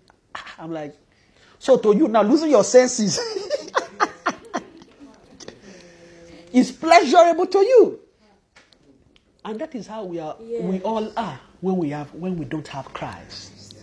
I'm 0.58 0.72
like, 0.72 0.94
so 1.58 1.76
to 1.78 1.96
you 1.96 2.08
now, 2.08 2.22
losing 2.22 2.50
your 2.50 2.64
senses 2.64 3.18
is 6.52 6.70
pleasurable 6.70 7.46
to 7.46 7.58
you. 7.58 8.00
And 9.44 9.60
that 9.60 9.74
is 9.74 9.86
how 9.86 10.04
we 10.04 10.20
are 10.20 10.36
we 10.38 10.80
all 10.82 11.12
are 11.16 11.40
when 11.60 11.76
we 11.76 11.90
have 11.90 12.12
when 12.14 12.36
we 12.36 12.44
don't 12.44 12.68
have 12.68 12.92
Christ. 12.92 13.76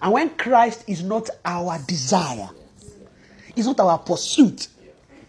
And 0.00 0.12
when 0.12 0.30
Christ 0.30 0.84
is 0.86 1.02
not 1.02 1.28
our 1.44 1.78
desire, 1.86 2.48
it's 3.56 3.66
not 3.66 3.80
our 3.80 3.98
pursuit, 3.98 4.68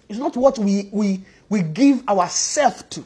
it's 0.08 0.20
not 0.20 0.38
what 0.38 0.60
we 0.60 0.90
we 0.92 1.24
we 1.48 1.64
give 1.64 2.08
ourselves 2.08 2.84
to. 2.92 3.06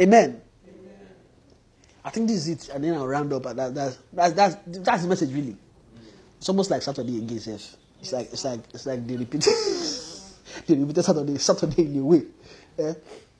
Amen. 0.00 0.40
I 2.04 2.10
think 2.10 2.28
this 2.28 2.48
is 2.48 2.48
it, 2.48 2.68
and 2.74 2.82
then 2.82 2.94
I'll 2.94 3.06
round 3.06 3.32
up. 3.32 3.44
That, 3.44 3.74
that's, 3.74 3.98
that's, 4.12 4.32
that's, 4.34 4.56
that's 4.66 5.02
the 5.02 5.08
message, 5.08 5.32
really. 5.32 5.56
It's 6.38 6.48
almost 6.48 6.70
like 6.70 6.82
Saturday 6.82 7.18
again, 7.18 7.38
Seth. 7.38 7.76
It's 8.00 8.12
like 8.12 8.32
it's 8.32 8.44
like 8.44 8.60
it's 8.74 8.84
like 8.84 9.06
the 9.06 9.16
repeat 9.18 9.42
the 10.66 10.76
repeated 10.76 11.04
Saturday, 11.04 11.38
Saturday 11.38 11.82
in 11.86 11.98
a 12.00 12.04
way. 12.04 12.24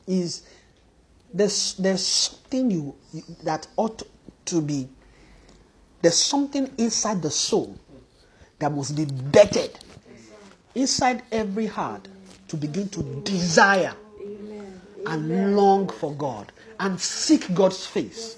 Is 0.07 0.43
there's 1.35 1.74
there's 1.74 2.07
something 2.07 2.70
you, 2.70 2.95
you 3.12 3.23
that 3.43 3.66
ought 3.77 4.03
to 4.45 4.61
be 4.62 4.89
there's 6.01 6.16
something 6.19 6.70
inside 6.79 7.23
the 7.23 7.31
soul 7.31 7.77
that 8.61 8.70
must 8.70 8.95
be 8.95 9.05
bettered 9.05 9.70
inside 10.77 11.23
every 11.33 11.66
heart 11.66 12.07
to 12.47 12.57
begin 12.57 12.89
to 12.91 13.03
desire 13.24 13.95
and 15.07 15.57
long 15.57 15.89
for 15.89 16.12
God 16.15 16.53
and 16.81 17.01
seek 17.01 17.53
God's 17.55 17.87
face. 17.87 18.37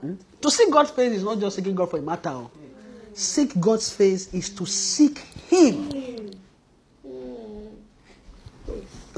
Hmm? 0.00 0.14
To 0.40 0.50
seek 0.50 0.70
God's 0.70 0.90
face 0.90 1.12
is 1.12 1.22
not 1.24 1.40
just 1.40 1.56
seeking 1.56 1.74
God 1.74 1.90
for 1.90 1.98
a 1.98 2.02
matter. 2.02 2.30
oh. 2.30 2.50
Seek 3.12 3.58
God's 3.60 3.92
face 3.92 4.32
is 4.34 4.50
to 4.50 4.66
seek 4.66 5.18
Him. 5.48 5.90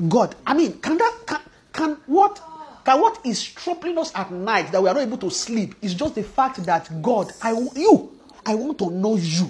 God. 0.09 0.35
I 0.47 0.55
mean, 0.55 0.79
can 0.81 0.99
that 0.99 1.15
can, 1.27 1.41
can 1.73 1.97
what 2.07 2.41
can 2.85 3.01
what 3.01 3.19
is 3.25 3.43
troubling 3.43 3.97
us 3.99 4.13
at 4.15 4.31
night 4.31 4.71
that 4.73 4.83
we 4.83 4.89
are 4.89 4.95
not 4.95 5.03
able 5.03 5.19
to 5.19 5.31
sleep 5.31 5.75
is 5.81 5.95
just 5.95 6.15
the 6.15 6.23
fact 6.23 6.63
that 6.65 7.03
God, 7.03 7.33
I 7.43 7.53
you, 7.75 8.13
I 8.45 8.55
want 8.55 8.79
to 8.79 8.91
know 8.91 9.17
you. 9.17 9.49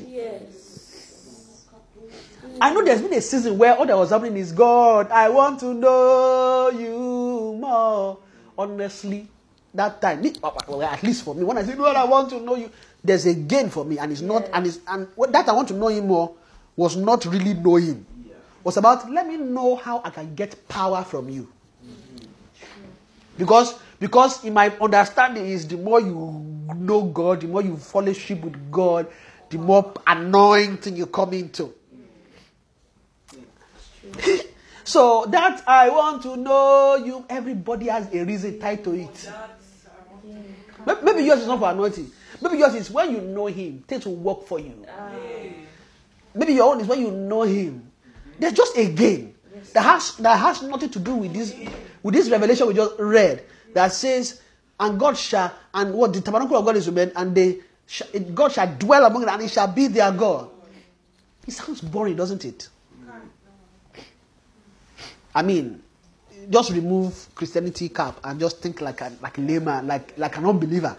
I 2.60 2.72
know 2.72 2.84
there's 2.84 3.02
been 3.02 3.12
a 3.12 3.20
season 3.20 3.58
where 3.58 3.76
all 3.76 3.86
that 3.86 3.96
was 3.96 4.10
happening 4.10 4.36
is 4.36 4.52
God, 4.52 5.10
I 5.10 5.28
want 5.28 5.60
to 5.60 5.74
know 5.74 6.70
you 6.70 7.56
more. 7.60 8.18
Honestly, 8.58 9.28
that 9.74 10.00
time, 10.00 10.24
at 10.24 11.02
least 11.02 11.24
for 11.24 11.34
me, 11.34 11.44
when 11.44 11.58
I 11.58 11.62
say, 11.62 11.74
Lord, 11.74 11.96
I 11.96 12.04
want 12.04 12.30
to 12.30 12.40
know 12.40 12.56
you, 12.56 12.70
there's 13.04 13.26
a 13.26 13.34
gain 13.34 13.68
for 13.68 13.84
me, 13.84 13.98
and 13.98 14.10
it's 14.10 14.22
not, 14.22 14.48
and 14.52 14.66
it's, 14.66 14.80
and 14.88 15.06
that 15.28 15.48
I 15.48 15.52
want 15.52 15.68
to 15.68 15.74
know 15.74 15.88
Him 15.88 16.06
more 16.06 16.34
was 16.74 16.96
not 16.96 17.24
really 17.26 17.54
know 17.54 17.76
Him. 17.76 18.06
Was 18.64 18.76
about 18.78 19.08
let 19.10 19.28
me 19.28 19.36
know 19.36 19.76
how 19.76 20.00
I 20.04 20.10
can 20.10 20.34
get 20.34 20.66
power 20.68 21.04
from 21.04 21.28
you. 21.28 21.46
Because 23.38 23.78
because 24.00 24.44
in 24.44 24.54
my 24.54 24.70
understanding 24.80 25.46
is 25.46 25.68
the 25.68 25.76
more 25.76 26.00
you 26.00 26.64
know 26.74 27.02
God, 27.02 27.42
the 27.42 27.46
more 27.46 27.62
you 27.62 27.76
fellowship 27.76 28.40
with 28.42 28.72
God, 28.72 29.06
the 29.50 29.58
more 29.58 29.92
anointing 30.06 30.96
you 30.96 31.06
come 31.06 31.32
into. 31.34 31.72
so 34.84 35.26
that 35.26 35.62
I 35.66 35.88
want 35.90 36.22
to 36.22 36.36
know 36.36 36.96
you. 36.96 37.24
Everybody 37.28 37.86
has 37.86 38.12
a 38.12 38.24
reason 38.24 38.58
tied 38.58 38.84
to 38.84 38.94
it. 38.94 39.30
Maybe 41.02 41.24
yours 41.24 41.40
is 41.40 41.46
not 41.46 41.58
for 41.58 41.70
anointing. 41.70 42.10
Maybe 42.40 42.58
yours 42.58 42.74
is 42.74 42.90
when 42.90 43.10
you 43.12 43.20
know 43.20 43.46
Him, 43.46 43.82
things 43.88 44.06
will 44.06 44.16
work 44.16 44.46
for 44.46 44.60
you. 44.60 44.84
Ah. 44.88 45.10
Maybe 46.34 46.52
your 46.54 46.72
own 46.72 46.80
is 46.80 46.86
when 46.86 47.00
you 47.00 47.10
know 47.10 47.42
Him. 47.42 47.80
Mm-hmm. 47.80 48.30
There's 48.38 48.52
just 48.52 48.76
a 48.76 48.92
game 48.92 49.34
that 49.72 49.82
has 49.82 50.16
that 50.16 50.38
has 50.38 50.62
nothing 50.62 50.90
to 50.90 50.98
do 50.98 51.14
with 51.14 51.32
this 51.32 51.54
with 52.02 52.14
this 52.14 52.28
revelation 52.30 52.66
we 52.66 52.74
just 52.74 52.94
read 52.98 53.42
that 53.74 53.92
says, 53.92 54.42
"And 54.78 54.98
God 55.00 55.16
shall 55.16 55.52
and 55.74 55.94
what 55.94 56.12
the 56.12 56.20
tabernacle 56.20 56.56
of 56.58 56.64
God 56.64 56.76
is 56.76 56.90
with 56.90 57.12
and 57.16 57.34
they 57.34 57.60
sh- 57.86 58.02
God 58.34 58.52
shall 58.52 58.72
dwell 58.76 59.04
among 59.06 59.22
them, 59.22 59.30
and 59.30 59.42
He 59.42 59.48
shall 59.48 59.68
be 59.68 59.86
their 59.88 60.12
God." 60.12 60.50
It 61.46 61.52
sounds 61.52 61.80
boring, 61.80 62.16
doesn't 62.16 62.44
it? 62.44 62.68
I 65.36 65.42
mean, 65.42 65.82
just 66.48 66.70
remove 66.70 67.28
Christianity 67.34 67.90
cap 67.90 68.18
and 68.24 68.40
just 68.40 68.62
think 68.62 68.80
like 68.80 69.02
a 69.02 69.12
like 69.20 69.36
a 69.36 69.40
layman, 69.42 69.86
like 69.86 70.16
like 70.16 70.34
an 70.38 70.46
unbeliever. 70.46 70.96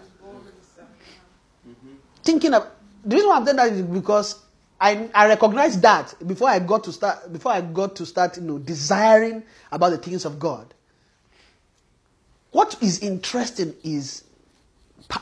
Thinking 2.22 2.54
of 2.54 2.68
the 3.04 3.16
reason 3.16 3.28
why 3.28 3.36
I'm 3.36 3.44
saying 3.44 3.56
that 3.56 3.72
is 3.72 3.82
because 3.82 4.40
I 4.80 5.10
I 5.12 5.26
recognize 5.26 5.80
that 5.80 6.14
before 6.24 6.48
I 6.48 6.60
got 6.60 6.84
to 6.84 6.92
start 6.92 7.32
before 7.32 7.50
I 7.50 7.60
got 7.62 7.96
to 7.96 8.06
start 8.06 8.36
you 8.36 8.44
know 8.44 8.58
desiring 8.58 9.42
about 9.72 9.90
the 9.90 9.98
things 9.98 10.24
of 10.24 10.38
God. 10.38 10.72
What 12.52 12.80
is 12.80 13.00
interesting 13.00 13.74
is 13.82 14.22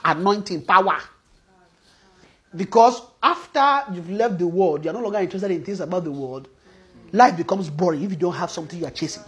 anointing 0.04 0.66
power. 0.66 0.98
Because 2.54 3.00
after 3.22 3.94
you've 3.94 4.10
left 4.10 4.38
the 4.38 4.46
world, 4.46 4.84
you're 4.84 4.92
no 4.92 5.00
longer 5.00 5.18
interested 5.18 5.50
in 5.50 5.64
things 5.64 5.80
about 5.80 6.04
the 6.04 6.12
world. 6.12 6.48
Life 7.12 7.36
becomes 7.36 7.70
boring 7.70 8.02
if 8.02 8.10
you 8.10 8.16
don't 8.16 8.34
have 8.34 8.50
something 8.50 8.78
you 8.78 8.86
are 8.86 8.90
chasing. 8.90 9.22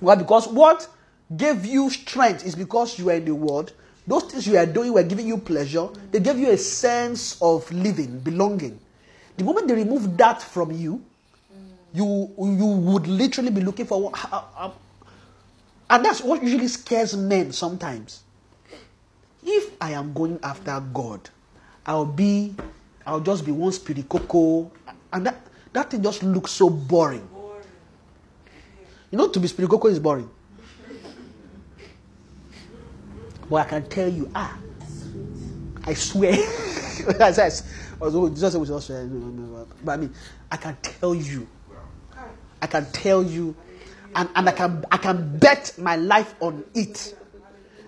Why? 0.00 0.14
Because 0.14 0.48
what 0.48 0.88
gave 1.36 1.64
you 1.64 1.90
strength 1.90 2.44
is 2.44 2.54
because 2.54 2.98
you 2.98 3.10
are 3.10 3.14
in 3.14 3.24
the 3.24 3.34
world. 3.34 3.72
Those 4.06 4.24
things 4.24 4.46
you 4.46 4.56
are 4.56 4.66
doing 4.66 4.92
were 4.92 5.02
giving 5.02 5.28
you 5.28 5.36
pleasure. 5.38 5.88
They 6.10 6.20
gave 6.20 6.38
you 6.38 6.50
a 6.50 6.56
sense 6.56 7.40
of 7.40 7.70
living, 7.70 8.18
belonging. 8.20 8.80
The 9.36 9.44
moment 9.44 9.68
they 9.68 9.74
remove 9.74 10.16
that 10.16 10.42
from 10.42 10.72
you, 10.72 11.02
you 11.92 12.32
you 12.38 12.66
would 12.66 13.06
literally 13.06 13.50
be 13.50 13.60
looking 13.60 13.86
for 13.86 14.00
what, 14.00 14.74
and 15.88 16.04
that's 16.04 16.22
what 16.22 16.42
usually 16.42 16.68
scares 16.68 17.16
men 17.16 17.52
sometimes. 17.52 18.22
If 19.42 19.72
I 19.80 19.92
am 19.92 20.12
going 20.12 20.38
after 20.42 20.80
God, 20.92 21.28
I'll 21.86 22.04
be, 22.04 22.54
I'll 23.06 23.20
just 23.20 23.44
be 23.44 23.52
one 23.52 23.72
spirit 23.72 24.08
coco, 24.08 24.70
and 25.12 25.26
that 25.26 25.40
that 25.72 25.90
thing 25.90 26.02
just 26.02 26.22
looks 26.22 26.50
so 26.52 26.68
boring. 26.68 27.28
You 29.10 29.18
know, 29.18 29.28
to 29.28 29.40
be 29.40 29.48
spiritual 29.48 29.84
is 29.88 29.98
boring. 29.98 30.30
But 33.48 33.56
I 33.56 33.64
can 33.64 33.88
tell 33.88 34.08
you, 34.08 34.30
ah, 34.34 34.56
I 35.84 35.94
swear. 35.94 36.32
I 37.20 37.30
Jesus 37.30 38.54
was 38.54 38.86
swear, 38.86 39.06
but 39.84 39.92
I 39.92 39.96
mean, 39.96 40.14
I 40.50 40.56
can 40.56 40.76
tell 40.82 41.14
you, 41.14 41.48
I 42.62 42.66
can 42.66 42.86
tell 42.92 43.22
you, 43.22 43.56
and, 44.14 44.28
and 44.34 44.48
I 44.48 44.52
can 44.52 44.84
I 44.92 44.96
can 44.96 45.38
bet 45.38 45.74
my 45.76 45.96
life 45.96 46.34
on 46.40 46.64
it 46.74 47.16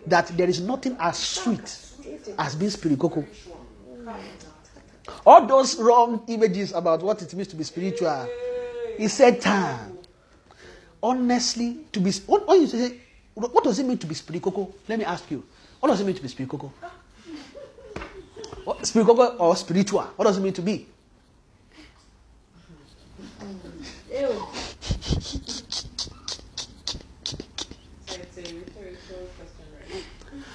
that 0.07 0.27
there 0.37 0.49
is 0.49 0.61
nothing 0.61 0.97
as 0.99 1.17
sweet 1.19 1.95
as 2.39 2.55
being 2.57 2.71
spiritual. 2.71 3.25
All 5.27 5.47
those 5.47 5.79
wrong 5.79 6.23
images 6.29 6.73
about 6.73 7.03
what 7.03 7.20
it 7.23 7.35
means 7.35 7.49
to 7.49 7.57
be 7.57 7.65
spiritual 7.65 8.29
is 8.99 9.12
Satan. 9.12 9.99
Honestly, 11.03 11.79
to 11.93 12.01
be 12.01 12.12
what, 12.27 12.47
what, 12.47 12.61
you 12.61 12.66
say, 12.66 12.99
what 13.35 13.65
does 13.65 13.79
it 13.79 13.87
mean 13.87 13.99
to 13.99 14.07
be 14.07 14.15
spiritual? 14.15 14.74
Let 14.89 14.99
me 14.99 15.05
ask 15.05 15.29
you. 15.31 15.43
What 15.81 15.89
does 15.89 16.01
it 16.01 16.05
mean 16.05 16.15
to 16.15 16.23
be 16.23 16.29
spiritual? 16.29 16.59
coco? 16.59 16.93
What, 18.65 18.87
spirit 18.87 19.09
or 19.39 19.57
spiritual? 19.57 20.03
What 20.15 20.24
does 20.27 20.39
it 20.39 20.41
mean 20.41 20.53
to 20.53 20.62
be? 20.62 20.87
Ew. 24.12 24.29
So 28.07 28.15
it's 28.15 28.37
a 28.39 28.55
rhetorical 28.55 29.29
question, 29.37 29.66
right? 29.74 30.05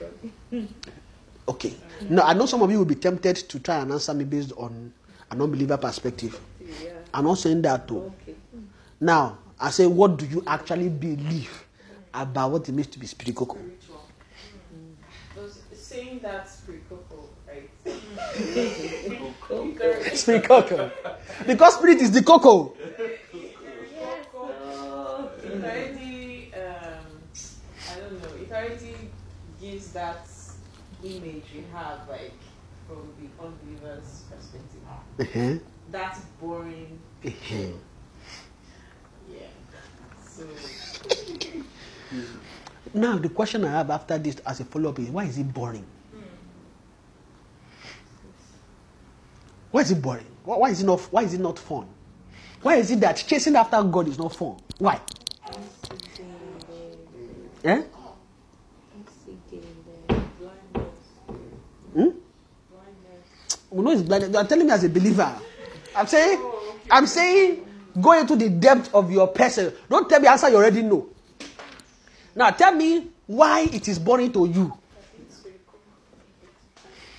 God. 0.00 0.14
Okay. 1.46 1.74
No, 2.08 2.22
I 2.22 2.32
know 2.34 2.46
some 2.46 2.62
of 2.62 2.70
you 2.70 2.78
will 2.78 2.84
be 2.84 2.94
tempted 2.94 3.36
to 3.36 3.58
try 3.60 3.76
and 3.76 3.92
answer 3.92 4.14
me 4.14 4.24
based 4.24 4.52
on 4.56 4.92
an 5.30 5.40
unbeliever 5.42 5.76
perspective. 5.76 6.40
Yeah. 6.60 6.90
I'm 7.12 7.24
not 7.24 7.38
saying 7.38 7.62
that 7.62 7.86
too. 7.86 8.12
Okay. 8.22 8.34
Now, 9.00 9.38
I 9.60 9.70
say, 9.70 9.86
what 9.86 10.16
do 10.16 10.26
you 10.26 10.42
actually 10.46 10.88
believe 10.88 11.64
about 12.12 12.50
what 12.50 12.68
it 12.68 12.72
means 12.72 12.88
to 12.88 12.98
be 12.98 13.06
spirit 13.06 13.36
coco? 13.36 13.54
Spiritual. 13.56 14.04
Hmm. 14.70 14.94
Those, 15.36 15.58
saying 15.74 16.20
that 16.22 16.48
spiritual, 16.48 17.04
coco, 17.08 17.28
right? 19.54 20.16
Spirit 20.16 20.44
coco. 20.44 20.90
Because 21.46 21.74
spirit 21.74 22.00
is 22.00 22.10
the 22.12 22.22
cocoa. 22.22 22.74
Coco, 24.32 25.30
it 25.42 25.52
already, 25.52 26.52
um, 26.54 27.04
I 27.90 28.00
don't 28.00 28.22
know, 28.22 28.28
it 28.42 28.50
already 28.50 28.96
gives 29.60 29.92
that 29.92 30.26
image 31.02 31.44
we 31.54 31.64
have, 31.72 32.08
like, 32.08 32.32
from 32.88 33.08
the 33.20 33.44
unbeliever's 33.44 34.22
perspective. 34.30 34.80
Uh-huh. 35.20 35.58
That's 35.90 36.20
boring. 36.40 36.98
Uh-huh. 37.24 37.72
Yeah. 39.30 39.46
So, 40.26 40.44
Now, 42.94 43.18
the 43.18 43.28
question 43.28 43.64
I 43.64 43.70
have 43.70 43.90
after 43.90 44.18
this 44.18 44.36
as 44.46 44.60
a 44.60 44.64
follow 44.64 44.90
up 44.90 44.98
is 45.00 45.08
why 45.08 45.24
is 45.24 45.38
it 45.38 45.52
boring? 45.52 45.84
Why 49.74 49.80
is 49.80 49.90
it 49.90 50.00
boring? 50.00 50.24
Why 50.44 50.70
is 50.70 50.82
it 50.82 50.86
not, 50.86 51.00
why 51.10 51.22
is 51.24 51.34
it 51.34 51.40
not 51.40 51.58
fun? 51.58 51.88
Why 52.62 52.76
is 52.76 52.92
it 52.92 53.00
that 53.00 53.16
chasing 53.16 53.56
after 53.56 53.82
God 53.82 54.06
is 54.06 54.16
not 54.16 54.32
fun? 54.32 54.54
Why? 54.78 55.00
Eh? 57.64 57.82
Hmm? 61.92 62.08
We 63.70 63.82
know 63.82 63.90
it's 63.90 64.02
blind. 64.02 64.32
You 64.32 64.38
are 64.38 64.44
telling 64.46 64.66
me 64.68 64.72
as 64.72 64.84
a 64.84 64.88
believer. 64.88 65.36
I'm 65.96 66.06
saying, 66.06 66.40
I'm 66.88 67.08
saying, 67.08 67.66
go 68.00 68.12
into 68.12 68.36
the 68.36 68.50
depth 68.50 68.94
of 68.94 69.10
your 69.10 69.26
person. 69.26 69.72
Don't 69.90 70.08
tell 70.08 70.20
me 70.20 70.28
answer 70.28 70.50
you 70.50 70.56
already 70.56 70.82
know. 70.82 71.08
Now 72.36 72.50
tell 72.50 72.72
me 72.72 73.08
why 73.26 73.62
it 73.62 73.88
is 73.88 73.98
boring 73.98 74.30
to 74.34 74.46
you. 74.46 74.78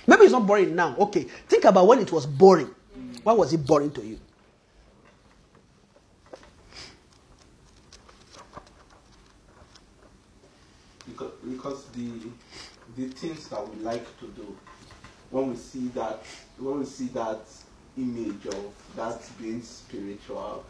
Maybe 0.06 0.22
it's 0.22 0.32
not 0.32 0.46
boring 0.46 0.74
now. 0.74 0.96
Okay, 0.98 1.22
think 1.48 1.64
about 1.64 1.86
when 1.86 1.98
it 2.00 2.12
was 2.12 2.26
boring. 2.26 2.70
Why 3.22 3.32
was 3.32 3.52
it 3.52 3.66
boring 3.66 3.90
to 3.92 4.04
you? 4.04 4.18
because, 11.16 11.32
because 11.48 11.84
the 11.88 12.10
the 12.96 13.08
things 13.08 13.48
that 13.48 13.68
we 13.74 13.82
like 13.82 14.04
to 14.20 14.26
do 14.28 14.56
when 15.30 15.50
we 15.50 15.56
see 15.56 15.88
that 15.88 16.22
when 16.58 16.80
we 16.80 16.84
see 16.84 17.06
that 17.08 17.40
image 17.98 18.46
of 18.46 18.72
that 18.94 19.20
being 19.40 19.62
spiritual 19.62 20.64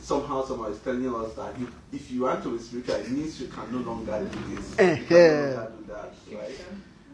somehow 0.00 0.44
someone 0.44 0.72
is 0.72 0.78
telling 0.80 1.12
us 1.14 1.34
that 1.34 1.58
you, 1.58 1.70
if 1.92 2.10
you 2.10 2.22
want 2.22 2.42
to 2.42 2.56
be 2.56 2.62
spiritual 2.62 2.94
it 2.96 3.10
means 3.10 3.40
you 3.40 3.48
can 3.48 3.70
no 3.72 3.78
longer 3.78 4.28
do 4.32 4.54
this 4.54 4.70
you 4.70 5.04
can 5.06 5.08
no 5.08 5.56
longer 5.56 5.72
do 5.78 5.92
that 5.92 6.12
right 6.32 6.60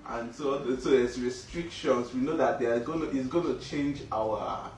and 0.08 0.34
so 0.34 0.58
the- 0.58 0.80
so 0.80 0.90
there's 0.90 1.20
restrictions 1.20 2.12
we 2.14 2.20
know 2.20 2.36
that 2.36 2.58
they 2.58 2.66
are 2.66 2.80
going 2.80 3.00
to 3.00 3.16
it's 3.16 3.28
going 3.28 3.46
to 3.46 3.58
change 3.64 4.02
our 4.12 4.70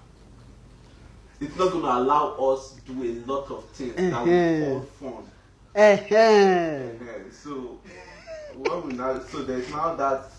it's 1.41 1.57
not 1.57 1.71
going 1.73 1.83
to 1.85 1.93
allow 1.93 2.35
us 2.53 2.75
to 2.87 2.93
do 2.93 3.03
a 3.03 3.13
lot 3.31 3.51
of 3.51 3.65
things 3.71 3.95
that 3.97 4.25
we 4.25 4.33
uh-huh. 4.33 4.71
all 4.73 4.81
fun 4.81 5.25
Eh-heh. 5.75 6.93
yeah, 7.05 7.13
so 7.33 7.79
when 8.57 8.87
we 8.87 8.93
now, 8.93 9.19
so 9.21 9.43
there's 9.43 9.71
now 9.71 9.95
that 9.95 10.31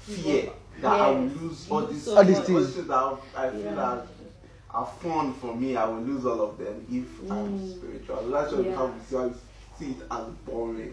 fear 0.00 0.50
that 0.80 1.00
I 1.00 1.10
will 1.10 1.26
lose 1.28 1.66
all 1.70 1.86
these, 1.86 2.08
All 2.08 2.24
these 2.24 2.40
things. 2.40 2.74
things 2.74 2.88
that 2.88 3.16
I 3.36 3.50
feel 3.50 3.60
Yeah. 3.60 3.74
that 3.76 4.06
are 4.70 4.86
fun 5.00 5.32
for 5.34 5.54
me. 5.54 5.76
I 5.76 5.84
will 5.86 6.00
lose 6.00 6.26
all 6.26 6.40
of 6.42 6.58
them 6.58 6.84
if 6.90 7.30
I'm 7.30 7.56
Mm. 7.60 7.76
spiritual. 7.76 8.28
That's 8.30 8.52
why 8.52 8.58
we 8.60 8.68
Yeah. 8.70 8.76
have 8.78 8.92
we 8.94 9.00
see- 9.30 9.38
see 9.78 9.90
it 9.92 10.02
as 10.10 10.24
boring. 10.44 10.92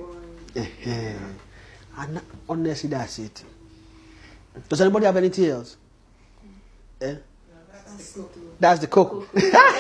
Eh-heh. 0.56 1.14
And 1.98 2.22
honestly, 2.48 2.90
that's 2.90 3.20
it. 3.20 3.44
Does 4.70 4.82
anybody 4.82 5.06
have 5.06 5.18
anything 5.18 5.46
else? 5.46 5.78
Eh? 7.02 7.16
that's. 7.72 8.18
That's 8.60 8.80
the 8.80 8.88
cocoa. 8.88 9.26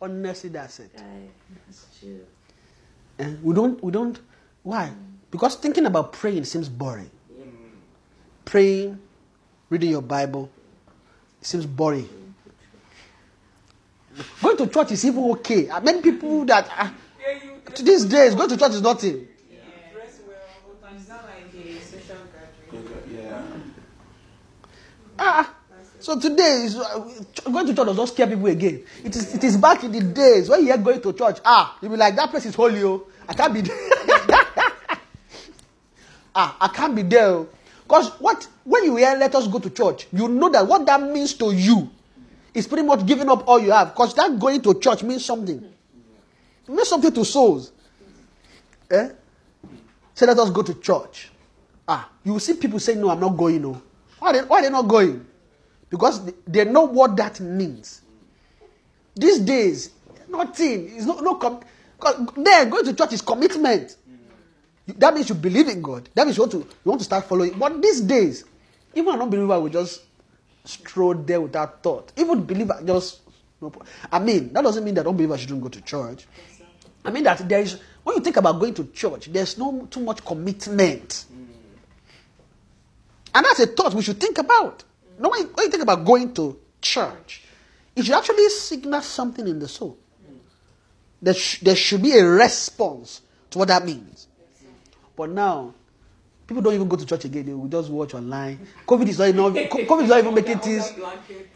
honestly, 0.00 0.50
that's 0.50 0.80
it. 0.80 0.90
That's 1.66 1.86
true. 2.00 2.20
Eh? 3.18 3.34
We 3.42 3.54
don't. 3.54 3.82
We 3.82 3.92
don't. 3.92 4.18
Why? 4.62 4.92
Because 5.30 5.56
thinking 5.56 5.86
about 5.86 6.12
praying 6.12 6.44
seems 6.44 6.68
boring. 6.68 7.10
Praying, 8.44 8.98
reading 9.68 9.90
your 9.90 10.02
Bible, 10.02 10.50
seems 11.42 11.66
boring. 11.66 12.08
Going 14.42 14.56
to 14.56 14.66
church 14.66 14.92
is 14.92 15.04
even 15.04 15.22
okay. 15.32 15.68
Many 15.82 16.00
people 16.02 16.44
that 16.46 16.68
uh, 16.76 16.90
to 17.74 17.82
these 17.82 18.04
days 18.06 18.34
going 18.34 18.48
to 18.48 18.56
church 18.56 18.72
is 18.72 18.82
nothing. 18.82 19.28
yeah. 19.50 19.58
dress 19.92 20.18
well. 20.26 20.94
It's 20.96 21.08
not 21.08 21.24
like 21.24 21.54
a 21.54 21.80
social 21.80 22.16
gathering. 22.72 22.88
Yeah. 23.14 23.42
Ah, 25.18 25.52
so 25.98 26.18
today 26.18 26.62
is 26.64 26.76
uh, 26.76 26.98
going 27.44 27.66
to 27.66 27.74
church 27.74 27.86
does 27.86 27.96
not 27.96 28.08
scare 28.08 28.26
people 28.28 28.46
again. 28.46 28.84
It 29.04 29.16
is 29.16 29.34
it 29.34 29.42
is 29.42 29.56
back 29.56 29.82
in 29.82 29.90
the 29.90 30.00
days 30.00 30.48
when 30.48 30.60
you 30.60 30.66
hear 30.66 30.78
going 30.78 31.00
to 31.02 31.12
church. 31.12 31.38
Ah, 31.44 31.76
you'll 31.82 31.90
be 31.90 31.96
like 31.96 32.14
that 32.16 32.30
place 32.30 32.46
is 32.46 32.54
holy. 32.54 32.82
Oh, 32.84 33.06
I 33.28 33.34
can't 33.34 33.52
be 33.52 33.62
there. 33.62 33.76
ah, 36.34 36.56
I 36.60 36.68
can't 36.68 36.94
be 36.94 37.02
there. 37.02 37.44
Because 37.82 38.10
what 38.20 38.46
when 38.64 38.84
you 38.84 38.96
hear 38.96 39.16
let 39.18 39.34
us 39.34 39.48
go 39.48 39.58
to 39.58 39.70
church, 39.70 40.06
you 40.12 40.28
know 40.28 40.48
that 40.50 40.66
what 40.66 40.86
that 40.86 41.02
means 41.02 41.34
to 41.34 41.52
you 41.52 41.90
is 42.54 42.66
pretty 42.68 42.84
much 42.86 43.04
giving 43.04 43.28
up 43.28 43.46
all 43.48 43.58
you 43.58 43.72
have. 43.72 43.88
Because 43.94 44.14
that 44.14 44.38
going 44.38 44.62
to 44.62 44.78
church 44.78 45.02
means 45.02 45.24
something. 45.24 45.56
It 46.68 46.70
means 46.70 46.88
something 46.88 47.12
to 47.12 47.24
souls. 47.24 47.72
Eh? 48.90 49.08
Say 50.14 50.26
let 50.26 50.38
us 50.38 50.50
go 50.50 50.62
to 50.62 50.74
church. 50.74 51.30
Ah, 51.88 52.08
you 52.22 52.32
will 52.34 52.40
see 52.40 52.54
people 52.54 52.78
say 52.78 52.94
no, 52.94 53.10
I'm 53.10 53.18
not 53.20 53.36
going. 53.36 53.62
No, 53.62 53.82
why 54.18 54.32
they, 54.32 54.40
why 54.40 54.62
they 54.62 54.70
not 54.70 54.88
going? 54.88 55.24
Because 55.90 56.30
they, 56.46 56.64
know 56.64 56.82
what 56.84 57.16
that 57.16 57.40
means. 57.40 58.02
These 59.14 59.40
days, 59.40 59.90
nothing. 60.28 60.96
It's 60.96 61.06
no 61.06 61.20
no. 61.20 61.34
Com- 61.36 61.60
then 62.36 62.68
going 62.70 62.84
to 62.84 62.94
church 62.94 63.14
is 63.14 63.22
commitment. 63.22 63.96
That 64.86 65.14
means 65.14 65.28
you 65.28 65.34
believe 65.34 65.68
in 65.68 65.82
God. 65.82 66.08
That 66.14 66.26
means 66.26 66.36
you 66.36 66.42
want 66.44 66.52
to 66.52 66.58
you 66.58 66.66
want 66.84 67.00
to 67.00 67.04
start 67.04 67.24
following. 67.24 67.58
But 67.58 67.82
these 67.82 68.00
days, 68.00 68.44
Even 68.94 69.14
an 69.14 69.22
unbeliever 69.22 69.60
will 69.60 69.68
just 69.68 70.02
stroll 70.64 71.14
there 71.14 71.40
without 71.40 71.82
thought. 71.82 72.12
Even 72.16 72.44
believer 72.44 72.80
just 72.84 73.20
no. 73.60 73.72
I 74.10 74.18
mean, 74.18 74.52
that 74.52 74.62
doesn't 74.62 74.84
mean 74.84 74.94
that 74.94 75.06
unbelievers 75.06 75.40
shouldn't 75.40 75.62
go 75.62 75.68
to 75.68 75.80
church. 75.82 76.26
I 77.04 77.10
mean 77.10 77.24
that 77.24 77.48
there 77.48 77.60
is 77.60 77.78
when 78.02 78.16
you 78.16 78.22
think 78.22 78.36
about 78.36 78.58
going 78.58 78.74
to 78.74 78.84
church, 78.86 79.26
there's 79.32 79.56
no 79.58 79.86
too 79.90 80.00
much 80.00 80.24
commitment. 80.24 81.26
And 83.34 83.44
that's 83.44 83.60
a 83.60 83.66
thought 83.66 83.94
we 83.94 84.02
should 84.02 84.20
think 84.20 84.38
about. 84.38 84.84
No, 85.18 85.28
when 85.30 85.40
you, 85.42 85.46
when 85.54 85.66
you 85.66 85.70
think 85.70 85.82
about 85.82 86.04
going 86.04 86.32
to 86.34 86.58
church, 86.80 87.42
it 87.94 88.04
should 88.04 88.14
actually 88.14 88.48
signal 88.50 89.00
something 89.02 89.46
in 89.46 89.58
the 89.58 89.68
soul. 89.68 89.98
There, 91.20 91.34
sh- 91.34 91.60
there 91.60 91.74
should 91.76 92.02
be 92.02 92.12
a 92.16 92.24
response 92.24 93.22
to 93.50 93.58
what 93.58 93.68
that 93.68 93.84
means. 93.84 94.28
But 95.16 95.30
now, 95.30 95.74
people 96.46 96.62
don't 96.62 96.74
even 96.74 96.86
go 96.88 96.94
to 96.96 97.04
church 97.04 97.24
again. 97.24 97.46
They 97.46 97.52
will 97.52 97.66
just 97.66 97.90
watch 97.90 98.14
online. 98.14 98.60
COVID 98.86 99.08
is 99.08 99.18
not, 99.18 99.28
even- 99.28 99.68
COVID 99.68 100.02
is 100.04 100.08
not 100.08 100.18
even 100.20 100.34
making 100.34 100.58
things. 100.60 100.92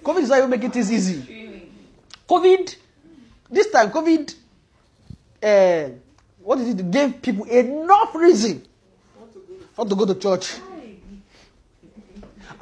COVID 0.03 0.19
is 0.23 0.29
not 0.29 0.39
even 0.39 0.51
making 0.51 0.71
things 0.73 0.91
easy. 0.93 1.69
COVID, 2.29 2.77
this 3.51 3.71
time, 3.71 3.91
COVID, 3.91 4.35
uh, 5.43 5.91
what 6.43 6.57
did 6.59 6.81
it 6.81 6.91
gave 6.91 7.23
people 7.23 7.45
enough 7.45 8.15
reason 8.17 8.67
not 9.79 9.89
to 9.89 9.95
go 9.95 10.05
to 10.07 10.15
church. 10.17 10.55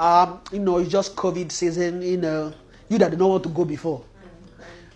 Um, 0.01 0.41
you 0.51 0.61
know, 0.61 0.79
it's 0.79 0.91
just 0.91 1.15
COVID 1.15 1.53
season. 1.53 2.01
You 2.01 2.17
know, 2.17 2.55
you 2.89 2.97
that 2.97 3.11
did 3.11 3.19
not 3.19 3.29
want 3.29 3.43
to 3.43 3.51
go 3.51 3.67
before. 3.67 4.03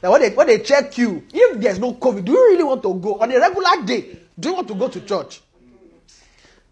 Like 0.00 0.10
when 0.12 0.20
they 0.22 0.30
when 0.30 0.46
they 0.46 0.58
check 0.60 0.96
you, 0.96 1.22
if 1.30 1.60
there's 1.60 1.78
no 1.78 1.92
COVID, 1.92 2.24
do 2.24 2.32
you 2.32 2.38
really 2.52 2.64
want 2.64 2.82
to 2.84 2.94
go 2.94 3.16
on 3.20 3.30
a 3.30 3.38
regular 3.38 3.82
day? 3.84 4.18
Do 4.40 4.48
you 4.48 4.54
want 4.54 4.68
to 4.68 4.74
go 4.74 4.88
to 4.88 5.00
church? 5.02 5.42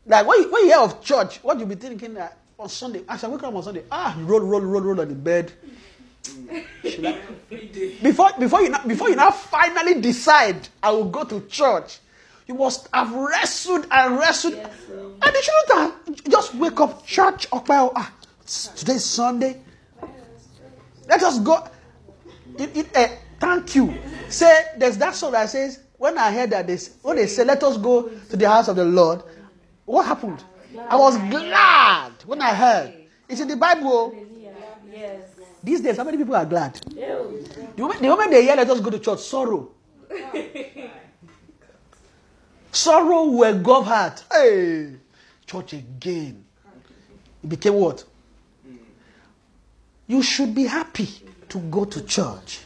Like 0.07 0.27
when 0.27 0.41
you, 0.41 0.51
when 0.51 0.63
you 0.63 0.69
hear 0.69 0.79
of 0.81 1.03
church, 1.03 1.41
what 1.45 1.61
you 1.61 1.67
be 1.67 1.75
thinking 1.75 2.15
that 2.15 2.39
on 2.59 2.71
Sunday? 2.71 3.03
As 3.07 3.23
I 3.23 3.29
wake 3.29 3.43
up 3.43 3.55
on 3.55 3.63
Sunday, 3.63 3.85
ah, 3.93 4.19
you 4.19 4.25
roll, 4.25 4.41
roll, 4.41 4.63
roll, 4.63 4.81
roll 4.81 5.01
on 5.03 5.09
the 5.09 5.15
bed. 5.15 5.53
Before 8.03 8.31
before 8.39 8.63
you 8.63 8.71
now, 8.71 8.83
before 8.87 9.11
you 9.11 9.17
now 9.17 9.31
finally 9.31 10.01
decide 10.01 10.69
I 10.83 10.91
will 10.91 11.11
go 11.11 11.25
to 11.25 11.43
church, 11.49 11.99
you 12.47 12.55
must 12.55 12.89
have 12.95 13.13
wrestled 13.13 13.87
and 13.91 14.17
wrestled, 14.19 14.55
and 14.55 15.35
you 15.35 15.43
shouldn't 15.43 15.73
have 15.75 16.25
just 16.31 16.55
wake 16.55 16.81
up 16.81 17.05
church 17.07 17.47
up 17.53 17.69
ah 17.69 18.11
today's 18.75 19.05
Sunday. 19.05 19.61
Let 21.09 21.23
us 21.23 21.39
go. 21.41 21.67
It, 22.59 22.77
it, 22.77 22.87
eh, 22.95 23.17
thank 23.41 23.75
you. 23.75 23.95
Say 24.29 24.65
there's 24.77 24.99
that 24.99 25.15
song 25.15 25.33
that 25.33 25.49
says 25.51 25.81
when 25.99 26.19
I 26.19 26.33
heard 26.33 26.51
that 26.51 26.67
this 26.67 26.97
when 27.03 27.17
they 27.17 27.27
say 27.27 27.45
let 27.45 27.63
us 27.63 27.77
go 27.77 28.09
to 28.09 28.37
the 28.37 28.49
house 28.49 28.69
of 28.69 28.77
the 28.77 28.85
Lord, 28.85 29.23
what 29.85 30.07
happened? 30.07 30.43
I 30.89 30.97
was 30.97 31.17
glad 31.31 32.13
when 32.27 32.41
I 32.41 32.55
heard. 32.55 32.95
It's 33.29 33.41
in 33.41 33.49
the 33.49 33.57
Bible. 33.57 34.15
Yes. 34.91 35.23
These 35.63 35.81
days, 35.81 35.97
how 35.97 36.05
many 36.05 36.19
people 36.19 36.35
are 36.35 36.45
glad? 36.45 36.75
The 36.75 37.73
moment, 37.79 38.01
the 38.01 38.09
moment 38.09 38.31
they 38.31 38.43
hear 38.43 38.57
let 38.57 38.69
us 38.69 38.81
go 38.81 38.91
to 38.91 38.99
church, 38.99 39.21
sorrow. 39.21 39.71
sorrow 42.73 43.25
will 43.27 43.45
engulf 43.45 43.87
heart. 43.87 44.25
Hey, 44.31 44.97
church 45.47 45.73
again. 45.75 46.45
It 47.43 47.49
became 47.49 47.75
what? 47.75 48.05
You 50.07 50.23
should 50.23 50.55
be 50.55 50.65
happy 50.65 51.09
to 51.49 51.59
go 51.59 51.85
to 51.85 52.03
church. 52.03 52.61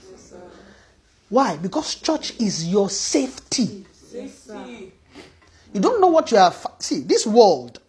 Why? 1.28 1.56
Because 1.56 1.96
church 1.96 2.38
is 2.40 2.68
your 2.68 2.88
safety. 2.88 3.84
You 4.12 5.80
don't 5.80 6.00
know 6.00 6.06
what 6.08 6.30
you 6.30 6.38
have. 6.38 6.66
See, 6.78 7.00
this 7.00 7.26
world, 7.26 7.80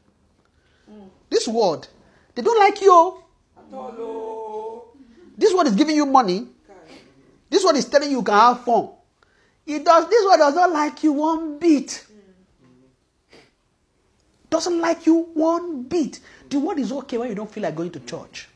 this 1.30 1.48
world, 1.48 1.88
they 2.36 2.42
don't 2.42 2.60
like 2.60 2.82
you. 2.82 3.24
This 5.38 5.54
one 5.54 5.68
is 5.68 5.76
giving 5.76 5.96
you 5.96 6.06
money. 6.06 6.48
This 7.50 7.64
one 7.64 7.76
is 7.76 7.86
telling 7.86 8.10
you 8.12 8.18
you 8.18 8.24
can 8.24 8.34
have 8.34 8.64
fun. 8.66 8.90
It 9.66 9.86
does. 9.86 10.10
This 10.10 10.26
one 10.26 10.40
does 10.40 10.56
not 10.56 10.72
like 10.72 11.04
you 11.04 11.14
one 11.14 11.60
bit. 11.60 12.06
Doesn't 14.50 14.80
like 14.80 15.06
you 15.06 15.30
one 15.34 15.84
bit. 15.84 16.20
The 16.50 16.60
world 16.60 16.80
is 16.80 16.92
okay 16.92 17.18
when 17.18 17.30
you 17.30 17.36
don't 17.36 17.52
feel 17.52 17.64
like 17.64 17.76
going 17.76 17.92
to 17.92 18.00
church. 18.00 18.48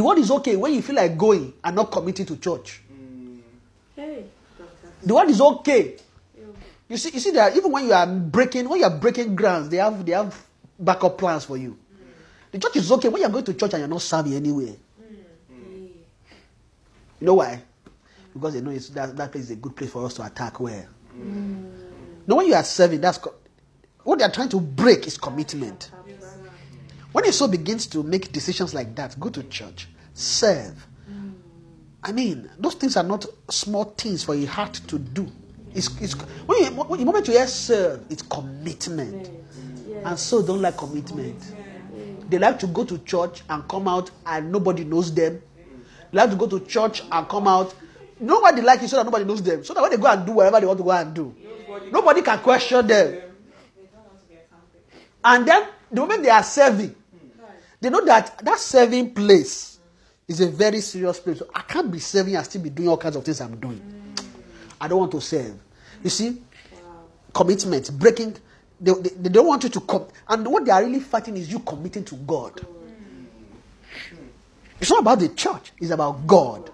The 0.00 0.04
word 0.06 0.16
is 0.16 0.30
okay 0.30 0.56
when 0.56 0.72
you 0.72 0.80
feel 0.80 0.96
like 0.96 1.18
going 1.18 1.52
and 1.62 1.76
not 1.76 1.92
committing 1.92 2.24
to 2.24 2.36
church. 2.38 2.80
Hey. 3.94 4.24
The 5.02 5.14
word 5.14 5.28
is 5.28 5.42
okay. 5.42 5.98
You 6.88 6.96
see, 6.96 7.10
you 7.10 7.20
see 7.20 7.32
that 7.32 7.54
even 7.54 7.70
when 7.70 7.84
you 7.84 7.92
are 7.92 8.06
breaking, 8.06 8.66
when 8.66 8.78
you 8.80 8.86
are 8.86 8.96
breaking 8.98 9.36
grounds, 9.36 9.68
they 9.68 9.76
have 9.76 10.06
they 10.06 10.12
have 10.12 10.34
backup 10.78 11.18
plans 11.18 11.44
for 11.44 11.58
you. 11.58 11.76
The 12.50 12.58
church 12.58 12.76
is 12.76 12.90
okay 12.92 13.10
when 13.10 13.20
you're 13.20 13.28
going 13.30 13.44
to 13.44 13.52
church 13.52 13.74
and 13.74 13.80
you're 13.80 13.88
not 13.88 14.00
serving 14.00 14.32
anywhere. 14.32 14.72
You 17.20 17.26
know 17.26 17.34
why? 17.34 17.60
Because 18.32 18.54
they 18.54 18.62
know 18.62 18.70
it's, 18.70 18.88
that, 18.88 19.14
that 19.18 19.30
place 19.30 19.44
is 19.44 19.50
a 19.50 19.56
good 19.56 19.76
place 19.76 19.90
for 19.90 20.06
us 20.06 20.14
to 20.14 20.24
attack 20.24 20.58
where. 20.60 20.88
Mm. 21.14 21.72
No, 22.26 22.36
when 22.36 22.46
you 22.46 22.54
are 22.54 22.64
serving, 22.64 23.02
that's 23.02 23.18
co- 23.18 23.34
what 24.02 24.18
they 24.18 24.24
are 24.24 24.32
trying 24.32 24.48
to 24.48 24.60
break 24.60 25.06
is 25.06 25.18
commitment. 25.18 25.90
When 27.12 27.24
a 27.26 27.32
soul 27.32 27.48
begins 27.48 27.86
to 27.88 28.02
make 28.02 28.32
decisions 28.32 28.72
like 28.74 28.94
that, 28.96 29.18
go 29.18 29.28
to 29.30 29.42
church, 29.44 29.88
serve. 30.14 30.86
I 32.02 32.12
mean, 32.12 32.48
those 32.58 32.74
things 32.74 32.96
are 32.96 33.02
not 33.02 33.26
small 33.50 33.84
things 33.84 34.24
for 34.24 34.34
a 34.34 34.44
heart 34.46 34.74
to 34.88 34.98
do. 34.98 35.28
It's, 35.74 35.88
it's 36.00 36.14
when 36.46 36.62
you, 36.64 36.70
when, 36.70 36.98
the 36.98 37.04
moment 37.04 37.28
you 37.28 37.34
hear 37.34 37.46
serve, 37.46 38.04
it's 38.08 38.22
commitment. 38.22 39.28
And 40.04 40.18
so 40.18 40.42
don't 40.42 40.62
like 40.62 40.76
commitment. 40.78 41.36
They 42.30 42.38
like 42.38 42.58
to 42.60 42.66
go 42.68 42.84
to 42.84 42.98
church 42.98 43.42
and 43.50 43.66
come 43.68 43.86
out 43.88 44.10
and 44.24 44.50
nobody 44.50 44.84
knows 44.84 45.12
them. 45.12 45.42
They 46.12 46.18
like 46.18 46.30
to 46.30 46.36
go 46.36 46.46
to 46.46 46.60
church 46.60 47.02
and 47.10 47.28
come 47.28 47.46
out. 47.48 47.74
Nobody 48.18 48.62
like 48.62 48.82
it 48.82 48.88
so 48.88 48.96
that 48.96 49.04
nobody 49.04 49.24
knows 49.24 49.42
them. 49.42 49.64
So 49.64 49.74
that 49.74 49.80
when 49.82 49.90
they 49.90 49.96
go 49.96 50.06
and 50.06 50.24
do 50.24 50.32
whatever 50.32 50.60
they 50.60 50.66
want 50.66 50.78
to 50.78 50.84
go 50.84 50.90
and 50.92 51.14
do, 51.14 51.34
nobody 51.90 52.22
can 52.22 52.38
question 52.38 52.86
them. 52.86 53.20
And 55.22 55.46
then 55.46 55.68
the 55.90 56.00
moment 56.00 56.22
they 56.22 56.30
are 56.30 56.42
serving, 56.42 56.94
they 57.80 57.90
know 57.90 58.04
that 58.04 58.38
that 58.44 58.58
serving 58.58 59.14
place 59.14 59.78
is 60.28 60.40
a 60.40 60.48
very 60.48 60.80
serious 60.80 61.18
place. 61.18 61.42
I 61.54 61.62
can't 61.62 61.90
be 61.90 61.98
serving 61.98 62.36
and 62.36 62.44
still 62.44 62.62
be 62.62 62.70
doing 62.70 62.88
all 62.88 62.96
kinds 62.96 63.16
of 63.16 63.24
things 63.24 63.40
I'm 63.40 63.58
doing. 63.58 63.80
I 64.80 64.88
don't 64.88 64.98
want 64.98 65.12
to 65.12 65.20
serve. 65.20 65.54
You 66.04 66.10
see, 66.10 66.40
commitment, 67.34 67.90
breaking. 67.98 68.36
They, 68.80 68.92
they, 68.92 69.10
they 69.10 69.28
don't 69.28 69.46
want 69.46 69.64
you 69.64 69.70
to 69.70 69.80
come. 69.80 70.06
And 70.28 70.46
what 70.46 70.64
they 70.64 70.70
are 70.70 70.82
really 70.82 71.00
fighting 71.00 71.36
is 71.36 71.50
you 71.50 71.58
committing 71.60 72.04
to 72.04 72.14
God. 72.14 72.64
It's 74.80 74.90
not 74.90 75.00
about 75.00 75.18
the 75.18 75.28
church, 75.30 75.72
it's 75.78 75.90
about 75.90 76.26
God. 76.26 76.70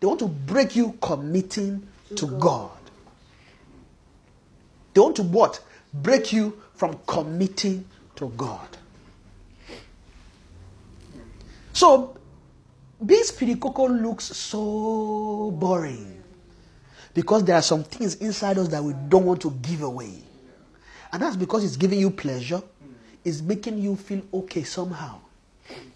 They 0.00 0.06
want 0.06 0.20
to 0.20 0.28
break 0.28 0.76
you 0.76 0.96
committing 1.00 1.86
to 2.16 2.26
God. 2.26 2.70
They 4.92 5.00
want 5.00 5.16
to 5.16 5.22
what? 5.22 5.60
Break 5.92 6.32
you 6.32 6.60
from 6.74 6.98
committing 7.06 7.84
to 8.16 8.28
God. 8.36 8.68
So, 11.74 12.16
being 13.04 13.24
spiritual 13.24 13.90
looks 13.90 14.24
so 14.24 15.50
boring 15.58 16.22
because 17.12 17.42
there 17.44 17.56
are 17.56 17.62
some 17.62 17.82
things 17.82 18.14
inside 18.16 18.58
us 18.58 18.68
that 18.68 18.82
we 18.82 18.94
don't 19.08 19.26
want 19.26 19.42
to 19.42 19.50
give 19.50 19.82
away. 19.82 20.22
And 21.12 21.20
that's 21.20 21.36
because 21.36 21.64
it's 21.64 21.76
giving 21.76 21.98
you 21.98 22.10
pleasure, 22.10 22.62
it's 23.24 23.42
making 23.42 23.78
you 23.78 23.96
feel 23.96 24.22
okay 24.32 24.62
somehow. 24.62 25.18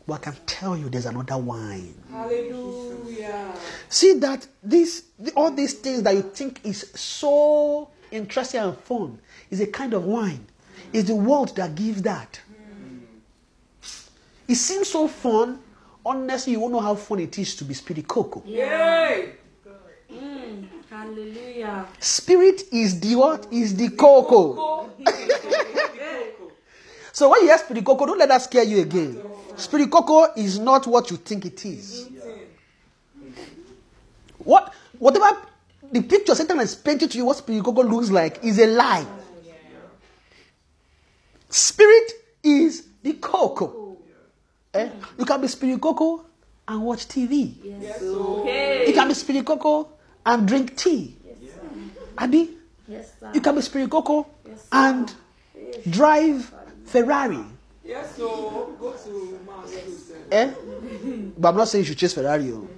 But 0.04 0.14
I 0.14 0.32
can 0.32 0.36
tell 0.46 0.76
you 0.76 0.88
there's 0.88 1.06
another 1.06 1.38
wine. 1.38 1.94
Hallelujah. 2.10 3.52
See 3.88 4.14
that 4.14 4.48
this 4.62 5.04
all 5.36 5.52
these 5.52 5.74
things 5.74 6.02
that 6.02 6.14
you 6.14 6.22
think 6.22 6.60
is 6.64 6.90
so 6.96 7.88
interesting 8.10 8.60
and 8.60 8.76
fun 8.76 9.20
is 9.50 9.60
a 9.60 9.66
kind 9.66 9.94
of 9.94 10.04
wine. 10.04 10.44
It's 10.92 11.06
the 11.08 11.14
world 11.14 11.54
that 11.56 11.76
gives 11.76 12.02
that. 12.02 12.40
It 14.48 14.56
seems 14.56 14.88
so 14.88 15.06
fun. 15.06 15.60
Honestly, 16.08 16.52
you 16.52 16.60
won't 16.60 16.72
know 16.72 16.80
how 16.80 16.94
fun 16.94 17.20
it 17.20 17.38
is 17.38 17.54
to 17.56 17.64
be 17.66 17.74
spirit 17.74 18.08
cocoa. 18.08 18.42
Yay. 18.46 19.34
Mm, 20.10 20.66
hallelujah. 20.88 21.86
Spirit 22.00 22.62
is 22.72 22.98
the 22.98 23.14
what? 23.14 23.46
Is 23.52 23.76
the 23.76 23.90
cocoa. 23.90 24.88
So 27.12 27.28
when 27.30 27.40
you 27.40 27.48
hear 27.48 27.58
spirit 27.58 27.84
cocoa, 27.84 28.06
don't 28.06 28.18
let 28.18 28.28
that 28.28 28.42
scare 28.42 28.62
you 28.62 28.80
again. 28.80 29.20
Spirit 29.56 29.90
cocoa 29.90 30.32
is 30.36 30.60
not 30.60 30.86
what 30.86 31.10
you 31.10 31.16
think 31.16 31.44
it 31.46 31.64
is. 31.64 32.08
What 34.38 34.72
whatever 35.00 35.36
the 35.90 36.00
picture 36.02 36.36
Satan 36.36 36.58
has 36.58 36.76
painted 36.76 37.10
to 37.10 37.18
you, 37.18 37.24
what 37.24 37.38
spirit 37.38 37.64
cocoa 37.64 37.82
looks 37.82 38.10
like, 38.10 38.42
is 38.44 38.60
a 38.60 38.66
lie. 38.66 39.04
Spirit 41.50 42.12
is 42.44 42.86
the 43.02 43.14
cocoa. 43.14 43.77
Eh? 44.74 44.90
You 45.18 45.24
can 45.24 45.40
be 45.40 45.48
spirit 45.48 45.80
cocoa 45.80 46.24
and 46.66 46.82
watch 46.82 47.08
TV. 47.08 47.54
Yes. 47.62 48.02
Okay. 48.02 48.86
You 48.88 48.92
can 48.94 49.08
be 49.08 49.14
spirit 49.14 49.44
cocoa 49.46 49.88
and 50.26 50.46
drink 50.46 50.76
tea. 50.76 51.16
Yes, 51.40 51.54
Abi, 52.18 52.50
Yes, 52.86 53.12
sir. 53.18 53.30
you 53.34 53.40
can 53.40 53.54
be 53.54 53.62
spirit 53.62 53.90
cocoa 53.90 54.26
and 54.72 55.12
drive 55.88 56.52
Ferrari. 56.84 57.44
Yes, 57.84 58.16
so 58.16 58.74
go 58.78 58.92
to 58.92 59.40
Mars. 59.46 59.72
Eh? 60.30 60.52
But 61.38 61.48
I'm 61.48 61.56
not 61.56 61.68
saying 61.68 61.84
you 61.84 61.88
should 61.88 61.98
chase 61.98 62.12
Ferrari. 62.12 62.52
oh. 62.52 62.68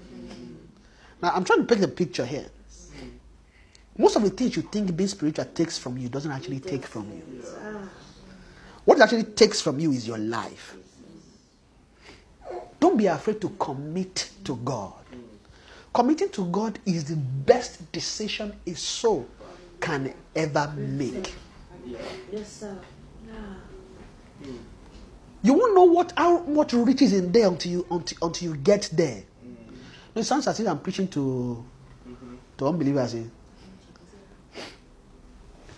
Now 1.21 1.33
I'm 1.35 1.45
trying 1.45 1.61
to 1.61 1.65
paint 1.67 1.81
the 1.81 1.89
picture 1.89 2.25
here. 2.25 2.47
Most 3.99 4.17
of 4.17 4.23
the 4.23 4.31
things 4.31 4.55
you 4.57 4.63
think 4.63 4.95
being 4.97 5.09
spiritual 5.09 5.45
takes 5.47 5.77
from 5.77 5.99
you 5.99 6.09
doesn't 6.09 6.31
actually 6.31 6.61
take 6.61 6.87
from 6.87 7.11
you. 7.11 7.43
What 8.85 8.99
it 8.99 9.03
actually 9.03 9.25
takes 9.25 9.61
from 9.61 9.79
you 9.81 9.91
is 9.91 10.07
your 10.07 10.17
life. 10.19 10.77
Don't 12.91 12.97
be 12.97 13.07
afraid 13.07 13.41
to 13.43 13.51
commit 13.51 14.31
to 14.43 14.57
God. 14.57 14.95
Committing 15.95 16.29
to 16.31 16.45
God 16.47 16.77
is 16.85 17.05
the 17.05 17.15
best 17.15 17.93
decision 17.93 18.53
a 18.67 18.75
soul 18.75 19.29
can 19.81 20.13
ever 20.35 20.73
make. 20.77 21.33
Yes, 22.33 22.53
sir. 22.53 22.77
You 25.41 25.53
won't 25.55 25.73
know 25.77 25.85
what 25.85 26.13
how 26.17 26.41
much 26.41 26.73
riches 26.73 27.13
in 27.13 27.31
there 27.31 27.47
until 27.47 27.71
you 27.71 27.87
until, 27.93 28.27
until 28.27 28.51
you 28.51 28.57
get 28.57 28.91
there. 28.93 29.23
No, 30.17 30.21
it 30.21 30.25
sounds 30.25 30.49
as 30.49 30.59
if 30.59 30.67
I'm 30.67 30.81
preaching 30.81 31.07
to 31.09 31.65
to 32.59 32.67
unbelievers. 32.67 33.15
eh? 33.15 33.23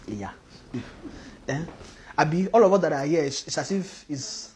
Yeah. 0.09 0.31
Eh? 1.49 1.61
Abi, 2.17 2.49
all 2.49 2.65
of 2.65 2.73
us 2.73 2.81
that 2.83 2.93
are 2.93 3.05
here, 3.05 3.25
it's, 3.25 3.47
it's 3.49 3.59
as 3.59 3.71
if 3.73 4.05
it's 4.09 4.52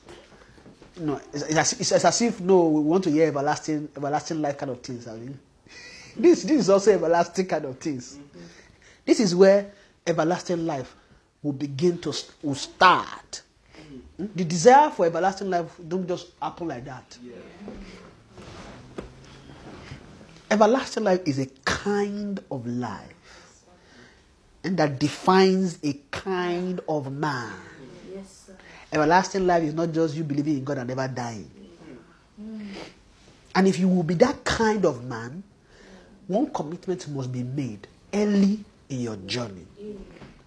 no, 0.98 1.20
it's, 1.32 1.42
it's, 1.44 1.56
as, 1.56 1.72
it's 1.92 2.04
as 2.04 2.22
if 2.22 2.40
no, 2.40 2.68
we 2.68 2.80
want 2.80 3.04
to 3.04 3.10
hear 3.10 3.26
everlasting, 3.28 3.88
everlasting 3.96 4.40
life 4.40 4.56
kind 4.58 4.70
of 4.72 4.80
things. 4.80 5.06
I 5.06 5.14
mean, 5.16 5.38
this 6.16 6.42
this 6.42 6.52
is 6.62 6.70
also 6.70 6.92
everlasting 6.92 7.46
kind 7.46 7.64
of 7.66 7.78
things. 7.78 8.18
This 9.04 9.20
is 9.20 9.34
where 9.34 9.70
everlasting 10.06 10.64
life 10.66 10.94
will 11.42 11.52
begin 11.52 11.98
to 11.98 12.14
will 12.42 12.54
start. 12.54 13.42
Hmm? 14.16 14.26
The 14.34 14.44
desire 14.44 14.90
for 14.90 15.06
everlasting 15.06 15.50
life 15.50 15.76
don't 15.86 16.08
just 16.08 16.28
happen 16.40 16.68
like 16.68 16.84
that. 16.86 17.18
Everlasting 20.50 21.04
life 21.04 21.20
is 21.26 21.38
a 21.40 21.46
kind 21.64 22.40
of 22.50 22.66
life, 22.66 23.12
and 24.64 24.76
that 24.78 24.98
defines 24.98 25.78
a 25.82 25.92
kind 26.10 26.80
of 26.88 27.12
man. 27.12 27.52
Everlasting 28.92 29.46
life 29.46 29.62
is 29.62 29.74
not 29.74 29.92
just 29.92 30.14
you 30.14 30.24
believing 30.24 30.58
in 30.58 30.64
God 30.64 30.78
and 30.78 30.88
never 30.88 31.08
dying. 31.08 31.50
And 33.54 33.66
if 33.66 33.78
you 33.78 33.88
will 33.88 34.02
be 34.02 34.14
that 34.14 34.44
kind 34.44 34.84
of 34.84 35.04
man, 35.04 35.42
one 36.26 36.50
commitment 36.50 37.08
must 37.08 37.32
be 37.32 37.42
made 37.42 37.86
early 38.12 38.64
in 38.88 39.00
your 39.00 39.16
journey. 39.16 39.66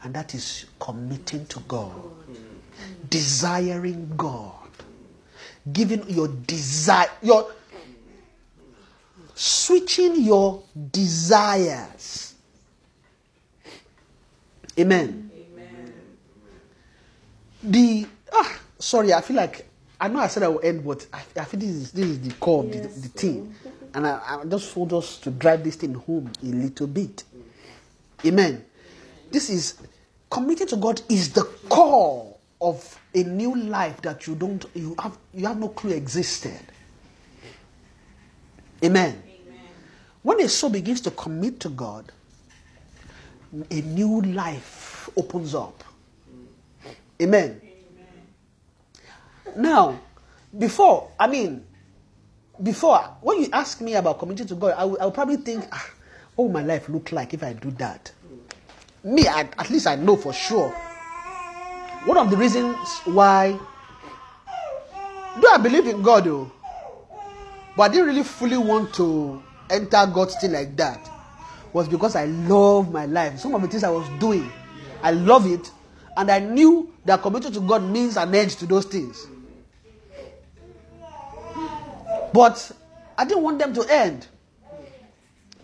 And 0.04 0.14
that 0.14 0.34
is 0.34 0.66
committing 0.80 1.46
to 1.48 1.60
God, 1.62 1.92
desiring 3.10 4.12
God, 4.16 4.70
giving 5.74 6.10
your 6.10 6.28
desire, 6.28 7.10
your 7.22 7.52
switching 9.36 10.22
your 10.24 10.64
desires. 10.92 12.36
Amen 14.78 15.30
the 17.64 18.08
ah 18.34 18.60
sorry 18.80 19.14
i 19.14 19.22
feel 19.22 19.36
like 19.38 19.68
i 20.00 20.08
know 20.08 20.20
i 20.20 20.28
said 20.28 20.44
i 20.44 20.48
will 20.48 20.62
end 20.64 20.84
but 20.86 21.06
i, 21.14 21.22
I 21.40 21.46
feel 21.46 21.60
this 21.60 21.70
is 21.70 21.92
this 21.92 22.06
is 22.06 22.22
the 22.22 22.34
core 22.36 22.64
of 22.64 22.72
the, 22.72 22.78
Yes, 22.78 22.96
the 23.02 23.10
thing. 23.10 23.56
and 23.94 24.08
I, 24.08 24.20
I 24.42 24.46
just 24.46 24.76
want 24.76 24.94
us 24.94 25.18
to 25.20 25.32
drive 25.32 25.64
this 25.64 25.76
thing 25.76 25.94
home 25.96 26.32
a 26.44 26.46
little 26.46 26.88
bit. 26.88 27.24
Amen. 28.26 28.64
This 29.32 29.50
is 29.50 29.76
committing 30.30 30.68
to 30.68 30.76
god 30.78 31.02
is 31.10 31.32
the 31.34 31.44
core 31.70 32.36
of 32.62 33.00
a 33.16 33.24
new 33.24 33.56
life 33.56 34.02
that 34.02 34.28
you 34.28 34.36
don't 34.36 34.66
you 34.76 34.96
have 35.00 35.18
you 35.34 35.48
have 35.48 35.58
no 35.58 35.70
clue 35.70 35.92
existed. 35.92 36.60
Amen. 38.84 39.22
When 40.22 40.40
a 40.42 40.50
soul 40.50 40.70
begins 40.70 41.02
to 41.02 41.12
commit 41.12 41.60
to 41.62 41.70
god 41.70 42.12
a 43.72 43.82
new 43.82 44.22
life 44.22 45.10
opens 45.18 45.56
up. 45.56 45.84
Amen. 47.22 47.60
Now, 49.58 50.00
before, 50.58 51.12
I 51.20 51.28
mean, 51.28 51.66
before, 52.62 53.00
when 53.22 53.42
you 53.42 53.50
ask 53.54 53.82
me 53.82 53.96
about 53.96 54.20
committing 54.20 54.48
to 54.48 54.56
God, 54.56 54.76
I 54.78 54.86
will, 54.86 54.98
I 55.02 55.06
will 55.06 55.12
probably 55.12 55.38
think, 55.38 55.66
ah, 55.72 55.90
what 56.36 56.46
would 56.46 56.54
my 56.54 56.64
life 56.64 56.90
look 56.90 57.12
like 57.12 57.34
if 57.34 57.44
I 57.44 57.54
do 57.54 57.72
that? 57.72 58.12
Me, 59.04 59.28
I, 59.28 59.42
at 59.42 59.70
least 59.70 59.88
I 59.88 59.96
know 59.96 60.18
for 60.18 60.34
sure. 60.34 60.70
One 62.06 62.18
of 62.18 62.30
the 62.30 62.38
reasons 62.38 62.76
why, 63.06 63.58
do 65.40 65.48
I 65.52 65.58
believe 65.58 65.88
in 65.88 66.02
God, 66.02 66.26
though? 66.26 66.52
But 67.78 67.84
I 67.84 67.94
didn't 67.94 68.08
really 68.08 68.24
fully 68.24 68.58
want 68.58 68.94
to 68.96 69.42
enter 69.70 70.06
God's 70.14 70.36
thing 70.42 70.52
like 70.52 70.76
that, 70.78 71.10
was 71.72 71.88
because 71.88 72.16
I 72.16 72.26
love 72.26 72.92
my 72.92 73.06
life. 73.06 73.40
Some 73.40 73.54
of 73.56 73.62
the 73.62 73.68
things 73.68 73.84
I 73.84 73.90
was 73.90 74.08
doing, 74.20 74.52
I 75.02 75.12
love 75.12 75.46
it, 75.46 75.72
and 76.18 76.30
I 76.30 76.40
knew 76.40 76.92
that 77.06 77.22
committing 77.22 77.54
to 77.54 77.62
God 77.62 77.84
means 77.84 78.18
an 78.18 78.36
end 78.36 78.52
to 78.52 78.66
those 78.66 78.86
things. 78.86 79.28
But 82.34 82.72
I 83.18 83.26
didn't 83.26 83.44
want 83.44 83.60
them 83.60 83.74
to 83.74 83.86
end. 83.90 84.28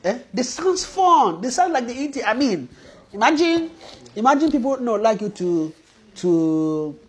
Eh? 0.04 0.20
They 0.34 0.44
sounds 0.44 0.86
fun. 0.86 1.42
They 1.42 1.50
sound 1.50 1.74
like 1.74 1.88
the 1.88 1.94
eating. 1.94 2.24
I 2.26 2.34
mean, 2.34 2.70
imagine, 3.12 3.72
imagine 4.16 4.52
people 4.52 4.80
know 4.80 4.96
like 4.96 5.22
you 5.22 5.30
to, 5.30 5.74
to, 6.18 7.00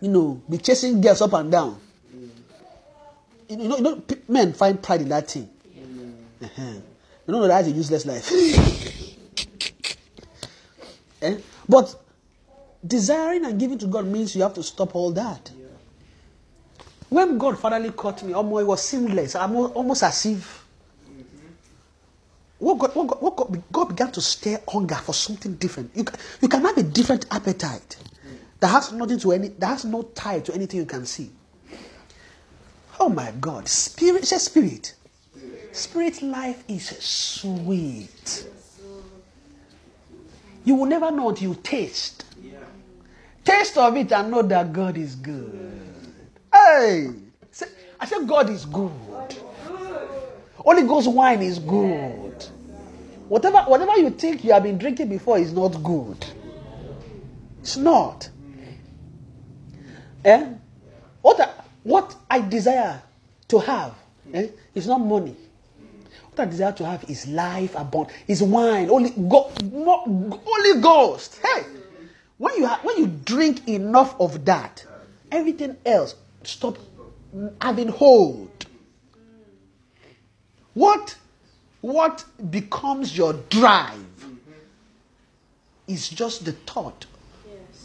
you 0.00 0.08
know, 0.08 0.40
be 0.48 0.58
chasing 0.58 1.00
girls 1.00 1.22
up 1.22 1.32
and 1.32 1.50
down. 1.50 1.80
You 3.48 3.56
know, 3.56 3.76
you 3.76 3.82
know, 3.82 4.02
men 4.28 4.52
find 4.52 4.82
pride 4.82 5.00
in 5.00 5.08
that 5.08 5.30
thing. 5.30 5.48
Uh-huh. 6.42 6.62
You 7.26 7.32
know 7.32 7.46
that's 7.46 7.68
a 7.68 7.70
useless 7.70 8.06
life. 8.06 8.30
eh? 11.22 11.38
But 11.68 11.94
desiring 12.86 13.44
and 13.44 13.58
giving 13.58 13.78
to 13.78 13.86
God 13.86 14.06
means 14.06 14.36
you 14.36 14.42
have 14.42 14.54
to 14.54 14.62
stop 14.62 14.94
all 14.94 15.10
that. 15.12 15.50
When 17.08 17.38
God 17.38 17.58
finally 17.58 17.90
caught 17.90 18.22
me, 18.22 18.32
almost, 18.34 18.62
it 18.62 18.66
was 18.66 18.82
seamless. 18.82 19.34
I'm 19.34 19.56
almost 19.56 20.02
as 20.02 20.26
if 20.26 20.66
what 22.58 22.78
God, 22.78 22.94
what 22.94 23.06
God, 23.06 23.22
what 23.22 23.36
God, 23.36 23.62
God 23.72 23.84
began 23.86 24.12
to 24.12 24.20
stir 24.20 24.60
hunger 24.68 24.96
for 24.96 25.14
something 25.14 25.54
different. 25.54 25.90
You, 25.94 26.04
you 26.42 26.48
can 26.48 26.62
have 26.62 26.76
a 26.76 26.82
different 26.82 27.26
appetite 27.30 27.96
that 28.60 28.68
has 28.68 28.92
nothing 28.92 29.18
to 29.20 29.32
any 29.32 29.48
that 29.48 29.66
has 29.68 29.84
no 29.84 30.02
tie 30.02 30.40
to 30.40 30.54
anything 30.54 30.80
you 30.80 30.86
can 30.86 31.06
see. 31.06 31.30
Oh 33.00 33.08
my 33.08 33.32
God, 33.40 33.68
spirit, 33.68 34.26
say 34.26 34.38
spirit. 34.38 34.94
Spirit 35.72 36.20
life 36.22 36.64
is 36.66 36.88
sweet. 36.98 38.48
You 40.64 40.74
will 40.74 40.86
never 40.86 41.10
know 41.12 41.28
until 41.28 41.50
you 41.50 41.54
taste. 41.62 42.24
Taste 43.44 43.78
of 43.78 43.96
it 43.96 44.12
and 44.12 44.30
know 44.30 44.42
that 44.42 44.72
God 44.72 44.98
is 44.98 45.14
good. 45.14 45.87
Hey, 46.68 47.08
I 47.98 48.04
said 48.04 48.28
God 48.28 48.50
is 48.50 48.66
good. 48.66 48.92
Holy 50.56 50.82
Ghost 50.82 51.10
wine 51.10 51.40
is 51.40 51.58
good. 51.58 52.44
Whatever, 53.28 53.60
whatever 53.62 53.96
you 53.96 54.10
think 54.10 54.44
you 54.44 54.52
have 54.52 54.64
been 54.64 54.76
drinking 54.76 55.08
before 55.08 55.38
is 55.38 55.50
not 55.50 55.82
good. 55.82 56.26
It's 57.62 57.78
not. 57.78 58.28
Eh? 60.26 60.52
What 61.22 61.40
I, 61.40 61.48
what 61.84 62.14
I 62.30 62.40
desire 62.42 63.00
to 63.48 63.58
have 63.60 63.94
eh, 64.34 64.48
is 64.74 64.86
not 64.86 64.98
money. 65.00 65.36
What 66.30 66.40
I 66.40 66.50
desire 66.50 66.72
to 66.72 66.84
have 66.84 67.02
is 67.08 67.26
life 67.28 67.74
abundant. 67.76 68.16
Is 68.26 68.42
wine. 68.42 68.88
Holy, 68.88 69.10
go, 69.10 69.50
Holy 70.44 70.80
Ghost. 70.82 71.40
Hey, 71.42 71.64
when 72.36 72.56
you 72.56 72.66
ha- 72.66 72.80
when 72.82 72.98
you 72.98 73.06
drink 73.06 73.66
enough 73.68 74.20
of 74.20 74.44
that, 74.44 74.84
everything 75.32 75.74
else 75.86 76.14
stop 76.44 76.78
having 77.60 77.88
hold. 77.88 78.66
What 80.74 81.16
what 81.80 82.24
becomes 82.50 83.16
your 83.16 83.32
drive 83.50 84.04
is 85.86 86.08
just 86.08 86.44
the 86.44 86.52
thought 86.52 87.06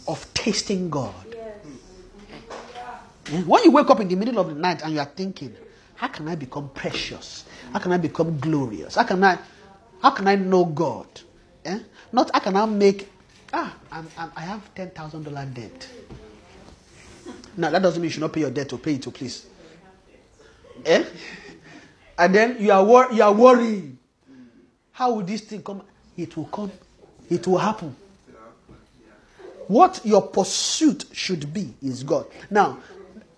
of 0.08 0.26
tasting 0.34 0.90
God. 0.90 1.36
Eh, 3.32 3.40
When 3.42 3.64
you 3.64 3.70
wake 3.70 3.88
up 3.88 4.00
in 4.00 4.08
the 4.08 4.16
middle 4.16 4.38
of 4.38 4.48
the 4.48 4.54
night 4.54 4.82
and 4.82 4.92
you 4.92 5.00
are 5.00 5.06
thinking, 5.16 5.54
how 5.94 6.08
can 6.08 6.28
I 6.28 6.34
become 6.34 6.68
precious? 6.70 7.44
How 7.72 7.78
can 7.78 7.92
I 7.92 7.96
become 7.96 8.38
glorious? 8.38 8.96
How 8.96 9.04
can 9.04 9.22
I 9.24 9.38
how 10.02 10.10
can 10.10 10.28
I 10.28 10.34
know 10.34 10.64
God? 10.66 11.06
Eh? 11.64 11.78
Not 12.12 12.30
how 12.34 12.40
can 12.40 12.56
I 12.56 12.66
make 12.66 13.10
ah 13.52 13.74
I'm, 13.90 14.08
I'm, 14.18 14.32
I 14.36 14.40
have 14.42 14.74
ten 14.74 14.90
thousand 14.90 15.22
dollar 15.24 15.46
debt. 15.46 15.88
Now 17.56 17.70
that 17.70 17.82
doesn't 17.82 18.00
mean 18.00 18.08
you 18.08 18.12
should 18.12 18.20
not 18.20 18.32
pay 18.32 18.40
your 18.40 18.50
debt 18.50 18.72
or 18.72 18.78
pay 18.78 18.94
it 18.94 19.02
to 19.02 19.10
please. 19.10 19.46
Eh? 20.84 21.04
And 22.18 22.34
then 22.34 22.56
you 22.60 22.72
are 22.72 22.84
wor- 22.84 23.12
you 23.12 23.22
are 23.22 23.32
worrying. 23.32 23.98
How 24.92 25.12
will 25.12 25.22
this 25.22 25.40
thing 25.42 25.62
come? 25.62 25.82
It 26.16 26.36
will 26.36 26.44
come. 26.46 26.70
It 27.28 27.46
will 27.46 27.58
happen. 27.58 27.96
What 29.66 30.00
your 30.04 30.22
pursuit 30.22 31.06
should 31.12 31.52
be 31.52 31.72
is 31.82 32.02
God. 32.04 32.26
Now, 32.50 32.78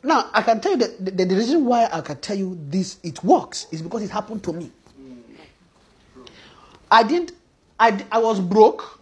now 0.03 0.29
I 0.33 0.43
can 0.43 0.61
tell 0.61 0.73
you 0.73 0.79
that 0.79 1.05
the, 1.05 1.25
the, 1.25 1.35
reason 1.37 1.65
why 1.65 1.89
I 1.91 2.01
can 2.01 2.19
tell 2.21 2.37
you 2.37 2.59
this 2.69 2.99
it 3.03 3.23
works 3.23 3.67
is 3.71 3.81
because 3.81 4.03
it 4.03 4.11
happened 4.11 4.43
to 4.45 4.53
me. 4.53 4.71
I 6.91 7.03
didn't. 7.05 7.33
I, 7.79 8.05
I 8.11 8.19
was 8.19 8.41
broke. 8.41 9.01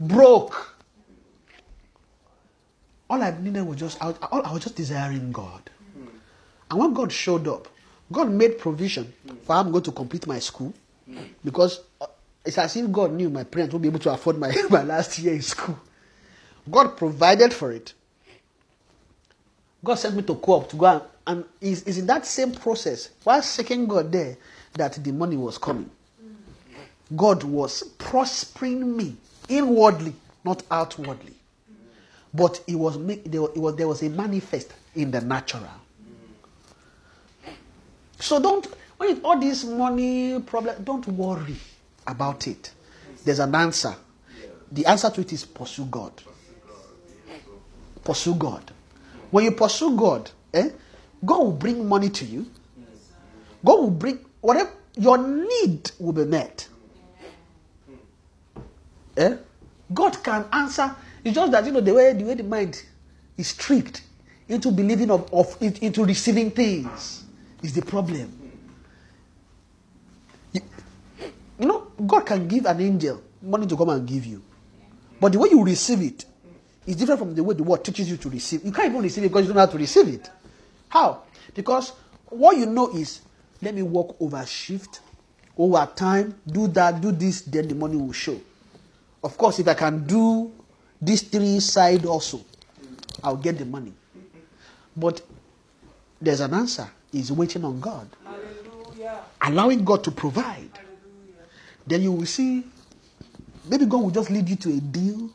Broke. 0.00 0.73
All 3.14 3.22
I 3.22 3.30
needed 3.30 3.62
was 3.62 3.78
just 3.78 4.02
I, 4.02 4.12
all, 4.32 4.44
I 4.44 4.52
was 4.52 4.64
just 4.64 4.74
desiring 4.74 5.30
God. 5.30 5.70
And 6.68 6.80
when 6.80 6.92
God 6.92 7.12
showed 7.12 7.46
up, 7.46 7.68
God 8.10 8.28
made 8.28 8.58
provision 8.58 9.12
for 9.44 9.54
I'm 9.54 9.70
going 9.70 9.84
to 9.84 9.92
complete 9.92 10.26
my 10.26 10.40
school 10.40 10.74
because 11.44 11.78
uh, 12.00 12.06
it's 12.44 12.58
as 12.58 12.74
if 12.74 12.90
God 12.90 13.12
knew 13.12 13.30
my 13.30 13.44
parents 13.44 13.72
won't 13.72 13.82
be 13.82 13.88
able 13.88 14.00
to 14.00 14.12
afford 14.12 14.36
my, 14.38 14.52
my 14.70 14.82
last 14.82 15.16
year 15.20 15.32
in 15.32 15.42
school. 15.42 15.78
God 16.68 16.96
provided 16.96 17.54
for 17.54 17.70
it. 17.70 17.92
God 19.84 19.94
sent 19.94 20.16
me 20.16 20.22
to 20.22 20.34
co-op 20.34 20.68
to 20.70 20.76
go 20.76 20.86
and, 20.86 21.02
and 21.28 21.44
is, 21.60 21.84
is 21.84 21.98
in 21.98 22.06
that 22.06 22.26
same 22.26 22.50
process 22.50 23.10
while 23.22 23.42
seeking 23.42 23.86
God 23.86 24.10
there 24.10 24.36
that 24.72 24.94
the 24.94 25.12
money 25.12 25.36
was 25.36 25.56
coming. 25.56 25.88
God 27.14 27.44
was 27.44 27.84
prospering 27.96 28.96
me 28.96 29.14
inwardly, 29.48 30.14
not 30.44 30.64
outwardly. 30.68 31.33
But 32.34 32.60
it 32.66 32.74
was, 32.74 32.98
make, 32.98 33.30
there, 33.30 33.42
was 33.42 33.76
there 33.76 33.86
was 33.86 34.02
a 34.02 34.10
manifest 34.10 34.72
in 34.96 35.10
the 35.12 35.20
natural. 35.20 35.62
So 38.18 38.40
don't 38.40 38.66
when 38.96 39.20
all 39.24 39.38
this 39.38 39.64
money 39.64 40.40
problem, 40.40 40.82
don't 40.84 41.06
worry 41.08 41.56
about 42.06 42.46
it. 42.46 42.72
There's 43.24 43.38
an 43.38 43.54
answer. 43.54 43.94
The 44.70 44.86
answer 44.86 45.10
to 45.10 45.20
it 45.20 45.32
is 45.32 45.44
pursue 45.44 45.86
God. 45.86 46.12
Pursue 48.02 48.34
God. 48.34 48.70
When 49.30 49.44
you 49.44 49.52
pursue 49.52 49.96
God, 49.96 50.30
eh, 50.52 50.70
God 51.24 51.38
will 51.38 51.52
bring 51.52 51.88
money 51.88 52.10
to 52.10 52.24
you. 52.24 52.46
God 53.64 53.80
will 53.80 53.90
bring 53.90 54.18
whatever 54.40 54.70
your 54.96 55.18
need 55.18 55.90
will 55.98 56.12
be 56.12 56.24
met. 56.24 56.68
Eh? 59.16 59.36
God 59.92 60.22
can 60.22 60.46
answer. 60.52 60.94
It's 61.24 61.34
just 61.34 61.52
that 61.52 61.64
you 61.64 61.72
know 61.72 61.80
the 61.80 61.94
way 61.94 62.12
the 62.12 62.24
way 62.24 62.34
the 62.34 62.44
mind 62.44 62.82
is 63.36 63.54
tricked 63.56 64.02
into 64.48 64.70
believing 64.70 65.10
of, 65.10 65.32
of 65.32 65.56
into 65.60 66.04
receiving 66.04 66.50
things 66.50 67.24
is 67.62 67.72
the 67.72 67.82
problem. 67.82 68.30
You, 70.52 70.60
you 71.58 71.66
know, 71.66 71.80
God 72.06 72.26
can 72.26 72.46
give 72.46 72.66
an 72.66 72.80
angel 72.80 73.22
money 73.42 73.66
to 73.66 73.76
come 73.76 73.88
and 73.88 74.06
give 74.06 74.26
you. 74.26 74.42
But 75.20 75.32
the 75.32 75.38
way 75.38 75.48
you 75.50 75.64
receive 75.64 76.02
it 76.02 76.24
is 76.86 76.96
different 76.96 77.20
from 77.20 77.34
the 77.34 77.42
way 77.42 77.54
the 77.54 77.62
word 77.62 77.82
teaches 77.82 78.10
you 78.10 78.16
to 78.18 78.28
receive. 78.28 78.64
You 78.64 78.72
can't 78.72 78.88
even 78.88 79.02
receive 79.02 79.24
it 79.24 79.28
because 79.28 79.42
you 79.42 79.48
don't 79.48 79.56
know 79.56 79.66
how 79.66 79.72
to 79.72 79.78
receive 79.78 80.08
it. 80.08 80.30
How? 80.88 81.22
Because 81.54 81.92
what 82.26 82.56
you 82.56 82.66
know 82.66 82.90
is 82.94 83.22
let 83.62 83.74
me 83.74 83.82
work 83.82 84.20
over 84.20 84.44
shift, 84.44 85.00
over 85.56 85.88
time, 85.94 86.34
do 86.46 86.68
that, 86.68 87.00
do 87.00 87.12
this, 87.12 87.42
then 87.42 87.68
the 87.68 87.74
money 87.74 87.96
will 87.96 88.12
show. 88.12 88.38
Of 89.22 89.38
course, 89.38 89.58
if 89.58 89.68
I 89.68 89.74
can 89.74 90.06
do 90.06 90.52
these 91.04 91.22
three 91.22 91.60
side 91.60 92.04
also, 92.06 92.40
I'll 93.22 93.36
get 93.36 93.58
the 93.58 93.64
money. 93.64 93.92
But 94.96 95.20
there's 96.20 96.40
an 96.40 96.54
answer. 96.54 96.88
Is 97.12 97.30
waiting 97.30 97.64
on 97.64 97.78
God. 97.78 98.08
Hallelujah. 98.24 99.20
Allowing 99.40 99.84
God 99.84 100.02
to 100.04 100.10
provide. 100.10 100.70
Hallelujah. 100.72 101.44
Then 101.86 102.02
you 102.02 102.12
will 102.12 102.26
see 102.26 102.64
maybe 103.68 103.86
God 103.86 104.02
will 104.02 104.10
just 104.10 104.30
lead 104.30 104.48
you 104.48 104.56
to 104.56 104.70
a 104.70 104.80
deal 104.80 105.30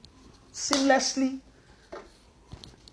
seamlessly. 0.54 1.40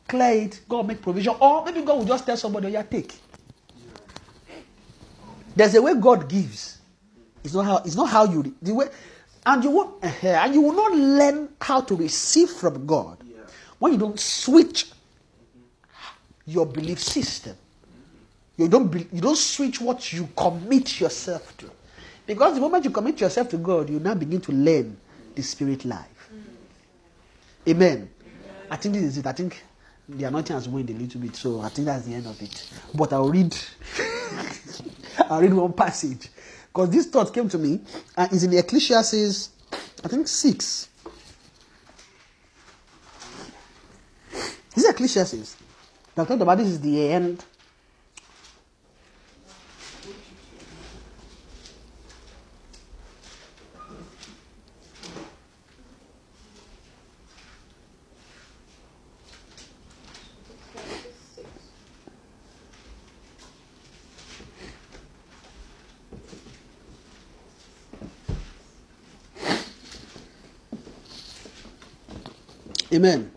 Clear 0.07 0.43
it, 0.45 0.61
God 0.69 0.87
make 0.87 1.03
provision. 1.03 1.35
Or 1.41 1.65
maybe 1.65 1.83
God 1.83 1.99
will 1.99 2.05
just 2.05 2.25
tell 2.25 2.37
somebody, 2.37 2.69
yeah, 2.71 2.83
take. 2.83 3.13
There's 5.57 5.75
a 5.75 5.83
way 5.83 5.95
God 5.95 6.29
gives. 6.29 6.79
It's 7.43 7.55
not 7.55 7.65
how 7.65 7.77
it's 7.79 7.97
not 7.97 8.09
how 8.09 8.25
you 8.25 8.55
the 8.61 8.75
way 8.75 8.87
and 9.47 9.65
you 9.65 9.71
won't 9.71 10.05
uh, 10.05 10.27
and 10.27 10.55
you 10.55 10.61
will 10.61 10.75
not 10.75 10.93
learn 10.93 11.49
how 11.61 11.81
to 11.81 11.95
receive 11.97 12.51
from 12.51 12.85
God 12.85 13.19
when 13.79 13.93
you 13.93 13.99
don't 13.99 14.19
switch 14.19 14.91
your 16.47 16.67
belief 16.67 17.01
system. 17.01 17.57
You 18.57 18.69
don't 18.69 18.89
be, 18.89 19.07
you 19.13 19.21
don't 19.21 19.37
switch 19.37 19.81
what 19.81 20.13
you 20.13 20.29
commit 20.37 21.01
yourself 21.01 21.57
to. 21.59 21.71
Because 22.27 22.55
the 22.55 22.61
moment 22.61 22.85
you 22.85 22.91
commit 22.91 23.21
yourself 23.21 23.49
to 23.51 23.59
God, 23.59 23.91
you 23.91 24.01
now 24.01 24.15
begin 24.15 24.41
to 24.41 24.53
learn 24.53 24.97
the 25.35 25.43
spirit 25.43 25.85
life. 25.85 26.31
Amen. 27.69 28.09
I 28.71 28.77
think 28.77 28.95
this 28.95 29.05
is 29.05 29.19
it. 29.19 29.27
I 29.27 29.33
think 29.33 29.63
the 30.09 30.25
anointing 30.25 30.55
has 30.55 30.69
waned 30.69 30.89
a 30.91 30.95
little 30.95 31.21
bit, 31.21 31.37
so 31.37 31.61
I 31.61 31.69
think 31.69 31.87
that's 31.87 32.05
the 32.07 32.15
end 32.15 32.27
of 32.27 32.41
it. 32.41 32.69
But 32.95 33.13
I'll 33.13 33.29
read 33.29 33.57
I'll 35.29 35.41
read 35.41 35.53
one 35.53 35.73
passage. 35.73 36.29
Because 36.77 36.91
this 36.91 37.07
thought 37.07 37.33
came 37.33 37.49
to 37.49 37.57
me 37.57 37.81
and 38.19 38.31
is 38.35 38.45
in 38.45 38.53
Ecclesiastes, 38.53 39.49
I 40.05 40.09
think 40.09 40.29
six. 40.29 40.91
This 44.31 44.85
is 44.85 44.91
Ecclesiastes. 44.91 45.57
They 46.15 46.25
talked 46.27 46.43
about 46.43 46.59
this 46.59 46.69
is 46.69 46.81
the 46.83 47.09
end. 47.09 47.43
Amen. 72.97 73.31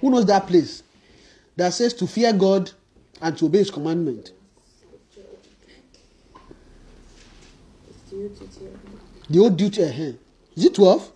Who 0.00 0.10
knows 0.10 0.24
that 0.26 0.46
place 0.46 0.82
that 1.56 1.72
says 1.74 1.92
to 1.94 2.06
fear 2.06 2.32
God 2.32 2.70
and 3.20 3.36
to 3.38 3.46
obey 3.46 3.58
His 3.58 3.70
commandment? 3.70 4.32
The 9.30 9.38
old 9.38 9.56
duty. 9.56 9.82
Uh-huh. 9.84 10.12
Is 10.56 10.64
it 10.64 10.74
12? 10.74 11.12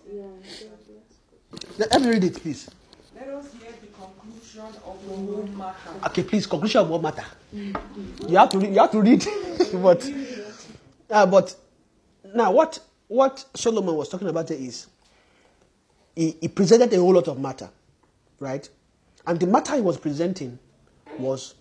Let, 1.79 1.91
let 1.91 2.01
me 2.01 2.09
read 2.09 2.23
it, 2.23 2.35
please. 2.35 2.69
Let 3.15 3.27
us 3.29 3.51
hear 3.53 3.71
the 3.81 3.87
conclusion 3.87 4.61
of 4.61 5.07
the 5.07 5.15
whole 5.15 5.47
matter. 5.55 5.89
Okay, 6.07 6.23
please, 6.23 6.45
conclusion 6.47 6.81
of 6.81 6.89
what 6.89 7.01
matter. 7.01 7.23
You 7.53 8.37
have 8.37 8.49
to 8.51 8.59
read. 8.59 8.69
You 8.73 8.79
have 8.79 8.91
to 8.91 9.01
read. 9.01 9.25
but, 9.73 10.11
uh, 11.09 11.25
but 11.25 11.55
now, 12.35 12.51
what 12.51 12.79
what 13.07 13.43
Solomon 13.55 13.95
was 13.95 14.09
talking 14.09 14.27
about 14.27 14.47
there 14.47 14.57
is 14.57 14.87
he, 16.15 16.35
he 16.41 16.47
presented 16.47 16.91
a 16.93 16.97
whole 16.99 17.13
lot 17.13 17.27
of 17.27 17.39
matter, 17.39 17.69
right? 18.39 18.67
And 19.25 19.39
the 19.39 19.47
matter 19.47 19.75
he 19.75 19.81
was 19.81 19.97
presenting 19.97 20.57
was, 21.19 21.55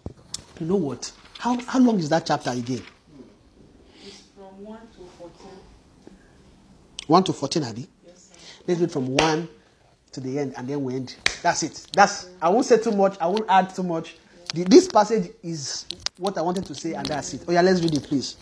you 0.60 0.66
know 0.66 0.76
what? 0.76 1.10
How 1.38 1.58
how 1.66 1.78
long 1.78 1.98
is 1.98 2.08
that 2.10 2.26
chapter 2.26 2.50
again? 2.50 2.82
It's 4.04 4.22
from 4.36 4.64
1 4.64 4.78
to 4.78 4.98
14. 5.18 5.50
One 7.06 7.22
to 7.24 7.32
fourteen, 7.32 7.62
Abby. 7.62 7.86
Yes, 8.04 8.30
sir. 8.32 8.34
Let's 8.66 8.80
read 8.80 8.90
from 8.90 9.06
one 9.06 9.48
to 10.12 10.20
the 10.20 10.38
end, 10.40 10.54
and 10.56 10.66
then 10.68 10.82
we 10.82 10.96
end. 10.96 11.14
That's 11.42 11.62
it. 11.62 11.86
That's. 11.92 12.28
I 12.42 12.48
won't 12.48 12.66
say 12.66 12.78
too 12.78 12.90
much. 12.90 13.16
I 13.20 13.26
won't 13.28 13.44
add 13.48 13.72
too 13.74 13.84
much. 13.84 14.16
The, 14.54 14.64
this 14.64 14.88
passage 14.88 15.30
is 15.42 15.86
what 16.18 16.36
I 16.36 16.42
wanted 16.42 16.66
to 16.66 16.74
say, 16.74 16.94
and 16.94 17.06
that's 17.06 17.32
it. 17.34 17.42
Oh 17.46 17.52
yeah, 17.52 17.60
let's 17.60 17.80
read 17.80 17.94
it, 17.94 18.02
please. 18.02 18.36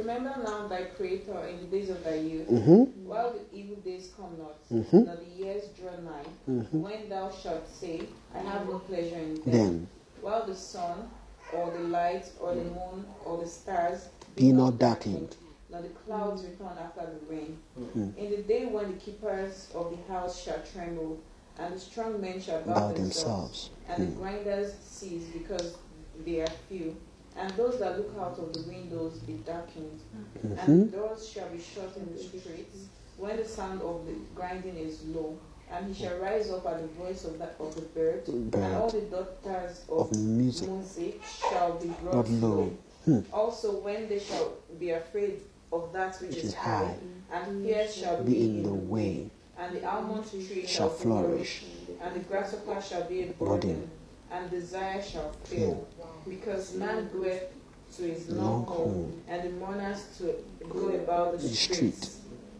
Remember, 0.00 0.30
go 0.30 0.34
ahead. 0.34 0.44
Remember 0.44 0.50
now 0.50 0.68
thy 0.68 0.84
Creator 0.96 1.46
in 1.48 1.56
the 1.60 1.66
days 1.76 1.90
of 1.90 2.04
thy 2.04 2.14
youth, 2.16 2.48
Mm-hmm. 2.48 3.06
while 3.06 3.32
the 3.32 3.56
evil 3.56 3.76
days 3.76 4.10
come 4.16 4.36
not, 4.38 4.56
mm-hmm. 4.70 5.04
nor 5.04 5.16
the 5.16 5.44
years 5.44 5.64
draw 5.78 5.90
nigh, 6.00 6.28
mm-hmm. 6.48 6.80
when 6.82 7.08
thou 7.08 7.30
shalt 7.30 7.68
say, 7.68 8.02
I 8.34 8.38
have 8.38 8.66
no 8.66 8.78
pleasure 8.80 9.16
in 9.16 9.34
them. 9.36 9.52
Then. 9.52 9.88
While 10.20 10.46
the 10.46 10.54
sun, 10.54 11.08
or 11.52 11.70
the 11.70 11.80
light, 11.80 12.26
or 12.40 12.54
the 12.54 12.64
moon, 12.64 13.04
or 13.24 13.38
the 13.38 13.46
stars 13.46 14.08
Be 14.36 14.52
not 14.52 14.78
darkened. 14.78 15.36
nor 15.70 15.82
the 15.82 15.88
clouds 15.88 16.42
return 16.44 16.76
after 16.78 17.00
the 17.06 17.34
rain. 17.34 17.58
Mm-hmm. 17.78 18.10
In 18.18 18.30
the 18.30 18.42
day 18.42 18.66
when 18.66 18.92
the 18.92 18.98
keepers 18.98 19.68
of 19.74 19.90
the 19.90 20.12
house 20.12 20.42
shall 20.42 20.60
tremble, 20.72 21.18
and 21.58 21.74
the 21.74 21.80
strong 21.80 22.20
men 22.20 22.40
shall 22.40 22.60
bow, 22.62 22.74
Bow 22.74 22.92
themselves, 22.92 23.70
themselves. 23.70 23.70
and 23.88 24.02
the 24.08 24.12
mm. 24.12 24.18
grinders 24.18 24.74
cease 24.82 25.24
because 25.32 25.76
they 26.24 26.40
are 26.40 26.48
few, 26.68 26.96
and 27.40 27.50
those 27.56 27.78
that 27.80 27.96
look 27.98 28.12
out 28.20 28.38
of 28.38 28.52
the 28.52 28.62
windows 28.70 29.18
be 29.26 29.34
darkened, 29.34 30.00
and 30.42 30.56
mm-hmm. 30.58 30.78
the 30.90 30.96
doors 30.96 31.28
shall 31.28 31.48
be 31.48 31.58
shut 31.60 31.96
in 31.96 32.14
the 32.14 32.22
streets 32.22 32.86
when 33.16 33.36
the 33.36 33.44
sound 33.44 33.80
of 33.82 34.06
the 34.06 34.12
grinding 34.34 34.76
is 34.76 35.02
low. 35.06 35.38
And 35.72 35.94
he 35.94 36.02
shall 36.02 36.18
rise 36.18 36.50
up 36.50 36.66
at 36.66 36.80
the 36.82 36.88
voice 36.88 37.24
of, 37.24 37.38
that, 37.38 37.54
of 37.60 37.72
the 37.76 37.82
bird, 37.82 38.26
and 38.26 38.52
all 38.74 38.90
the 38.90 39.02
daughters 39.02 39.84
of, 39.88 40.10
Of 40.10 40.18
music. 40.18 40.68
music 40.68 41.20
shall 41.48 41.78
be 41.78 41.88
brought 42.02 42.28
low. 42.28 42.48
low. 42.48 42.76
Hmm. 43.04 43.20
Also, 43.32 43.78
when 43.78 44.08
they 44.08 44.18
shall 44.18 44.54
be 44.80 44.90
afraid 44.90 45.40
of 45.72 45.92
that 45.92 46.20
which 46.20 46.30
Which 46.34 46.44
is 46.44 46.54
high, 46.54 46.96
high. 47.30 47.38
and 47.38 47.64
fear 47.64 47.88
shall 47.88 48.22
Be 48.24 48.42
in 48.42 48.62
the 48.64 48.74
way, 48.74 49.30
and 49.56 49.76
the 49.76 49.88
almond 49.88 50.28
tree 50.28 50.66
shall 50.66 50.90
flourish. 50.90 51.62
and 52.02 52.16
the 52.16 52.20
grasshopper 52.20 52.82
shall 52.82 53.04
be 53.04 53.22
a 53.22 53.26
Burden. 53.34 53.88
And 54.30 54.50
desire 54.50 55.02
shall 55.02 55.32
fail, 55.44 55.86
because 56.28 56.74
man 56.74 57.08
goeth 57.12 57.52
to 57.96 58.02
his 58.02 58.28
long 58.28 58.64
home, 58.64 59.20
and 59.28 59.42
the 59.42 59.50
mourners 59.50 60.04
to 60.18 60.34
go 60.68 60.88
about 60.90 61.32
the 61.32 61.38
The 61.38 61.48
streets. 61.48 61.96
street. 61.98 62.10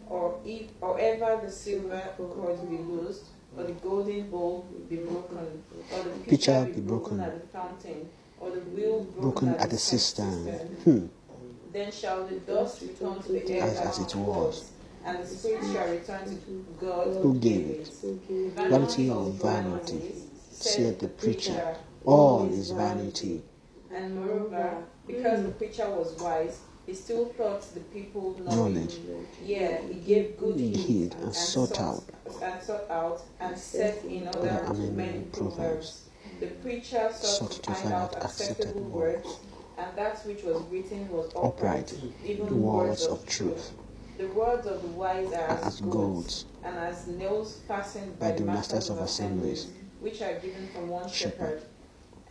Or 0.09 0.37
if, 0.45 0.63
or 0.81 0.99
ever 0.99 1.39
the 1.45 1.51
silver 1.51 2.01
cord 2.17 2.69
be 2.69 2.77
loosed, 2.77 3.23
or 3.57 3.63
the 3.63 3.71
golden 3.73 4.29
bowl 4.29 4.65
be 4.89 4.97
broken, 4.97 5.63
or 5.93 6.03
the 6.03 6.09
pitcher 6.29 6.65
be 6.75 6.81
broken 6.81 7.19
at 7.21 7.39
the 7.41 7.47
fountain, 7.47 8.09
or 8.39 8.51
the 8.51 8.59
wheel 8.59 9.03
broken 9.19 9.49
at 9.55 9.69
the 9.69 9.77
cistern. 9.77 10.45
Hmm. 10.83 11.05
Then 11.71 11.89
shall 11.93 12.27
the 12.27 12.35
dust 12.41 12.81
return 12.81 13.21
to 13.23 13.31
the 13.31 13.61
earth 13.61 13.79
As- 13.79 13.99
as 13.99 14.13
it 14.13 14.15
was. 14.17 14.71
and 15.05 15.23
the 15.23 15.27
spirit 15.27 15.63
shall 15.71 15.87
return 15.89 16.25
to 16.25 16.65
God 16.81 17.07
Who 17.21 17.39
gave 17.39 17.67
it? 17.69 17.87
Vanity 18.55 19.09
of 19.09 19.33
vanities, 19.35 20.23
saith 20.61 20.99
the 20.99 21.07
preacher. 21.07 21.75
All 22.05 22.49
is 22.51 22.71
vanity. 22.71 23.43
And 23.93 24.15
moreover, 24.15 24.83
because 25.07 25.43
the 25.43 25.51
preacher 25.51 25.89
was 25.89 26.19
wise, 26.21 26.59
he 26.85 26.93
still 26.93 27.27
taught 27.37 27.61
the 27.73 27.79
people 27.81 28.35
knowledge. 28.39 28.97
Knowledge. 28.97 29.27
Yeah, 29.43 29.79
he 29.81 29.95
gave 29.95 30.37
good 30.37 30.55
Heed 30.59 30.75
heed 30.77 31.15
and 31.21 31.33
sought 31.35 31.79
out. 31.79 32.03
and 32.41 32.61
sought 32.63 32.89
out 32.89 33.21
and 33.39 33.57
set 33.57 34.03
in 34.05 34.27
order 34.27 34.65
Amen. 34.67 34.95
many 34.95 35.19
proverbs. 35.31 36.03
The 36.39 36.47
preacher 36.47 37.11
sought, 37.13 37.51
to 37.51 37.73
find 37.73 37.93
out 37.93 38.15
acceptable 38.23 38.81
words, 38.81 39.27
and 39.77 39.95
that 39.95 40.25
which 40.25 40.43
was 40.43 40.61
written 40.71 41.07
was 41.09 41.27
upright, 41.35 41.91
Upright. 41.93 41.93
even 42.25 42.61
Words 42.61 43.05
of 43.05 43.25
truth. 43.27 43.73
The 44.17 44.27
words 44.27 44.65
of 44.67 44.81
the 44.81 44.87
wise 44.89 45.31
are 45.33 45.47
As 45.49 45.65
as 45.65 45.81
gold, 45.81 46.43
and 46.63 46.75
as 46.77 47.07
nails 47.07 47.59
fastened 47.67 48.17
by, 48.19 48.31
by 48.31 48.37
the 48.37 48.43
masters 48.45 48.89
of 48.89 48.97
assemblies, 48.99 49.67
which 50.01 50.21
are 50.21 50.33
given 50.35 50.67
from 50.73 50.89
one 50.89 51.09
Shepherd. 51.09 51.61
shepherd. 51.61 51.61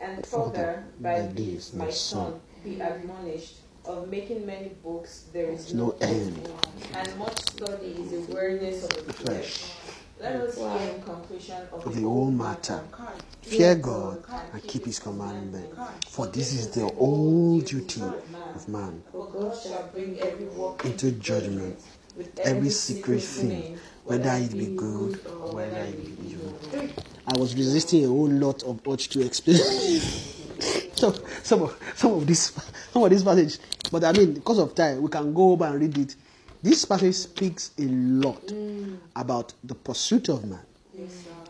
And 0.01 0.27
Further, 0.27 0.51
further, 0.51 0.85
by 1.01 1.21
by 1.21 1.27
this, 1.29 1.71
this, 1.71 1.75
my 1.75 1.85
my 1.87 1.91
son, 1.91 2.33
son, 2.33 2.41
be 2.65 2.81
admonished, 2.81 3.57
of 3.85 4.09
making 4.09 4.45
many 4.47 4.69
books 4.83 5.25
there 5.33 5.51
is 5.51 5.73
no 5.75 5.89
no 5.89 5.97
end. 6.01 6.49
and 6.95 7.19
much 7.19 7.39
study 7.41 7.87
is 7.99 8.11
the 8.27 8.35
weariness 8.35 8.85
of 8.85 9.07
the 9.07 9.13
flesh. 9.13 9.73
Let 10.21 10.37
us 10.37 10.57
hear 10.59 10.95
in 10.95 11.03
conclusion 11.03 11.57
of 11.73 11.87
Of 11.87 11.95
the 11.95 12.01
the 12.01 12.07
whole 12.07 12.31
matter. 12.31 12.83
Fear 13.43 13.77
God 13.77 14.23
and 14.53 14.63
keep 14.65 14.85
his 14.85 14.99
commandment. 14.99 15.71
For 16.09 16.27
this 16.27 16.53
is 16.53 16.69
the 16.71 16.87
whole 16.89 17.61
duty 17.61 18.03
of 18.03 18.69
man. 18.69 19.03
For 19.13 19.27
God 19.31 19.57
shall 19.63 19.89
bring 19.95 20.19
every 20.21 20.45
work 20.47 20.85
Into 20.85 21.13
judgment, 21.13 21.79
with 22.17 22.39
every 22.41 22.69
secret 22.71 23.23
thing, 23.23 23.79
whether 24.11 24.31
it 24.45 24.53
be 24.59 24.66
good 24.74 25.20
or 25.41 25.55
whether 25.55 25.77
it 25.82 26.05
be 26.05 26.32
evil. 26.32 26.59
I 27.28 27.39
was 27.39 27.55
resisting 27.55 28.05
a 28.05 28.09
whole 28.09 28.28
lot 28.28 28.65
of 28.65 28.81
urge 28.89 29.09
to 29.11 29.24
explain 29.24 29.55
some, 30.97 31.15
some 31.45 31.62
of 31.62 31.78
some 31.95 32.15
of 32.15 32.27
this 32.27 32.51
some 32.93 33.05
of 33.05 33.11
this 33.11 33.23
passage, 33.23 33.59
but 33.93 34.03
I 34.03 34.11
mean, 34.11 34.35
because 34.35 34.59
of 34.59 34.74
time, 34.74 35.01
we 35.01 35.09
can 35.09 35.32
go 35.32 35.53
over 35.53 35.65
and 35.66 35.81
read 35.81 35.97
it. 35.97 36.16
This 36.61 36.85
passage 36.85 37.15
speaks 37.15 37.70
a 37.78 37.82
lot 37.85 38.53
about 39.15 39.53
the 39.62 39.77
pursuit 39.77 40.28
of 40.28 40.45
man, 40.45 40.59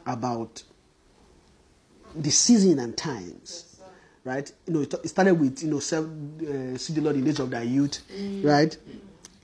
about 0.07 0.63
the 2.15 2.31
season 2.31 2.79
and 2.79 2.95
times, 2.95 3.81
right? 4.25 4.53
You 4.67 4.75
know, 4.75 4.81
it 4.83 5.09
started 5.09 5.35
with 5.35 5.63
you 5.63 5.71
know, 5.71 5.79
self, 5.81 6.05
uh, 6.05 6.77
see 6.77 6.93
the 6.93 7.01
Lord 7.01 7.17
in 7.17 7.23
the 7.25 7.31
days 7.31 7.41
of 7.41 7.51
thy 7.51 7.63
youth, 7.63 8.01
right? 8.45 8.77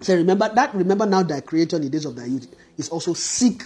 So 0.02 0.14
remember 0.14 0.50
that. 0.54 0.74
Remember 0.74 1.06
now, 1.06 1.22
thy 1.22 1.40
Creator 1.40 1.76
in 1.76 1.82
the 1.82 1.88
days 1.88 2.04
of 2.04 2.14
thy 2.14 2.26
youth 2.26 2.46
is 2.76 2.88
also 2.88 3.14
seek 3.14 3.64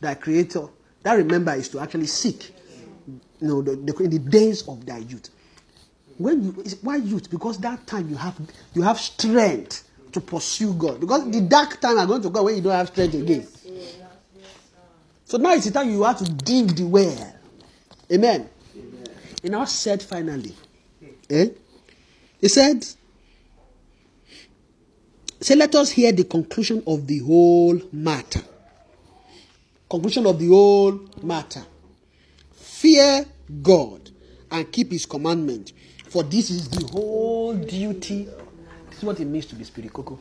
thy 0.00 0.14
Creator. 0.14 0.66
That 1.02 1.14
remember 1.14 1.54
is 1.54 1.68
to 1.70 1.80
actually 1.80 2.06
seek. 2.06 2.54
You 3.40 3.48
know, 3.48 3.62
the, 3.62 3.76
the, 3.76 3.96
in 4.04 4.10
the 4.10 4.18
days 4.18 4.68
of 4.68 4.84
thy 4.84 4.98
youth. 4.98 5.30
When 6.18 6.42
you 6.42 6.50
why 6.82 6.96
youth? 6.96 7.30
Because 7.30 7.56
that 7.58 7.86
time 7.86 8.10
you 8.10 8.16
have 8.16 8.38
you 8.74 8.82
have 8.82 8.98
strength 9.00 9.88
to 10.12 10.20
pursue 10.20 10.74
God. 10.74 11.00
Because 11.00 11.30
the 11.30 11.40
dark 11.40 11.80
time 11.80 11.98
are 11.98 12.06
going 12.06 12.20
to 12.22 12.28
go 12.28 12.42
when 12.42 12.56
you 12.56 12.62
don't 12.62 12.72
have 12.72 12.88
strength 12.88 13.14
again. 13.14 13.46
So 15.24 15.38
now 15.38 15.54
it's 15.54 15.64
the 15.66 15.70
time 15.70 15.88
you 15.90 16.02
have 16.02 16.18
to 16.18 16.24
dig 16.24 16.76
the 16.76 16.84
well. 16.84 17.34
Amen. 18.12 18.48
He 19.42 19.48
now 19.48 19.64
said 19.64 20.02
finally, 20.02 20.54
eh? 21.30 21.50
He 22.40 22.48
said, 22.48 22.84
say, 25.40 25.54
let 25.56 25.74
us 25.74 25.90
hear 25.90 26.12
the 26.12 26.24
conclusion 26.24 26.82
of 26.86 27.06
the 27.06 27.18
whole 27.18 27.80
matter. 27.92 28.42
Conclusion 29.88 30.26
of 30.26 30.38
the 30.38 30.48
whole 30.48 31.00
matter. 31.22 31.62
Fear 32.52 33.24
God 33.62 34.10
and 34.50 34.70
keep 34.70 34.90
his 34.92 35.06
commandment, 35.06 35.72
for 36.08 36.22
this 36.22 36.50
is 36.50 36.68
the 36.68 36.86
whole 36.88 37.54
duty. 37.54 38.28
This 38.88 38.98
is 38.98 39.04
what 39.04 39.20
it 39.20 39.24
means 39.26 39.46
to 39.46 39.54
be 39.54 39.64
spirit 39.64 39.92
coco. 39.92 40.18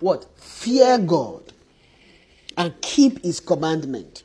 What? 0.00 0.26
Fear 0.36 0.98
God 0.98 1.52
and 2.56 2.80
keep 2.80 3.22
his 3.22 3.40
commandment. 3.40 4.24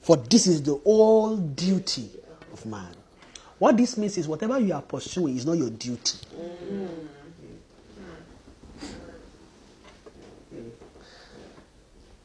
For 0.00 0.16
this 0.16 0.46
is 0.46 0.62
the 0.62 0.74
whole 0.76 1.36
duty 1.36 2.10
of 2.52 2.64
man. 2.66 2.94
What 3.58 3.76
this 3.76 3.96
means 3.98 4.16
is 4.16 4.26
whatever 4.26 4.58
you 4.58 4.72
are 4.72 4.82
pursuing 4.82 5.36
is 5.36 5.44
not 5.44 5.58
your 5.58 5.70
duty. 5.70 6.18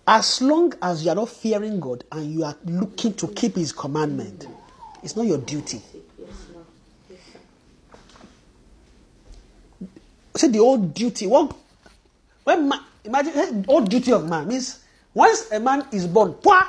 As 0.07 0.41
long 0.41 0.73
as 0.81 1.03
you 1.03 1.11
are 1.11 1.15
not 1.15 1.29
fearing 1.29 1.79
God 1.79 2.03
and 2.11 2.31
you 2.31 2.43
are 2.43 2.55
looking 2.65 3.13
to 3.15 3.27
keep 3.29 3.55
his 3.55 3.71
commandment, 3.71 4.47
it's 5.01 5.15
not 5.15 5.25
your 5.25 5.39
duty. 5.39 5.81
Say 10.35 10.49
the 10.49 10.59
old 10.59 10.93
duty. 10.93 11.27
What 11.27 11.55
when 12.43 12.69
man, 12.69 12.79
imagine 13.03 13.65
old 13.67 13.89
duty 13.89 14.11
of 14.11 14.29
man 14.29 14.47
means 14.47 14.83
once 15.13 15.49
a 15.51 15.59
man 15.59 15.87
is 15.91 16.05
born, 16.05 16.33
pwa, 16.33 16.67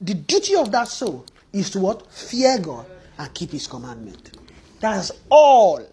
the 0.00 0.14
duty 0.14 0.54
of 0.56 0.72
that 0.72 0.88
soul 0.88 1.26
is 1.52 1.68
to 1.70 1.80
what? 1.80 2.10
Fear 2.10 2.58
God 2.60 2.86
and 3.18 3.34
keep 3.34 3.50
his 3.50 3.66
commandment. 3.66 4.38
That's 4.80 5.12
all 5.28 5.86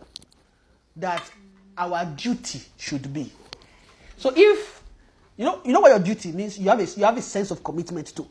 that 0.96 1.30
our 1.78 2.06
duty 2.06 2.62
should 2.78 3.14
be. 3.14 3.32
So 4.18 4.32
if 4.36 4.79
you 5.40 5.46
know 5.46 5.62
you 5.64 5.72
know 5.72 5.80
what 5.80 5.88
your 5.90 6.00
duty 6.00 6.34
means, 6.34 6.60
you 6.60 6.70
have 6.70 6.80
a 6.82 6.84
you 7.00 7.06
have 7.06 7.18
a 7.18 7.22
sense 7.22 7.50
of 7.50 7.64
commitment 7.64 8.08
to. 8.14 8.28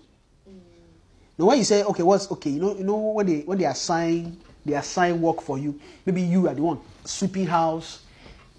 Now 1.38 1.46
when 1.46 1.56
you 1.58 1.64
say, 1.64 1.82
okay, 1.82 2.02
what's 2.02 2.30
okay, 2.30 2.50
you 2.50 2.60
know, 2.60 2.76
you 2.76 2.84
know 2.84 2.96
when 2.98 3.24
they 3.26 3.40
when 3.40 3.56
they 3.56 3.64
assign 3.64 4.36
they 4.66 4.74
assign 4.74 5.18
work 5.22 5.40
for 5.40 5.58
you, 5.58 5.80
maybe 6.04 6.20
you 6.20 6.46
are 6.48 6.54
the 6.54 6.60
one 6.62 6.78
sweeping 7.06 7.46
house, 7.46 8.02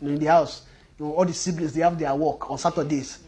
you 0.02 0.08
know, 0.08 0.14
in 0.16 0.20
the 0.20 0.26
house. 0.26 0.64
You 0.98 1.06
know, 1.06 1.14
all 1.14 1.26
the 1.26 1.34
siblings 1.34 1.74
they 1.74 1.82
have 1.82 2.00
their 2.00 2.16
work 2.16 2.50
on 2.50 2.58
Saturdays. 2.58 3.20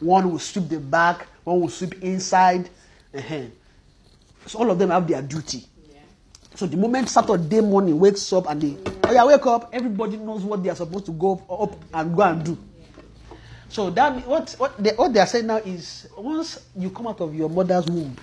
One 0.00 0.28
will 0.30 0.40
sweep 0.40 0.68
the 0.68 0.80
back, 0.80 1.28
one 1.44 1.60
will 1.60 1.68
sweep 1.68 2.02
inside. 2.02 2.68
uh 3.16 3.20
So 4.46 4.58
all 4.58 4.70
of 4.72 4.78
them 4.80 4.90
have 4.90 5.06
their 5.06 5.22
duty. 5.22 5.64
So 6.56 6.66
the 6.66 6.76
moment 6.76 7.08
Saturday 7.08 7.60
morning 7.60 7.98
wakes 7.98 8.32
up 8.32 8.48
and 8.50 8.60
they, 8.60 8.76
oh 9.04 9.12
yeah, 9.12 9.24
wake 9.24 9.46
up, 9.46 9.70
everybody 9.72 10.16
knows 10.16 10.42
what 10.42 10.62
they 10.62 10.70
are 10.70 10.76
supposed 10.76 11.06
to 11.06 11.12
go 11.12 11.32
up, 11.34 11.60
up 11.62 11.76
and 11.94 12.16
go 12.16 12.22
and 12.22 12.44
do. 12.44 12.58
So 13.74 13.90
that 13.90 14.24
what 14.28 14.54
what 14.58 14.78
they, 14.78 14.90
what 14.92 15.12
they 15.12 15.18
are 15.18 15.26
saying 15.26 15.48
now 15.48 15.56
is 15.56 16.06
once 16.16 16.60
you 16.76 16.90
come 16.90 17.08
out 17.08 17.20
of 17.20 17.34
your 17.34 17.48
mother's 17.48 17.84
womb, 17.86 18.16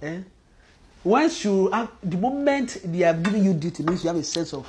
eh, 0.00 0.20
once 1.04 1.44
you 1.44 1.68
have 1.70 1.90
the 2.02 2.16
moment 2.16 2.78
they 2.82 3.02
are 3.02 3.12
giving 3.12 3.44
you 3.44 3.52
duty 3.52 3.82
means 3.82 4.02
you 4.02 4.08
have 4.08 4.16
a 4.16 4.22
sense 4.22 4.54
of 4.54 4.66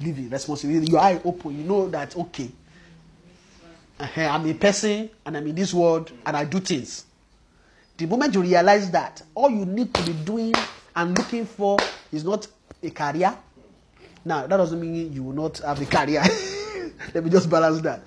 living 0.00 0.28
responsibility. 0.28 0.90
Your 0.90 0.98
eye 1.00 1.20
open, 1.24 1.56
you 1.56 1.62
know 1.62 1.88
that 1.90 2.16
okay, 2.16 2.50
uh-huh, 4.00 4.20
I'm 4.20 4.46
a 4.50 4.54
person 4.54 5.08
and 5.24 5.36
I'm 5.36 5.46
in 5.46 5.54
this 5.54 5.72
world 5.72 6.10
and 6.26 6.36
I 6.36 6.44
do 6.44 6.58
things. 6.58 7.04
The 7.98 8.06
moment 8.06 8.34
you 8.34 8.42
realize 8.42 8.90
that, 8.90 9.22
all 9.36 9.48
you 9.48 9.64
need 9.64 9.94
to 9.94 10.02
be 10.02 10.12
doing 10.24 10.54
and 10.96 11.16
looking 11.16 11.46
for 11.46 11.78
is 12.10 12.24
not 12.24 12.48
a 12.82 12.90
career. 12.90 13.32
Now, 14.24 14.48
that 14.48 14.56
doesn't 14.56 14.80
mean 14.80 15.12
you 15.12 15.22
will 15.22 15.34
not 15.34 15.58
have 15.58 15.80
a 15.80 15.86
career. 15.86 16.24
Let 17.14 17.22
me 17.22 17.30
just 17.30 17.48
balance 17.48 17.80
that. 17.82 18.02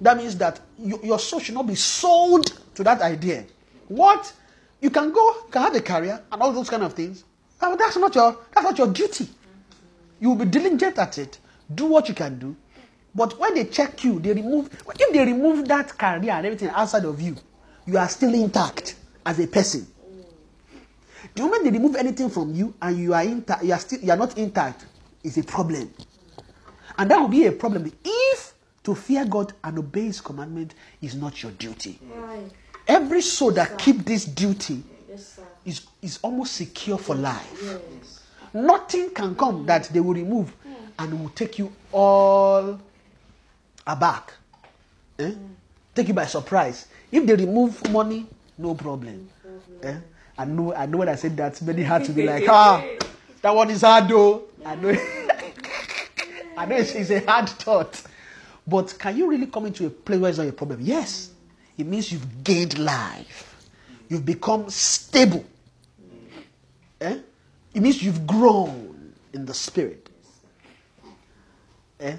That 0.00 0.16
means 0.16 0.36
that 0.38 0.60
you, 0.78 1.00
your 1.02 1.18
soul 1.18 1.40
should 1.40 1.54
not 1.54 1.66
be 1.66 1.74
sold 1.74 2.52
to 2.74 2.84
that 2.84 3.00
idea. 3.02 3.44
What? 3.88 4.32
You 4.80 4.90
can 4.90 5.12
go, 5.12 5.34
you 5.44 5.50
can 5.50 5.62
have 5.62 5.74
a 5.74 5.80
career 5.80 6.22
and 6.30 6.40
all 6.42 6.52
those 6.52 6.70
kind 6.70 6.84
of 6.84 6.92
things. 6.92 7.24
But 7.60 7.76
that's 7.76 7.96
not 7.96 8.14
your 8.14 8.38
that's 8.54 8.64
not 8.64 8.78
your 8.78 8.86
duty. 8.88 9.28
You 10.20 10.30
will 10.30 10.36
be 10.36 10.44
diligent 10.44 10.98
at 10.98 11.18
it. 11.18 11.38
Do 11.74 11.86
what 11.86 12.08
you 12.08 12.14
can 12.14 12.38
do. 12.38 12.56
But 13.14 13.38
when 13.38 13.54
they 13.54 13.64
check 13.64 14.04
you, 14.04 14.20
they 14.20 14.32
remove 14.32 14.70
if 14.98 15.12
they 15.12 15.24
remove 15.24 15.66
that 15.68 15.96
career 15.98 16.30
and 16.32 16.46
everything 16.46 16.68
outside 16.68 17.04
of 17.04 17.20
you, 17.20 17.36
you 17.86 17.98
are 17.98 18.08
still 18.08 18.32
intact 18.34 18.94
as 19.26 19.40
a 19.40 19.46
person. 19.46 19.86
The 21.34 21.42
moment 21.42 21.64
they 21.64 21.70
remove 21.70 21.96
anything 21.96 22.30
from 22.30 22.54
you 22.54 22.74
and 22.80 22.96
you 22.96 23.14
are 23.14 23.22
intact, 23.22 23.64
you 23.64 23.72
are 23.72 23.78
still 23.78 23.98
you 24.00 24.10
are 24.12 24.16
not 24.16 24.38
intact, 24.38 24.86
is 25.24 25.36
a 25.38 25.42
problem. 25.42 25.92
And 26.96 27.10
that 27.10 27.20
will 27.20 27.28
be 27.28 27.46
a 27.46 27.52
problem 27.52 27.90
if 28.04 28.54
to 28.84 28.94
fear 28.94 29.24
God 29.24 29.52
and 29.64 29.78
obey 29.78 30.04
His 30.04 30.20
commandment 30.20 30.74
is 31.02 31.14
not 31.14 31.42
your 31.42 31.52
duty. 31.52 31.98
Right. 32.14 32.50
Every 32.86 33.20
soul 33.20 33.50
that 33.52 33.78
keep 33.78 34.04
this 34.04 34.24
duty 34.24 34.82
Yes, 35.08 35.40
is, 35.64 35.86
is 36.02 36.18
almost 36.22 36.54
secure 36.54 36.96
for 36.98 37.14
life. 37.14 37.60
Yes. 37.62 38.24
Nothing 38.54 39.10
can 39.10 39.34
come 39.34 39.66
that 39.66 39.84
they 39.92 40.00
will 40.00 40.14
remove 40.14 40.54
and 40.98 41.20
will 41.20 41.28
take 41.30 41.58
you 41.58 41.72
all 41.92 42.80
aback. 43.86 44.32
Eh? 45.18 45.32
Take 45.94 46.08
you 46.08 46.14
by 46.14 46.26
surprise. 46.26 46.86
If 47.10 47.26
they 47.26 47.34
remove 47.34 47.90
money, 47.90 48.26
no 48.56 48.74
problem. 48.74 49.28
Eh? 49.82 49.96
I 50.36 50.44
know 50.44 50.72
I 50.74 50.86
know 50.86 50.98
when 50.98 51.08
I 51.08 51.16
said 51.16 51.36
that, 51.38 51.60
many 51.62 51.82
had 51.82 52.04
to 52.04 52.12
be 52.12 52.24
like, 52.24 52.44
ah, 52.48 52.84
that 53.42 53.54
one 53.54 53.70
is 53.70 53.82
hard 53.82 54.08
though. 54.08 54.44
I 54.64 54.74
know 54.76 54.90
I 56.56 56.66
know 56.66 56.76
it's, 56.76 56.92
it's 56.94 57.10
a 57.10 57.20
hard 57.20 57.48
thought. 57.48 58.00
But 58.68 58.94
can 58.98 59.16
you 59.16 59.30
really 59.30 59.46
come 59.46 59.64
into 59.64 59.86
a 59.86 59.90
place 59.90 60.20
where 60.20 60.28
it's 60.28 60.38
not 60.38 60.46
a 60.46 60.52
problem? 60.52 60.80
Yes. 60.82 61.30
It 61.78 61.86
means 61.86 62.12
you've 62.12 62.44
gained 62.44 62.78
life. 62.78 63.66
You've 64.08 64.26
become 64.26 64.68
stable. 64.68 65.44
Eh? 67.00 67.18
It 67.72 67.80
means 67.80 68.02
you've 68.02 68.26
grown 68.26 69.14
in 69.32 69.46
the 69.46 69.54
spirit. 69.54 70.10
Eh? 72.00 72.16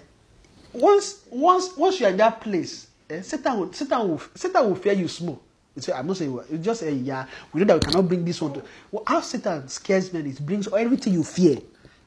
Once, 0.73 1.23
once, 1.29 1.75
once 1.77 1.99
you're 1.99 2.09
in 2.09 2.17
that 2.17 2.41
place, 2.41 2.87
eh, 3.09 3.21
Satan 3.21 3.59
will, 3.59 3.73
Satan 3.73 4.09
will, 4.09 4.21
Satan 4.33 4.67
will 4.67 4.75
fear 4.75 4.93
you 4.93 5.07
small. 5.07 5.41
Say, 5.77 5.93
I'm 5.93 6.07
not 6.07 6.17
saying 6.17 6.37
it's 6.49 6.65
just 6.65 6.81
a 6.81 6.91
yeah. 6.91 7.25
We 7.53 7.61
know 7.61 7.67
that 7.67 7.85
we 7.85 7.91
cannot 7.91 8.07
bring 8.07 8.25
this 8.25 8.41
one 8.41 8.53
to. 8.53 8.63
Well, 8.91 9.03
how 9.07 9.21
Satan 9.21 9.67
scares 9.69 10.11
men, 10.11 10.25
it 10.25 10.45
brings 10.45 10.67
everything 10.73 11.13
you 11.13 11.23
fear. 11.23 11.57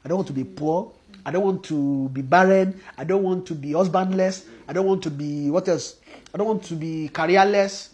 I 0.04 0.08
don't 0.08 0.18
want 0.18 0.26
to 0.26 0.34
be 0.34 0.44
poor. 0.44 0.92
I 1.24 1.30
don't 1.30 1.44
want 1.44 1.64
to 1.64 2.08
be 2.08 2.22
barren. 2.22 2.80
I 2.98 3.04
don't 3.04 3.22
want 3.22 3.46
to 3.46 3.54
be 3.54 3.72
husbandless. 3.72 4.46
I 4.66 4.72
don't 4.72 4.86
want 4.86 5.02
to 5.04 5.10
be 5.10 5.50
what 5.50 5.68
else? 5.68 5.96
I 6.34 6.38
don't 6.38 6.46
want 6.46 6.64
to 6.64 6.74
be 6.74 7.08
careerless. 7.08 7.90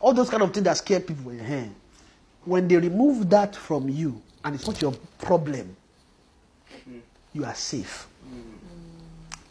All 0.00 0.12
those 0.12 0.30
kind 0.30 0.42
of 0.42 0.52
things 0.52 0.64
that 0.64 0.76
scare 0.76 1.00
people. 1.00 1.32
When 2.44 2.66
they 2.66 2.76
remove 2.76 3.30
that 3.30 3.54
from 3.54 3.88
you, 3.88 4.20
and 4.44 4.54
it's 4.54 4.66
not 4.66 4.82
your 4.82 4.94
problem, 5.18 5.76
you 7.32 7.44
are 7.44 7.54
safe. 7.54 8.08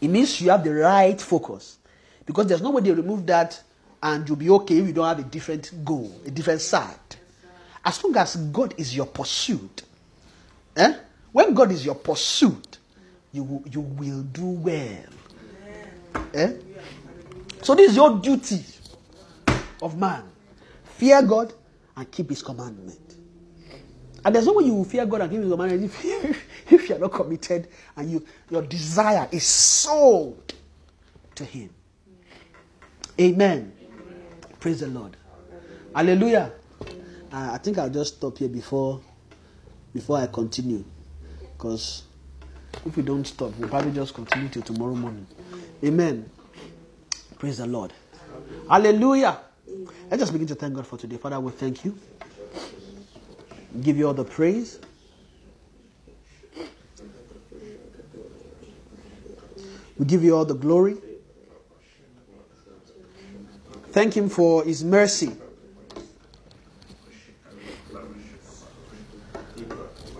It 0.02 0.08
means 0.10 0.42
you 0.42 0.50
have 0.50 0.64
the 0.64 0.74
right 0.74 1.20
focus. 1.22 1.78
Because 2.26 2.48
there's 2.48 2.62
no 2.62 2.72
way 2.72 2.82
they 2.82 2.92
remove 2.92 3.26
that 3.28 3.62
and 4.04 4.28
you'll 4.28 4.38
be 4.38 4.50
okay 4.50 4.78
if 4.80 4.88
you 4.88 4.94
don't 4.94 5.08
have 5.08 5.20
a 5.20 5.30
different 5.30 5.72
goal, 5.86 6.12
a 6.26 6.32
different 6.32 6.62
side. 6.62 6.96
As 7.84 8.04
long 8.04 8.16
as 8.18 8.36
God 8.36 8.74
is 8.78 8.96
your 8.96 9.06
pursuit, 9.06 9.84
eh? 10.76 10.96
when 11.32 11.54
God 11.54 11.72
is 11.72 11.86
your 11.86 11.96
pursuit, 11.96 12.78
you 13.32 13.44
will, 13.44 13.64
you 13.72 13.82
will 13.82 14.22
do 14.24 14.46
well. 14.46 15.04
Eh? 16.34 16.54
So 17.62 17.76
this 17.76 17.92
is 17.92 17.96
your 17.96 18.20
duty 18.20 18.64
of 19.82 19.98
man. 19.98 20.24
Fear 20.84 21.24
God 21.24 21.54
and 21.96 22.12
keep 22.12 22.30
his 22.30 22.42
commandment. 22.42 23.00
And 24.24 24.36
there's 24.36 24.46
no 24.46 24.54
way 24.54 24.66
you 24.66 24.76
will 24.76 24.86
fear 24.86 25.06
God 25.06 25.22
and 25.22 25.32
keep 25.32 25.42
his 25.42 25.52
commandment 25.52 25.84
if, 25.84 26.44
if 26.72 26.90
you 26.90 26.96
are 26.96 27.00
not 27.00 27.12
committed 27.12 27.68
and 27.96 28.12
you, 28.12 28.26
your 28.50 28.62
desire 28.62 29.28
is 29.32 29.46
sold 29.46 30.54
to 31.36 31.46
him. 31.46 31.70
Amen. 33.20 33.72
Praise 34.60 34.80
the 34.82 34.88
Lord. 34.88 35.18
Hallelujah. 35.96 36.52
Uh, 37.32 37.52
I 37.54 37.58
think 37.58 37.78
I'll 37.78 37.90
just 37.90 38.18
stop 38.18 38.38
here 38.38 38.50
before 38.50 39.02
before 39.94 40.18
I 40.18 40.28
continue. 40.28 40.84
Because 41.58 42.04
if 42.86 42.98
we 42.98 43.04
don't 43.04 43.26
stop, 43.26 43.56
we'll 43.58 43.70
probably 43.70 43.92
just 43.92 44.14
continue 44.14 44.50
till 44.50 44.62
tomorrow 44.64 44.96
morning. 44.96 45.28
Amen. 45.84 46.30
Praise 47.40 47.58
the 47.58 47.68
Lord. 47.68 47.94
Hallelujah. 48.70 49.38
Let's 50.10 50.22
just 50.22 50.34
begin 50.34 50.48
to 50.48 50.56
thank 50.56 50.74
God 50.76 50.88
for 50.88 50.98
today. 50.98 51.18
Father, 51.18 51.40
we 51.40 51.52
thank 51.52 51.86
you. 51.86 51.98
Give 53.82 53.98
you 53.98 54.08
all 54.08 54.14
the 54.14 54.26
praise. 54.26 54.80
We 59.98 60.06
give 60.06 60.24
you 60.24 60.36
all 60.36 60.46
the 60.46 60.56
glory. 60.56 60.98
Thank 63.92 64.16
Him 64.16 64.30
for 64.30 64.64
His 64.64 64.84
mercy. 64.84 65.36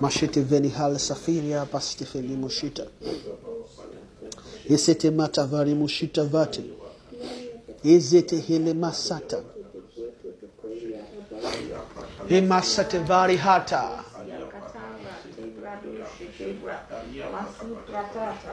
mashete 0.02 0.42
veni 0.42 0.70
hal 0.70 1.00
safiri 1.00 1.52
hapa 1.52 1.82
stefeni 1.82 2.36
mushita. 2.36 2.86
Esete 4.70 5.12
matavari 5.12 5.74
mushita 5.76 6.24
vate 6.24 6.64
ezete 7.84 8.38
hele 8.48 8.74
masata. 8.74 9.44
Emasate 12.30 13.00
vari 13.00 13.38
hata. 13.38 14.04
Masukratata. 17.32 18.52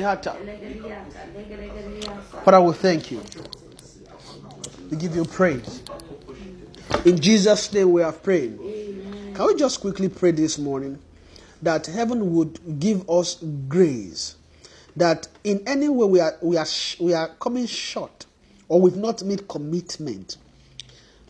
Hata. 0.00 0.34
Legriata, 0.44 1.22
Legriata, 1.34 2.44
Father, 2.44 2.60
we 2.60 2.72
thank 2.74 3.10
you. 3.10 3.20
We 4.90 4.96
give 4.96 5.16
you 5.16 5.24
praise. 5.24 5.82
In 7.04 7.18
Jesus' 7.18 7.72
name 7.72 7.92
we 7.92 8.02
have 8.02 8.22
prayed. 8.22 8.58
Can 9.34 9.46
we 9.46 9.54
just 9.54 9.80
quickly 9.80 10.08
pray 10.08 10.32
this 10.32 10.58
morning 10.58 10.98
that 11.62 11.86
heaven 11.86 12.34
would 12.34 12.80
give 12.80 13.08
us 13.08 13.36
grace 13.68 14.36
that 14.96 15.28
in 15.44 15.62
any 15.66 15.88
way 15.88 16.06
we 16.06 16.20
are 16.20 16.36
we 16.42 16.56
are 16.56 16.66
we 17.00 17.14
are 17.14 17.28
coming 17.40 17.66
short 17.66 18.26
or 18.68 18.80
we've 18.80 18.96
not 18.96 19.22
made 19.22 19.48
commitment 19.48 20.36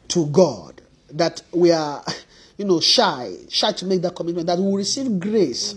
to 0.08 0.26
God 0.26 0.80
that 1.10 1.42
we 1.52 1.70
are 1.70 2.04
you 2.56 2.64
know 2.64 2.80
shy 2.80 3.34
shy 3.48 3.72
to 3.72 3.86
make 3.86 4.02
that 4.02 4.14
commitment 4.16 4.46
that 4.46 4.58
we 4.58 4.64
will 4.64 4.76
receive 4.76 5.20
grace 5.20 5.74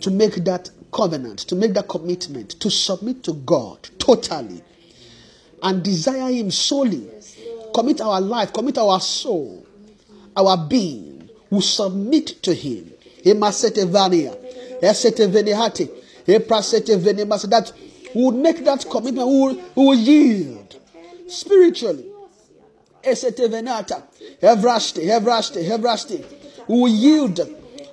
to 0.00 0.10
make 0.10 0.34
that 0.44 0.70
covenant 0.92 1.40
to 1.40 1.54
make 1.56 1.74
that 1.74 1.88
commitment 1.88 2.50
to 2.60 2.70
submit 2.70 3.22
to 3.24 3.34
God 3.34 3.88
totally 3.98 4.62
and 5.62 5.82
desire 5.82 6.30
Him 6.32 6.50
solely. 6.50 7.08
Commit 7.74 8.00
our 8.00 8.20
life, 8.20 8.52
commit 8.52 8.78
our 8.78 9.00
soul, 9.00 9.66
our 10.36 10.56
being, 10.56 11.28
will 11.50 11.60
submit 11.60 12.42
to 12.42 12.54
Him. 12.54 12.92
Emasete 13.24 13.84
vania, 13.86 14.34
esete 14.80 15.26
venihate, 15.26 15.88
eprasete 16.26 16.96
venemas, 16.98 17.42
That 17.42 17.72
will 18.14 18.32
make 18.32 18.64
that 18.64 18.88
commitment, 18.88 19.28
who 19.28 19.44
will, 19.44 19.54
we 19.74 19.86
will 19.86 19.94
yield. 19.94 20.76
Spiritually. 21.28 22.06
Esete 23.02 23.48
venata, 23.48 24.02
evraste, 24.42 24.98
evraste, 24.98 25.56
evraste. 25.62 26.24
We 26.68 26.80
will 26.80 26.88
yield, 26.88 27.38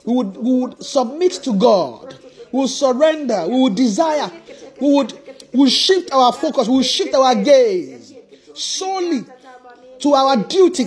who 0.04 0.14
would, 0.14 0.38
we 0.38 0.60
would 0.60 0.84
submit 0.84 1.34
to 1.44 1.54
God, 1.54 2.16
who 2.52 2.60
will 2.60 2.68
surrender, 2.68 3.42
who 3.42 3.64
will 3.64 3.74
desire, 3.74 4.32
who 4.80 4.98
would, 4.98 5.14
will 5.54 5.70
shift 5.70 6.12
our 6.12 6.34
focus, 6.34 6.68
who 6.68 6.74
will 6.74 6.84
shift 6.84 7.14
our 7.14 7.36
gaze 7.36 8.14
solely 8.54 9.26
to 10.00 10.14
our 10.14 10.38
duty, 10.38 10.86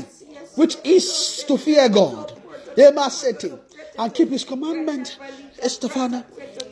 which 0.57 0.77
is 0.85 1.45
to 1.47 1.57
fear 1.57 1.89
God. 1.89 2.33
Emasete, 2.77 3.59
and 3.99 4.15
keep 4.15 4.31
His 4.31 4.45
commandment. 4.45 5.19
Estefana, 5.63 6.25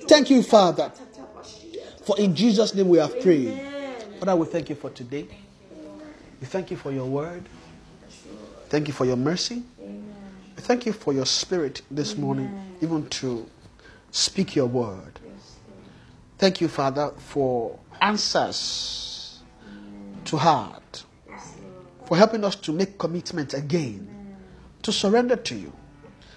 thank 0.09 0.31
you, 0.31 0.43
Father, 0.43 0.93
for 2.05 2.19
in 2.19 2.35
Jesus' 2.35 2.75
name 2.75 2.89
we 2.89 2.99
have 2.99 3.21
prayed. 3.21 3.61
Father, 4.21 4.37
we 4.37 4.47
thank 4.47 4.71
you 4.71 4.77
for 4.77 4.91
today. 4.91 5.27
We 6.41 6.47
thank 6.47 6.71
you 6.71 6.77
for 6.77 6.93
your 6.93 7.07
word. 7.07 7.49
Thank 8.69 8.89
you 8.89 8.95
for 8.95 9.05
your 9.05 9.17
mercy. 9.17 9.63
We 9.79 10.63
thank 10.63 10.87
you 10.87 10.93
for 10.93 11.13
your 11.13 11.27
spirit 11.27 11.83
this 11.91 12.17
morning, 12.17 12.51
even 12.81 13.09
to 13.09 13.49
speak 14.11 14.57
your 14.57 14.67
word. 14.67 15.19
Thank 16.39 16.61
you, 16.61 16.69
Father, 16.69 17.11
for 17.19 17.79
answers 18.01 19.41
to 20.27 20.37
heart, 20.37 21.05
for 22.05 22.17
helping 22.17 22.45
us 22.45 22.57
to 22.57 22.73
make 22.73 22.99
commitment 22.99 23.55
again, 23.55 24.37
to 24.83 24.93
surrender 24.93 25.37
to 25.37 25.55
you. 25.55 25.73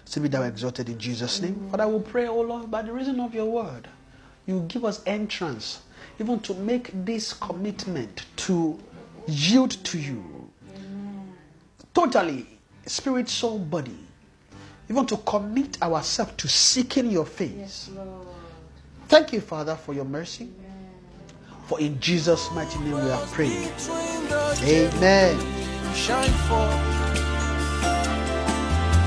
So 0.10 0.20
be 0.20 0.28
thou 0.28 0.42
exalted 0.42 0.90
in 0.90 0.98
Jesus' 0.98 1.40
name. 1.40 1.54
Mm-hmm. 1.54 1.70
Father, 1.70 1.88
we 1.88 2.00
pray, 2.04 2.28
O 2.28 2.42
Lord, 2.42 2.72
by 2.72 2.82
the 2.82 2.92
reason 2.92 3.20
of 3.20 3.36
your 3.36 3.46
word, 3.46 3.88
you 4.48 4.66
give 4.68 4.84
us 4.84 5.04
entrance, 5.06 5.84
even 6.20 6.40
to 6.40 6.56
make 6.56 6.90
this 7.06 7.32
commitment 7.34 8.26
to 8.38 8.80
yield 9.28 9.70
to 9.86 10.00
you 10.00 10.50
totally, 11.94 12.48
spirit, 12.88 13.30
soul, 13.30 13.60
body. 13.60 14.00
even 14.90 15.06
to 15.06 15.18
commit 15.18 15.80
ourselves 15.84 16.34
to 16.38 16.48
seeking 16.48 17.12
your 17.12 17.26
face. 17.26 17.52
Yes, 17.56 17.92
Lord. 17.96 18.28
Thank 19.10 19.32
you, 19.32 19.42
Father, 19.42 19.76
for 19.76 19.94
your 19.94 20.06
mercy. 20.06 20.50
For 21.68 21.80
in 21.80 22.00
Jesus' 22.00 22.50
mighty 22.54 22.80
name 22.80 22.96
we 22.96 23.10
have 23.12 23.32
prayed. 23.32 23.72
Between 23.76 24.28
the 24.30 24.90
Amen. 24.96 25.94
shine 25.94 26.32
forth. 26.50 27.00